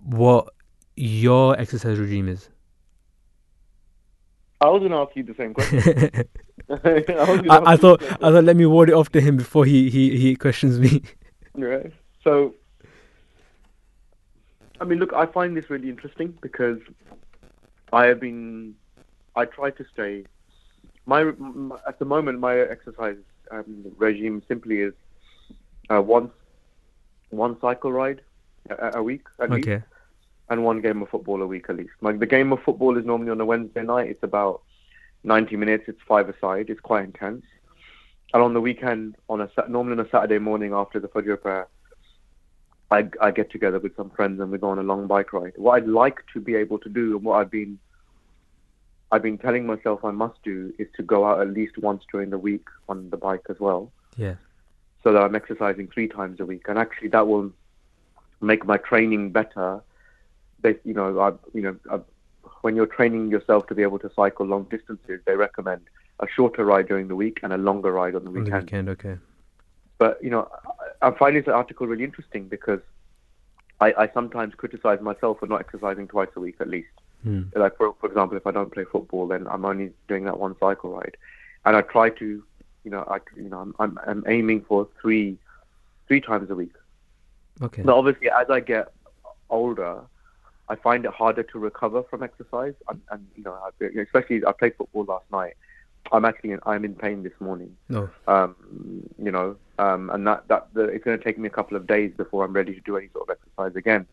what 0.00 0.52
your 0.96 1.58
exercise 1.58 1.98
regime 1.98 2.28
is? 2.28 2.50
I 4.60 4.68
was 4.68 4.80
going 4.80 4.92
to 4.92 4.98
ask 4.98 5.16
you 5.16 5.22
the 5.22 5.34
same 5.34 5.52
question. 5.52 5.80
I, 6.70 7.04
I, 7.50 7.72
I 7.72 7.76
thought 7.76 8.02
I 8.02 8.30
thought 8.30 8.44
let 8.44 8.56
me 8.56 8.64
ward 8.64 8.88
it 8.88 8.94
off 8.94 9.10
to 9.10 9.20
him 9.20 9.36
before 9.36 9.64
he 9.64 9.90
he, 9.90 10.16
he 10.16 10.36
questions 10.36 10.78
me. 10.78 11.02
Right. 11.56 11.92
So, 12.24 12.56
I 14.80 14.84
mean, 14.84 14.98
look, 14.98 15.12
I 15.12 15.24
find 15.26 15.56
this 15.56 15.70
really 15.70 15.88
interesting 15.88 16.36
because 16.42 16.78
I 17.94 18.06
have 18.06 18.20
been. 18.20 18.74
I 19.36 19.44
try 19.44 19.70
to 19.70 19.84
stay. 19.92 20.24
My, 21.06 21.24
my 21.24 21.76
at 21.86 21.98
the 21.98 22.04
moment, 22.04 22.40
my 22.40 22.58
exercise 22.58 23.16
um, 23.50 23.92
regime 23.96 24.42
simply 24.48 24.80
is 24.80 24.94
uh, 25.90 26.00
one 26.00 26.30
one 27.30 27.60
cycle 27.60 27.92
ride 27.92 28.20
a, 28.70 28.98
a 28.98 29.02
week 29.02 29.26
at 29.40 29.50
okay. 29.50 29.74
least, 29.76 29.86
and 30.50 30.64
one 30.64 30.80
game 30.80 31.02
of 31.02 31.08
football 31.08 31.42
a 31.42 31.46
week 31.46 31.66
at 31.68 31.76
least. 31.76 31.92
Like 32.00 32.18
the 32.18 32.26
game 32.26 32.52
of 32.52 32.62
football 32.62 32.98
is 32.98 33.04
normally 33.04 33.30
on 33.30 33.40
a 33.40 33.44
Wednesday 33.44 33.82
night. 33.82 34.08
It's 34.08 34.22
about 34.22 34.62
ninety 35.22 35.56
minutes. 35.56 35.84
It's 35.86 36.00
five 36.08 36.28
aside. 36.28 36.70
It's 36.70 36.80
quite 36.80 37.04
intense. 37.04 37.44
And 38.32 38.42
on 38.42 38.54
the 38.54 38.60
weekend, 38.60 39.16
on 39.28 39.40
a 39.40 39.48
normally 39.68 39.92
on 39.98 40.06
a 40.06 40.10
Saturday 40.10 40.38
morning 40.38 40.72
after 40.72 40.98
the 40.98 41.08
Fajr 41.08 41.40
prayer, 41.40 41.68
I, 42.90 43.08
I 43.20 43.30
get 43.30 43.50
together 43.50 43.78
with 43.78 43.96
some 43.96 44.10
friends 44.10 44.40
and 44.40 44.50
we 44.50 44.58
go 44.58 44.68
on 44.68 44.78
a 44.78 44.82
long 44.82 45.06
bike 45.06 45.32
ride. 45.32 45.52
What 45.56 45.74
I'd 45.74 45.88
like 45.88 46.18
to 46.32 46.40
be 46.40 46.54
able 46.54 46.78
to 46.80 46.88
do 46.88 47.16
and 47.16 47.24
what 47.24 47.40
I've 47.40 47.50
been 47.50 47.78
I've 49.14 49.22
been 49.22 49.38
telling 49.38 49.64
myself 49.64 50.04
I 50.04 50.10
must 50.10 50.42
do 50.42 50.74
is 50.78 50.88
to 50.96 51.02
go 51.02 51.24
out 51.24 51.40
at 51.40 51.48
least 51.48 51.78
once 51.78 52.02
during 52.10 52.30
the 52.30 52.38
week 52.38 52.66
on 52.88 53.10
the 53.10 53.16
bike 53.16 53.44
as 53.48 53.60
well. 53.60 53.92
Yeah. 54.16 54.34
So 55.04 55.12
that 55.12 55.22
I'm 55.22 55.36
exercising 55.36 55.88
three 55.88 56.08
times 56.08 56.40
a 56.40 56.46
week, 56.46 56.64
and 56.66 56.78
actually 56.78 57.08
that 57.08 57.28
will 57.28 57.52
make 58.40 58.66
my 58.66 58.76
training 58.78 59.30
better. 59.30 59.80
They, 60.62 60.76
you 60.82 60.94
know, 60.94 61.20
I, 61.20 61.32
you 61.52 61.62
know, 61.62 61.76
I, 61.90 62.00
when 62.62 62.74
you're 62.74 62.86
training 62.86 63.30
yourself 63.30 63.66
to 63.68 63.74
be 63.74 63.82
able 63.82 63.98
to 64.00 64.10
cycle 64.16 64.46
long 64.46 64.64
distances, 64.64 65.20
they 65.26 65.36
recommend 65.36 65.82
a 66.18 66.26
shorter 66.26 66.64
ride 66.64 66.88
during 66.88 67.06
the 67.06 67.16
week 67.16 67.40
and 67.42 67.52
a 67.52 67.58
longer 67.58 67.92
ride 67.92 68.14
on 68.16 68.24
the 68.24 68.30
weekend. 68.30 68.54
On 68.54 68.60
the 68.60 68.64
weekend, 68.64 68.88
okay. 68.88 69.16
But 69.98 70.18
you 70.24 70.30
know, 70.30 70.48
I, 71.02 71.08
I'm 71.08 71.34
this 71.34 71.48
article 71.48 71.86
really 71.86 72.04
interesting 72.04 72.48
because 72.48 72.80
I, 73.80 73.92
I 73.98 74.10
sometimes 74.12 74.54
criticize 74.54 75.00
myself 75.00 75.40
for 75.40 75.46
not 75.46 75.60
exercising 75.60 76.08
twice 76.08 76.28
a 76.36 76.40
week 76.40 76.56
at 76.60 76.68
least. 76.68 76.88
Mm. 77.26 77.54
Like 77.56 77.76
for 77.76 77.94
for 78.00 78.06
example, 78.08 78.36
if 78.36 78.46
I 78.46 78.50
don't 78.50 78.72
play 78.72 78.84
football, 78.84 79.26
then 79.26 79.46
I'm 79.48 79.64
only 79.64 79.92
doing 80.08 80.24
that 80.24 80.38
one 80.38 80.54
cycle 80.60 80.90
ride, 80.90 81.16
and 81.64 81.76
I 81.76 81.80
try 81.80 82.10
to, 82.10 82.44
you 82.84 82.90
know, 82.90 83.04
I 83.08 83.18
you 83.36 83.48
know 83.48 83.60
I'm 83.60 83.74
I'm, 83.78 83.98
I'm 84.06 84.24
aiming 84.28 84.62
for 84.68 84.88
three 85.00 85.38
three 86.06 86.20
times 86.20 86.50
a 86.50 86.54
week. 86.54 86.74
Okay. 87.62 87.82
But 87.82 87.96
obviously, 87.96 88.28
as 88.30 88.50
I 88.50 88.60
get 88.60 88.92
older, 89.48 90.00
I 90.68 90.76
find 90.76 91.04
it 91.04 91.12
harder 91.12 91.42
to 91.44 91.58
recover 91.58 92.02
from 92.02 92.22
exercise, 92.22 92.74
and, 92.88 93.00
and 93.10 93.26
you 93.36 93.44
know, 93.44 93.54
I, 93.54 94.00
especially 94.00 94.44
I 94.44 94.52
played 94.52 94.76
football 94.76 95.04
last 95.04 95.24
night. 95.32 95.54
I'm 96.12 96.24
actually 96.24 96.52
in, 96.52 96.60
I'm 96.66 96.84
in 96.84 96.94
pain 96.94 97.22
this 97.22 97.32
morning. 97.40 97.76
No. 97.88 98.08
Um, 98.28 98.54
you 99.22 99.30
know, 99.30 99.56
um, 99.78 100.10
and 100.10 100.26
that 100.26 100.46
that 100.48 100.68
the, 100.74 100.84
it's 100.84 101.04
going 101.04 101.18
to 101.18 101.24
take 101.24 101.38
me 101.38 101.46
a 101.46 101.50
couple 101.50 101.76
of 101.76 101.86
days 101.86 102.12
before 102.16 102.44
I'm 102.44 102.52
ready 102.52 102.74
to 102.74 102.80
do 102.80 102.96
any 102.96 103.08
sort 103.12 103.28
of 103.28 103.36
exercise 103.36 103.76
again. 103.76 104.06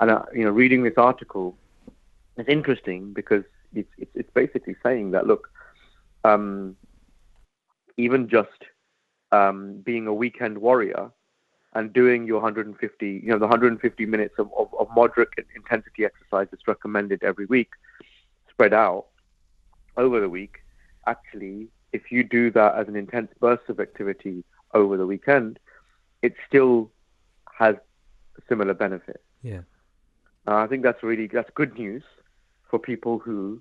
And 0.00 0.10
uh, 0.10 0.22
you 0.34 0.44
know, 0.44 0.50
reading 0.50 0.82
this 0.82 0.94
article, 0.96 1.56
it's 2.36 2.48
interesting 2.48 3.12
because 3.12 3.44
it's 3.74 3.88
it's, 3.98 4.10
it's 4.14 4.30
basically 4.34 4.76
saying 4.82 5.12
that 5.12 5.26
look, 5.26 5.50
um, 6.24 6.76
even 7.96 8.28
just 8.28 8.64
um, 9.32 9.78
being 9.84 10.06
a 10.06 10.14
weekend 10.14 10.58
warrior 10.58 11.10
and 11.74 11.92
doing 11.92 12.26
your 12.26 12.40
150, 12.40 13.06
you 13.06 13.28
know, 13.28 13.38
the 13.38 13.46
150 13.46 14.06
minutes 14.06 14.34
of, 14.38 14.50
of, 14.56 14.74
of 14.78 14.88
moderate 14.94 15.28
intensity 15.54 16.06
exercise 16.06 16.48
that's 16.50 16.66
recommended 16.66 17.22
every 17.22 17.44
week, 17.46 17.70
spread 18.48 18.72
out 18.72 19.06
over 19.98 20.18
the 20.20 20.28
week. 20.28 20.62
Actually, 21.06 21.68
if 21.92 22.10
you 22.10 22.24
do 22.24 22.50
that 22.50 22.74
as 22.76 22.88
an 22.88 22.96
intense 22.96 23.30
burst 23.40 23.68
of 23.68 23.80
activity 23.80 24.44
over 24.74 24.96
the 24.96 25.06
weekend, 25.06 25.58
it 26.22 26.34
still 26.46 26.90
has 27.52 27.76
similar 28.48 28.74
benefit. 28.74 29.22
Yeah. 29.42 29.60
Uh, 30.46 30.56
I 30.56 30.66
think 30.66 30.82
that's 30.82 31.02
really 31.02 31.26
that's 31.26 31.50
good 31.54 31.78
news 31.78 32.02
for 32.70 32.78
people 32.78 33.18
who 33.18 33.60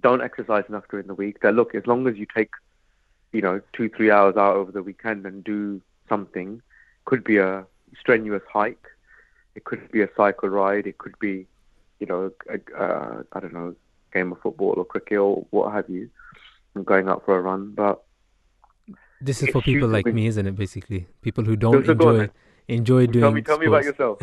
don't 0.00 0.22
exercise 0.22 0.64
enough 0.68 0.84
during 0.90 1.06
the 1.06 1.14
week. 1.14 1.40
That 1.40 1.54
look, 1.54 1.74
as 1.74 1.86
long 1.86 2.06
as 2.06 2.16
you 2.16 2.26
take, 2.34 2.50
you 3.32 3.42
know, 3.42 3.60
two 3.72 3.88
three 3.88 4.10
hours 4.10 4.36
out 4.36 4.56
over 4.56 4.72
the 4.72 4.82
weekend 4.82 5.26
and 5.26 5.44
do 5.44 5.80
something, 6.08 6.62
could 7.04 7.24
be 7.24 7.38
a 7.38 7.66
strenuous 7.98 8.42
hike, 8.50 8.86
it 9.54 9.64
could 9.64 9.90
be 9.90 10.02
a 10.02 10.08
cycle 10.16 10.48
ride, 10.48 10.86
it 10.86 10.98
could 10.98 11.18
be, 11.18 11.46
you 12.00 12.06
know, 12.06 12.30
a, 12.48 12.58
a, 12.76 13.24
I 13.32 13.40
don't 13.40 13.52
know, 13.52 13.74
game 14.12 14.32
of 14.32 14.40
football 14.40 14.74
or 14.76 14.84
cricket 14.84 15.18
or 15.18 15.46
what 15.50 15.72
have 15.72 15.88
you, 15.88 16.10
going 16.84 17.08
out 17.08 17.24
for 17.24 17.38
a 17.38 17.42
run. 17.42 17.74
But 17.74 18.02
this 19.20 19.42
is 19.42 19.50
for 19.50 19.62
people 19.62 19.88
like 19.88 20.06
me, 20.06 20.26
isn't 20.26 20.46
it? 20.46 20.56
Basically, 20.56 21.06
people 21.22 21.44
who 21.44 21.56
don't 21.56 21.84
so 21.84 21.92
enjoy 21.92 22.30
enjoy 22.68 23.06
doing. 23.06 23.22
Tell 23.22 23.32
me, 23.32 23.42
tell 23.42 23.56
sports. 23.56 23.60
me 23.60 23.66
about 23.66 23.84
yourself. 23.84 24.18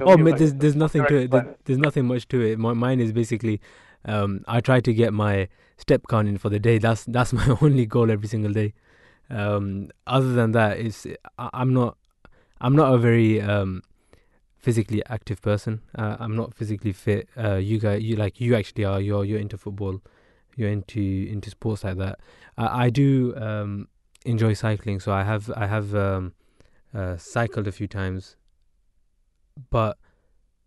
oh, 0.00 0.16
but 0.16 0.38
there's 0.38 0.54
there's 0.54 0.76
nothing 0.76 1.04
to 1.06 1.16
it. 1.16 1.30
There's, 1.30 1.46
there's, 1.64 1.78
nothing 1.78 2.06
much 2.06 2.28
to 2.28 2.40
it. 2.40 2.58
My, 2.58 2.74
mine 2.74 3.00
is 3.00 3.12
basically, 3.12 3.60
um, 4.04 4.44
I 4.46 4.60
try 4.60 4.80
to 4.80 4.92
get 4.92 5.12
my 5.12 5.48
step 5.76 6.02
count 6.08 6.28
in 6.28 6.38
for 6.38 6.50
the 6.50 6.58
day. 6.58 6.78
That's 6.78 7.04
that's 7.04 7.32
my 7.40 7.56
only 7.60 7.86
goal 7.86 8.10
every 8.10 8.28
single 8.28 8.52
day. 8.52 8.74
Um, 9.30 9.90
other 10.06 10.32
than 10.32 10.52
that, 10.52 10.78
it's 10.78 11.06
I, 11.38 11.50
I'm 11.52 11.72
not 11.72 11.96
I'm 12.60 12.76
not 12.76 12.92
a 12.92 12.98
very 12.98 13.40
um, 13.40 13.82
physically 14.56 15.02
active 15.06 15.40
person. 15.40 15.80
Uh, 15.96 16.16
I'm 16.18 16.36
not 16.36 16.54
physically 16.54 16.92
fit. 16.92 17.28
Uh, 17.36 17.56
you 17.56 17.78
guys, 17.78 18.02
you 18.02 18.16
like 18.16 18.40
you 18.40 18.54
actually 18.54 18.84
are. 18.84 19.00
You're 19.00 19.24
you're 19.24 19.40
into 19.40 19.56
football. 19.56 20.02
You're 20.58 20.70
into 20.70 21.00
into 21.00 21.50
sports 21.50 21.84
like 21.84 21.96
that. 21.98 22.18
Uh, 22.58 22.68
I 22.70 22.90
do 22.90 23.34
um, 23.36 23.88
enjoy 24.26 24.52
cycling, 24.52 25.00
so 25.00 25.12
I 25.12 25.22
have 25.22 25.50
I 25.56 25.66
have 25.66 25.94
um, 25.94 26.34
uh, 26.92 27.16
cycled 27.16 27.66
a 27.66 27.72
few 27.72 27.86
times 27.86 28.36
but 29.70 29.98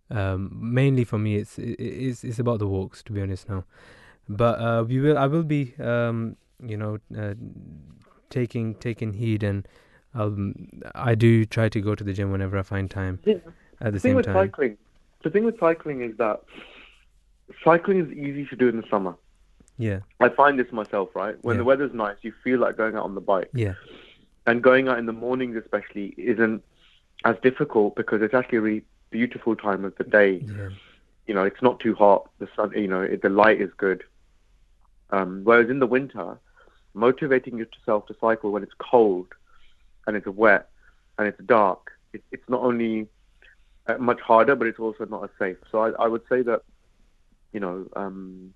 um, 0.09 0.49
mainly 0.51 1.03
for 1.03 1.18
me, 1.18 1.35
it's 1.35 1.57
it's 1.57 2.23
it's 2.23 2.39
about 2.39 2.59
the 2.59 2.68
walks. 2.68 3.01
To 3.03 3.13
be 3.13 3.22
honest, 3.22 3.47
now, 3.47 3.63
but 4.27 4.59
uh, 4.59 4.84
we 4.88 4.99
will. 4.99 5.18
I 5.18 5.27
will 5.27 5.43
be, 5.43 5.73
um, 5.80 6.35
you 6.61 6.77
know, 6.77 6.99
uh, 7.18 7.34
taking 8.30 8.76
taking 8.76 9.13
heed, 9.13 9.43
and 9.43 9.68
um, 10.13 10.81
I 10.95 11.15
do 11.15 11.45
try 11.45 11.69
to 11.69 11.80
go 11.80 11.95
to 11.95 12.03
the 12.03 12.13
gym 12.13 12.31
whenever 12.31 12.57
I 12.57 12.63
find 12.63 12.91
time. 12.91 13.19
Yeah. 13.23 13.35
At 13.80 13.85
the, 13.85 13.91
the 13.91 13.99
same 13.99 14.09
thing 14.09 14.15
with 14.18 14.26
time, 14.26 14.35
cycling, 14.35 14.77
the 15.23 15.30
thing 15.30 15.45
with 15.45 15.59
cycling 15.59 16.01
is 16.01 16.18
that 16.18 16.41
cycling 17.63 18.01
is 18.01 18.11
easy 18.11 18.45
to 18.47 18.55
do 18.55 18.68
in 18.68 18.77
the 18.77 18.88
summer. 18.89 19.15
Yeah, 19.77 19.99
I 20.19 20.30
find 20.30 20.60
this 20.60 20.72
myself. 20.72 21.10
Right, 21.15 21.35
when 21.41 21.56
Yeah. 21.56 21.60
the 21.60 21.64
weather's 21.65 21.93
nice, 21.93 22.18
you 22.22 22.34
feel 22.43 22.60
like 22.60 22.77
going 22.77 22.95
out 22.95 23.03
on 23.03 23.15
the 23.15 23.22
bike, 23.22 23.49
yeah, 23.53 23.73
and 24.45 24.61
going 24.61 24.88
out 24.88 24.99
in 24.99 25.06
the 25.06 25.14
mornings 25.14 25.56
especially 25.56 26.14
isn't 26.18 26.64
as 27.26 27.35
difficult 27.41 27.95
because 27.95 28.22
it's 28.22 28.34
actually 28.34 28.57
a 28.57 28.61
really 28.61 28.84
beautiful 29.11 29.56
time 29.56 29.85
of 29.85 29.95
the 29.98 30.03
day. 30.03 30.43
yeah, 30.48 30.69
You 31.27 31.34
know, 31.35 31.43
it's 31.43 31.61
not 31.61 31.80
too 31.80 31.93
hot. 31.93 32.30
The 32.39 32.48
sun, 32.56 32.72
you 32.76 32.88
know, 32.88 33.02
it, 33.02 33.22
the 33.22 33.30
light 33.30 33.61
is 33.61 33.69
good. 33.77 34.03
Um, 35.11 35.41
whereas 35.43 35.69
in 35.69 35.80
the 35.80 35.88
winter, 35.88 36.39
motivating 36.93 37.57
yourself 37.57 38.07
to 38.07 38.15
cycle 38.19 38.52
when 38.52 38.64
it's 38.64 38.73
cold 38.80 39.27
and 40.07 40.15
it's 40.15 40.26
wet 40.27 40.69
and 41.18 41.27
it's 41.27 41.39
dark, 41.45 41.91
it, 42.14 42.23
it's 42.31 42.48
not 42.49 42.61
only 42.61 43.07
uh, 43.88 43.98
much 43.98 44.22
harder, 44.22 44.56
but 44.56 44.68
it's 44.68 44.80
also 44.80 45.06
not 45.06 45.23
as 45.23 45.30
safe. 45.38 45.57
So 45.72 45.80
I, 45.80 45.89
I 46.03 46.07
would 46.07 46.23
say 46.30 46.41
that, 46.43 46.61
you 47.53 47.60
know, 47.60 47.88
um, 47.95 48.53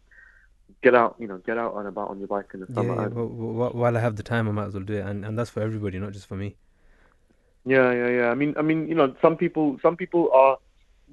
get 0.81 0.95
out, 0.95 1.15
you 1.19 1.27
know, 1.27 1.37
get 1.39 1.57
out 1.57 1.75
and 1.75 1.87
about 1.87 2.09
on 2.09 2.19
your 2.19 2.27
bike 2.27 2.51
in 2.53 2.59
the 2.61 2.67
summer. 2.73 2.95
yeah. 2.95 3.07
Well, 3.07 3.27
well, 3.27 3.71
while 3.71 3.97
I 3.97 3.99
have 3.99 4.15
the 4.15 4.23
time, 4.23 4.47
I 4.47 4.51
might 4.51 4.67
as 4.67 4.73
well 4.73 4.83
do 4.83 4.93
it, 4.95 5.05
and 5.05 5.25
and 5.25 5.37
that's 5.37 5.49
for 5.49 5.61
everybody, 5.61 5.99
not 5.99 6.13
just 6.13 6.27
for 6.27 6.35
me. 6.35 6.55
Yeah, 7.65 7.91
yeah, 7.91 8.09
yeah. 8.09 8.29
I 8.29 8.35
mean, 8.35 8.53
I 8.57 8.61
mean, 8.61 8.87
you 8.87 8.95
know, 8.95 9.15
some 9.21 9.37
people, 9.37 9.79
some 9.81 9.97
people 9.97 10.29
are 10.33 10.57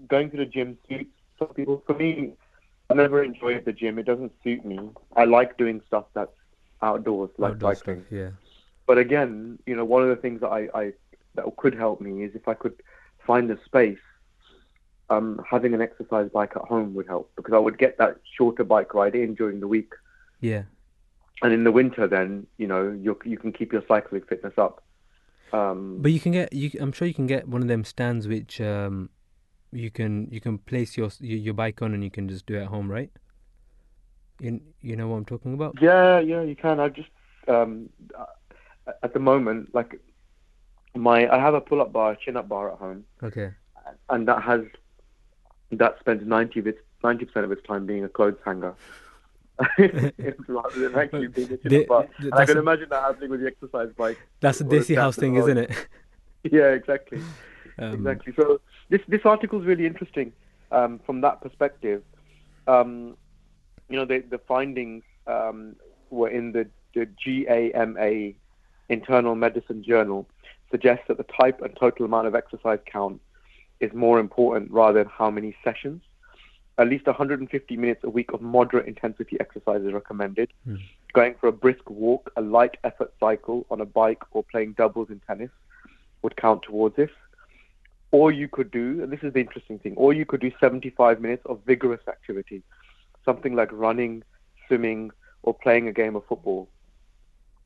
going 0.08 0.30
to 0.30 0.36
the 0.36 0.44
gym 0.46 0.78
suits. 0.88 1.10
Some 1.38 1.48
people, 1.48 1.82
for 1.86 1.94
me, 1.94 2.34
I 2.90 2.94
never 2.94 3.22
enjoyed 3.22 3.64
the 3.64 3.72
gym. 3.72 3.98
It 3.98 4.04
doesn't 4.04 4.32
suit 4.44 4.64
me. 4.64 4.78
I 5.16 5.24
like 5.24 5.56
doing 5.56 5.80
stuff 5.86 6.06
that's 6.14 6.30
outdoors, 6.82 7.30
like 7.38 7.54
Outdoor 7.54 7.74
cycling. 7.74 8.00
stuff, 8.02 8.12
yeah, 8.12 8.30
But 8.86 8.98
again, 8.98 9.58
you 9.66 9.76
know, 9.76 9.84
one 9.84 10.02
of 10.02 10.08
the 10.08 10.16
things 10.16 10.40
that 10.40 10.48
I, 10.48 10.68
I 10.74 10.92
that 11.34 11.44
could 11.56 11.74
help 11.74 12.00
me 12.00 12.24
is 12.24 12.34
if 12.34 12.48
I 12.48 12.54
could 12.54 12.82
find 13.26 13.50
a 13.50 13.58
space. 13.64 13.98
Um, 15.10 15.44
having 15.48 15.74
an 15.74 15.82
exercise 15.82 16.30
bike 16.32 16.52
at 16.56 16.62
home 16.62 16.94
would 16.94 17.06
help 17.06 17.30
because 17.36 17.52
I 17.52 17.58
would 17.58 17.76
get 17.76 17.98
that 17.98 18.16
shorter 18.36 18.64
bike 18.64 18.94
ride 18.94 19.14
in 19.14 19.34
during 19.34 19.60
the 19.60 19.68
week, 19.68 19.92
yeah. 20.40 20.62
and 21.42 21.52
in 21.52 21.64
the 21.64 21.72
winter, 21.72 22.06
then 22.06 22.46
you 22.56 22.66
know 22.66 22.90
you 22.90 23.18
you 23.24 23.36
can 23.36 23.52
keep 23.52 23.72
your 23.72 23.82
cycling 23.86 24.22
fitness 24.22 24.54
up. 24.56 24.82
Um, 25.52 25.98
But 26.00 26.12
you 26.12 26.20
can 26.20 26.32
get 26.32 26.52
you. 26.52 26.70
I'm 26.80 26.92
sure 26.92 27.06
you 27.06 27.14
can 27.14 27.26
get 27.26 27.46
one 27.46 27.60
of 27.60 27.68
them 27.68 27.84
stands 27.84 28.26
which 28.26 28.58
um, 28.60 29.10
you 29.70 29.90
can 29.90 30.28
you 30.30 30.40
can 30.40 30.56
place 30.58 30.96
your 30.96 31.10
your, 31.20 31.52
bike 31.52 31.82
on 31.82 31.92
and 31.92 32.02
you 32.02 32.10
can 32.10 32.28
just 32.28 32.46
do 32.46 32.54
it 32.54 32.62
at 32.62 32.68
home, 32.68 32.90
right? 32.90 33.10
You 34.40 34.60
you 34.80 34.96
know 34.96 35.08
what 35.08 35.16
I'm 35.16 35.24
talking 35.26 35.52
about? 35.52 35.76
Yeah, 35.80 36.20
yeah, 36.20 36.42
you 36.42 36.56
can. 36.56 36.80
I 36.80 36.88
just 36.88 37.10
um, 37.48 37.90
at 39.02 39.12
the 39.12 39.20
moment, 39.20 39.74
like 39.74 40.00
my, 40.94 41.28
I 41.28 41.38
have 41.38 41.54
a 41.54 41.60
pull-up 41.60 41.92
bar, 41.92 42.16
chin-up 42.16 42.48
bar 42.48 42.72
at 42.72 42.78
home, 42.78 43.04
Okay. 43.22 43.50
and 44.10 44.28
that 44.28 44.42
has 44.42 44.60
that 45.72 45.98
spends 46.00 46.26
ninety 46.26 46.60
of 46.60 46.66
its 46.66 46.78
ninety 47.02 47.24
percent 47.24 47.44
of 47.44 47.52
its 47.52 47.62
time 47.66 47.86
being 47.86 48.04
a 48.04 48.08
clothes 48.08 48.36
hanger, 48.44 48.74
rather 49.78 50.78
than 50.88 50.94
actually 50.94 51.28
being 51.28 51.52
a 51.64 51.68
The- 51.68 51.84
bar. 51.86 52.06
And 52.18 52.34
I 52.34 52.44
can 52.46 52.56
a- 52.56 52.60
imagine 52.60 52.88
that 52.90 53.02
happening 53.02 53.30
with 53.30 53.40
the 53.40 53.46
exercise 53.46 53.90
bike. 53.96 54.18
That's 54.40 54.60
a 54.60 54.64
Desi 54.64 54.96
house 54.96 55.16
thing, 55.16 55.36
isn't 55.36 55.58
it? 55.58 55.70
Yeah, 56.50 56.70
exactly. 56.70 57.20
Um, 57.78 57.92
exactly. 57.94 58.32
So 58.34 58.60
this 58.88 59.00
this 59.06 59.20
article 59.24 59.60
is 59.60 59.64
really 59.64 59.86
interesting 59.86 60.32
um, 60.72 60.98
from 61.06 61.20
that 61.20 61.40
perspective. 61.40 62.02
Um, 62.66 63.16
you 63.88 63.96
know, 63.96 64.04
the 64.04 64.24
the 64.28 64.38
findings 64.38 65.04
um, 65.28 65.76
were 66.10 66.28
in 66.28 66.50
the 66.50 66.66
the 66.94 67.06
JAMA 67.24 68.32
Internal 68.88 69.36
Medicine 69.36 69.84
Journal 69.84 70.26
suggests 70.72 71.04
that 71.06 71.16
the 71.16 71.22
type 71.40 71.60
and 71.62 71.76
total 71.76 72.06
amount 72.06 72.26
of 72.26 72.34
exercise 72.34 72.80
count 72.86 73.20
is 73.82 73.92
more 73.92 74.20
important 74.20 74.70
rather 74.70 75.02
than 75.02 75.12
how 75.12 75.30
many 75.30 75.54
sessions. 75.62 76.00
At 76.78 76.88
least 76.88 77.06
150 77.06 77.76
minutes 77.76 78.02
a 78.04 78.09
week 78.09 78.32
of 78.32 78.40
moderate 78.40 78.86
intensity 78.86 79.36
exercise 79.40 79.82
is 79.82 79.92
recommended. 79.92 80.50
Hmm. 80.64 80.76
Going 81.12 81.34
for 81.38 81.48
a 81.48 81.52
brisk 81.52 81.90
walk, 81.90 82.32
a 82.36 82.40
light 82.40 82.78
effort 82.84 83.12
cycle 83.20 83.66
on 83.70 83.80
a 83.80 83.84
bike, 83.84 84.22
or 84.30 84.42
playing 84.44 84.72
doubles 84.72 85.10
in 85.10 85.20
tennis 85.26 85.50
would 86.22 86.36
count 86.36 86.62
towards 86.62 86.96
this. 86.96 87.10
Or 88.12 88.30
you 88.30 88.48
could 88.48 88.70
do, 88.70 89.02
and 89.02 89.12
this 89.12 89.20
is 89.22 89.32
the 89.32 89.40
interesting 89.40 89.78
thing, 89.78 89.94
or 89.96 90.12
you 90.12 90.24
could 90.24 90.40
do 90.40 90.52
75 90.60 91.20
minutes 91.20 91.42
of 91.46 91.60
vigorous 91.66 92.06
activity, 92.09 92.62
something 93.24 93.54
like 93.54 93.70
running, 93.72 94.22
swimming, 94.66 95.10
or 95.42 95.52
playing 95.54 95.88
a 95.88 95.92
game 95.92 96.14
of 96.14 96.24
football. 96.26 96.68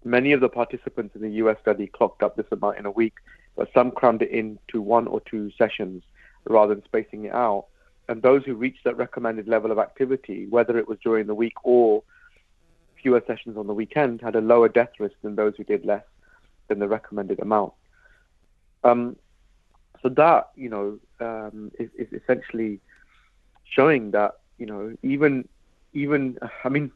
Many 0.04 0.32
of 0.32 0.40
the 0.40 0.48
participants 0.48 1.14
in 1.14 1.22
the 1.22 1.30
US 1.42 1.58
study 1.60 1.88
clocked 1.88 2.22
up 2.22 2.36
this 2.36 2.46
amount 2.50 2.78
in 2.78 2.86
a 2.86 2.90
week, 2.90 3.14
but 3.56 3.68
some 3.74 3.90
crammed 3.90 4.22
it 4.22 4.30
into 4.30 4.80
one 4.80 5.06
or 5.06 5.20
two 5.20 5.50
sessions 5.58 6.02
rather 6.44 6.74
than 6.74 6.84
spacing 6.84 7.24
it 7.24 7.32
out. 7.32 7.66
And 8.08 8.22
those 8.22 8.44
who 8.44 8.54
reached 8.54 8.84
that 8.84 8.96
recommended 8.96 9.48
level 9.48 9.72
of 9.72 9.78
activity, 9.78 10.46
whether 10.48 10.78
it 10.78 10.86
was 10.86 10.98
during 11.02 11.26
the 11.26 11.34
week 11.34 11.54
or 11.64 12.04
fewer 13.02 13.22
sessions 13.26 13.56
on 13.56 13.66
the 13.66 13.74
weekend, 13.74 14.20
had 14.20 14.36
a 14.36 14.40
lower 14.40 14.68
death 14.68 14.90
risk 15.00 15.16
than 15.22 15.34
those 15.34 15.54
who 15.56 15.64
did 15.64 15.84
less 15.84 16.04
than 16.68 16.78
the 16.78 16.86
recommended 16.86 17.40
amount. 17.40 17.72
Um, 18.84 19.16
so 20.02 20.08
that 20.10 20.50
you 20.54 20.68
know 20.68 20.98
um, 21.20 21.72
is, 21.80 21.90
is 21.98 22.06
essentially 22.12 22.80
showing 23.64 24.12
that 24.12 24.38
you 24.58 24.66
know 24.66 24.94
even 25.02 25.48
even 25.94 26.38
I 26.64 26.68
mean 26.68 26.92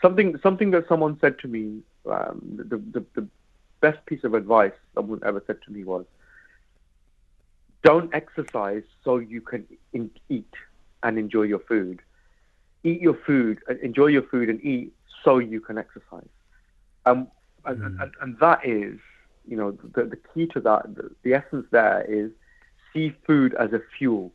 something 0.00 0.38
something 0.42 0.70
that 0.70 0.88
someone 0.88 1.18
said 1.20 1.38
to 1.40 1.48
me 1.48 1.80
um, 2.10 2.40
the, 2.56 2.76
the 2.78 3.04
the 3.14 3.28
best 3.80 4.04
piece 4.06 4.24
of 4.24 4.34
advice 4.34 4.72
someone 4.94 5.20
ever 5.24 5.42
said 5.46 5.58
to 5.64 5.72
me 5.72 5.84
was 5.84 6.04
don't 7.82 8.12
exercise 8.14 8.82
so 9.04 9.18
you 9.18 9.40
can 9.40 9.66
in, 9.92 10.10
eat 10.28 10.52
and 11.02 11.18
enjoy 11.18 11.42
your 11.42 11.60
food. 11.60 12.00
Eat 12.84 13.00
your 13.00 13.18
food 13.26 13.58
uh, 13.70 13.74
enjoy 13.82 14.06
your 14.06 14.22
food 14.22 14.48
and 14.48 14.60
eat 14.64 14.92
so 15.24 15.38
you 15.38 15.60
can 15.60 15.78
exercise. 15.78 16.28
Um, 17.04 17.28
and, 17.64 17.78
Mm. 17.80 18.02
and, 18.02 18.12
and 18.20 18.38
that 18.40 18.64
is 18.64 18.98
you 19.46 19.56
know 19.56 19.72
the, 19.72 20.04
the 20.04 20.18
key 20.34 20.46
to 20.48 20.60
that 20.60 20.94
the, 20.94 21.10
the 21.22 21.34
essence 21.34 21.66
there 21.70 22.04
is 22.08 22.30
see 22.92 23.14
food 23.26 23.54
as 23.54 23.72
a 23.72 23.80
fuel. 23.98 24.32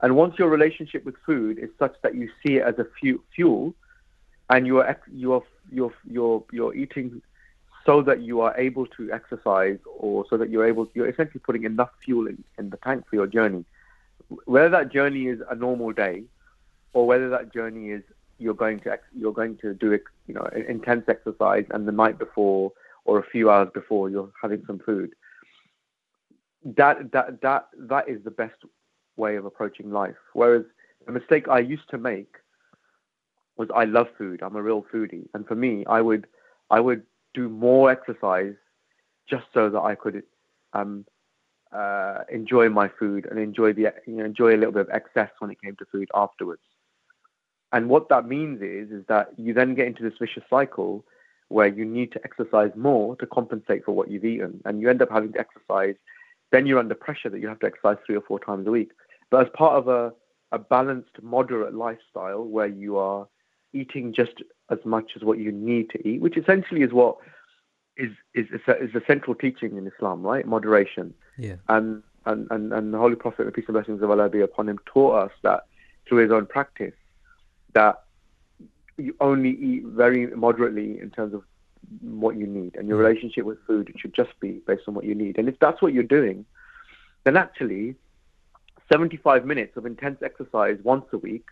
And 0.00 0.16
once 0.16 0.36
your 0.38 0.48
relationship 0.48 1.04
with 1.04 1.14
food 1.24 1.58
is 1.58 1.70
such 1.78 1.94
that 2.02 2.14
you 2.14 2.28
see 2.44 2.56
it 2.56 2.62
as 2.62 2.78
a 2.78 2.86
fu- 3.00 3.22
fuel 3.34 3.74
and 4.50 4.66
you 4.66 4.78
are 4.78 4.86
ex- 4.86 5.08
you 5.12 5.32
are 5.34 5.42
you're 5.70 5.92
you're 6.04 6.44
you're 6.52 6.74
eating 6.74 7.22
so 7.84 8.02
that 8.02 8.22
you 8.22 8.40
are 8.40 8.56
able 8.56 8.86
to 8.86 9.10
exercise 9.12 9.78
or 9.98 10.24
so 10.28 10.36
that 10.36 10.50
you're 10.50 10.66
able 10.66 10.88
you're 10.94 11.08
essentially 11.08 11.40
putting 11.40 11.64
enough 11.64 11.90
fuel 12.04 12.26
in, 12.26 12.42
in 12.58 12.70
the 12.70 12.76
tank 12.78 13.04
for 13.08 13.16
your 13.16 13.26
journey 13.26 13.64
whether 14.44 14.68
that 14.68 14.92
journey 14.92 15.26
is 15.26 15.40
a 15.50 15.54
normal 15.54 15.92
day 15.92 16.22
or 16.92 17.06
whether 17.06 17.28
that 17.28 17.52
journey 17.52 17.90
is 17.90 18.02
you're 18.38 18.54
going 18.54 18.78
to 18.80 18.98
you're 19.14 19.32
going 19.32 19.56
to 19.56 19.74
do 19.74 19.98
you 20.26 20.34
know 20.34 20.48
intense 20.68 21.04
exercise 21.08 21.64
and 21.70 21.86
the 21.86 21.92
night 21.92 22.18
before 22.18 22.72
or 23.04 23.18
a 23.18 23.24
few 23.24 23.50
hours 23.50 23.68
before 23.74 24.08
you're 24.08 24.30
having 24.40 24.62
some 24.66 24.78
food 24.78 25.12
that 26.64 27.12
that 27.12 27.40
that 27.42 27.68
that 27.76 28.08
is 28.08 28.22
the 28.24 28.30
best 28.30 28.56
way 29.16 29.36
of 29.36 29.44
approaching 29.44 29.90
life. 29.90 30.16
Whereas 30.32 30.64
the 31.06 31.12
mistake 31.12 31.48
I 31.48 31.58
used 31.58 31.88
to 31.90 31.98
make 31.98 32.36
was 33.56 33.68
I 33.74 33.84
love 33.84 34.08
food. 34.16 34.42
I'm 34.42 34.56
a 34.56 34.62
real 34.62 34.84
foodie, 34.92 35.28
and 35.34 35.46
for 35.46 35.54
me, 35.54 35.84
I 35.86 36.00
would 36.00 36.26
I 36.70 36.80
would 36.80 37.02
do 37.34 37.48
more 37.48 37.90
exercise 37.90 38.54
just 39.28 39.44
so 39.54 39.70
that 39.70 39.80
I 39.80 39.94
could 39.94 40.22
um, 40.72 41.04
uh, 41.72 42.18
enjoy 42.30 42.68
my 42.68 42.88
food 42.88 43.26
and 43.30 43.38
enjoy 43.38 43.72
the 43.72 43.92
you 44.06 44.14
know, 44.14 44.24
enjoy 44.24 44.54
a 44.54 44.58
little 44.58 44.72
bit 44.72 44.82
of 44.82 44.90
excess 44.90 45.30
when 45.38 45.50
it 45.50 45.60
came 45.62 45.76
to 45.76 45.86
food 45.90 46.08
afterwards. 46.14 46.62
And 47.72 47.88
what 47.88 48.08
that 48.10 48.26
means 48.28 48.60
is 48.60 48.90
is 48.90 49.04
that 49.08 49.30
you 49.38 49.54
then 49.54 49.74
get 49.74 49.86
into 49.86 50.02
this 50.02 50.18
vicious 50.20 50.44
cycle 50.50 51.04
where 51.48 51.68
you 51.68 51.84
need 51.84 52.12
to 52.12 52.20
exercise 52.24 52.70
more 52.76 53.16
to 53.16 53.26
compensate 53.26 53.84
for 53.84 53.92
what 53.92 54.10
you've 54.10 54.24
eaten, 54.24 54.60
and 54.64 54.80
you 54.80 54.90
end 54.90 55.02
up 55.02 55.10
having 55.10 55.32
to 55.32 55.40
exercise. 55.40 55.94
Then 56.50 56.66
you're 56.66 56.78
under 56.78 56.94
pressure 56.94 57.30
that 57.30 57.40
you 57.40 57.48
have 57.48 57.60
to 57.60 57.66
exercise 57.66 57.96
three 58.04 58.16
or 58.16 58.20
four 58.22 58.38
times 58.38 58.66
a 58.66 58.70
week. 58.70 58.90
But 59.30 59.46
as 59.46 59.52
part 59.54 59.74
of 59.74 59.88
a, 59.88 60.12
a 60.50 60.58
balanced, 60.58 61.22
moderate 61.22 61.74
lifestyle 61.74 62.44
where 62.44 62.66
you 62.66 62.98
are 62.98 63.26
eating 63.72 64.12
just 64.14 64.42
as 64.70 64.78
much 64.84 65.12
as 65.16 65.22
what 65.22 65.38
you 65.38 65.52
need 65.52 65.90
to 65.90 66.08
eat, 66.08 66.20
which 66.20 66.36
essentially 66.36 66.82
is 66.82 66.92
what 66.92 67.16
is 67.96 68.10
is 68.34 68.46
is 68.52 68.94
a 68.94 69.02
central 69.06 69.34
teaching 69.34 69.76
in 69.76 69.86
Islam, 69.86 70.22
right? 70.22 70.46
Moderation. 70.46 71.14
Yeah. 71.38 71.56
And 71.68 72.02
and 72.26 72.46
and, 72.50 72.72
and 72.72 72.94
the 72.94 72.98
Holy 72.98 73.16
Prophet, 73.16 73.44
the 73.46 73.52
peace 73.52 73.64
and 73.68 73.74
blessings 73.74 74.02
of 74.02 74.10
Allah 74.10 74.28
be 74.28 74.40
upon 74.40 74.68
him, 74.68 74.78
taught 74.86 75.24
us 75.24 75.32
that 75.42 75.64
through 76.08 76.18
his 76.18 76.32
own 76.32 76.46
practice 76.46 76.94
that 77.74 78.02
you 78.98 79.16
only 79.20 79.50
eat 79.50 79.84
very 79.84 80.26
moderately 80.26 80.98
in 81.00 81.10
terms 81.10 81.34
of 81.34 81.42
what 82.00 82.36
you 82.36 82.46
need, 82.46 82.76
and 82.76 82.88
your 82.88 82.98
mm. 82.98 83.06
relationship 83.06 83.44
with 83.44 83.58
food 83.66 83.92
should 83.98 84.14
just 84.14 84.38
be 84.40 84.62
based 84.66 84.82
on 84.86 84.94
what 84.94 85.04
you 85.04 85.14
need. 85.14 85.38
And 85.38 85.48
if 85.48 85.58
that's 85.58 85.82
what 85.82 85.92
you're 85.92 86.02
doing, 86.02 86.44
then 87.24 87.36
actually, 87.36 87.96
75 88.92 89.44
minutes 89.44 89.76
of 89.76 89.86
intense 89.86 90.18
exercise 90.22 90.78
once 90.82 91.04
a 91.12 91.18
week, 91.18 91.46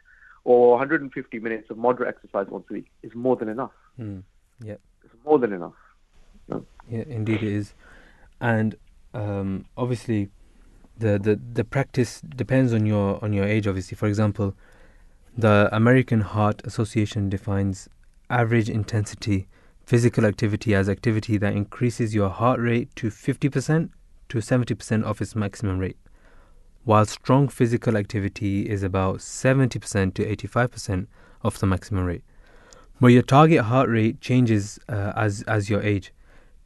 or 0.45 0.71
150 0.71 1.39
minutes 1.39 1.71
of 1.71 1.79
moderate 1.79 2.09
exercise 2.09 2.47
once 2.51 2.65
a 2.71 2.75
week, 2.75 2.87
is 3.03 3.15
more 3.15 3.37
than 3.37 3.49
enough. 3.49 3.73
Mm. 3.99 4.23
Yeah, 4.63 4.77
it's 5.05 5.15
more 5.25 5.39
than 5.39 5.53
enough. 5.53 5.75
Yeah, 6.89 7.05
indeed 7.07 7.45
it 7.45 7.53
is, 7.53 7.75
and 8.41 8.75
um, 9.15 9.67
obviously, 9.77 10.31
the, 10.99 11.19
the 11.19 11.39
the 11.53 11.63
practice 11.63 12.21
depends 12.21 12.73
on 12.73 12.85
your 12.85 13.23
on 13.23 13.33
your 13.33 13.45
age. 13.45 13.69
Obviously, 13.69 13.97
for 13.97 14.09
example, 14.09 14.57
the 15.39 15.69
American 15.71 16.23
Heart 16.23 16.63
Association 16.65 17.29
defines 17.29 17.89
average 18.29 18.69
intensity 18.69 19.47
physical 19.91 20.25
activity 20.25 20.73
as 20.73 20.89
activity 20.89 21.37
that 21.37 21.53
increases 21.53 22.15
your 22.15 22.29
heart 22.31 22.61
rate 22.61 22.95
to 22.95 23.09
50% 23.09 23.91
to 24.29 24.39
70% 24.39 25.03
of 25.03 25.21
its 25.21 25.35
maximum 25.35 25.81
rate, 25.81 25.97
while 26.85 27.05
strong 27.05 27.49
physical 27.49 27.97
activity 27.97 28.69
is 28.69 28.83
about 28.83 29.19
70% 29.19 30.15
to 30.15 30.37
85% 30.37 31.07
of 31.43 31.59
the 31.59 31.67
maximum 31.67 32.05
rate. 32.05 32.23
But 33.01 33.09
your 33.09 33.23
target 33.23 33.63
heart 33.63 33.89
rate 33.89 34.21
changes 34.21 34.79
uh, 34.89 35.13
as, 35.17 35.43
as 35.43 35.71
your 35.71 35.83
age. 35.83 36.13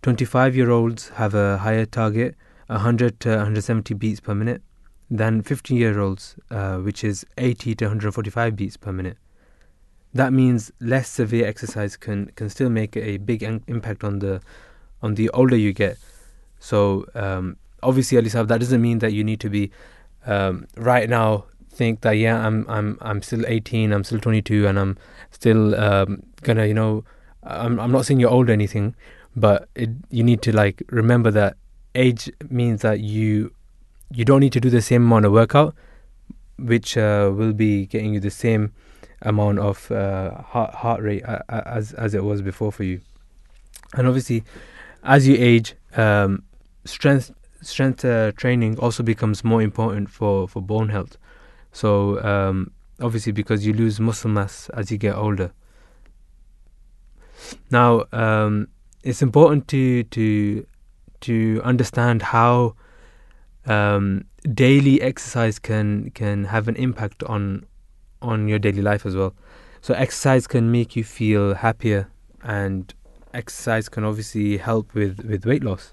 25 0.03 0.57
year 0.57 0.71
olds 0.71 1.11
have 1.11 1.35
a 1.35 1.59
higher 1.59 1.87
target, 1.87 2.35
100 2.67 3.21
to 3.21 3.29
170 3.31 3.95
beats 3.95 4.21
per 4.21 4.35
minute, 4.35 4.63
than 5.11 5.43
50 5.43 5.75
year 5.75 5.99
olds, 6.01 6.37
uh, 6.51 6.79
which 6.79 7.05
is 7.05 7.25
80 7.39 7.75
to 7.77 7.85
145 7.87 8.57
beats 8.57 8.77
per 8.77 8.93
minute. 8.93 9.17
That 10.13 10.33
means 10.33 10.71
less 10.81 11.09
severe 11.09 11.47
exercise 11.47 11.97
can, 11.97 12.27
can 12.37 12.49
still 12.49 12.69
make 12.71 12.97
a 12.97 13.17
big 13.19 13.43
impact 13.43 14.05
on 14.05 14.21
the 14.21 14.41
on 15.03 15.17
the 15.17 15.29
older 15.31 15.57
you 15.57 15.73
get. 15.73 15.99
So 16.59 17.05
um, 17.15 17.59
obviously, 17.83 18.17
Alisab, 18.17 18.49
that 18.49 18.59
doesn't 18.59 18.81
mean 18.81 19.01
that 19.01 19.13
you 19.13 19.23
need 19.23 19.39
to 19.41 19.51
be 19.51 19.71
um, 20.27 20.67
right 20.77 21.09
now 21.09 21.45
think 21.71 22.01
that 22.03 22.13
yeah, 22.13 22.47
I'm 22.47 22.65
I'm 22.69 22.99
I'm 23.01 23.23
still 23.23 23.45
18, 23.47 23.93
I'm 23.93 24.05
still 24.05 24.21
22, 24.21 24.67
and 24.67 24.79
I'm 24.79 24.97
still 25.31 25.75
um, 25.75 26.23
gonna 26.43 26.67
you 26.67 26.75
know 26.75 27.05
I'm 27.43 27.79
I'm 27.79 27.93
not 27.93 28.07
saying 28.07 28.21
you're 28.21 28.31
old 28.31 28.49
or 28.49 28.53
anything, 28.53 28.95
but 29.37 29.69
it, 29.75 29.91
you 30.11 30.23
need 30.23 30.43
to 30.43 30.53
like 30.53 30.83
remember 30.91 31.31
that 31.33 31.57
age 31.95 32.31
means 32.49 32.83
that 32.83 33.01
you 33.01 33.53
you 34.11 34.25
don't 34.25 34.41
need 34.41 34.53
to 34.53 34.61
do 34.61 34.71
the 34.71 34.83
same 34.83 35.03
amount 35.03 35.27
of 35.27 35.33
workout, 35.33 35.75
which 36.59 36.97
uh, 36.97 37.33
will 37.35 37.53
be 37.53 37.87
getting 37.87 38.15
you 38.15 38.21
the 38.21 38.31
same 38.31 38.73
amount 39.23 39.59
of 39.59 39.91
uh, 39.91 40.43
heart 40.43 40.75
heart 40.75 41.03
rate 41.03 41.23
as 41.49 41.93
as 41.93 42.15
it 42.15 42.25
was 42.25 42.43
before 42.43 42.73
for 42.73 42.85
you. 42.85 43.01
And 43.95 44.07
obviously, 44.07 44.45
as 45.03 45.27
you 45.29 45.37
age, 45.39 45.75
um, 45.97 46.43
strength 46.85 47.31
strength 47.67 48.05
uh, 48.05 48.33
training 48.33 48.79
also 48.79 49.03
becomes 49.03 49.45
more 49.45 49.63
important 49.63 50.11
for 50.11 50.49
for 50.49 50.63
bone 50.63 50.89
health. 50.89 51.17
So 51.73 52.23
um, 52.23 52.71
obviously, 53.01 53.33
because 53.33 53.67
you 53.67 53.73
lose 53.73 54.01
muscle 54.01 54.31
mass 54.31 54.69
as 54.71 54.91
you 54.91 54.99
get 54.99 55.17
older. 55.17 55.53
Now, 57.71 58.05
um, 58.13 58.69
it's 59.03 59.23
important 59.23 59.69
to 59.69 60.05
to 60.05 60.67
to 61.21 61.61
understand 61.65 62.23
how 62.23 62.75
um, 63.67 64.25
daily 64.53 65.01
exercise 65.03 65.59
can 65.59 66.11
can 66.11 66.45
have 66.45 66.69
an 66.69 66.77
impact 66.77 67.23
on 67.25 67.67
on 68.23 68.49
your 68.49 68.59
daily 68.59 68.83
life 68.83 69.05
as 69.05 69.17
well. 69.17 69.35
So 69.81 69.95
exercise 69.95 70.47
can 70.47 70.73
make 70.73 70.97
you 70.97 71.05
feel 71.05 71.55
happier, 71.55 72.09
and 72.43 72.93
exercise 73.35 73.89
can 73.89 74.05
obviously 74.05 74.57
help 74.59 74.95
with 74.95 75.25
with 75.25 75.45
weight 75.45 75.65
loss. 75.65 75.93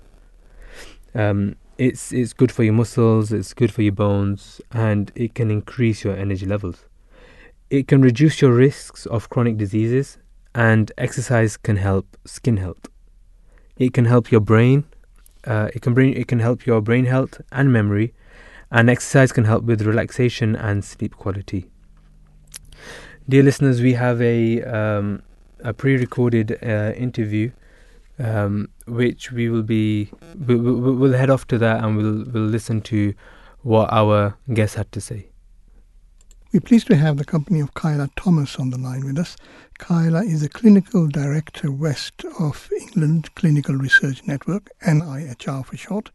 Um, 1.13 1.55
it's 1.77 2.11
it's 2.11 2.33
good 2.33 2.51
for 2.51 2.63
your 2.63 2.73
muscles, 2.73 3.31
it's 3.31 3.53
good 3.53 3.71
for 3.71 3.81
your 3.81 3.93
bones, 3.93 4.61
and 4.71 5.11
it 5.15 5.33
can 5.35 5.49
increase 5.49 6.03
your 6.03 6.15
energy 6.15 6.45
levels. 6.45 6.85
It 7.69 7.87
can 7.87 8.01
reduce 8.01 8.41
your 8.41 8.53
risks 8.53 9.05
of 9.05 9.29
chronic 9.29 9.57
diseases, 9.57 10.17
and 10.53 10.91
exercise 10.97 11.57
can 11.57 11.77
help 11.77 12.17
skin 12.25 12.57
health. 12.57 12.87
It 13.77 13.93
can 13.93 14.05
help 14.05 14.31
your 14.31 14.41
brain. 14.41 14.83
Uh, 15.45 15.69
it 15.73 15.81
can 15.81 15.93
bring 15.93 16.13
it 16.13 16.27
can 16.27 16.39
help 16.39 16.65
your 16.65 16.81
brain 16.81 17.05
health 17.05 17.41
and 17.51 17.73
memory, 17.73 18.13
and 18.69 18.89
exercise 18.89 19.31
can 19.31 19.45
help 19.45 19.63
with 19.63 19.81
relaxation 19.81 20.55
and 20.55 20.85
sleep 20.85 21.15
quality. 21.15 21.69
Dear 23.27 23.43
listeners, 23.43 23.81
we 23.81 23.93
have 23.93 24.21
a 24.21 24.61
um, 24.63 25.23
a 25.63 25.73
pre-recorded 25.73 26.57
uh, 26.63 26.93
interview, 26.95 27.51
um, 28.21 28.69
which 28.85 29.31
we 29.31 29.49
will 29.49 29.63
be 29.63 30.11
we, 30.47 30.55
we, 30.55 30.71
we'll 30.71 31.13
head 31.13 31.29
off 31.29 31.47
to 31.47 31.57
that 31.57 31.83
and 31.83 31.97
we'll 31.97 32.25
we'll 32.31 32.49
listen 32.49 32.81
to 32.81 33.13
what 33.63 33.91
our 33.91 34.37
guest 34.53 34.75
had 34.75 34.91
to 34.91 35.01
say. 35.01 35.27
We're 36.53 36.59
pleased 36.59 36.87
to 36.87 36.97
have 36.97 37.15
the 37.15 37.23
company 37.23 37.61
of 37.61 37.73
Kyla 37.75 38.09
Thomas 38.17 38.57
on 38.57 38.71
the 38.71 38.77
line 38.77 39.05
with 39.05 39.17
us. 39.17 39.37
Kyla 39.79 40.23
is 40.23 40.41
the 40.41 40.49
Clinical 40.49 41.07
Director 41.07 41.71
West 41.71 42.25
of 42.39 42.69
England 42.81 43.33
Clinical 43.35 43.75
Research 43.75 44.21
Network, 44.27 44.69
NIHR 44.85 45.65
for 45.65 45.77
short. 45.77 46.11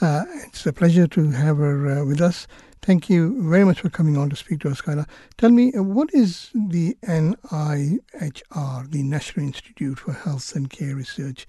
Uh, 0.00 0.24
it's 0.46 0.64
a 0.66 0.72
pleasure 0.72 1.06
to 1.08 1.30
have 1.30 1.58
her 1.58 2.00
uh, 2.00 2.04
with 2.06 2.22
us. 2.22 2.46
Thank 2.86 3.10
you 3.10 3.42
very 3.50 3.64
much 3.64 3.80
for 3.80 3.90
coming 3.90 4.16
on 4.16 4.30
to 4.30 4.36
speak 4.36 4.60
to 4.60 4.68
us, 4.68 4.80
Kyla. 4.80 5.08
Tell 5.38 5.50
me, 5.50 5.74
uh, 5.74 5.82
what 5.82 6.08
is 6.14 6.50
the 6.54 6.96
NIHR, 7.02 8.90
the 8.92 9.02
National 9.02 9.46
Institute 9.46 9.98
for 9.98 10.12
Health 10.12 10.54
and 10.54 10.70
Care 10.70 10.94
Research, 10.94 11.48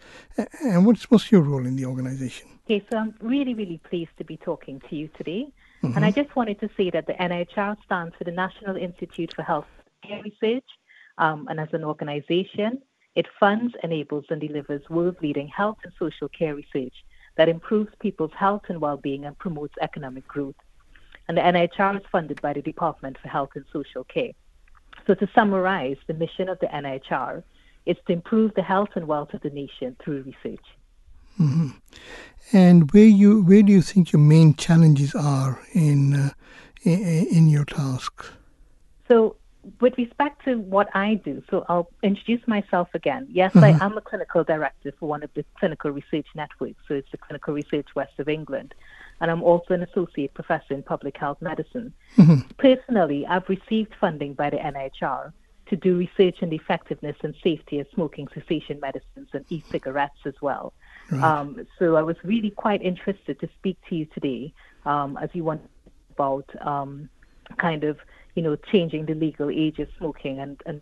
and 0.63 0.83
what's, 0.83 1.11
what's 1.11 1.31
your 1.31 1.41
role 1.41 1.67
in 1.67 1.75
the 1.75 1.85
organization? 1.85 2.47
Okay, 2.65 2.83
so 2.91 2.97
I'm 2.97 3.13
really, 3.21 3.53
really 3.53 3.79
pleased 3.87 4.17
to 4.17 4.23
be 4.23 4.37
talking 4.37 4.81
to 4.89 4.95
you 4.95 5.09
today. 5.15 5.53
Mm-hmm. 5.83 5.95
And 5.95 6.05
I 6.05 6.09
just 6.09 6.35
wanted 6.35 6.59
to 6.61 6.71
say 6.75 6.89
that 6.89 7.05
the 7.05 7.13
NIHR 7.13 7.77
stands 7.85 8.15
for 8.17 8.23
the 8.23 8.31
National 8.31 8.75
Institute 8.75 9.31
for 9.35 9.43
Health 9.43 9.67
and 10.01 10.09
Care 10.09 10.23
Research. 10.23 10.65
Um, 11.19 11.45
and 11.51 11.59
as 11.59 11.69
an 11.71 11.83
organization, 11.83 12.81
it 13.13 13.27
funds, 13.39 13.75
enables, 13.83 14.25
and 14.31 14.41
delivers 14.41 14.81
world 14.89 15.17
leading 15.21 15.49
health 15.49 15.77
and 15.83 15.93
social 15.99 16.29
care 16.29 16.55
research 16.55 16.95
that 17.35 17.47
improves 17.47 17.91
people's 17.99 18.33
health 18.35 18.63
and 18.69 18.81
well 18.81 18.97
being 18.97 19.25
and 19.25 19.37
promotes 19.37 19.75
economic 19.79 20.27
growth 20.27 20.55
and 21.27 21.37
the 21.37 21.41
NIHR 21.41 21.97
is 21.97 22.05
funded 22.11 22.41
by 22.41 22.53
the 22.53 22.61
Department 22.61 23.17
for 23.21 23.27
Health 23.27 23.51
and 23.55 23.65
Social 23.71 24.03
Care. 24.03 24.31
So, 25.05 25.13
to 25.13 25.27
summarize, 25.33 25.97
the 26.07 26.13
mission 26.13 26.49
of 26.49 26.59
the 26.59 26.67
NIHR 26.67 27.43
is 27.85 27.97
to 28.07 28.13
improve 28.13 28.53
the 28.55 28.61
health 28.61 28.89
and 28.95 29.07
wealth 29.07 29.33
of 29.33 29.41
the 29.41 29.49
nation 29.49 29.95
through 30.03 30.23
research. 30.23 30.65
Mm-hmm. 31.39 31.69
And 32.53 32.91
where 32.91 33.05
you 33.05 33.43
where 33.43 33.61
do 33.61 33.71
you 33.71 33.81
think 33.81 34.11
your 34.11 34.21
main 34.21 34.55
challenges 34.55 35.13
are 35.13 35.61
in 35.73 36.13
uh, 36.15 36.29
in, 36.83 37.27
in 37.27 37.47
your 37.49 37.65
tasks? 37.65 38.31
So, 39.07 39.35
with 39.79 39.97
respect 39.97 40.43
to 40.45 40.55
what 40.55 40.87
I 40.95 41.15
do, 41.15 41.43
so 41.49 41.65
I'll 41.69 41.89
introduce 42.01 42.45
myself 42.47 42.89
again. 42.93 43.27
Yes, 43.29 43.53
mm-hmm. 43.53 43.81
I 43.81 43.85
am 43.85 43.97
a 43.97 44.01
clinical 44.01 44.43
director 44.43 44.93
for 44.99 45.07
one 45.07 45.23
of 45.23 45.29
the 45.35 45.45
clinical 45.59 45.91
research 45.91 46.27
networks. 46.35 46.79
So 46.87 46.95
it's 46.95 47.11
the 47.11 47.17
Clinical 47.17 47.53
Research 47.53 47.87
West 47.95 48.13
of 48.17 48.29
England 48.29 48.73
and 49.19 49.31
I'm 49.31 49.43
also 49.43 49.73
an 49.73 49.83
associate 49.83 50.33
professor 50.33 50.73
in 50.73 50.83
public 50.83 51.17
health 51.17 51.41
medicine. 51.41 51.93
Mm-hmm. 52.17 52.49
Personally, 52.57 53.25
I've 53.25 53.47
received 53.49 53.93
funding 53.99 54.33
by 54.33 54.49
the 54.49 54.57
NIHR 54.57 55.33
to 55.69 55.75
do 55.75 55.97
research 55.97 56.37
on 56.41 56.49
the 56.49 56.55
effectiveness 56.55 57.15
and 57.23 57.35
safety 57.43 57.79
of 57.79 57.87
smoking 57.93 58.27
cessation 58.33 58.79
medicines 58.79 59.29
and 59.33 59.45
e-cigarettes 59.49 60.19
as 60.25 60.35
well. 60.41 60.73
Right. 61.11 61.23
Um, 61.23 61.67
so 61.77 61.95
I 61.95 62.01
was 62.01 62.15
really 62.23 62.51
quite 62.51 62.81
interested 62.81 63.39
to 63.39 63.49
speak 63.59 63.77
to 63.89 63.95
you 63.95 64.05
today, 64.05 64.53
um, 64.85 65.17
as 65.21 65.29
you 65.33 65.43
want 65.43 65.61
about 66.11 66.49
um, 66.65 67.09
kind 67.57 67.83
of, 67.83 67.97
you 68.35 68.43
know, 68.43 68.55
changing 68.55 69.05
the 69.05 69.13
legal 69.13 69.49
age 69.49 69.79
of 69.79 69.89
smoking 69.97 70.39
and, 70.39 70.61
and 70.65 70.81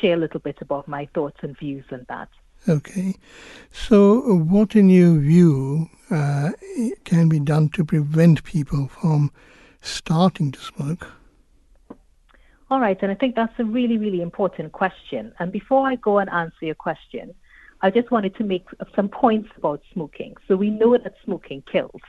share 0.00 0.14
a 0.14 0.18
little 0.18 0.40
bit 0.40 0.58
about 0.60 0.88
my 0.88 1.08
thoughts 1.14 1.38
and 1.42 1.56
views 1.58 1.84
on 1.92 2.04
that. 2.08 2.28
Okay. 2.68 3.14
So, 3.70 4.20
what, 4.36 4.74
in 4.74 4.88
your 4.88 5.18
view, 5.18 5.90
uh, 6.10 6.52
can 7.04 7.28
be 7.28 7.40
done 7.40 7.68
to 7.70 7.84
prevent 7.84 8.44
people 8.44 8.88
from 8.88 9.30
starting 9.82 10.52
to 10.52 10.58
smoke? 10.58 11.06
All 12.70 12.80
right, 12.80 13.00
and 13.02 13.12
I 13.12 13.14
think 13.14 13.36
that's 13.36 13.58
a 13.58 13.64
really, 13.64 13.98
really 13.98 14.22
important 14.22 14.72
question. 14.72 15.32
And 15.38 15.52
before 15.52 15.86
I 15.86 15.96
go 15.96 16.18
and 16.18 16.30
answer 16.30 16.64
your 16.64 16.74
question, 16.74 17.34
I 17.82 17.90
just 17.90 18.10
wanted 18.10 18.34
to 18.36 18.44
make 18.44 18.66
some 18.96 19.08
points 19.08 19.50
about 19.58 19.82
smoking. 19.92 20.36
So 20.48 20.56
we 20.56 20.70
know 20.70 20.96
that 20.96 21.14
smoking 21.24 21.62
kills. 21.70 22.00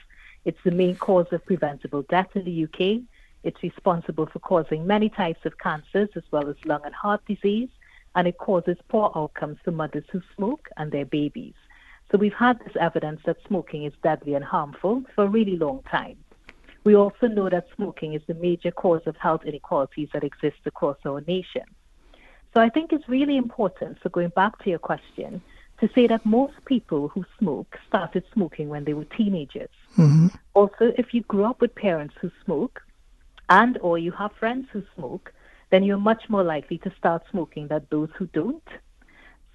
It's 0.46 0.58
the 0.64 0.72
main 0.72 0.96
cause 0.96 1.28
of 1.32 1.46
preventable 1.46 2.04
death 2.04 2.30
in 2.36 2.46
the 2.46 2.64
UK. 2.64 3.02
It's 3.44 3.62
responsible 3.62 4.28
for 4.28 4.40
causing 4.40 4.88
many 4.88 5.10
types 5.10 5.46
of 5.46 5.58
cancers 5.58 6.10
as 6.16 6.24
well 6.32 6.50
as 6.50 6.56
lung 6.64 6.82
and 6.86 6.96
heart 6.96 7.22
disease, 7.28 7.70
and 8.16 8.28
it 8.28 8.38
causes 8.38 8.78
poor 8.88 9.12
outcomes 9.16 9.58
for 9.64 9.72
mothers 9.72 10.06
who 10.12 10.22
smoke 10.36 10.70
and 10.78 10.92
their 10.92 11.06
babies. 11.06 11.54
So 12.12 12.18
we've 12.18 12.34
had 12.34 12.60
this 12.60 12.76
evidence 12.80 13.22
that 13.26 13.38
smoking 13.48 13.84
is 13.84 13.94
deadly 14.04 14.36
and 14.36 14.46
harmful 14.46 15.04
for 15.14 15.26
a 15.26 15.30
really 15.30 15.58
long 15.58 15.84
time. 15.90 16.18
We 16.84 16.96
also 16.96 17.28
know 17.28 17.50
that 17.50 17.68
smoking 17.76 18.14
is 18.14 18.22
the 18.28 18.36
major 18.36 18.72
cause 18.72 19.02
of 19.06 19.18
health 19.18 19.44
inequalities 19.44 20.10
that 20.14 20.24
exist 20.24 20.60
across 20.66 20.98
our 21.06 21.22
nation. 21.22 21.64
So 22.54 22.62
I 22.62 22.70
think 22.70 22.94
it's 22.94 23.10
really 23.10 23.38
important, 23.38 23.98
so 24.02 24.10
going 24.10 24.30
back 24.30 24.64
to 24.64 24.70
your 24.70 24.80
question, 24.80 25.42
to 25.80 25.90
say 25.94 26.08
that 26.08 26.26
most 26.26 26.54
people 26.66 27.10
who 27.10 27.26
smoke 27.38 27.78
started 27.88 28.24
smoking 28.34 28.70
when 28.70 28.86
they 28.86 28.94
were 28.94 29.06
teenagers. 29.06 29.70
Mm-hmm. 29.98 30.28
Also, 30.54 30.94
if 30.98 31.14
you 31.14 31.22
grew 31.24 31.44
up 31.44 31.60
with 31.60 31.76
parents 31.76 32.16
who 32.22 32.32
smoke 32.46 32.82
and 33.50 33.78
or 33.82 33.98
you 33.98 34.12
have 34.12 34.32
friends 34.34 34.68
who 34.72 34.84
smoke, 34.96 35.34
then 35.76 35.84
you're 35.84 35.98
much 35.98 36.30
more 36.30 36.42
likely 36.42 36.78
to 36.78 36.92
start 36.98 37.22
smoking 37.30 37.68
than 37.68 37.86
those 37.90 38.08
who 38.18 38.28
don't. 38.28 38.70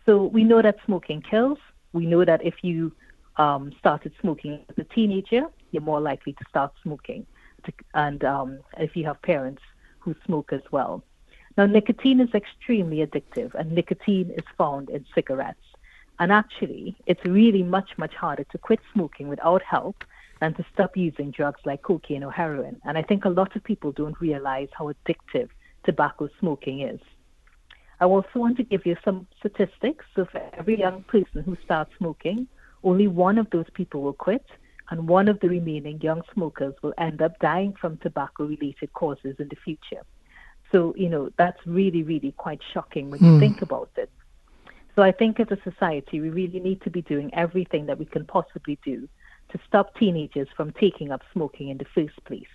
So 0.05 0.25
we 0.25 0.45
know 0.45 0.61
that 0.61 0.77
smoking 0.85 1.23
kills. 1.23 1.57
We 1.95 2.05
know 2.05 2.27
that 2.27 2.45
if 2.45 2.57
you 2.61 2.93
um, 3.39 3.73
started 3.79 4.13
smoking 4.21 4.61
as 4.69 4.77
a 4.77 4.85
teenager, 4.85 5.45
you're 5.71 5.83
more 5.83 5.99
likely 5.99 6.35
to 6.35 6.45
start 6.47 6.75
smoking. 6.83 7.25
To, 7.65 7.73
and 7.95 8.23
um, 8.23 8.59
if 8.77 8.97
you 8.97 9.07
have 9.07 9.23
parents 9.23 9.63
who 9.99 10.15
smoke 10.27 10.53
as 10.53 10.61
well. 10.71 11.03
Now, 11.57 11.65
nicotine 11.65 12.21
is 12.21 12.35
extremely 12.35 12.99
addictive, 12.99 13.55
and 13.55 13.73
nicotine 13.73 14.31
is 14.31 14.45
found 14.59 14.91
in 14.91 15.07
cigarettes. 15.15 15.65
And 16.19 16.31
actually, 16.31 16.99
it's 17.07 17.25
really 17.25 17.63
much, 17.63 17.97
much 17.97 18.15
harder 18.15 18.45
to 18.53 18.59
quit 18.59 18.81
smoking 18.93 19.29
without 19.29 19.63
help 19.63 20.05
than 20.41 20.53
to 20.55 20.67
stop 20.75 20.99
using 20.99 21.31
drugs 21.31 21.61
like 21.65 21.81
cocaine 21.81 22.25
or 22.25 22.31
heroin. 22.31 22.79
And 22.85 22.99
I 22.99 23.03
think 23.03 23.25
a 23.25 23.31
lot 23.31 23.57
of 23.57 23.65
people 23.65 23.91
don't 23.93 24.21
realize 24.21 24.69
how 24.77 24.93
addictive 24.93 25.49
tobacco 25.91 26.29
smoking 26.39 26.83
is. 26.83 27.01
I 28.01 28.05
also 28.05 28.35
want 28.37 28.57
to 28.59 28.62
give 28.62 28.87
you 28.87 28.97
some 29.05 29.27
statistics. 29.41 30.05
So, 30.15 30.25
for 30.31 30.41
every 30.55 30.79
young 30.79 31.03
person 31.03 31.43
who 31.43 31.57
starts 31.65 31.91
smoking, 31.99 32.47
only 32.85 33.09
one 33.09 33.39
of 33.39 33.51
those 33.51 33.69
people 33.75 34.01
will 34.03 34.19
quit, 34.29 34.47
and 34.91 35.09
one 35.09 35.29
of 35.29 35.41
the 35.41 35.49
remaining 35.49 36.01
young 36.01 36.23
smokers 36.33 36.75
will 36.83 36.95
end 36.97 37.21
up 37.21 37.39
dying 37.41 37.75
from 37.81 37.99
tobacco 37.99 38.45
related 38.45 38.93
causes 38.93 39.35
in 39.39 39.49
the 39.49 39.57
future. 39.65 40.05
So, 40.73 40.95
you 40.97 41.09
know, 41.09 41.31
that's 41.37 41.59
really, 41.67 42.05
really 42.05 42.33
quite 42.33 42.61
shocking 42.73 43.11
when 43.11 43.21
mm. 43.21 43.27
you 43.27 43.33
hmm. 43.33 43.41
think 43.41 43.62
about 43.62 43.91
it. 43.97 44.11
So, 44.95 45.03
I 45.03 45.11
think 45.11 45.41
as 45.41 45.49
a 45.51 45.59
society, 45.69 46.21
we 46.21 46.31
really 46.31 46.61
need 46.61 46.81
to 46.83 46.91
be 46.91 47.03
doing 47.03 47.35
everything 47.35 47.87
that 47.87 47.99
we 47.99 48.05
can 48.05 48.25
possibly 48.25 48.79
do 48.85 49.09
to 49.51 49.59
stop 49.67 49.97
teenagers 49.97 50.49
from 50.57 50.73
taking 50.73 51.11
up 51.11 51.23
smoking 51.33 51.69
in 51.69 51.79
the 51.79 51.91
first 51.97 52.25
place. 52.25 52.55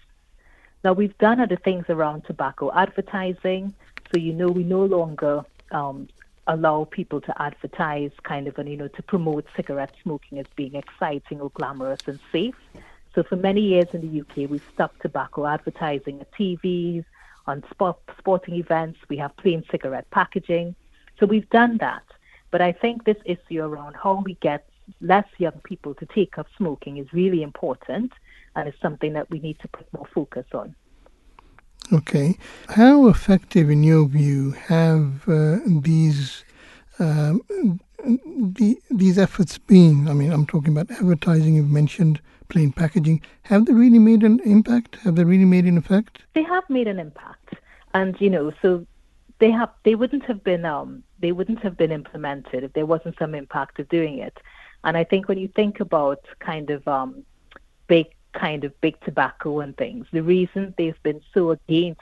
Now, 0.86 0.94
we've 0.94 1.18
done 1.18 1.42
other 1.42 1.56
things 1.56 1.86
around 1.90 2.26
tobacco 2.26 2.72
advertising. 2.72 3.74
So, 4.12 4.20
you 4.20 4.34
know, 4.34 4.50
we 4.50 4.64
no 4.64 4.86
longer 4.86 5.44
um, 5.72 6.08
allow 6.46 6.84
people 6.84 7.20
to 7.22 7.42
advertise 7.42 8.12
kind 8.22 8.48
of 8.48 8.56
you 8.68 8.78
know 8.78 8.88
to 8.90 9.02
promote 9.02 9.48
cigarette 9.56 9.92
smoking 10.04 10.38
as 10.38 10.46
being 10.56 10.76
exciting 10.76 11.42
or 11.42 11.50
glamorous 11.56 12.02
and 12.06 12.20
safe. 12.32 12.54
So 13.16 13.24
for 13.24 13.36
many 13.36 13.62
years 13.62 13.88
in 13.94 14.02
the 14.02 14.22
UK, 14.22 14.48
we've 14.48 14.70
stopped 14.76 15.02
tobacco 15.02 15.48
advertising 15.48 16.22
at 16.22 16.32
TVs, 16.34 17.04
on 17.48 17.64
sport, 17.72 17.98
sporting 18.20 18.54
events. 18.54 19.00
We 19.10 19.18
have 19.18 19.36
plain 19.38 19.64
cigarette 19.72 20.08
packaging. 20.12 20.76
So 21.20 21.26
we've 21.26 21.50
done 21.50 21.78
that. 21.80 22.04
But 22.52 22.62
I 22.62 22.74
think 22.74 23.06
this 23.06 23.18
issue 23.26 23.64
around 23.64 23.96
how 23.96 24.22
we 24.24 24.36
get 24.36 24.70
less 25.02 25.26
young 25.40 25.60
people 25.64 25.96
to 25.96 26.06
take 26.06 26.38
up 26.38 26.46
smoking 26.58 26.98
is 26.98 27.12
really 27.12 27.42
important 27.42 28.14
and 28.56 28.68
it's 28.68 28.82
something 28.82 29.14
that 29.14 29.30
we 29.30 29.40
need 29.40 29.60
to 29.60 29.68
put 29.68 29.92
more 29.94 30.08
focus 30.14 30.46
on. 30.54 30.76
Okay. 31.94 32.38
How 32.70 33.08
effective, 33.08 33.70
in 33.70 33.84
your 33.84 34.08
view, 34.08 34.52
have 34.52 35.28
uh, 35.28 35.60
these 35.66 36.44
um, 36.98 37.42
the, 38.04 38.78
these 38.90 39.18
efforts 39.18 39.58
been? 39.58 40.08
I 40.08 40.14
mean, 40.14 40.32
I'm 40.32 40.46
talking 40.46 40.76
about 40.76 40.90
advertising. 40.92 41.56
You've 41.56 41.70
mentioned 41.70 42.22
plain 42.50 42.72
packaging. 42.72 43.22
Have 43.44 43.66
they 43.66 43.74
really 43.74 44.00
made 44.00 44.24
an 44.24 44.40
impact? 44.46 44.96
Have 45.04 45.16
they 45.16 45.24
really 45.24 45.46
made 45.46 45.66
an 45.66 45.78
effect? 45.78 46.24
They 46.34 46.44
have 46.44 46.64
made 46.70 46.88
an 46.88 47.00
impact, 47.00 47.56
and 47.94 48.20
you 48.20 48.30
know, 48.30 48.52
so 48.62 48.86
they 49.40 49.52
have. 49.52 49.70
They 49.84 49.96
wouldn't 49.96 50.26
have 50.26 50.44
been. 50.44 50.66
Um, 50.66 51.04
they 51.20 51.32
wouldn't 51.32 51.62
have 51.62 51.78
been 51.78 51.92
implemented 51.92 52.64
if 52.64 52.74
there 52.74 52.86
wasn't 52.86 53.18
some 53.20 53.36
impact 53.36 53.80
of 53.80 53.90
doing 53.90 54.20
it. 54.20 54.40
And 54.84 54.98
I 54.98 55.04
think 55.04 55.28
when 55.28 55.38
you 55.38 55.48
think 55.48 55.80
about 55.80 56.20
kind 56.40 56.70
of 56.70 56.88
um, 56.88 57.24
big 57.88 58.08
kind 58.36 58.64
of 58.64 58.80
big 58.82 59.00
tobacco 59.02 59.60
and 59.60 59.76
things. 59.78 60.06
The 60.12 60.22
reason 60.22 60.74
they've 60.78 61.02
been 61.04 61.22
so 61.34 61.52
against 61.52 62.02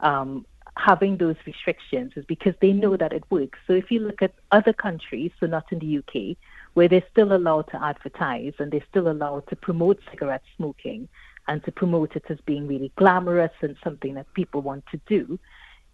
um, 0.00 0.46
having 0.76 1.16
those 1.16 1.36
restrictions 1.46 2.12
is 2.16 2.24
because 2.24 2.54
they 2.60 2.72
know 2.72 2.96
that 2.96 3.12
it 3.12 3.24
works. 3.30 3.58
So 3.66 3.72
if 3.74 3.90
you 3.90 4.00
look 4.00 4.22
at 4.22 4.34
other 4.50 4.72
countries, 4.72 5.30
so 5.38 5.46
not 5.46 5.70
in 5.70 5.78
the 5.78 5.98
UK, 5.98 6.36
where 6.74 6.88
they're 6.88 7.04
still 7.10 7.32
allowed 7.34 7.68
to 7.70 7.82
advertise 7.82 8.54
and 8.58 8.70
they're 8.72 8.84
still 8.90 9.08
allowed 9.08 9.46
to 9.48 9.56
promote 9.56 10.00
cigarette 10.10 10.42
smoking 10.56 11.08
and 11.46 11.62
to 11.64 11.72
promote 11.72 12.16
it 12.16 12.24
as 12.28 12.38
being 12.46 12.66
really 12.66 12.90
glamorous 12.96 13.52
and 13.60 13.76
something 13.84 14.14
that 14.14 14.32
people 14.34 14.62
want 14.62 14.84
to 14.90 15.00
do, 15.06 15.38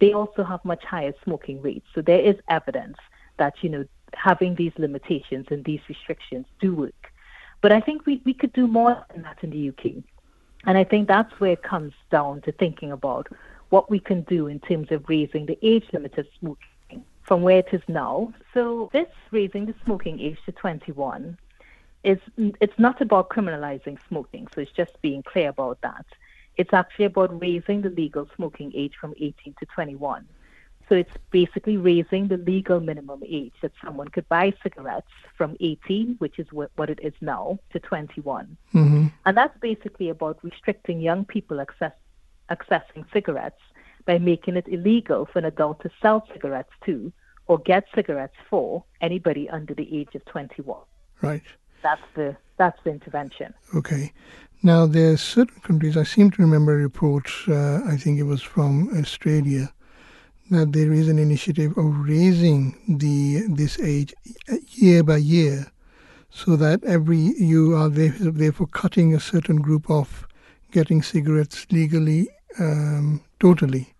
they 0.01 0.13
also 0.13 0.43
have 0.43 0.65
much 0.65 0.85
higher 0.85 1.13
smoking 1.25 1.61
rates. 1.61 1.87
So 1.95 2.01
there 2.01 2.21
is 2.21 2.37
evidence 2.49 2.97
that, 3.39 3.55
you 3.63 3.69
know, 3.69 3.85
having 4.15 4.55
these 4.55 4.73
limitations 4.79 5.47
and 5.51 5.65
these 5.65 5.81
restrictions 5.89 6.47
do 6.61 6.75
work. 6.75 7.10
But 7.61 7.73
I 7.73 7.81
think 7.81 8.07
we, 8.07 8.21
we 8.25 8.35
could 8.35 8.53
do 8.53 8.67
more 8.67 9.05
than 9.13 9.23
that 9.23 9.39
in 9.43 9.51
the 9.51 9.69
UK. 9.69 10.03
And 10.65 10.77
I 10.77 10.85
think 10.85 11.09
that's 11.09 11.33
where 11.41 11.53
it 11.53 11.63
comes 11.63 11.93
down 12.11 12.43
to 12.43 12.53
thinking 12.53 12.93
about 12.93 13.29
what 13.71 13.91
we 13.91 13.99
can 13.99 14.23
do 14.23 14.47
in 14.47 14.61
terms 14.61 14.91
of 14.91 15.09
raising 15.09 15.47
the 15.47 15.59
age 15.63 15.85
limit 15.93 16.19
of 16.19 16.27
smoking 16.39 17.05
from 17.23 17.43
where 17.43 17.59
it 17.59 17.69
is 17.73 17.83
now. 17.89 18.33
So 18.53 18.91
this 18.93 19.09
raising 19.31 19.67
the 19.67 19.75
smoking 19.85 20.21
age 20.21 20.39
to 20.47 20.53
21 20.53 21.39
is 22.03 22.19
it's 22.37 22.79
not 22.79 23.01
about 23.01 23.29
criminalizing 23.29 23.99
smoking. 24.09 24.49
So 24.55 24.61
it's 24.61 24.73
just 24.73 25.01
being 25.01 25.23
clear 25.23 25.51
about 25.51 25.81
that. 25.83 26.07
It's 26.57 26.73
actually 26.73 27.05
about 27.07 27.41
raising 27.41 27.83
the 27.83 27.91
legal 27.91 28.29
smoking 28.37 28.73
age 28.75 28.95
from 29.01 29.15
18 29.19 29.55
to 29.61 29.67
21. 29.67 30.27
So 30.91 30.97
it's 30.97 31.17
basically 31.31 31.77
raising 31.77 32.27
the 32.27 32.37
legal 32.37 32.81
minimum 32.81 33.23
age 33.25 33.53
that 33.63 33.71
someone 33.83 34.09
could 34.09 34.29
buy 34.29 34.53
cigarettes 34.61 35.07
from 35.39 35.57
18, 35.61 36.17
which 36.19 36.41
is 36.41 36.49
what, 36.51 36.73
what 36.75 36.91
it 36.91 36.99
is 37.01 37.13
now, 37.21 37.61
to 37.73 37.79
21. 37.79 38.57
Mm-hmm. 38.75 39.07
And 39.25 39.37
that's 39.37 39.57
basically 39.61 40.09
about 40.09 40.41
restricting 40.43 41.01
young 41.01 41.25
people 41.25 41.61
access, 41.61 41.93
accessing 42.51 43.05
cigarettes 43.13 43.61
by 44.05 44.19
making 44.19 44.57
it 44.57 44.67
illegal 44.67 45.29
for 45.33 45.39
an 45.39 45.45
adult 45.45 45.81
to 45.83 45.91
sell 46.03 46.27
cigarettes 46.33 46.73
to 46.87 47.13
or 47.47 47.59
get 47.59 47.85
cigarettes 47.95 48.35
for 48.51 48.83
anybody 49.01 49.49
under 49.49 49.75
the 49.75 49.97
age 49.97 50.17
of 50.17 50.25
21. 50.25 50.77
Right. 51.23 51.45
That's 51.85 52.03
the 52.17 52.37
that's 52.57 52.79
the 52.83 52.91
intervention. 52.91 53.55
Okay. 53.77 54.13
Now 54.65 54.87
there 54.87 55.13
are 55.13 55.17
certain 55.17 55.61
countries. 55.61 55.97
I 55.97 56.03
seem 56.03 56.33
to 56.33 56.43
remember 56.43 56.75
a 56.75 56.83
report. 56.83 57.31
Uh, 57.47 57.81
I 57.87 57.97
think 57.97 58.19
it 58.19 58.25
was 58.25 58.43
from 58.43 58.91
Australia 58.99 59.73
that 60.51 60.73
there 60.73 60.93
is 60.93 61.09
an 61.09 61.19
initiative 61.19 61.77
of 61.79 62.01
raising 62.01 62.77
the 62.89 63.47
this 63.49 63.79
age 63.79 64.15
year 64.71 65.03
by 65.03 65.17
year, 65.17 65.71
so 66.31 66.57
that 66.57 66.85
every 66.85 67.35
you 67.39 67.75
are 67.75 67.89
therefore 67.89 68.67
cutting 68.69 69.15
a 69.15 69.21
certain 69.21 69.57
group 69.57 69.89
off 69.89 70.27
getting 70.71 71.03
cigarettes 71.03 71.67
legally 71.71 72.29
um, 72.59 73.23
totally. 73.39 73.95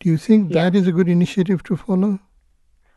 Do 0.00 0.08
you 0.08 0.16
think 0.16 0.52
yeah. 0.52 0.64
that 0.64 0.76
is 0.76 0.86
a 0.86 0.92
good 0.92 1.08
initiative 1.08 1.62
to 1.64 1.76
follow? 1.76 2.18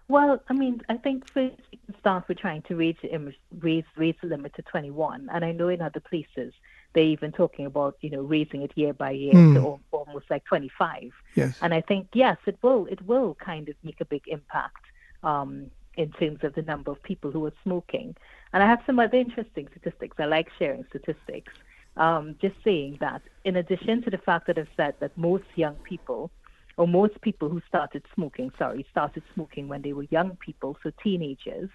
Well, 0.08 0.42
I 0.50 0.54
mean, 0.54 0.82
I 0.90 0.98
think 0.98 1.30
first 1.32 1.56
we 1.72 1.80
can 1.86 2.00
start 2.00 2.28
with 2.28 2.40
trying 2.40 2.64
to 2.64 2.76
raise 2.76 2.96
the, 3.02 3.34
raise, 3.60 3.84
raise 3.96 4.16
the 4.22 4.28
limit 4.28 4.56
to 4.56 4.64
21. 4.64 5.30
And 5.32 5.46
I 5.46 5.52
know 5.52 5.70
in 5.70 5.82
other 5.82 6.00
places 6.00 6.52
they're 6.94 7.04
even 7.04 7.32
talking 7.32 7.66
about, 7.66 7.98
you 8.02 8.10
know, 8.10 8.22
raising 8.22 8.62
it 8.62 8.72
year 8.76 8.94
by 8.94 9.12
year 9.12 9.34
mm. 9.34 9.54
to 9.56 9.80
almost 9.92 10.26
like 10.30 10.44
25. 10.46 11.12
Yes. 11.36 11.58
And 11.62 11.74
I 11.74 11.82
think, 11.82 12.08
yes, 12.14 12.38
it 12.46 12.58
will, 12.62 12.86
it 12.88 13.02
will 13.06 13.36
kind 13.36 13.70
of 13.70 13.76
make 13.84 14.02
a 14.02 14.06
big 14.06 14.24
impact 14.28 14.86
um, 15.24 15.70
in 15.96 16.12
terms 16.14 16.40
of 16.44 16.56
the 16.56 16.64
number 16.64 16.92
of 16.92 17.02
people 17.04 17.32
who 17.32 17.46
are 17.46 17.54
smoking. 17.64 18.16
And 18.54 18.64
I 18.64 18.68
have 18.68 18.82
some 18.86 19.00
other 19.00 19.18
interesting 19.18 19.68
statistics. 19.72 20.18
I 20.20 20.26
like 20.26 20.50
sharing 20.58 20.86
statistics. 20.90 21.54
um, 21.98 22.36
just 22.42 22.56
saying 22.64 22.98
that 23.02 23.22
in 23.44 23.56
addition 23.58 24.02
to 24.04 24.10
the 24.10 24.18
fact 24.18 24.48
that 24.48 24.58
I've 24.58 24.68
said 24.78 24.96
that 25.00 25.16
most 25.18 25.46
young 25.56 25.76
people, 25.76 26.32
or 26.78 26.88
most 26.88 27.20
people 27.22 27.50
who 27.50 27.62
started 27.68 28.04
smoking, 28.16 28.52
sorry, 28.58 28.88
started 28.90 29.24
smoking 29.34 29.68
when 29.68 29.82
they 29.82 29.94
were 29.94 30.06
young 30.10 30.38
people, 30.38 30.78
so 30.82 30.92
teenagers, 31.04 31.70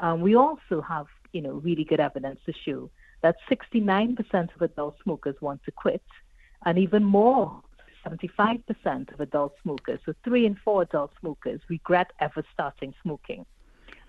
um, 0.00 0.20
we 0.20 0.36
also 0.36 0.80
have, 0.80 1.06
you 1.32 1.42
know, 1.42 1.54
really 1.54 1.84
good 1.84 2.00
evidence 2.00 2.38
to 2.46 2.52
show 2.64 2.88
that 3.24 3.36
69% 3.50 4.54
of 4.54 4.60
adult 4.60 4.96
smokers 5.02 5.34
want 5.40 5.64
to 5.64 5.70
quit, 5.70 6.04
and 6.66 6.78
even 6.78 7.02
more, 7.02 7.62
75% 8.06 9.14
of 9.14 9.18
adult 9.18 9.54
smokers, 9.62 9.98
so 10.04 10.12
three 10.22 10.44
in 10.44 10.54
four 10.62 10.82
adult 10.82 11.10
smokers, 11.20 11.62
regret 11.70 12.10
ever 12.20 12.44
starting 12.52 12.92
smoking. 13.02 13.46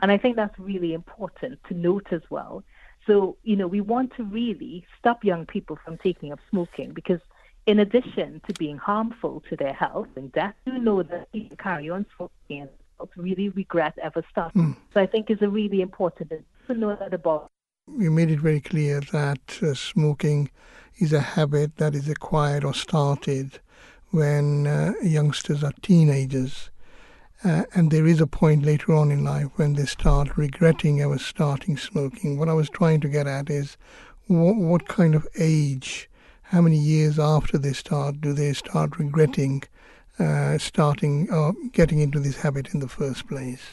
And 0.01 0.11
I 0.11 0.17
think 0.17 0.35
that's 0.35 0.59
really 0.59 0.93
important 0.93 1.59
to 1.69 1.73
note 1.73 2.07
as 2.11 2.23
well. 2.29 2.65
So, 3.07 3.37
you 3.43 3.55
know, 3.55 3.67
we 3.67 3.79
want 3.79 4.13
to 4.17 4.23
really 4.25 4.85
stop 4.99 5.23
young 5.23 5.45
people 5.45 5.79
from 5.85 5.97
taking 5.97 6.33
up 6.33 6.39
smoking 6.49 6.91
because, 6.91 7.21
in 7.65 7.79
addition 7.79 8.41
to 8.47 8.53
being 8.59 8.77
harmful 8.77 9.43
to 9.49 9.55
their 9.55 9.73
health 9.73 10.09
and 10.17 10.29
death, 10.33 10.55
you 10.65 10.77
know 10.77 11.03
that 11.03 11.31
people 11.31 11.55
carry 11.55 11.89
on 11.89 12.05
smoking 12.17 12.67
and 12.67 12.69
really 13.15 13.47
regret 13.47 13.93
ever 14.03 14.25
starting. 14.29 14.61
Mm. 14.61 14.77
So, 14.93 14.99
I 14.99 15.05
think 15.05 15.29
is 15.29 15.41
a 15.41 15.47
really 15.47 15.79
important 15.79 16.33
to 16.67 16.73
know 16.73 16.97
that 16.97 17.13
about. 17.13 17.49
You 17.97 18.09
made 18.09 18.31
it 18.31 18.39
very 18.39 18.61
clear 18.61 18.99
that 19.11 19.59
uh, 19.61 19.75
smoking 19.75 20.49
is 20.97 21.13
a 21.13 21.19
habit 21.19 21.77
that 21.77 21.93
is 21.93 22.09
acquired 22.09 22.65
or 22.65 22.73
started 22.73 23.59
when 24.09 24.65
uh, 24.65 24.93
youngsters 25.03 25.63
are 25.63 25.71
teenagers. 25.83 26.71
Uh, 27.43 27.63
and 27.75 27.91
there 27.91 28.07
is 28.07 28.19
a 28.19 28.25
point 28.25 28.63
later 28.63 28.91
on 28.93 29.11
in 29.11 29.23
life 29.23 29.47
when 29.55 29.73
they 29.73 29.85
start 29.85 30.35
regretting 30.35 30.99
ever 30.99 31.19
starting 31.19 31.77
smoking. 31.77 32.39
What 32.39 32.49
I 32.49 32.53
was 32.53 32.69
trying 32.69 33.01
to 33.01 33.07
get 33.07 33.27
at 33.27 33.51
is 33.51 33.77
what, 34.25 34.55
what 34.55 34.87
kind 34.87 35.13
of 35.13 35.27
age, 35.37 36.09
how 36.41 36.61
many 36.61 36.77
years 36.77 37.19
after 37.19 37.59
they 37.59 37.73
start, 37.73 38.19
do 38.19 38.33
they 38.33 38.53
start 38.53 38.97
regretting 38.97 39.61
uh, 40.17 40.57
starting 40.57 41.29
or 41.31 41.53
getting 41.71 41.99
into 41.99 42.19
this 42.19 42.37
habit 42.37 42.73
in 42.73 42.79
the 42.79 42.89
first 42.89 43.27
place? 43.27 43.63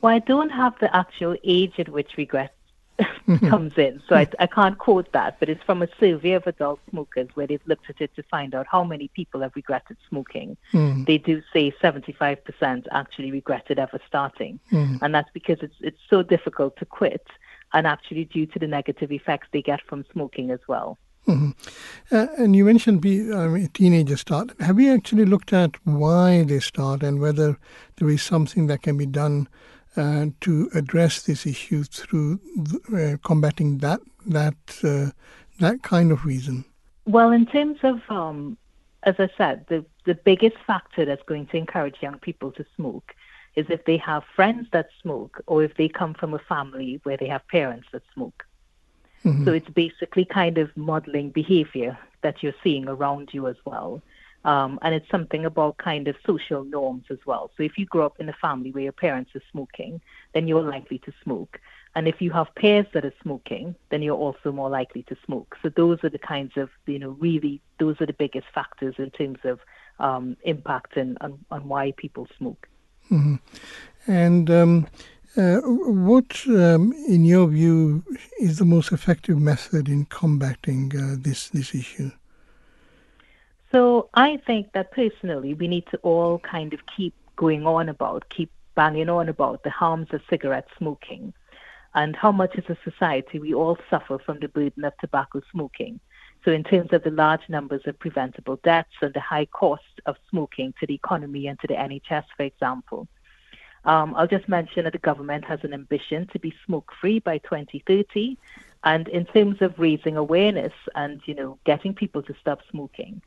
Well, 0.00 0.12
I 0.12 0.18
don't 0.18 0.50
have 0.50 0.74
the 0.80 0.94
actual 0.94 1.36
age 1.44 1.74
at 1.78 1.88
which 1.88 2.16
regret 2.16 2.52
comes 3.48 3.76
in. 3.76 4.02
So 4.08 4.16
I, 4.16 4.28
I 4.38 4.46
can't 4.46 4.78
quote 4.78 5.12
that, 5.12 5.38
but 5.40 5.48
it's 5.48 5.62
from 5.62 5.82
a 5.82 5.88
survey 5.98 6.32
of 6.32 6.46
adult 6.46 6.80
smokers 6.90 7.28
where 7.34 7.46
they've 7.46 7.66
looked 7.66 7.88
at 7.90 8.00
it 8.00 8.14
to 8.16 8.22
find 8.24 8.54
out 8.54 8.66
how 8.70 8.84
many 8.84 9.08
people 9.08 9.40
have 9.40 9.52
regretted 9.54 9.96
smoking. 10.08 10.56
Mm. 10.72 11.06
They 11.06 11.18
do 11.18 11.42
say 11.52 11.72
75% 11.82 12.86
actually 12.90 13.30
regretted 13.30 13.78
ever 13.78 14.00
starting. 14.06 14.60
Mm. 14.70 14.98
And 15.02 15.14
that's 15.14 15.30
because 15.32 15.58
it's, 15.62 15.76
it's 15.80 16.00
so 16.08 16.22
difficult 16.22 16.76
to 16.78 16.84
quit 16.84 17.26
and 17.72 17.86
actually 17.86 18.24
due 18.24 18.46
to 18.46 18.58
the 18.58 18.66
negative 18.66 19.12
effects 19.12 19.48
they 19.52 19.62
get 19.62 19.80
from 19.82 20.04
smoking 20.12 20.50
as 20.50 20.60
well. 20.68 20.98
Mm-hmm. 21.26 21.50
Uh, 22.10 22.26
and 22.36 22.56
you 22.56 22.64
mentioned 22.64 23.00
be, 23.00 23.32
I 23.32 23.46
mean, 23.46 23.68
teenagers 23.68 24.20
start. 24.20 24.50
Have 24.60 24.80
you 24.80 24.92
actually 24.92 25.24
looked 25.24 25.52
at 25.52 25.76
why 25.84 26.42
they 26.42 26.58
start 26.58 27.02
and 27.02 27.20
whether 27.20 27.58
there 27.96 28.08
is 28.08 28.22
something 28.22 28.66
that 28.66 28.82
can 28.82 28.96
be 28.96 29.06
done 29.06 29.48
uh, 29.96 30.26
to 30.40 30.70
address 30.74 31.22
this 31.22 31.46
issue 31.46 31.84
through 31.84 32.40
uh, 32.96 33.16
combating 33.24 33.78
that 33.78 34.00
that 34.26 34.54
uh, 34.84 35.10
that 35.60 35.82
kind 35.82 36.12
of 36.12 36.24
reason? 36.24 36.64
Well, 37.04 37.32
in 37.32 37.46
terms 37.46 37.78
of, 37.82 38.00
um, 38.08 38.56
as 39.02 39.16
I 39.18 39.28
said, 39.36 39.66
the 39.68 39.84
the 40.04 40.14
biggest 40.14 40.56
factor 40.66 41.04
that's 41.04 41.22
going 41.24 41.46
to 41.46 41.56
encourage 41.56 41.96
young 42.00 42.18
people 42.18 42.52
to 42.52 42.64
smoke 42.76 43.14
is 43.54 43.66
if 43.68 43.84
they 43.84 43.98
have 43.98 44.24
friends 44.34 44.66
that 44.72 44.88
smoke 45.02 45.42
or 45.46 45.62
if 45.62 45.76
they 45.76 45.88
come 45.88 46.14
from 46.14 46.34
a 46.34 46.38
family 46.38 47.00
where 47.02 47.16
they 47.16 47.28
have 47.28 47.46
parents 47.48 47.86
that 47.92 48.02
smoke. 48.14 48.44
Mm-hmm. 49.24 49.44
So 49.44 49.52
it's 49.52 49.68
basically 49.68 50.24
kind 50.24 50.58
of 50.58 50.74
modeling 50.76 51.30
behavior 51.30 51.98
that 52.22 52.42
you're 52.42 52.54
seeing 52.64 52.88
around 52.88 53.30
you 53.32 53.46
as 53.46 53.56
well. 53.64 54.02
Um, 54.44 54.78
and 54.82 54.94
it's 54.94 55.08
something 55.10 55.44
about 55.44 55.76
kind 55.78 56.08
of 56.08 56.16
social 56.26 56.64
norms 56.64 57.04
as 57.10 57.18
well. 57.26 57.50
So 57.56 57.62
if 57.62 57.78
you 57.78 57.86
grow 57.86 58.06
up 58.06 58.18
in 58.18 58.28
a 58.28 58.32
family 58.34 58.72
where 58.72 58.82
your 58.82 58.92
parents 58.92 59.30
are 59.36 59.42
smoking, 59.52 60.00
then 60.34 60.48
you're 60.48 60.62
likely 60.62 60.98
to 61.00 61.12
smoke. 61.22 61.60
And 61.94 62.08
if 62.08 62.20
you 62.20 62.30
have 62.30 62.54
peers 62.56 62.86
that 62.94 63.04
are 63.04 63.12
smoking, 63.22 63.74
then 63.90 64.02
you're 64.02 64.16
also 64.16 64.50
more 64.50 64.70
likely 64.70 65.02
to 65.04 65.16
smoke. 65.26 65.56
So 65.62 65.68
those 65.68 65.98
are 66.02 66.08
the 66.08 66.18
kinds 66.18 66.56
of, 66.56 66.70
you 66.86 66.98
know, 66.98 67.10
really, 67.10 67.60
those 67.78 68.00
are 68.00 68.06
the 68.06 68.14
biggest 68.14 68.46
factors 68.54 68.94
in 68.98 69.10
terms 69.10 69.38
of 69.44 69.60
um, 70.00 70.36
impact 70.42 70.96
and 70.96 71.18
on, 71.20 71.38
on 71.50 71.68
why 71.68 71.92
people 71.96 72.26
smoke. 72.38 72.66
Mm-hmm. 73.10 73.36
And 74.06 74.50
um, 74.50 74.86
uh, 75.36 75.58
what, 75.60 76.42
um, 76.48 76.92
in 77.06 77.24
your 77.24 77.46
view, 77.48 78.02
is 78.40 78.58
the 78.58 78.64
most 78.64 78.90
effective 78.90 79.38
method 79.38 79.88
in 79.88 80.06
combating 80.06 80.92
uh, 80.96 81.16
this 81.18 81.48
this 81.50 81.74
issue? 81.74 82.10
So 83.72 84.10
I 84.12 84.36
think 84.46 84.72
that 84.72 84.92
personally, 84.92 85.54
we 85.54 85.66
need 85.66 85.86
to 85.86 85.96
all 85.98 86.38
kind 86.38 86.74
of 86.74 86.80
keep 86.94 87.14
going 87.36 87.66
on 87.66 87.88
about, 87.88 88.28
keep 88.28 88.50
banging 88.74 89.08
on 89.08 89.30
about 89.30 89.62
the 89.62 89.70
harms 89.70 90.08
of 90.12 90.20
cigarette 90.28 90.68
smoking 90.76 91.32
and 91.94 92.14
how 92.14 92.32
much 92.32 92.56
as 92.56 92.64
a 92.68 92.76
society 92.90 93.38
we 93.38 93.54
all 93.54 93.78
suffer 93.88 94.18
from 94.18 94.40
the 94.40 94.48
burden 94.48 94.84
of 94.84 94.92
tobacco 94.98 95.40
smoking. 95.50 96.00
So, 96.44 96.50
in 96.50 96.64
terms 96.64 96.92
of 96.92 97.02
the 97.02 97.10
large 97.10 97.48
numbers 97.48 97.82
of 97.86 97.98
preventable 97.98 98.56
deaths 98.62 98.96
and 99.00 99.14
the 99.14 99.20
high 99.20 99.46
cost 99.46 100.00
of 100.06 100.16
smoking 100.28 100.74
to 100.80 100.86
the 100.86 100.94
economy 100.94 101.46
and 101.46 101.58
to 101.60 101.66
the 101.66 101.74
NHS, 101.74 102.24
for 102.36 102.42
example. 102.42 103.08
Um, 103.84 104.14
I'll 104.16 104.28
just 104.28 104.48
mention 104.48 104.84
that 104.84 104.92
the 104.92 104.98
government 104.98 105.44
has 105.46 105.60
an 105.64 105.72
ambition 105.72 106.28
to 106.28 106.38
be 106.38 106.54
smoke 106.66 106.92
free 107.00 107.20
by 107.20 107.38
2030. 107.38 108.36
And 108.84 109.08
in 109.08 109.24
terms 109.26 109.62
of 109.62 109.78
raising 109.78 110.16
awareness 110.16 110.72
and, 110.94 111.20
you 111.26 111.34
know, 111.34 111.58
getting 111.64 111.94
people 111.94 112.22
to 112.22 112.34
stop 112.40 112.60
smoking, 112.70 113.22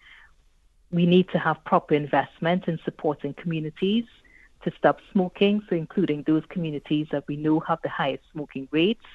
we 0.95 1.05
need 1.05 1.29
to 1.29 1.39
have 1.39 1.63
proper 1.65 1.93
investment 1.93 2.67
in 2.67 2.79
supporting 2.85 3.33
communities 3.33 4.05
to 4.63 4.71
stop 4.77 4.99
smoking, 5.11 5.61
so 5.69 5.75
including 5.75 6.23
those 6.23 6.43
communities 6.49 7.07
that 7.11 7.23
we 7.27 7.35
know 7.35 7.59
have 7.59 7.79
the 7.83 7.89
highest 7.89 8.23
smoking 8.31 8.67
rates. 8.71 9.05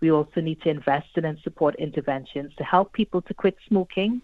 We 0.00 0.10
also 0.10 0.40
need 0.40 0.60
to 0.62 0.70
invest 0.70 1.08
in 1.16 1.24
and 1.24 1.38
support 1.40 1.74
interventions 1.76 2.52
to 2.56 2.64
help 2.64 2.92
people 2.92 3.22
to 3.22 3.34
quit 3.34 3.56
smoking. 3.68 4.22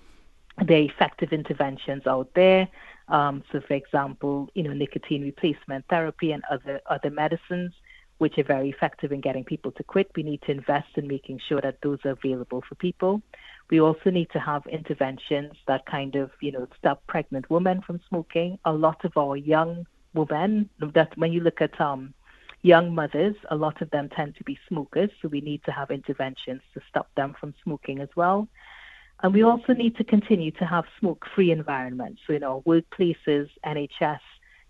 There 0.64 0.78
are 0.78 0.82
effective 0.82 1.32
interventions 1.32 2.06
out 2.06 2.30
there. 2.34 2.68
Um, 3.08 3.44
so, 3.52 3.60
for 3.60 3.74
example, 3.74 4.48
you 4.54 4.62
know, 4.62 4.72
nicotine 4.72 5.22
replacement 5.22 5.84
therapy 5.88 6.32
and 6.32 6.42
other 6.50 6.80
other 6.86 7.10
medicines, 7.10 7.72
which 8.18 8.38
are 8.38 8.42
very 8.42 8.70
effective 8.70 9.12
in 9.12 9.20
getting 9.20 9.44
people 9.44 9.70
to 9.72 9.84
quit. 9.84 10.10
We 10.16 10.22
need 10.22 10.42
to 10.42 10.52
invest 10.52 10.88
in 10.96 11.06
making 11.06 11.40
sure 11.46 11.60
that 11.60 11.78
those 11.82 11.98
are 12.04 12.12
available 12.12 12.62
for 12.66 12.74
people. 12.74 13.22
We 13.70 13.80
also 13.80 14.10
need 14.10 14.30
to 14.30 14.38
have 14.38 14.66
interventions 14.66 15.54
that 15.66 15.86
kind 15.86 16.14
of, 16.14 16.30
you 16.40 16.52
know, 16.52 16.68
stop 16.78 17.06
pregnant 17.06 17.50
women 17.50 17.82
from 17.82 18.00
smoking. 18.08 18.58
A 18.64 18.72
lot 18.72 19.04
of 19.04 19.16
our 19.16 19.36
young 19.36 19.86
women, 20.14 20.70
that 20.94 21.16
when 21.16 21.32
you 21.32 21.40
look 21.40 21.60
at 21.60 21.80
um, 21.80 22.14
young 22.62 22.94
mothers, 22.94 23.34
a 23.50 23.56
lot 23.56 23.82
of 23.82 23.90
them 23.90 24.08
tend 24.08 24.36
to 24.36 24.44
be 24.44 24.58
smokers, 24.68 25.10
so 25.20 25.28
we 25.28 25.40
need 25.40 25.62
to 25.64 25.72
have 25.72 25.90
interventions 25.90 26.60
to 26.74 26.80
stop 26.88 27.08
them 27.16 27.34
from 27.38 27.54
smoking 27.62 28.00
as 28.00 28.08
well. 28.16 28.48
And 29.22 29.32
we 29.32 29.42
also 29.42 29.72
need 29.72 29.96
to 29.96 30.04
continue 30.04 30.50
to 30.52 30.64
have 30.66 30.84
smoke-free 31.00 31.50
environments. 31.50 32.20
So 32.26 32.34
in 32.34 32.42
our 32.42 32.60
workplaces, 32.60 33.48
NHS, 33.64 34.20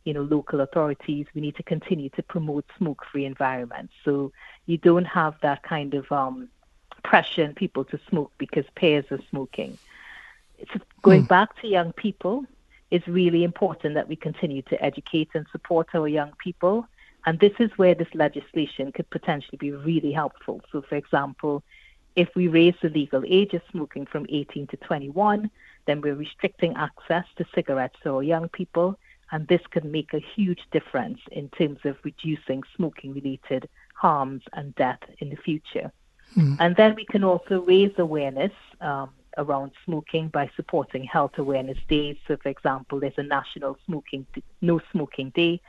you 0.05 0.15
know, 0.15 0.23
local 0.23 0.61
authorities, 0.61 1.27
we 1.35 1.41
need 1.41 1.57
to 1.57 1.65
continue 1.65 2.11
to 2.11 2.23
promote 2.23 2.65
smoke-free 2.79 3.25
environments. 3.25 3.93
So 4.05 4.33
you 4.67 4.79
don't 4.79 5.05
have 5.05 5.35
that 5.43 5.65
kind 5.65 5.95
of 5.95 6.11
um, 6.13 6.49
pressuring 7.07 7.55
people 7.55 7.85
to 7.85 7.99
smoke 8.09 8.33
because 8.39 8.65
peers 8.75 9.05
are 9.11 9.21
smoking. 9.31 9.79
So 10.73 10.81
going 11.03 11.25
mm. 11.25 11.29
back 11.29 11.61
to 11.61 11.69
young 11.69 11.93
people, 11.93 12.45
it's 12.91 13.07
really 13.07 13.45
important 13.45 13.95
that 13.95 14.09
we 14.09 14.17
continue 14.17 14.63
to 14.63 14.83
educate 14.83 15.31
and 15.35 15.47
support 15.53 15.89
our 15.95 16.09
young 16.09 16.33
people. 16.39 16.87
And 17.25 17.39
this 17.41 17.53
is 17.59 17.71
where 17.77 17.95
this 17.95 18.13
legislation 18.15 18.93
could 18.93 19.09
potentially 19.11 19.59
be 19.59 19.73
really 19.73 20.13
helpful. 20.13 20.61
So, 20.71 20.83
for 20.83 20.95
example, 20.95 21.63
if 22.15 22.29
we 22.35 22.49
raise 22.49 22.75
the 22.81 22.89
legal 22.89 23.23
age 23.27 23.53
of 23.55 23.63
smoking 23.71 24.07
from 24.07 24.27
18 24.29 24.69
to 24.69 24.77
21, 24.77 25.51
then 25.87 26.01
we're 26.01 26.15
restricting 26.15 26.75
access 26.77 27.25
to 27.37 27.45
cigarettes 27.55 27.97
to 28.03 28.15
our 28.15 28.23
young 28.23 28.49
people. 28.49 28.99
And 29.33 29.47
this 29.49 29.61
could 29.71 29.85
make 29.85 30.15
a 30.15 30.25
huge 30.35 30.63
difference 30.71 31.19
in 31.33 31.49
terms 31.51 31.81
of 31.85 31.97
reducing 32.05 32.63
smoking 32.77 33.13
related 33.13 33.69
harms 33.95 34.43
and 34.53 34.75
death 34.77 35.01
in 35.19 35.31
the 35.31 35.37
future. 35.37 35.91
Mm. 36.37 36.57
And 36.61 36.77
then 36.77 36.95
we 36.95 37.05
can 37.05 37.25
also 37.25 37.63
raise 37.63 37.93
awareness 37.99 38.53
um, 38.81 39.11
around 39.39 39.73
smoking 39.85 40.29
by 40.29 40.51
supporting 40.57 41.05
health 41.05 41.33
awareness 41.39 41.79
days. 41.89 42.17
So, 42.27 42.37
for 42.37 42.49
example, 42.49 43.01
there's 43.01 43.19
a 43.19 43.23
National 43.23 43.79
Smoking 43.87 44.27
No 44.61 44.81
Smoking 44.93 45.31
Day, 45.31 45.61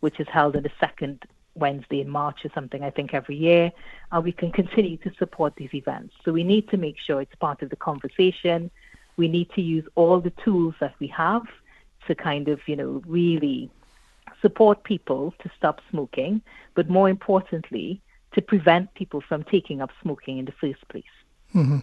which 0.00 0.20
is 0.20 0.26
held 0.28 0.56
on 0.56 0.62
the 0.62 0.72
second 0.80 1.24
Wednesday 1.54 2.00
in 2.00 2.08
March 2.08 2.44
or 2.44 2.50
something, 2.54 2.82
I 2.82 2.90
think, 2.90 3.14
every 3.14 3.36
year. 3.36 3.72
And 4.12 4.24
we 4.24 4.32
can 4.32 4.52
continue 4.52 4.96
to 4.98 5.12
support 5.18 5.54
these 5.56 5.74
events. 5.74 6.14
So 6.24 6.32
we 6.32 6.44
need 6.44 6.68
to 6.70 6.76
make 6.76 6.98
sure 6.98 7.20
it's 7.20 7.34
part 7.36 7.62
of 7.62 7.70
the 7.70 7.76
conversation. 7.76 8.70
We 9.16 9.28
need 9.28 9.50
to 9.52 9.62
use 9.62 9.84
all 9.94 10.20
the 10.20 10.32
tools 10.44 10.74
that 10.80 10.94
we 10.98 11.06
have 11.08 11.46
to 12.06 12.14
kind 12.14 12.48
of, 12.48 12.60
you 12.66 12.76
know, 12.76 13.02
really 13.06 13.70
support 14.42 14.84
people 14.84 15.34
to 15.42 15.50
stop 15.56 15.80
smoking. 15.90 16.42
But 16.74 16.90
more 16.90 17.08
importantly, 17.08 18.00
to 18.36 18.42
prevent 18.42 18.94
people 18.94 19.20
from 19.20 19.42
taking 19.44 19.80
up 19.80 19.90
smoking 20.02 20.38
in 20.38 20.44
the 20.44 20.52
first 20.52 20.86
place. 20.88 21.04
Mm-hmm. 21.54 21.78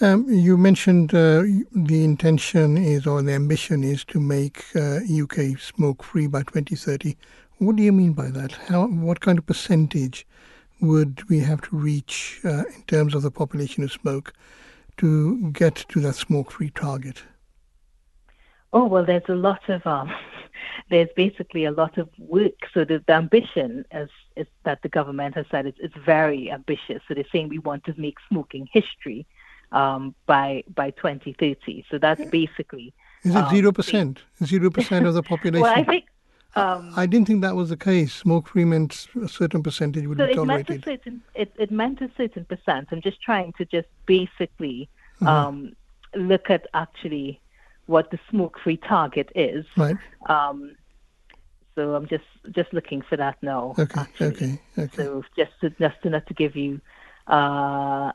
Um, 0.00 0.26
you 0.28 0.56
mentioned 0.56 1.12
uh, 1.12 1.42
the 1.72 2.04
intention 2.04 2.78
is, 2.78 3.06
or 3.06 3.20
the 3.20 3.32
ambition 3.32 3.84
is, 3.84 4.04
to 4.06 4.20
make 4.20 4.64
uh, 4.74 5.00
UK 5.22 5.58
smoke 5.58 6.02
free 6.02 6.28
by 6.28 6.40
2030. 6.40 7.16
What 7.58 7.76
do 7.76 7.82
you 7.82 7.92
mean 7.92 8.12
by 8.12 8.28
that? 8.30 8.52
How, 8.52 8.86
what 8.86 9.20
kind 9.20 9.38
of 9.38 9.46
percentage 9.46 10.26
would 10.80 11.28
we 11.28 11.40
have 11.40 11.60
to 11.62 11.76
reach 11.76 12.40
uh, 12.44 12.64
in 12.74 12.82
terms 12.86 13.14
of 13.14 13.22
the 13.22 13.30
population 13.30 13.82
who 13.82 13.88
smoke 13.88 14.32
to 14.98 15.50
get 15.50 15.84
to 15.88 16.00
that 16.00 16.14
smoke 16.14 16.52
free 16.52 16.70
target? 16.70 17.22
Oh, 18.72 18.86
well, 18.86 19.04
there's 19.04 19.28
a 19.28 19.34
lot 19.34 19.68
of, 19.68 19.86
um, 19.86 20.10
there's 20.90 21.08
basically 21.16 21.64
a 21.64 21.70
lot 21.70 21.98
of 21.98 22.08
work. 22.18 22.52
So 22.72 22.84
the, 22.84 23.02
the 23.06 23.12
ambition 23.12 23.84
is, 23.92 24.08
is 24.36 24.46
that 24.64 24.82
the 24.82 24.88
government 24.88 25.34
has 25.34 25.46
said 25.50 25.66
is, 25.66 25.74
is 25.78 25.92
very 26.04 26.50
ambitious. 26.50 27.02
So 27.06 27.14
they're 27.14 27.24
saying 27.32 27.48
we 27.48 27.58
want 27.58 27.84
to 27.84 27.94
make 27.96 28.16
smoking 28.28 28.68
history 28.72 29.26
um, 29.72 30.14
by 30.26 30.64
by 30.74 30.90
2030. 30.90 31.84
So 31.90 31.98
that's 31.98 32.24
basically. 32.26 32.92
Is 33.24 33.34
it 33.34 33.48
zero 33.50 33.72
percent? 33.72 34.20
Zero 34.44 34.70
percent 34.70 35.06
of 35.06 35.14
the 35.14 35.22
population. 35.34 35.62
well, 35.62 35.74
I 35.74 35.84
think 35.84 36.04
um, 36.54 36.92
I 36.96 37.06
didn't 37.06 37.26
think 37.26 37.40
that 37.42 37.56
was 37.56 37.70
the 37.70 37.76
case. 37.76 38.12
Smoke 38.12 38.48
free 38.48 38.64
meant 38.64 39.06
a 39.22 39.28
certain 39.28 39.62
percentage 39.62 40.06
would 40.06 40.18
so 40.18 40.26
be 40.26 40.34
tolerated. 40.34 40.70
It 40.70 40.86
meant, 40.86 40.86
a 40.86 40.90
certain, 40.90 41.22
it, 41.34 41.52
it 41.58 41.70
meant 41.70 42.00
a 42.02 42.10
certain 42.16 42.44
percent. 42.44 42.88
I'm 42.90 43.00
just 43.00 43.22
trying 43.22 43.52
to 43.54 43.64
just 43.64 43.88
basically 44.06 44.88
uh-huh. 45.20 45.48
um, 45.48 45.74
look 46.14 46.50
at 46.50 46.66
actually 46.74 47.40
what 47.86 48.10
the 48.10 48.18
smoke 48.30 48.58
free 48.62 48.76
target 48.76 49.30
is. 49.34 49.66
Right. 49.76 49.96
Um, 50.26 50.76
so 51.74 51.94
I'm 51.94 52.06
just 52.06 52.24
just 52.50 52.72
looking 52.72 53.02
for 53.02 53.16
that 53.16 53.42
now. 53.42 53.74
Okay. 53.78 54.00
Actually. 54.00 54.26
Okay. 54.28 54.58
Okay. 54.78 54.96
So 54.96 55.24
just 55.36 55.52
to, 55.60 55.70
just 55.70 56.02
to 56.02 56.20
to 56.20 56.34
give 56.34 56.54
you 56.54 56.80
uh, 57.26 58.12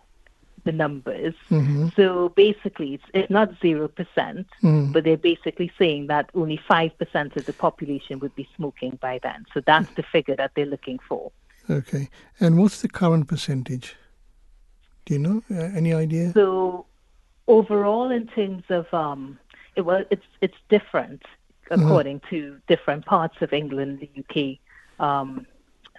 the 0.68 0.72
numbers. 0.72 1.34
Mm-hmm. 1.50 1.90
So 1.96 2.30
basically, 2.30 2.96
it's, 2.96 3.04
it's 3.14 3.30
not 3.32 3.52
0%, 3.60 3.96
percent 3.96 4.48
mm 4.64 4.94
but 4.94 5.04
they're 5.04 5.18
basically 5.18 5.72
saying 5.78 6.08
that 6.08 6.30
only 6.34 6.60
5% 6.70 7.36
of 7.36 7.46
the 7.46 7.54
population 7.54 8.20
would 8.20 8.36
be 8.36 8.48
smoking 8.56 8.98
by 9.02 9.20
then. 9.22 9.46
So 9.54 9.62
that's 9.66 9.90
the 9.96 10.04
figure 10.04 10.36
that 10.36 10.52
they're 10.56 10.66
looking 10.66 11.00
for. 11.08 11.32
Okay. 11.70 12.10
And 12.40 12.58
what's 12.58 12.82
the 12.82 12.88
current 12.88 13.28
percentage? 13.28 13.96
Do 15.06 15.14
you 15.14 15.20
know? 15.20 15.44
Uh, 15.52 15.78
any 15.82 15.94
idea? 15.94 16.32
So 16.34 16.86
overall, 17.48 18.10
in 18.12 18.28
terms 18.28 18.64
of, 18.70 18.86
um, 18.94 19.40
it, 19.78 19.82
well, 19.86 20.04
it's, 20.12 20.26
it's 20.42 20.58
different 20.70 21.22
Uh-huh. 21.70 21.82
according 21.84 22.22
to 22.32 22.60
different 22.68 23.06
parts 23.06 23.38
of 23.42 23.52
England, 23.54 24.00
the 24.00 24.10
UK. 24.24 24.36
Um, 25.06 25.46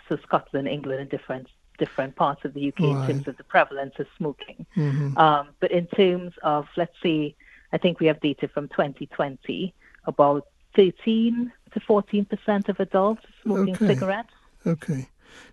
so 0.09 0.16
Scotland, 0.26 0.66
England, 0.66 1.00
and 1.02 1.10
different 1.10 1.46
different 1.78 2.16
parts 2.16 2.42
of 2.46 2.50
the 2.55 2.64
UK 2.70 2.80
Right. 2.80 2.90
in 2.92 3.00
terms 3.06 3.28
of 3.28 3.36
the 3.36 3.44
prevalence 3.44 3.94
of 4.02 4.06
smoking. 4.18 4.66
Mhm. 4.76 5.16
Um, 5.16 5.44
but 5.60 5.70
in 5.70 5.86
terms 6.00 6.32
of, 6.42 6.66
let's 6.80 6.98
say, 7.06 7.36
I 7.74 7.78
think 7.82 8.00
we 8.00 8.06
have 8.10 8.18
data 8.20 8.48
from 8.55 8.66
2020, 8.68 9.72
about 10.12 10.42
13 10.74 11.52
to 11.72 11.80
14 11.80 12.24
percent 12.24 12.68
of 12.68 12.80
adults 12.80 13.24
smoking 13.42 13.74
Okay. 13.74 13.86
cigarettes. 13.86 14.34
Okay. 14.66 15.02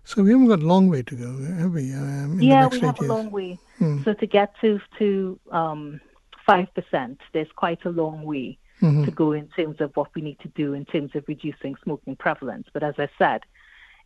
So 0.04 0.22
we 0.24 0.30
haven't 0.32 0.48
got 0.48 0.62
a 0.62 0.66
long 0.74 0.88
way 0.88 1.02
to 1.10 1.14
go, 1.14 1.30
have 1.60 1.72
we? 1.74 1.92
Um, 1.92 2.40
yeah, 2.40 2.66
we 2.66 2.80
have 2.80 2.96
years? 3.00 3.10
a 3.10 3.14
long 3.14 3.30
way. 3.30 3.50
Hmm. 3.78 4.02
So 4.04 4.14
to 4.14 4.26
get 4.26 4.48
to 4.62 4.80
to 4.98 5.38
um, 5.60 6.00
5%, 6.46 7.18
there's 7.32 7.50
quite 7.56 7.84
a 7.84 7.90
long 7.90 8.22
way 8.22 8.58
Mhm. 8.80 9.04
to 9.04 9.10
go 9.10 9.32
in 9.32 9.48
terms 9.48 9.80
of 9.80 9.96
what 9.96 10.14
we 10.14 10.22
need 10.22 10.38
to 10.40 10.48
do 10.48 10.74
in 10.74 10.84
terms 10.84 11.14
of 11.14 11.24
reducing 11.26 11.76
smoking 11.82 12.16
prevalence. 12.16 12.68
But 12.72 12.82
as 12.82 12.94
I 12.98 13.08
said, 13.18 13.42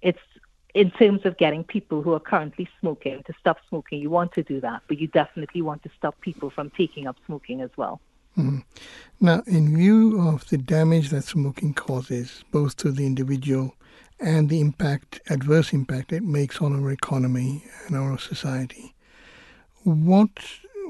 it's 0.01 0.19
in 0.75 0.91
terms 0.93 1.27
of 1.27 1.37
getting 1.37 1.65
people 1.65 2.03
who 2.03 2.13
are 2.13 2.21
currently 2.21 2.69
smoking 2.79 3.23
to 3.25 3.33
stop 3.41 3.59
smoking, 3.69 4.01
you 4.01 4.11
want 4.11 4.33
to 4.33 4.43
do 4.43 4.61
that, 4.61 4.83
but 4.87 4.99
you 5.01 5.09
definitely 5.09 5.63
want 5.63 5.83
to 5.83 5.91
stop 5.97 6.21
people 6.21 6.51
from 6.51 6.71
taking 6.71 7.09
up 7.09 7.17
smoking 7.27 7.61
as 7.61 7.71
well. 7.77 8.01
Mhm. 8.39 8.63
Now, 9.21 9.43
in 9.47 9.77
view 9.77 10.21
of 10.21 10.49
the 10.49 10.59
damage 10.59 11.11
that 11.11 11.25
smoking 11.25 11.75
causes, 11.75 12.45
both 12.53 12.77
to 12.77 12.93
the 12.93 13.05
individual 13.05 13.75
and 14.21 14.49
the 14.49 14.61
impact, 14.61 15.21
adverse 15.29 15.73
impact 15.73 16.13
it 16.13 16.23
makes 16.23 16.61
on 16.61 16.73
our 16.81 16.93
economy 16.93 17.65
and 17.87 17.97
our 17.97 18.17
society, 18.19 18.95
what 19.83 20.31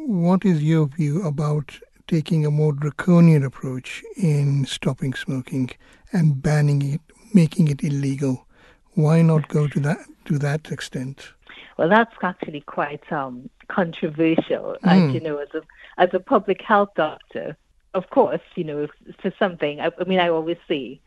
what 0.06 0.44
is 0.44 0.62
your 0.62 0.86
view 0.86 1.22
about 1.26 1.78
taking 2.06 2.44
a 2.44 2.50
more 2.50 2.72
draconian 2.72 3.44
approach 3.44 4.02
in 4.16 4.66
stopping 4.66 5.14
smoking 5.14 5.70
and 6.12 6.42
banning 6.42 6.82
it, 6.94 7.00
making 7.34 7.68
it 7.68 7.82
illegal? 7.84 8.46
Why 8.94 9.22
not 9.22 9.48
go 9.48 9.68
to 9.68 9.80
that 9.80 9.98
to 10.26 10.38
that 10.38 10.70
extent? 10.70 11.32
Well, 11.76 11.88
that's 11.88 12.14
actually 12.22 12.60
quite 12.62 13.10
um, 13.12 13.48
controversial. 13.68 14.76
Mm. 14.84 14.90
And 14.90 15.14
you 15.14 15.20
know, 15.20 15.38
as 15.38 15.48
a 15.54 15.62
as 15.98 16.10
a 16.12 16.20
public 16.20 16.60
health 16.62 16.90
doctor, 16.96 17.56
of 17.94 18.10
course, 18.10 18.40
you 18.54 18.64
know, 18.64 18.82
if, 18.82 18.90
for 19.20 19.32
something. 19.38 19.80
I, 19.80 19.90
I 19.98 20.04
mean, 20.04 20.20
I 20.20 20.28
always 20.28 20.58
say 20.68 21.00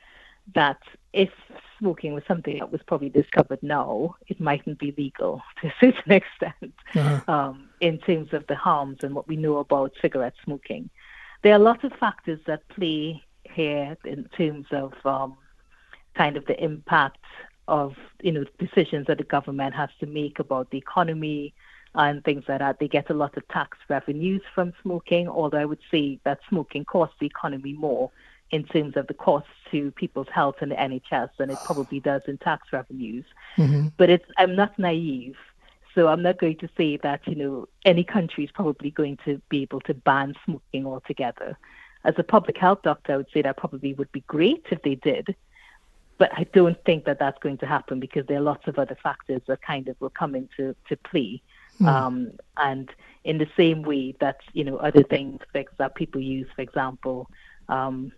that 0.55 0.79
if 1.13 1.29
smoking 1.79 2.13
was 2.13 2.23
something 2.27 2.59
that 2.59 2.71
was 2.71 2.81
probably 2.85 3.09
discovered 3.09 3.61
now, 3.61 4.15
it 4.27 4.39
mightn't 4.39 4.79
be 4.79 4.93
legal 4.97 5.41
to 5.61 5.67
a 5.67 5.73
certain 5.79 6.11
extent 6.11 6.73
Uh-huh. 6.95 7.31
um, 7.31 7.69
in 7.83 7.97
terms 7.97 8.31
of 8.31 8.47
the 8.47 8.55
harms 8.55 8.99
and 9.03 9.13
what 9.13 9.27
we 9.27 9.35
know 9.35 9.57
about 9.57 9.91
cigarette 10.01 10.35
smoking. 10.45 10.89
There 11.41 11.51
are 11.51 11.57
a 11.57 11.69
lot 11.71 11.83
of 11.83 11.91
factors 11.99 12.39
that 12.47 12.65
play 12.69 13.21
here 13.43 13.97
in 14.05 14.23
terms 14.37 14.67
of 14.71 14.93
um, 15.05 15.35
kind 16.15 16.37
of 16.37 16.45
the 16.45 16.57
impact 16.63 17.25
of 17.67 17.95
you 18.21 18.31
know 18.31 18.45
decisions 18.57 19.07
that 19.07 19.17
the 19.17 19.25
government 19.25 19.75
has 19.75 19.89
to 19.99 20.05
make 20.05 20.39
about 20.39 20.69
the 20.71 20.77
economy 20.77 21.53
and 21.93 22.23
things 22.23 22.45
like 22.47 22.59
that. 22.59 22.79
They 22.79 22.87
get 22.87 23.09
a 23.09 23.13
lot 23.13 23.35
of 23.35 23.45
tax 23.49 23.77
revenues 23.89 24.41
from 24.55 24.71
smoking, 24.81 25.27
although 25.27 25.59
I 25.59 25.65
would 25.65 25.83
say 25.91 26.19
that 26.23 26.39
smoking 26.47 26.85
costs 26.85 27.17
the 27.19 27.27
economy 27.27 27.73
more 27.73 28.11
in 28.51 28.63
terms 28.63 28.95
of 28.95 29.07
the 29.07 29.13
costs 29.13 29.49
to 29.71 29.91
people's 29.91 30.27
health 30.33 30.55
and 30.61 30.71
the 30.71 30.75
NHS 30.75 31.31
than 31.37 31.49
it 31.49 31.59
probably 31.63 31.99
does 31.99 32.21
in 32.27 32.37
tax 32.37 32.71
revenues. 32.71 33.25
Mhm. 33.57 33.91
But 33.97 34.09
it's 34.09 34.29
I'm 34.37 34.55
not 34.55 34.79
naive. 34.79 35.35
So 35.95 36.07
I'm 36.07 36.23
not 36.23 36.39
going 36.39 36.57
to 36.57 36.69
say 36.75 36.97
that, 36.97 37.21
you 37.27 37.35
know, 37.35 37.67
any 37.85 38.03
country 38.03 38.43
is 38.43 38.51
probably 38.51 38.89
going 38.89 39.17
to 39.25 39.41
be 39.49 39.61
able 39.61 39.81
to 39.81 39.93
ban 39.93 40.33
smoking 40.45 40.85
altogether. 40.85 41.57
As 42.03 42.15
a 42.17 42.23
public 42.23 42.57
health 42.57 42.81
doctor, 42.83 43.13
I 43.13 43.17
would 43.17 43.31
say 43.33 43.41
that 43.43 43.57
probably 43.57 43.93
would 43.93 44.11
be 44.11 44.21
great 44.21 44.65
if 44.71 44.81
they 44.81 44.95
did. 44.95 45.35
But 46.17 46.31
I 46.35 46.45
don't 46.53 46.83
think 46.85 47.05
that 47.05 47.19
that's 47.19 47.39
going 47.39 47.57
to 47.59 47.65
happen 47.65 47.99
because 47.99 48.25
there 48.27 48.37
are 48.37 48.41
lots 48.41 48.67
of 48.67 48.77
other 48.77 48.97
factors 49.01 49.41
that 49.47 49.61
kind 49.61 49.87
of 49.87 49.99
will 49.99 50.09
come 50.09 50.35
into 50.35 50.75
to 50.89 50.97
play. 50.97 51.41
Hmm. 51.77 51.87
Um, 51.87 52.31
and 52.57 52.89
in 53.23 53.37
the 53.37 53.47
same 53.57 53.83
way 53.83 54.15
that, 54.19 54.37
you 54.53 54.63
know, 54.63 54.77
other 54.77 55.03
things 55.03 55.41
that 55.53 55.95
people 55.95 56.21
use, 56.21 56.47
for 56.55 56.61
example, 56.61 57.29
um, 57.69 58.11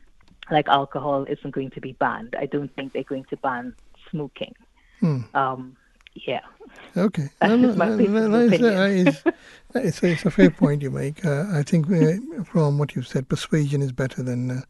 like 0.51 0.67
alcohol 0.67 1.25
isn't 1.25 1.51
going 1.51 1.71
to 1.71 1.81
be 1.81 1.93
banned. 1.93 2.35
I 2.37 2.45
don't 2.45 2.73
think 2.75 2.93
they're 2.93 3.03
going 3.03 3.25
to 3.25 3.37
ban 3.37 3.75
smoking. 4.09 4.55
Hmm. 4.99 5.21
Um, 5.33 5.77
yeah. 6.15 6.41
Okay. 6.97 7.29
No, 7.41 7.55
no, 7.57 7.73
no, 7.73 7.97
personal 7.97 8.29
no, 8.29 8.39
it's, 8.39 8.55
opinion. 8.55 9.23
it's, 9.75 10.03
it's, 10.03 10.25
a, 10.25 10.31
fair 10.31 10.49
point 10.49 10.81
you 10.81 10.91
make. 10.91 11.25
Uh, 11.25 11.45
I 11.53 11.63
think 11.63 11.91
uh, 11.91 12.43
from 12.45 12.77
what 12.77 12.95
you've 12.95 13.07
said, 13.07 13.27
persuasion 13.27 13.81
is 13.81 13.91
better 13.91 14.23
than 14.23 14.51
uh, 14.51 14.61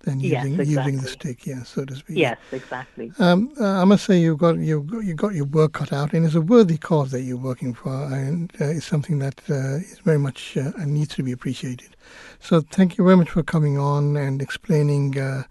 than 0.00 0.20
Yes, 0.20 0.44
using 0.44 0.66
using 0.66 1.00
the 1.00 1.08
stick, 1.08 1.46
yeah, 1.46 1.62
so 1.62 1.84
to 1.84 1.94
speak. 1.94 2.18
Yes, 2.18 2.38
exactly. 2.50 3.12
Um, 3.18 3.52
uh, 3.60 3.82
I 3.82 3.84
must 3.84 4.04
say 4.04 4.18
you've 4.18 4.38
got 4.38 4.58
you've 4.58 4.86
got, 4.86 5.04
you've 5.04 5.16
got 5.16 5.34
your 5.34 5.44
work 5.46 5.72
cut 5.72 5.92
out, 5.92 6.12
and 6.12 6.24
it's 6.24 6.34
a 6.34 6.40
worthy 6.40 6.76
cause 6.76 7.10
that 7.12 7.22
you're 7.22 7.36
working 7.36 7.74
for, 7.74 7.92
and 8.12 8.52
uh, 8.60 8.66
it's 8.66 8.86
something 8.86 9.18
that 9.20 9.40
uh, 9.48 9.76
is 9.76 9.98
very 10.00 10.18
much 10.18 10.56
uh, 10.56 10.72
and 10.78 10.94
needs 10.94 11.14
to 11.16 11.22
be 11.22 11.32
appreciated. 11.32 11.96
So 12.40 12.60
thank 12.60 12.98
you 12.98 13.04
very 13.04 13.16
much 13.16 13.30
for 13.30 13.42
coming 13.42 13.78
on 13.78 14.16
and 14.16 14.42
explaining 14.42 15.18
uh, 15.18 15.44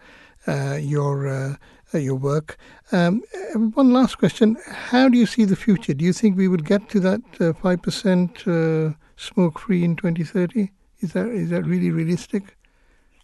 uh, 0.47 0.75
your 0.75 1.57
your 1.99 2.15
work. 2.15 2.57
Um, 2.91 3.23
uh, 3.33 3.59
one 3.59 3.91
last 3.93 4.17
question: 4.17 4.57
How 4.67 5.09
do 5.09 5.17
you 5.17 5.25
see 5.25 5.45
the 5.45 5.55
future? 5.55 5.93
Do 5.93 6.05
you 6.05 6.13
think 6.13 6.37
we 6.37 6.47
will 6.47 6.57
get 6.57 6.89
to 6.89 6.99
that 6.99 7.21
uh, 7.39 7.53
five 7.53 7.81
percent 7.81 8.47
uh, 8.47 8.91
smoke 9.17 9.59
free 9.59 9.83
in 9.83 9.95
2030? 9.95 10.71
Is 10.99 11.13
that 11.13 11.27
is 11.27 11.49
that 11.49 11.65
really 11.65 11.91
realistic? 11.91 12.57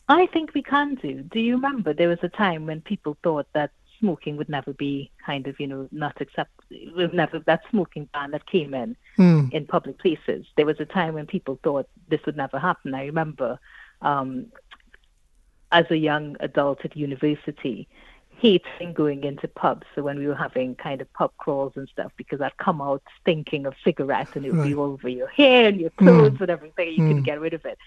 I 0.09 0.25
think 0.27 0.53
we 0.53 0.63
can 0.63 0.95
do. 0.95 1.21
Do 1.23 1.39
you 1.39 1.55
remember 1.55 1.93
there 1.93 2.07
was 2.07 2.19
a 2.23 2.29
time 2.29 2.65
when 2.65 2.81
people 2.81 3.17
thought 3.23 3.47
that 3.53 3.71
smoking 3.99 4.37
would 4.37 4.49
never 4.49 4.73
be 4.73 5.11
kind 5.25 5.47
of, 5.47 5.59
you 5.59 5.67
know, 5.67 5.87
not 5.91 6.19
accept, 6.21 6.51
would 6.95 7.13
never 7.13 7.39
that 7.39 7.61
smoking 7.69 8.07
ban 8.13 8.31
that 8.31 8.45
came 8.45 8.73
in 8.73 8.95
Hmm. 9.15 9.47
in 9.51 9.65
public 9.65 9.97
places. 9.99 10.45
There 10.55 10.65
was 10.65 10.79
a 10.79 10.85
time 10.85 11.15
when 11.15 11.25
people 11.25 11.59
thought 11.63 11.87
this 12.07 12.21
would 12.25 12.37
never 12.37 12.59
happen. 12.59 12.93
I 12.93 13.05
remember 13.05 13.59
um, 14.01 14.47
as 15.71 15.85
a 15.89 15.97
young 15.97 16.37
adult 16.39 16.85
at 16.85 16.95
university, 16.95 17.87
hating 18.39 18.93
going 18.93 19.23
into 19.23 19.47
pubs. 19.47 19.85
So 19.95 20.03
when 20.03 20.17
we 20.17 20.27
were 20.27 20.35
having 20.35 20.75
kind 20.75 21.01
of 21.01 21.11
pub 21.13 21.31
crawls 21.37 21.73
and 21.75 21.87
stuff, 21.89 22.11
because 22.17 22.41
I'd 22.41 22.57
come 22.57 22.81
out 22.81 23.01
stinking 23.21 23.65
of 23.65 23.73
cigarettes 23.83 24.31
and 24.35 24.45
it 24.45 24.51
would 24.51 24.61
be 24.61 24.73
Right. 24.73 24.81
all 24.81 24.93
over 24.93 25.09
your 25.09 25.27
hair 25.27 25.67
and 25.67 25.79
your 25.79 25.91
clothes 25.91 26.33
Mm. 26.37 26.41
and 26.41 26.49
everything. 26.51 26.93
You 26.93 27.01
Mm. 27.03 27.07
couldn't 27.07 27.23
get 27.25 27.39
rid 27.39 27.53
of 27.53 27.65
it. 27.65 27.77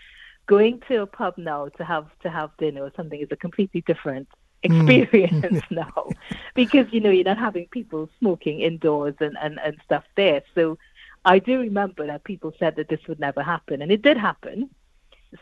Going 0.47 0.81
to 0.89 1.03
a 1.03 1.07
pub 1.07 1.35
now 1.39 1.69
to 1.69 1.85
have 1.85 2.07
to 2.21 2.31
have 2.31 2.51
dinner 2.59 2.83
or 2.83 2.93
something 2.97 3.21
is 3.21 3.29
a 3.31 3.37
completely 3.37 3.83
different 3.83 4.29
Mm. 4.67 5.03
experience 5.03 5.63
now, 5.71 6.17
because 6.55 6.87
you 6.93 7.01
know 7.01 7.11
you're 7.11 7.25
not 7.25 7.39
having 7.39 7.67
people 7.71 8.09
smoking 8.19 8.61
indoors 8.61 9.15
and, 9.21 9.37
and, 9.41 9.59
and 9.65 9.77
stuff 9.85 10.05
there. 10.17 10.43
So 10.55 10.79
I 11.25 11.39
do 11.39 11.61
remember 11.61 12.07
that 12.07 12.25
people 12.25 12.53
said 12.59 12.77
that 12.77 12.89
this 12.89 13.07
would 13.09 13.21
never 13.21 13.43
happen, 13.43 13.83
and 13.83 13.91
it 13.93 14.03
did 14.03 14.17
happen. 14.17 14.71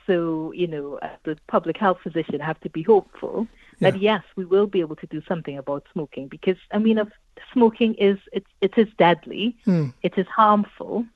So, 0.07 0.53
you 0.53 0.67
know, 0.67 0.99
as 1.01 1.19
the 1.25 1.39
public 1.49 1.77
health 1.79 1.99
physician, 2.03 2.41
I 2.41 2.45
have 2.47 2.61
to 2.61 2.71
be 2.71 2.83
hopeful 2.83 3.47
yeah. 3.79 3.91
that 3.91 4.01
yes, 4.01 4.23
we 4.37 4.45
will 4.45 4.67
be 4.67 4.81
able 4.81 4.97
to 4.97 5.07
do 5.07 5.23
something 5.27 5.57
about 5.59 5.85
smoking 5.93 6.29
because, 6.29 6.57
I 6.73 6.79
mean, 6.79 6.99
if 6.99 7.09
smoking 7.53 7.95
is 7.95 8.19
it, 8.33 8.45
it 8.61 8.73
is 8.77 8.89
deadly, 8.99 9.57
mm. 9.67 9.93
it 10.03 10.15
is 10.17 10.27
harmful, 10.27 11.07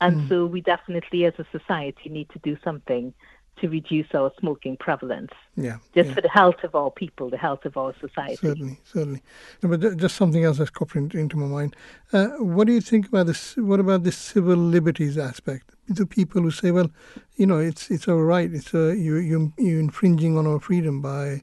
and 0.00 0.16
mm. 0.16 0.28
so 0.28 0.46
we 0.46 0.60
definitely, 0.60 1.24
as 1.24 1.34
a 1.38 1.46
society, 1.52 2.08
need 2.08 2.28
to 2.30 2.38
do 2.40 2.56
something 2.64 3.14
to 3.60 3.68
reduce 3.68 4.06
our 4.14 4.32
smoking 4.40 4.76
prevalence. 4.76 5.30
Yeah. 5.56 5.76
Just 5.94 6.08
yeah. 6.08 6.14
for 6.14 6.20
the 6.20 6.28
health 6.28 6.64
of 6.64 6.74
our 6.74 6.90
people, 6.90 7.30
the 7.30 7.36
health 7.36 7.64
of 7.64 7.76
our 7.76 7.94
society. 8.00 8.36
Certainly, 8.36 8.80
certainly. 8.84 9.22
No, 9.62 9.68
but 9.68 9.96
just 9.98 10.16
something 10.16 10.42
else 10.42 10.58
that's 10.58 10.70
cropped 10.70 10.96
into 10.96 11.36
my 11.36 11.46
mind. 11.46 11.76
Uh, 12.12 12.28
what 12.38 12.66
do 12.66 12.72
you 12.72 12.80
think 12.80 13.06
about 13.08 13.26
this? 13.26 13.56
What 13.56 13.78
about 13.78 14.04
this 14.04 14.16
civil 14.16 14.56
liberties 14.56 15.18
aspect? 15.18 15.70
The 15.88 16.06
people 16.06 16.42
who 16.42 16.50
say, 16.50 16.70
well, 16.70 16.90
you 17.36 17.46
know, 17.46 17.58
it's 17.58 17.90
it's 17.90 18.08
all 18.08 18.22
right. 18.22 18.52
It's 18.52 18.74
uh, 18.74 18.92
you 18.92 19.16
you 19.16 19.52
you're 19.58 19.80
infringing 19.80 20.38
on 20.38 20.46
our 20.46 20.58
freedom 20.58 21.02
by 21.02 21.42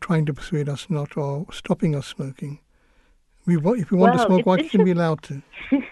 trying 0.00 0.26
to 0.26 0.34
persuade 0.34 0.68
us 0.68 0.88
not 0.88 1.16
or 1.16 1.46
stopping 1.52 1.94
us 1.94 2.06
smoking. 2.06 2.60
We 3.46 3.56
if 3.56 3.90
we 3.90 3.98
want 3.98 4.14
well, 4.14 4.26
to 4.26 4.26
smoke, 4.26 4.46
why 4.46 4.56
shouldn't 4.58 4.84
we 4.84 4.92
be 4.92 4.98
allowed 4.98 5.22
to? 5.24 5.42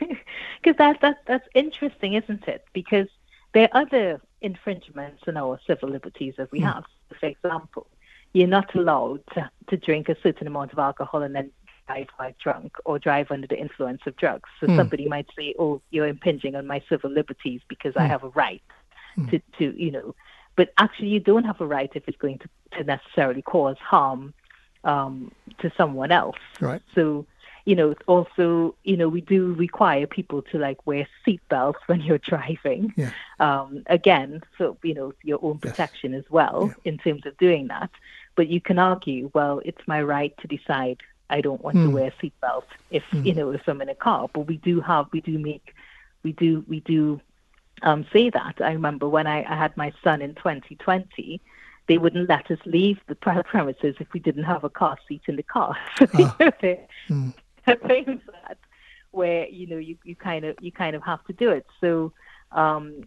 Because 0.63 0.77
that, 0.79 1.01
that 1.01 1.19
that's 1.27 1.49
interesting, 1.55 2.15
isn't 2.15 2.47
it? 2.47 2.65
Because 2.73 3.09
there 3.55 3.69
are 3.73 3.83
other 3.83 4.21
infringements 4.43 5.23
in 5.27 5.37
our 5.37 5.59
civil 5.67 5.89
liberties 5.89 6.35
that 6.39 6.53
we 6.53 6.61
mm. 6.61 6.73
have. 6.73 6.85
For 7.19 7.27
example, 7.27 7.87
you're 8.33 8.49
not 8.49 8.75
allowed 8.75 9.23
to, 9.35 9.51
to 9.69 9.77
drink 9.77 10.09
a 10.09 10.17
certain 10.23 10.47
amount 10.47 10.73
of 10.73 10.79
alcohol 10.79 11.23
and 11.23 11.35
then 11.35 11.51
drive 11.87 12.09
while 12.17 12.33
drunk 12.43 12.77
or 12.85 12.99
drive 12.99 13.31
under 13.31 13.47
the 13.47 13.59
influence 13.59 14.03
of 14.07 14.17
drugs. 14.17 14.49
So 14.61 14.67
mm. 14.67 14.77
somebody 14.77 15.09
might 15.09 15.27
say, 15.37 15.55
"Oh, 15.59 15.81
you're 15.91 16.09
impinging 16.09 16.55
on 16.57 16.67
my 16.67 16.83
civil 16.89 17.11
liberties 17.11 17.63
because 17.69 17.95
mm. 17.95 18.01
I 18.01 18.05
hmm. 18.05 18.11
have 18.11 18.25
a 18.25 18.29
right 18.29 18.63
hmm. 19.15 19.29
to, 19.29 19.41
to, 19.59 19.83
you 19.83 19.91
know." 19.91 20.15
But 20.61 20.75
actually, 20.77 21.09
you 21.09 21.21
don't 21.21 21.45
have 21.45 21.59
a 21.63 21.67
right 21.67 21.91
if 21.95 22.07
it's 22.07 22.19
going 22.19 22.39
to, 22.41 22.49
to 22.77 22.85
necessarily 22.85 23.41
cause 23.41 23.79
harm 23.79 24.35
um, 24.85 25.33
to 25.61 25.73
someone 25.75 26.13
else. 26.13 26.37
Right. 26.61 26.83
So 26.95 27.25
you 27.65 27.75
know, 27.75 27.95
also, 28.07 28.75
you 28.85 28.99
know, 28.99 29.09
we 29.09 29.23
do 29.23 29.55
require 29.55 30.07
people 30.07 30.43
to 30.43 30.59
like 30.59 30.87
wear 30.87 31.09
seatbelts 31.27 31.77
when 31.87 32.03
you're 32.03 32.19
driving. 32.19 32.93
Yeah. 32.95 33.11
Um, 33.39 33.85
again, 33.87 34.43
for 34.59 34.77
you 34.83 34.93
know 34.93 35.15
your 35.23 35.39
own 35.41 35.57
protection 35.61 36.13
yes. 36.13 36.25
as 36.27 36.31
well 36.31 36.67
yeah. 36.67 36.93
in 36.93 36.99
terms 36.99 37.25
of 37.25 37.39
doing 37.39 37.69
that. 37.69 37.89
But 38.35 38.49
you 38.49 38.61
can 38.61 38.79
argue, 38.79 39.31
well, 39.33 39.63
it's 39.65 39.81
my 39.87 40.03
right 40.03 40.37
to 40.43 40.47
decide 40.47 40.99
I 41.31 41.41
don't 41.41 41.63
want 41.63 41.79
mm. 41.79 41.85
to 41.85 41.89
hmm. 41.89 41.95
wear 41.95 42.13
a 42.13 42.23
seatbelt 42.23 42.65
if 42.91 43.05
mm. 43.13 43.25
you 43.25 43.33
know 43.33 43.51
if 43.53 43.67
I'm 43.67 43.81
in 43.81 43.89
a 43.89 43.95
car. 43.95 44.29
But 44.31 44.41
we 44.41 44.59
do 44.59 44.83
have, 44.83 45.07
we 45.11 45.23
do 45.23 45.39
make, 45.39 45.75
we 46.23 46.33
do, 46.33 46.63
we 46.69 46.81
do 46.81 47.19
um, 47.83 48.07
say 48.13 48.31
that. 48.31 48.61
I 48.61 48.73
remember 48.73 49.09
when 49.09 49.27
I, 49.27 49.45
I 49.49 49.57
had 49.57 49.77
my 49.77 49.93
son 50.03 50.23
in 50.23 50.35
2020 50.35 51.41
they 51.91 51.99
wouldn't 51.99 52.29
let 52.29 52.49
us 52.53 52.59
leave 52.67 53.01
the 53.09 53.17
premises 53.17 53.97
if 53.99 54.13
we 54.13 54.21
didn't 54.21 54.45
have 54.45 54.63
a 54.63 54.71
car 54.71 54.97
seat 55.09 55.23
in 55.27 55.35
the 55.35 55.43
car. 55.43 55.77
Ah. 56.01 56.37
mm. 56.39 57.35
things 57.89 58.21
that 58.33 58.59
where 59.11 59.49
you 59.49 59.67
know 59.67 59.77
you, 59.77 59.97
you 60.05 60.15
kind 60.15 60.45
of 60.45 60.57
you 60.61 60.71
kind 60.71 60.95
of 60.95 61.03
have 61.03 61.25
to 61.25 61.33
do 61.33 61.51
it. 61.51 61.67
So 61.81 62.13
um, 62.53 63.03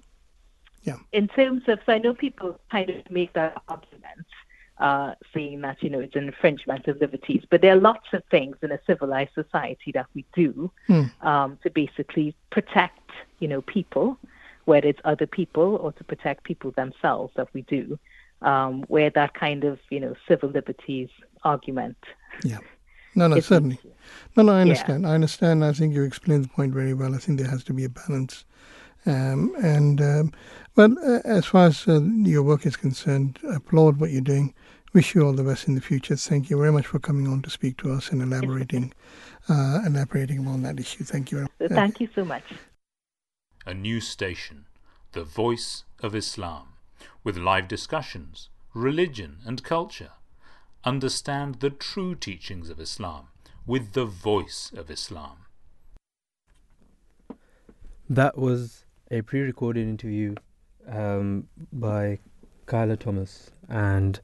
yeah. 0.84 0.98
in 1.14 1.30
terms 1.30 1.64
of 1.70 1.80
so 1.86 1.94
I 1.94 2.00
know 2.00 2.14
people 2.14 2.60
kind 2.70 2.90
of 2.90 3.10
make 3.10 3.32
that 3.34 3.62
argument. 3.70 4.28
Uh, 4.80 5.14
saying 5.34 5.62
that 5.62 5.82
you 5.84 5.90
know 5.90 6.00
it's 6.00 6.16
an 6.16 6.26
infringement 6.26 6.88
of 6.88 7.00
liberties, 7.00 7.44
but 7.50 7.62
there 7.62 7.74
are 7.74 7.80
lots 7.80 8.08
of 8.12 8.24
things 8.32 8.58
in 8.64 8.72
a 8.72 8.80
civilized 8.88 9.30
society 9.36 9.92
that 9.94 10.08
we 10.16 10.26
do 10.34 10.70
hmm. 10.88 11.04
um, 11.22 11.60
to 11.62 11.70
basically 11.70 12.36
protect 12.50 13.12
you 13.40 13.48
know 13.48 13.62
people, 13.62 14.18
whether 14.66 14.88
it's 14.88 15.02
other 15.06 15.28
people 15.28 15.78
or 15.78 15.92
to 15.94 16.04
protect 16.04 16.44
people 16.44 16.72
themselves 16.72 17.34
that 17.36 17.48
we 17.54 17.62
do, 17.64 18.00
um, 18.42 18.84
where 18.88 19.10
that 19.12 19.34
kind 19.34 19.64
of 19.64 19.80
you 19.90 20.00
know 20.00 20.16
civil 20.28 20.50
liberties 20.50 21.10
argument 21.44 21.98
yeah. 22.44 22.60
No, 23.16 23.28
no, 23.28 23.40
certainly. 23.40 23.80
No, 24.36 24.44
no, 24.44 24.54
I 24.54 24.62
understand. 24.62 25.04
Yeah. 25.04 25.12
I 25.12 25.14
understand. 25.14 25.64
I 25.64 25.72
think 25.74 25.94
you 25.94 26.04
explained 26.04 26.46
the 26.46 26.50
point 26.50 26.74
very 26.74 26.94
well. 26.94 27.14
I 27.14 27.20
think 27.20 27.40
there 27.40 27.50
has 27.50 27.64
to 27.66 27.74
be 27.74 27.84
a 27.84 27.90
balance. 27.90 28.44
Um, 29.06 29.54
and, 29.62 30.02
um, 30.02 30.32
well, 30.76 30.98
uh, 31.00 31.20
as 31.26 31.46
far 31.46 31.68
as 31.68 31.88
uh, 31.88 32.02
your 32.02 32.42
work 32.42 32.66
is 32.66 32.76
concerned, 32.76 33.38
applaud 33.52 34.00
what 34.00 34.10
you're 34.10 34.22
doing. 34.22 34.54
Wish 34.94 35.14
you 35.14 35.26
all 35.26 35.34
the 35.34 35.44
best 35.44 35.68
in 35.68 35.76
the 35.76 35.82
future. 35.82 36.16
Thank 36.16 36.50
you 36.50 36.58
very 36.58 36.72
much 36.72 36.88
for 36.88 37.00
coming 37.00 37.28
on 37.28 37.42
to 37.44 37.50
speak 37.50 37.78
to 37.78 37.92
us 37.92 38.10
and 38.10 38.22
elaborating, 38.22 38.94
uh, 39.50 39.80
elaborating 39.86 40.48
on 40.48 40.64
that 40.64 40.80
issue. 40.80 41.04
Thank 41.04 41.32
you. 41.32 41.48
Thank 41.60 42.00
you 42.00 42.08
so 42.16 42.24
much. 42.24 42.44
A 43.66 43.74
new 43.74 44.02
station, 44.02 44.66
the 45.14 45.24
voice 45.24 45.84
of 46.02 46.16
Islam, 46.16 46.74
with 47.24 47.38
live 47.38 47.68
discussions, 47.68 48.50
religion 48.74 49.38
and 49.46 49.64
culture 49.64 50.12
understand 50.84 51.56
the 51.56 51.70
true 51.70 52.16
teachings 52.16 52.70
of 52.70 52.80
Islam 52.80 53.28
with 53.66 53.94
the 53.94 54.06
voice 54.06 54.72
of 54.76 54.92
Islam. 54.92 55.46
That 58.10 58.38
was 58.38 58.84
a 59.10 59.22
pre 59.22 59.42
recorded 59.42 59.88
interview 59.88 60.36
um, 60.88 61.48
by 61.72 62.20
Kyla 62.66 62.98
Thomas, 62.98 63.52
and 63.70 64.20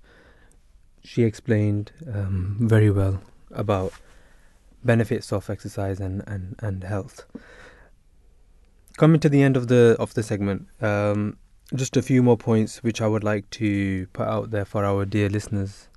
she 1.03 1.23
explained 1.23 1.91
um, 2.13 2.57
very 2.59 2.91
well 2.91 3.21
about 3.51 3.93
benefits 4.83 5.31
of 5.31 5.49
exercise 5.49 5.99
and, 5.99 6.23
and, 6.27 6.55
and 6.59 6.83
health. 6.83 7.25
Coming 8.99 9.21
to 9.21 9.29
the 9.29 9.41
end 9.41 9.55
of 9.55 9.69
the 9.69 9.95
of 9.97 10.13
the 10.13 10.23
segment, 10.23 10.67
um, 10.81 11.37
just 11.73 11.95
a 11.95 12.01
few 12.01 12.21
more 12.21 12.35
points 12.35 12.83
which 12.83 12.99
I 13.01 13.07
would 13.07 13.23
like 13.23 13.49
to 13.51 14.07
put 14.07 14.27
out 14.27 14.51
there 14.51 14.65
for 14.65 14.83
our 14.83 15.05
dear 15.05 15.29
listeners 15.29 15.87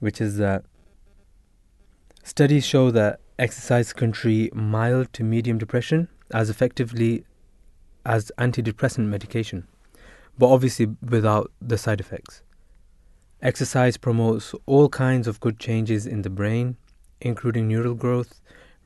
which 0.00 0.20
is 0.20 0.36
that 0.36 0.64
studies 2.22 2.66
show 2.66 2.90
that 2.90 3.20
exercise 3.38 3.92
can 3.92 4.10
treat 4.12 4.52
mild 4.54 5.12
to 5.12 5.22
medium 5.22 5.58
depression 5.58 6.08
as 6.32 6.50
effectively 6.50 7.24
as 8.04 8.32
antidepressant 8.36 9.06
medication, 9.06 9.66
but 10.38 10.48
obviously 10.48 10.86
without 11.08 11.52
the 11.60 11.78
side 11.78 12.00
effects. 12.00 12.42
Exercise 13.42 13.96
promotes 13.96 14.54
all 14.66 14.88
kinds 14.88 15.28
of 15.28 15.40
good 15.40 15.60
changes 15.60 16.04
in 16.04 16.22
the 16.22 16.30
brain, 16.30 16.76
including 17.20 17.68
neural 17.68 17.94
growth, 17.94 18.40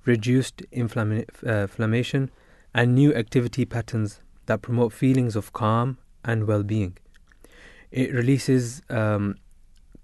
reduced 0.05 0.63
inflama- 0.71 1.27
uh, 1.47 1.63
inflammation, 1.63 2.31
and 2.75 2.95
new 2.95 3.15
activity 3.15 3.65
patterns 3.65 4.21
that 4.47 4.63
promote 4.63 4.93
feelings 4.93 5.37
of 5.37 5.53
calm 5.53 5.99
and 6.25 6.47
well 6.47 6.63
being. 6.63 6.97
It 7.91 8.13
releases 8.13 8.83
um, 8.89 9.37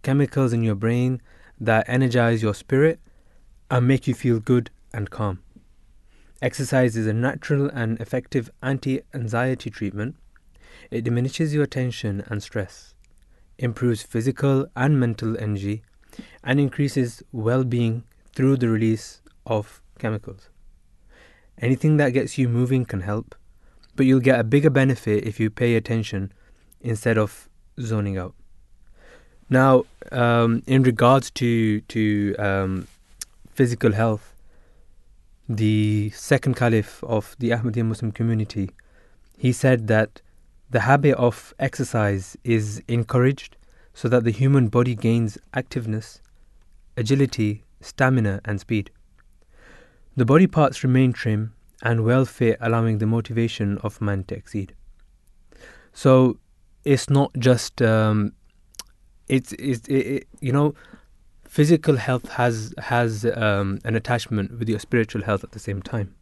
chemicals 0.02 0.52
in 0.52 0.62
your 0.62 0.74
brain 0.74 1.20
that 1.60 1.88
energize 1.88 2.42
your 2.42 2.54
spirit 2.54 3.00
and 3.70 3.86
make 3.86 4.06
you 4.06 4.14
feel 4.14 4.40
good 4.40 4.70
and 4.92 5.10
calm. 5.10 5.42
Exercise 6.42 6.96
is 6.96 7.06
a 7.06 7.12
natural 7.12 7.68
and 7.70 8.00
effective 8.00 8.50
anti 8.62 9.00
anxiety 9.14 9.70
treatment. 9.70 10.16
It 10.90 11.02
diminishes 11.02 11.54
your 11.54 11.66
tension 11.66 12.22
and 12.26 12.42
stress, 12.42 12.94
improves 13.58 14.02
physical 14.02 14.66
and 14.76 15.00
mental 15.00 15.36
energy, 15.38 15.82
and 16.44 16.60
increases 16.60 17.22
well 17.32 17.64
being 17.64 18.04
through 18.34 18.58
the 18.58 18.68
release 18.68 19.22
of 19.46 19.80
chemicals. 19.98 20.50
Anything 21.60 21.96
that 21.96 22.10
gets 22.10 22.36
you 22.36 22.48
moving 22.48 22.84
can 22.84 23.00
help, 23.00 23.34
but 23.94 24.06
you'll 24.06 24.20
get 24.20 24.38
a 24.38 24.44
bigger 24.44 24.70
benefit 24.70 25.24
if 25.24 25.40
you 25.40 25.48
pay 25.50 25.74
attention 25.74 26.32
instead 26.80 27.16
of 27.16 27.48
zoning 27.80 28.18
out. 28.18 28.34
Now, 29.48 29.84
um, 30.12 30.62
in 30.66 30.82
regards 30.82 31.30
to 31.32 31.80
to 31.82 32.34
um, 32.36 32.88
physical 33.54 33.92
health, 33.92 34.34
the 35.48 36.10
second 36.10 36.56
caliph 36.56 37.02
of 37.04 37.36
the 37.38 37.50
Ahmadiyya 37.50 37.86
Muslim 37.86 38.12
community, 38.12 38.70
he 39.38 39.52
said 39.52 39.86
that 39.86 40.20
the 40.70 40.80
habit 40.80 41.14
of 41.14 41.54
exercise 41.58 42.36
is 42.42 42.82
encouraged 42.88 43.56
so 43.94 44.08
that 44.08 44.24
the 44.24 44.32
human 44.32 44.68
body 44.68 44.94
gains 44.94 45.38
activeness, 45.54 46.20
agility, 46.96 47.62
stamina, 47.80 48.40
and 48.44 48.60
speed. 48.60 48.90
The 50.16 50.24
body 50.24 50.46
parts 50.46 50.82
remain 50.82 51.12
trim 51.12 51.52
and 51.82 52.04
well 52.04 52.24
fit, 52.24 52.56
allowing 52.60 52.98
the 52.98 53.06
motivation 53.06 53.78
of 53.78 54.00
man 54.00 54.24
to 54.24 54.34
exceed. 54.34 54.74
So, 55.92 56.38
it's 56.84 57.10
not 57.10 57.32
just 57.38 57.82
um, 57.82 58.32
it's, 59.28 59.52
it's 59.52 59.86
it, 59.88 59.94
it, 59.94 60.28
you 60.40 60.52
know 60.52 60.74
physical 61.44 61.96
health 61.96 62.28
has 62.32 62.74
has 62.78 63.24
um, 63.24 63.78
an 63.84 63.94
attachment 63.94 64.58
with 64.58 64.68
your 64.68 64.78
spiritual 64.78 65.22
health 65.22 65.42
at 65.44 65.52
the 65.52 65.58
same 65.58 65.80
time. 65.82 66.14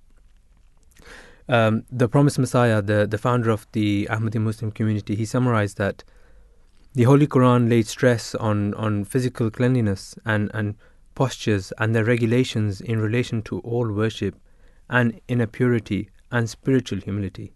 Um, 1.49 1.85
the 1.91 2.09
promised 2.09 2.39
Messiah, 2.39 2.81
the, 2.81 3.07
the 3.07 3.19
founder 3.19 3.51
of 3.51 3.67
the 3.73 4.09
Ahmadi 4.11 4.41
Muslim 4.41 4.71
community, 4.71 5.15
he 5.15 5.27
summarized 5.27 5.77
that 5.77 6.03
the 6.95 7.03
Holy 7.03 7.27
Quran 7.27 7.69
laid 7.69 7.87
stress 7.87 8.35
on, 8.37 8.73
on 8.75 9.05
physical 9.05 9.51
cleanliness 9.51 10.15
and, 10.25 10.51
and 10.55 10.77
postures 11.15 11.73
and 11.79 11.95
their 11.95 12.05
regulations 12.05 12.81
in 12.81 12.99
relation 12.99 13.43
to 13.43 13.61
all 13.61 13.91
worship 13.93 14.37
and 14.89 15.21
inner 15.29 15.47
purity 15.47 16.11
and 16.31 16.51
spiritual 16.51 17.01
humility. 17.01 17.53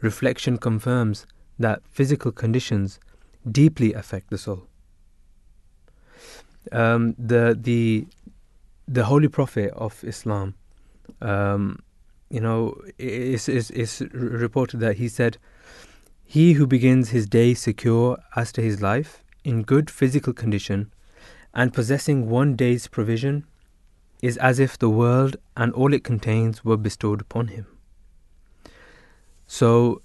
Reflection 0.00 0.58
confirms 0.58 1.26
that 1.58 1.82
physical 1.88 2.32
conditions 2.32 2.98
deeply 3.50 3.92
affect 3.92 4.30
the 4.30 4.38
soul. 4.38 4.66
Um, 6.70 7.14
the 7.18 7.58
the 7.60 8.06
the 8.88 9.04
Holy 9.04 9.28
Prophet 9.28 9.72
of 9.74 10.02
Islam, 10.04 10.54
um, 11.20 11.80
you 12.30 12.40
know, 12.40 12.80
is 12.98 13.48
is 13.48 13.70
is 13.70 14.00
reported 14.12 14.80
that 14.80 14.96
he 14.96 15.08
said, 15.08 15.38
"He 16.24 16.52
who 16.54 16.66
begins 16.66 17.10
his 17.10 17.26
day 17.26 17.54
secure 17.54 18.18
as 18.36 18.52
to 18.52 18.62
his 18.62 18.80
life, 18.80 19.22
in 19.44 19.62
good 19.62 19.90
physical 19.90 20.32
condition, 20.32 20.92
and 21.54 21.72
possessing 21.72 22.28
one 22.28 22.56
day's 22.56 22.86
provision, 22.88 23.44
is 24.22 24.36
as 24.38 24.58
if 24.58 24.78
the 24.78 24.88
world 24.88 25.36
and 25.56 25.72
all 25.72 25.92
it 25.92 26.04
contains 26.04 26.64
were 26.64 26.76
bestowed 26.76 27.20
upon 27.20 27.48
him." 27.48 27.66
So, 29.46 30.00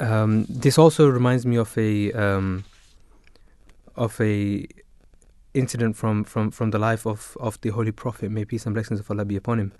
um, 0.00 0.46
this 0.48 0.78
also 0.78 1.08
reminds 1.08 1.46
me 1.46 1.56
of 1.56 1.76
a 1.78 2.12
um, 2.12 2.64
of 3.96 4.20
a 4.20 4.66
incident 5.54 5.96
from, 5.96 6.24
from, 6.24 6.50
from 6.50 6.70
the 6.70 6.78
life 6.78 7.06
of, 7.06 7.36
of 7.40 7.60
the 7.60 7.70
Holy 7.70 7.92
Prophet, 7.92 8.30
may 8.30 8.44
peace 8.44 8.66
and 8.66 8.74
blessings 8.74 9.00
of 9.00 9.10
Allah 9.10 9.24
be 9.24 9.36
upon 9.36 9.60
him. 9.60 9.72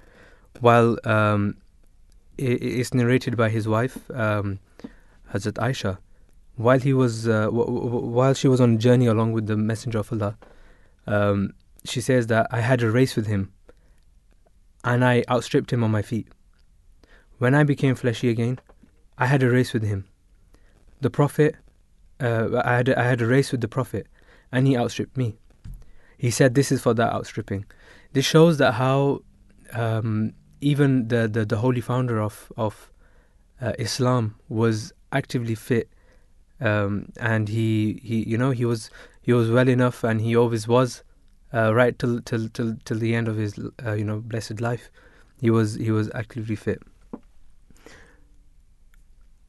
While 0.61 0.97
um, 1.05 1.57
it 2.39 2.63
is 2.63 2.95
narrated 2.95 3.37
by 3.37 3.49
his 3.49 3.67
wife, 3.67 4.09
um, 4.13 4.61
Hazrat 5.33 5.55
Aisha, 5.55 5.99
while 6.57 6.79
he 6.79 6.93
was 6.93 7.27
uh, 7.27 7.47
w- 7.47 7.67
w- 7.67 8.07
while 8.07 8.35
she 8.35 8.47
was 8.47 8.61
on 8.61 8.75
a 8.75 8.79
journey 8.79 9.07
along 9.07 9.33
with 9.33 9.49
the 9.49 9.57
Messenger 9.57 9.99
of 9.99 10.13
Allah, 10.13 10.37
um, 11.07 11.53
she 11.85 12.01
says 12.01 12.27
that 12.29 12.47
I 12.51 12.61
had 12.61 12.83
a 12.83 12.91
race 12.91 13.17
with 13.17 13.27
him, 13.27 13.53
and 14.83 15.05
I 15.05 15.25
outstripped 15.29 15.73
him 15.73 15.85
on 15.85 15.91
my 15.91 16.03
feet. 16.03 16.29
When 17.39 17.55
I 17.55 17.65
became 17.65 17.95
fleshy 17.95 18.29
again, 18.29 18.59
I 19.19 19.27
had 19.27 19.43
a 19.43 19.51
race 19.51 19.73
with 19.73 19.83
him. 19.83 20.07
The 21.01 21.11
Prophet, 21.11 21.57
uh, 22.21 22.63
I 22.65 22.77
had 22.77 22.89
I 22.89 23.05
had 23.05 23.21
a 23.21 23.27
race 23.27 23.53
with 23.53 23.61
the 23.61 23.69
Prophet, 23.69 24.07
and 24.51 24.67
he 24.67 24.77
outstripped 24.77 25.17
me. 25.17 25.37
He 26.17 26.31
said 26.31 26.55
this 26.55 26.73
is 26.73 26.81
for 26.81 26.95
that 26.95 27.13
outstripping. 27.13 27.65
This 28.13 28.25
shows 28.25 28.59
that 28.59 28.73
how 28.73 29.23
um, 29.73 30.33
even 30.61 31.09
the, 31.09 31.29
the, 31.29 31.45
the 31.45 31.57
holy 31.59 31.81
founder 31.81 32.21
of 32.21 32.51
of 32.57 32.91
uh, 33.61 33.73
Islam 33.79 34.37
was 34.49 34.93
actively 35.13 35.55
fit, 35.55 35.89
um, 36.61 37.13
and 37.21 37.49
he, 37.49 38.01
he 38.03 38.29
you 38.29 38.39
know 38.39 38.51
he 38.51 38.65
was 38.65 38.91
he 39.25 39.33
was 39.33 39.51
well 39.51 39.69
enough, 39.69 40.05
and 40.05 40.21
he 40.21 40.37
always 40.37 40.69
was 40.69 41.03
uh, 41.53 41.75
right 41.75 41.99
till 41.99 42.21
till 42.21 42.49
till 42.51 42.77
till 42.85 42.99
the 42.99 43.15
end 43.15 43.27
of 43.27 43.37
his 43.37 43.59
uh, 43.85 43.93
you 43.93 44.05
know 44.05 44.21
blessed 44.21 44.61
life. 44.61 44.91
He 45.41 45.51
was 45.51 45.75
he 45.77 45.91
was 45.91 46.11
actively 46.15 46.57
fit. 46.57 46.83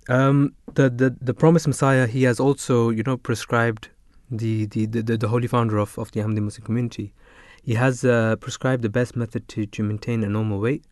Um, 0.08 0.54
the, 0.76 0.90
the 0.90 1.16
the 1.20 1.34
promised 1.34 1.68
Messiah, 1.68 2.08
he 2.08 2.24
has 2.24 2.40
also 2.40 2.90
you 2.90 3.04
know 3.04 3.18
prescribed 3.18 3.90
the 4.32 4.66
the, 4.68 4.86
the, 4.86 5.18
the 5.18 5.28
holy 5.28 5.48
founder 5.48 5.78
of, 5.78 5.98
of 5.98 6.12
the 6.12 6.22
Ahmadi 6.22 6.42
Muslim 6.42 6.66
community. 6.66 7.14
He 7.62 7.74
has 7.74 8.06
uh, 8.06 8.38
prescribed 8.38 8.82
the 8.82 8.90
best 8.90 9.16
method 9.16 9.48
to, 9.50 9.66
to 9.66 9.84
maintain 9.84 10.24
a 10.24 10.30
normal 10.30 10.60
weight, 10.60 10.86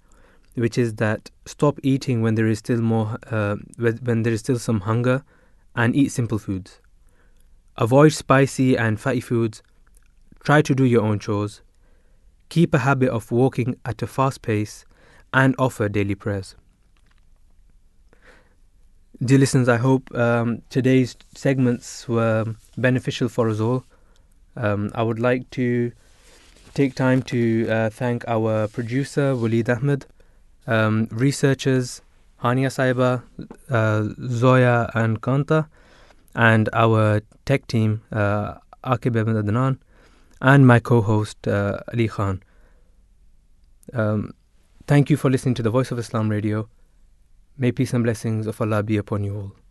which 0.55 0.77
is 0.77 0.95
that 0.95 1.29
stop 1.45 1.79
eating 1.83 2.21
when 2.21 2.35
there 2.35 2.47
is 2.47 2.59
still 2.59 2.81
more 2.81 3.17
uh, 3.31 3.55
when 3.77 4.23
there 4.23 4.33
is 4.33 4.41
still 4.41 4.59
some 4.59 4.81
hunger, 4.81 5.23
and 5.73 5.95
eat 5.95 6.09
simple 6.09 6.37
foods. 6.37 6.81
Avoid 7.77 8.13
spicy 8.13 8.77
and 8.77 8.99
fatty 8.99 9.21
foods. 9.21 9.63
Try 10.43 10.61
to 10.61 10.75
do 10.75 10.83
your 10.83 11.01
own 11.01 11.19
chores. 11.19 11.61
Keep 12.49 12.73
a 12.73 12.79
habit 12.79 13.09
of 13.09 13.31
walking 13.31 13.77
at 13.85 14.01
a 14.01 14.07
fast 14.07 14.41
pace, 14.41 14.85
and 15.33 15.55
offer 15.57 15.89
daily 15.89 16.15
prayers. 16.15 16.55
Dear 19.23 19.39
listeners, 19.39 19.69
I 19.69 19.77
hope 19.77 20.13
um, 20.15 20.61
today's 20.69 21.15
segments 21.33 22.07
were 22.07 22.45
beneficial 22.77 23.29
for 23.29 23.49
us 23.49 23.59
all. 23.59 23.83
Um, 24.55 24.91
I 24.93 25.01
would 25.01 25.19
like 25.19 25.49
to 25.51 25.91
take 26.73 26.93
time 26.95 27.21
to 27.23 27.67
uh, 27.69 27.89
thank 27.89 28.27
our 28.27 28.67
producer, 28.67 29.35
Walid 29.35 29.69
Ahmed, 29.69 30.05
um, 30.67 31.07
researchers, 31.11 32.01
Hania 32.43 32.69
Saiba, 32.69 33.23
uh, 33.69 34.13
Zoya 34.27 34.91
and 34.93 35.21
Kanta, 35.21 35.67
and 36.35 36.69
our 36.73 37.21
tech 37.45 37.67
team, 37.67 38.01
uh, 38.11 38.55
Akib 38.83 39.19
Ahmed 39.19 39.45
Adnan, 39.45 39.77
and 40.41 40.67
my 40.67 40.79
co 40.79 41.01
host, 41.01 41.47
uh, 41.47 41.79
Ali 41.93 42.07
Khan. 42.07 42.43
Um, 43.93 44.33
thank 44.87 45.09
you 45.09 45.17
for 45.17 45.29
listening 45.29 45.55
to 45.55 45.63
the 45.63 45.69
Voice 45.69 45.91
of 45.91 45.99
Islam 45.99 46.29
Radio. 46.29 46.67
May 47.57 47.71
peace 47.71 47.93
and 47.93 48.03
blessings 48.03 48.47
of 48.47 48.59
Allah 48.59 48.83
be 48.83 48.97
upon 48.97 49.23
you 49.23 49.35
all. 49.35 49.62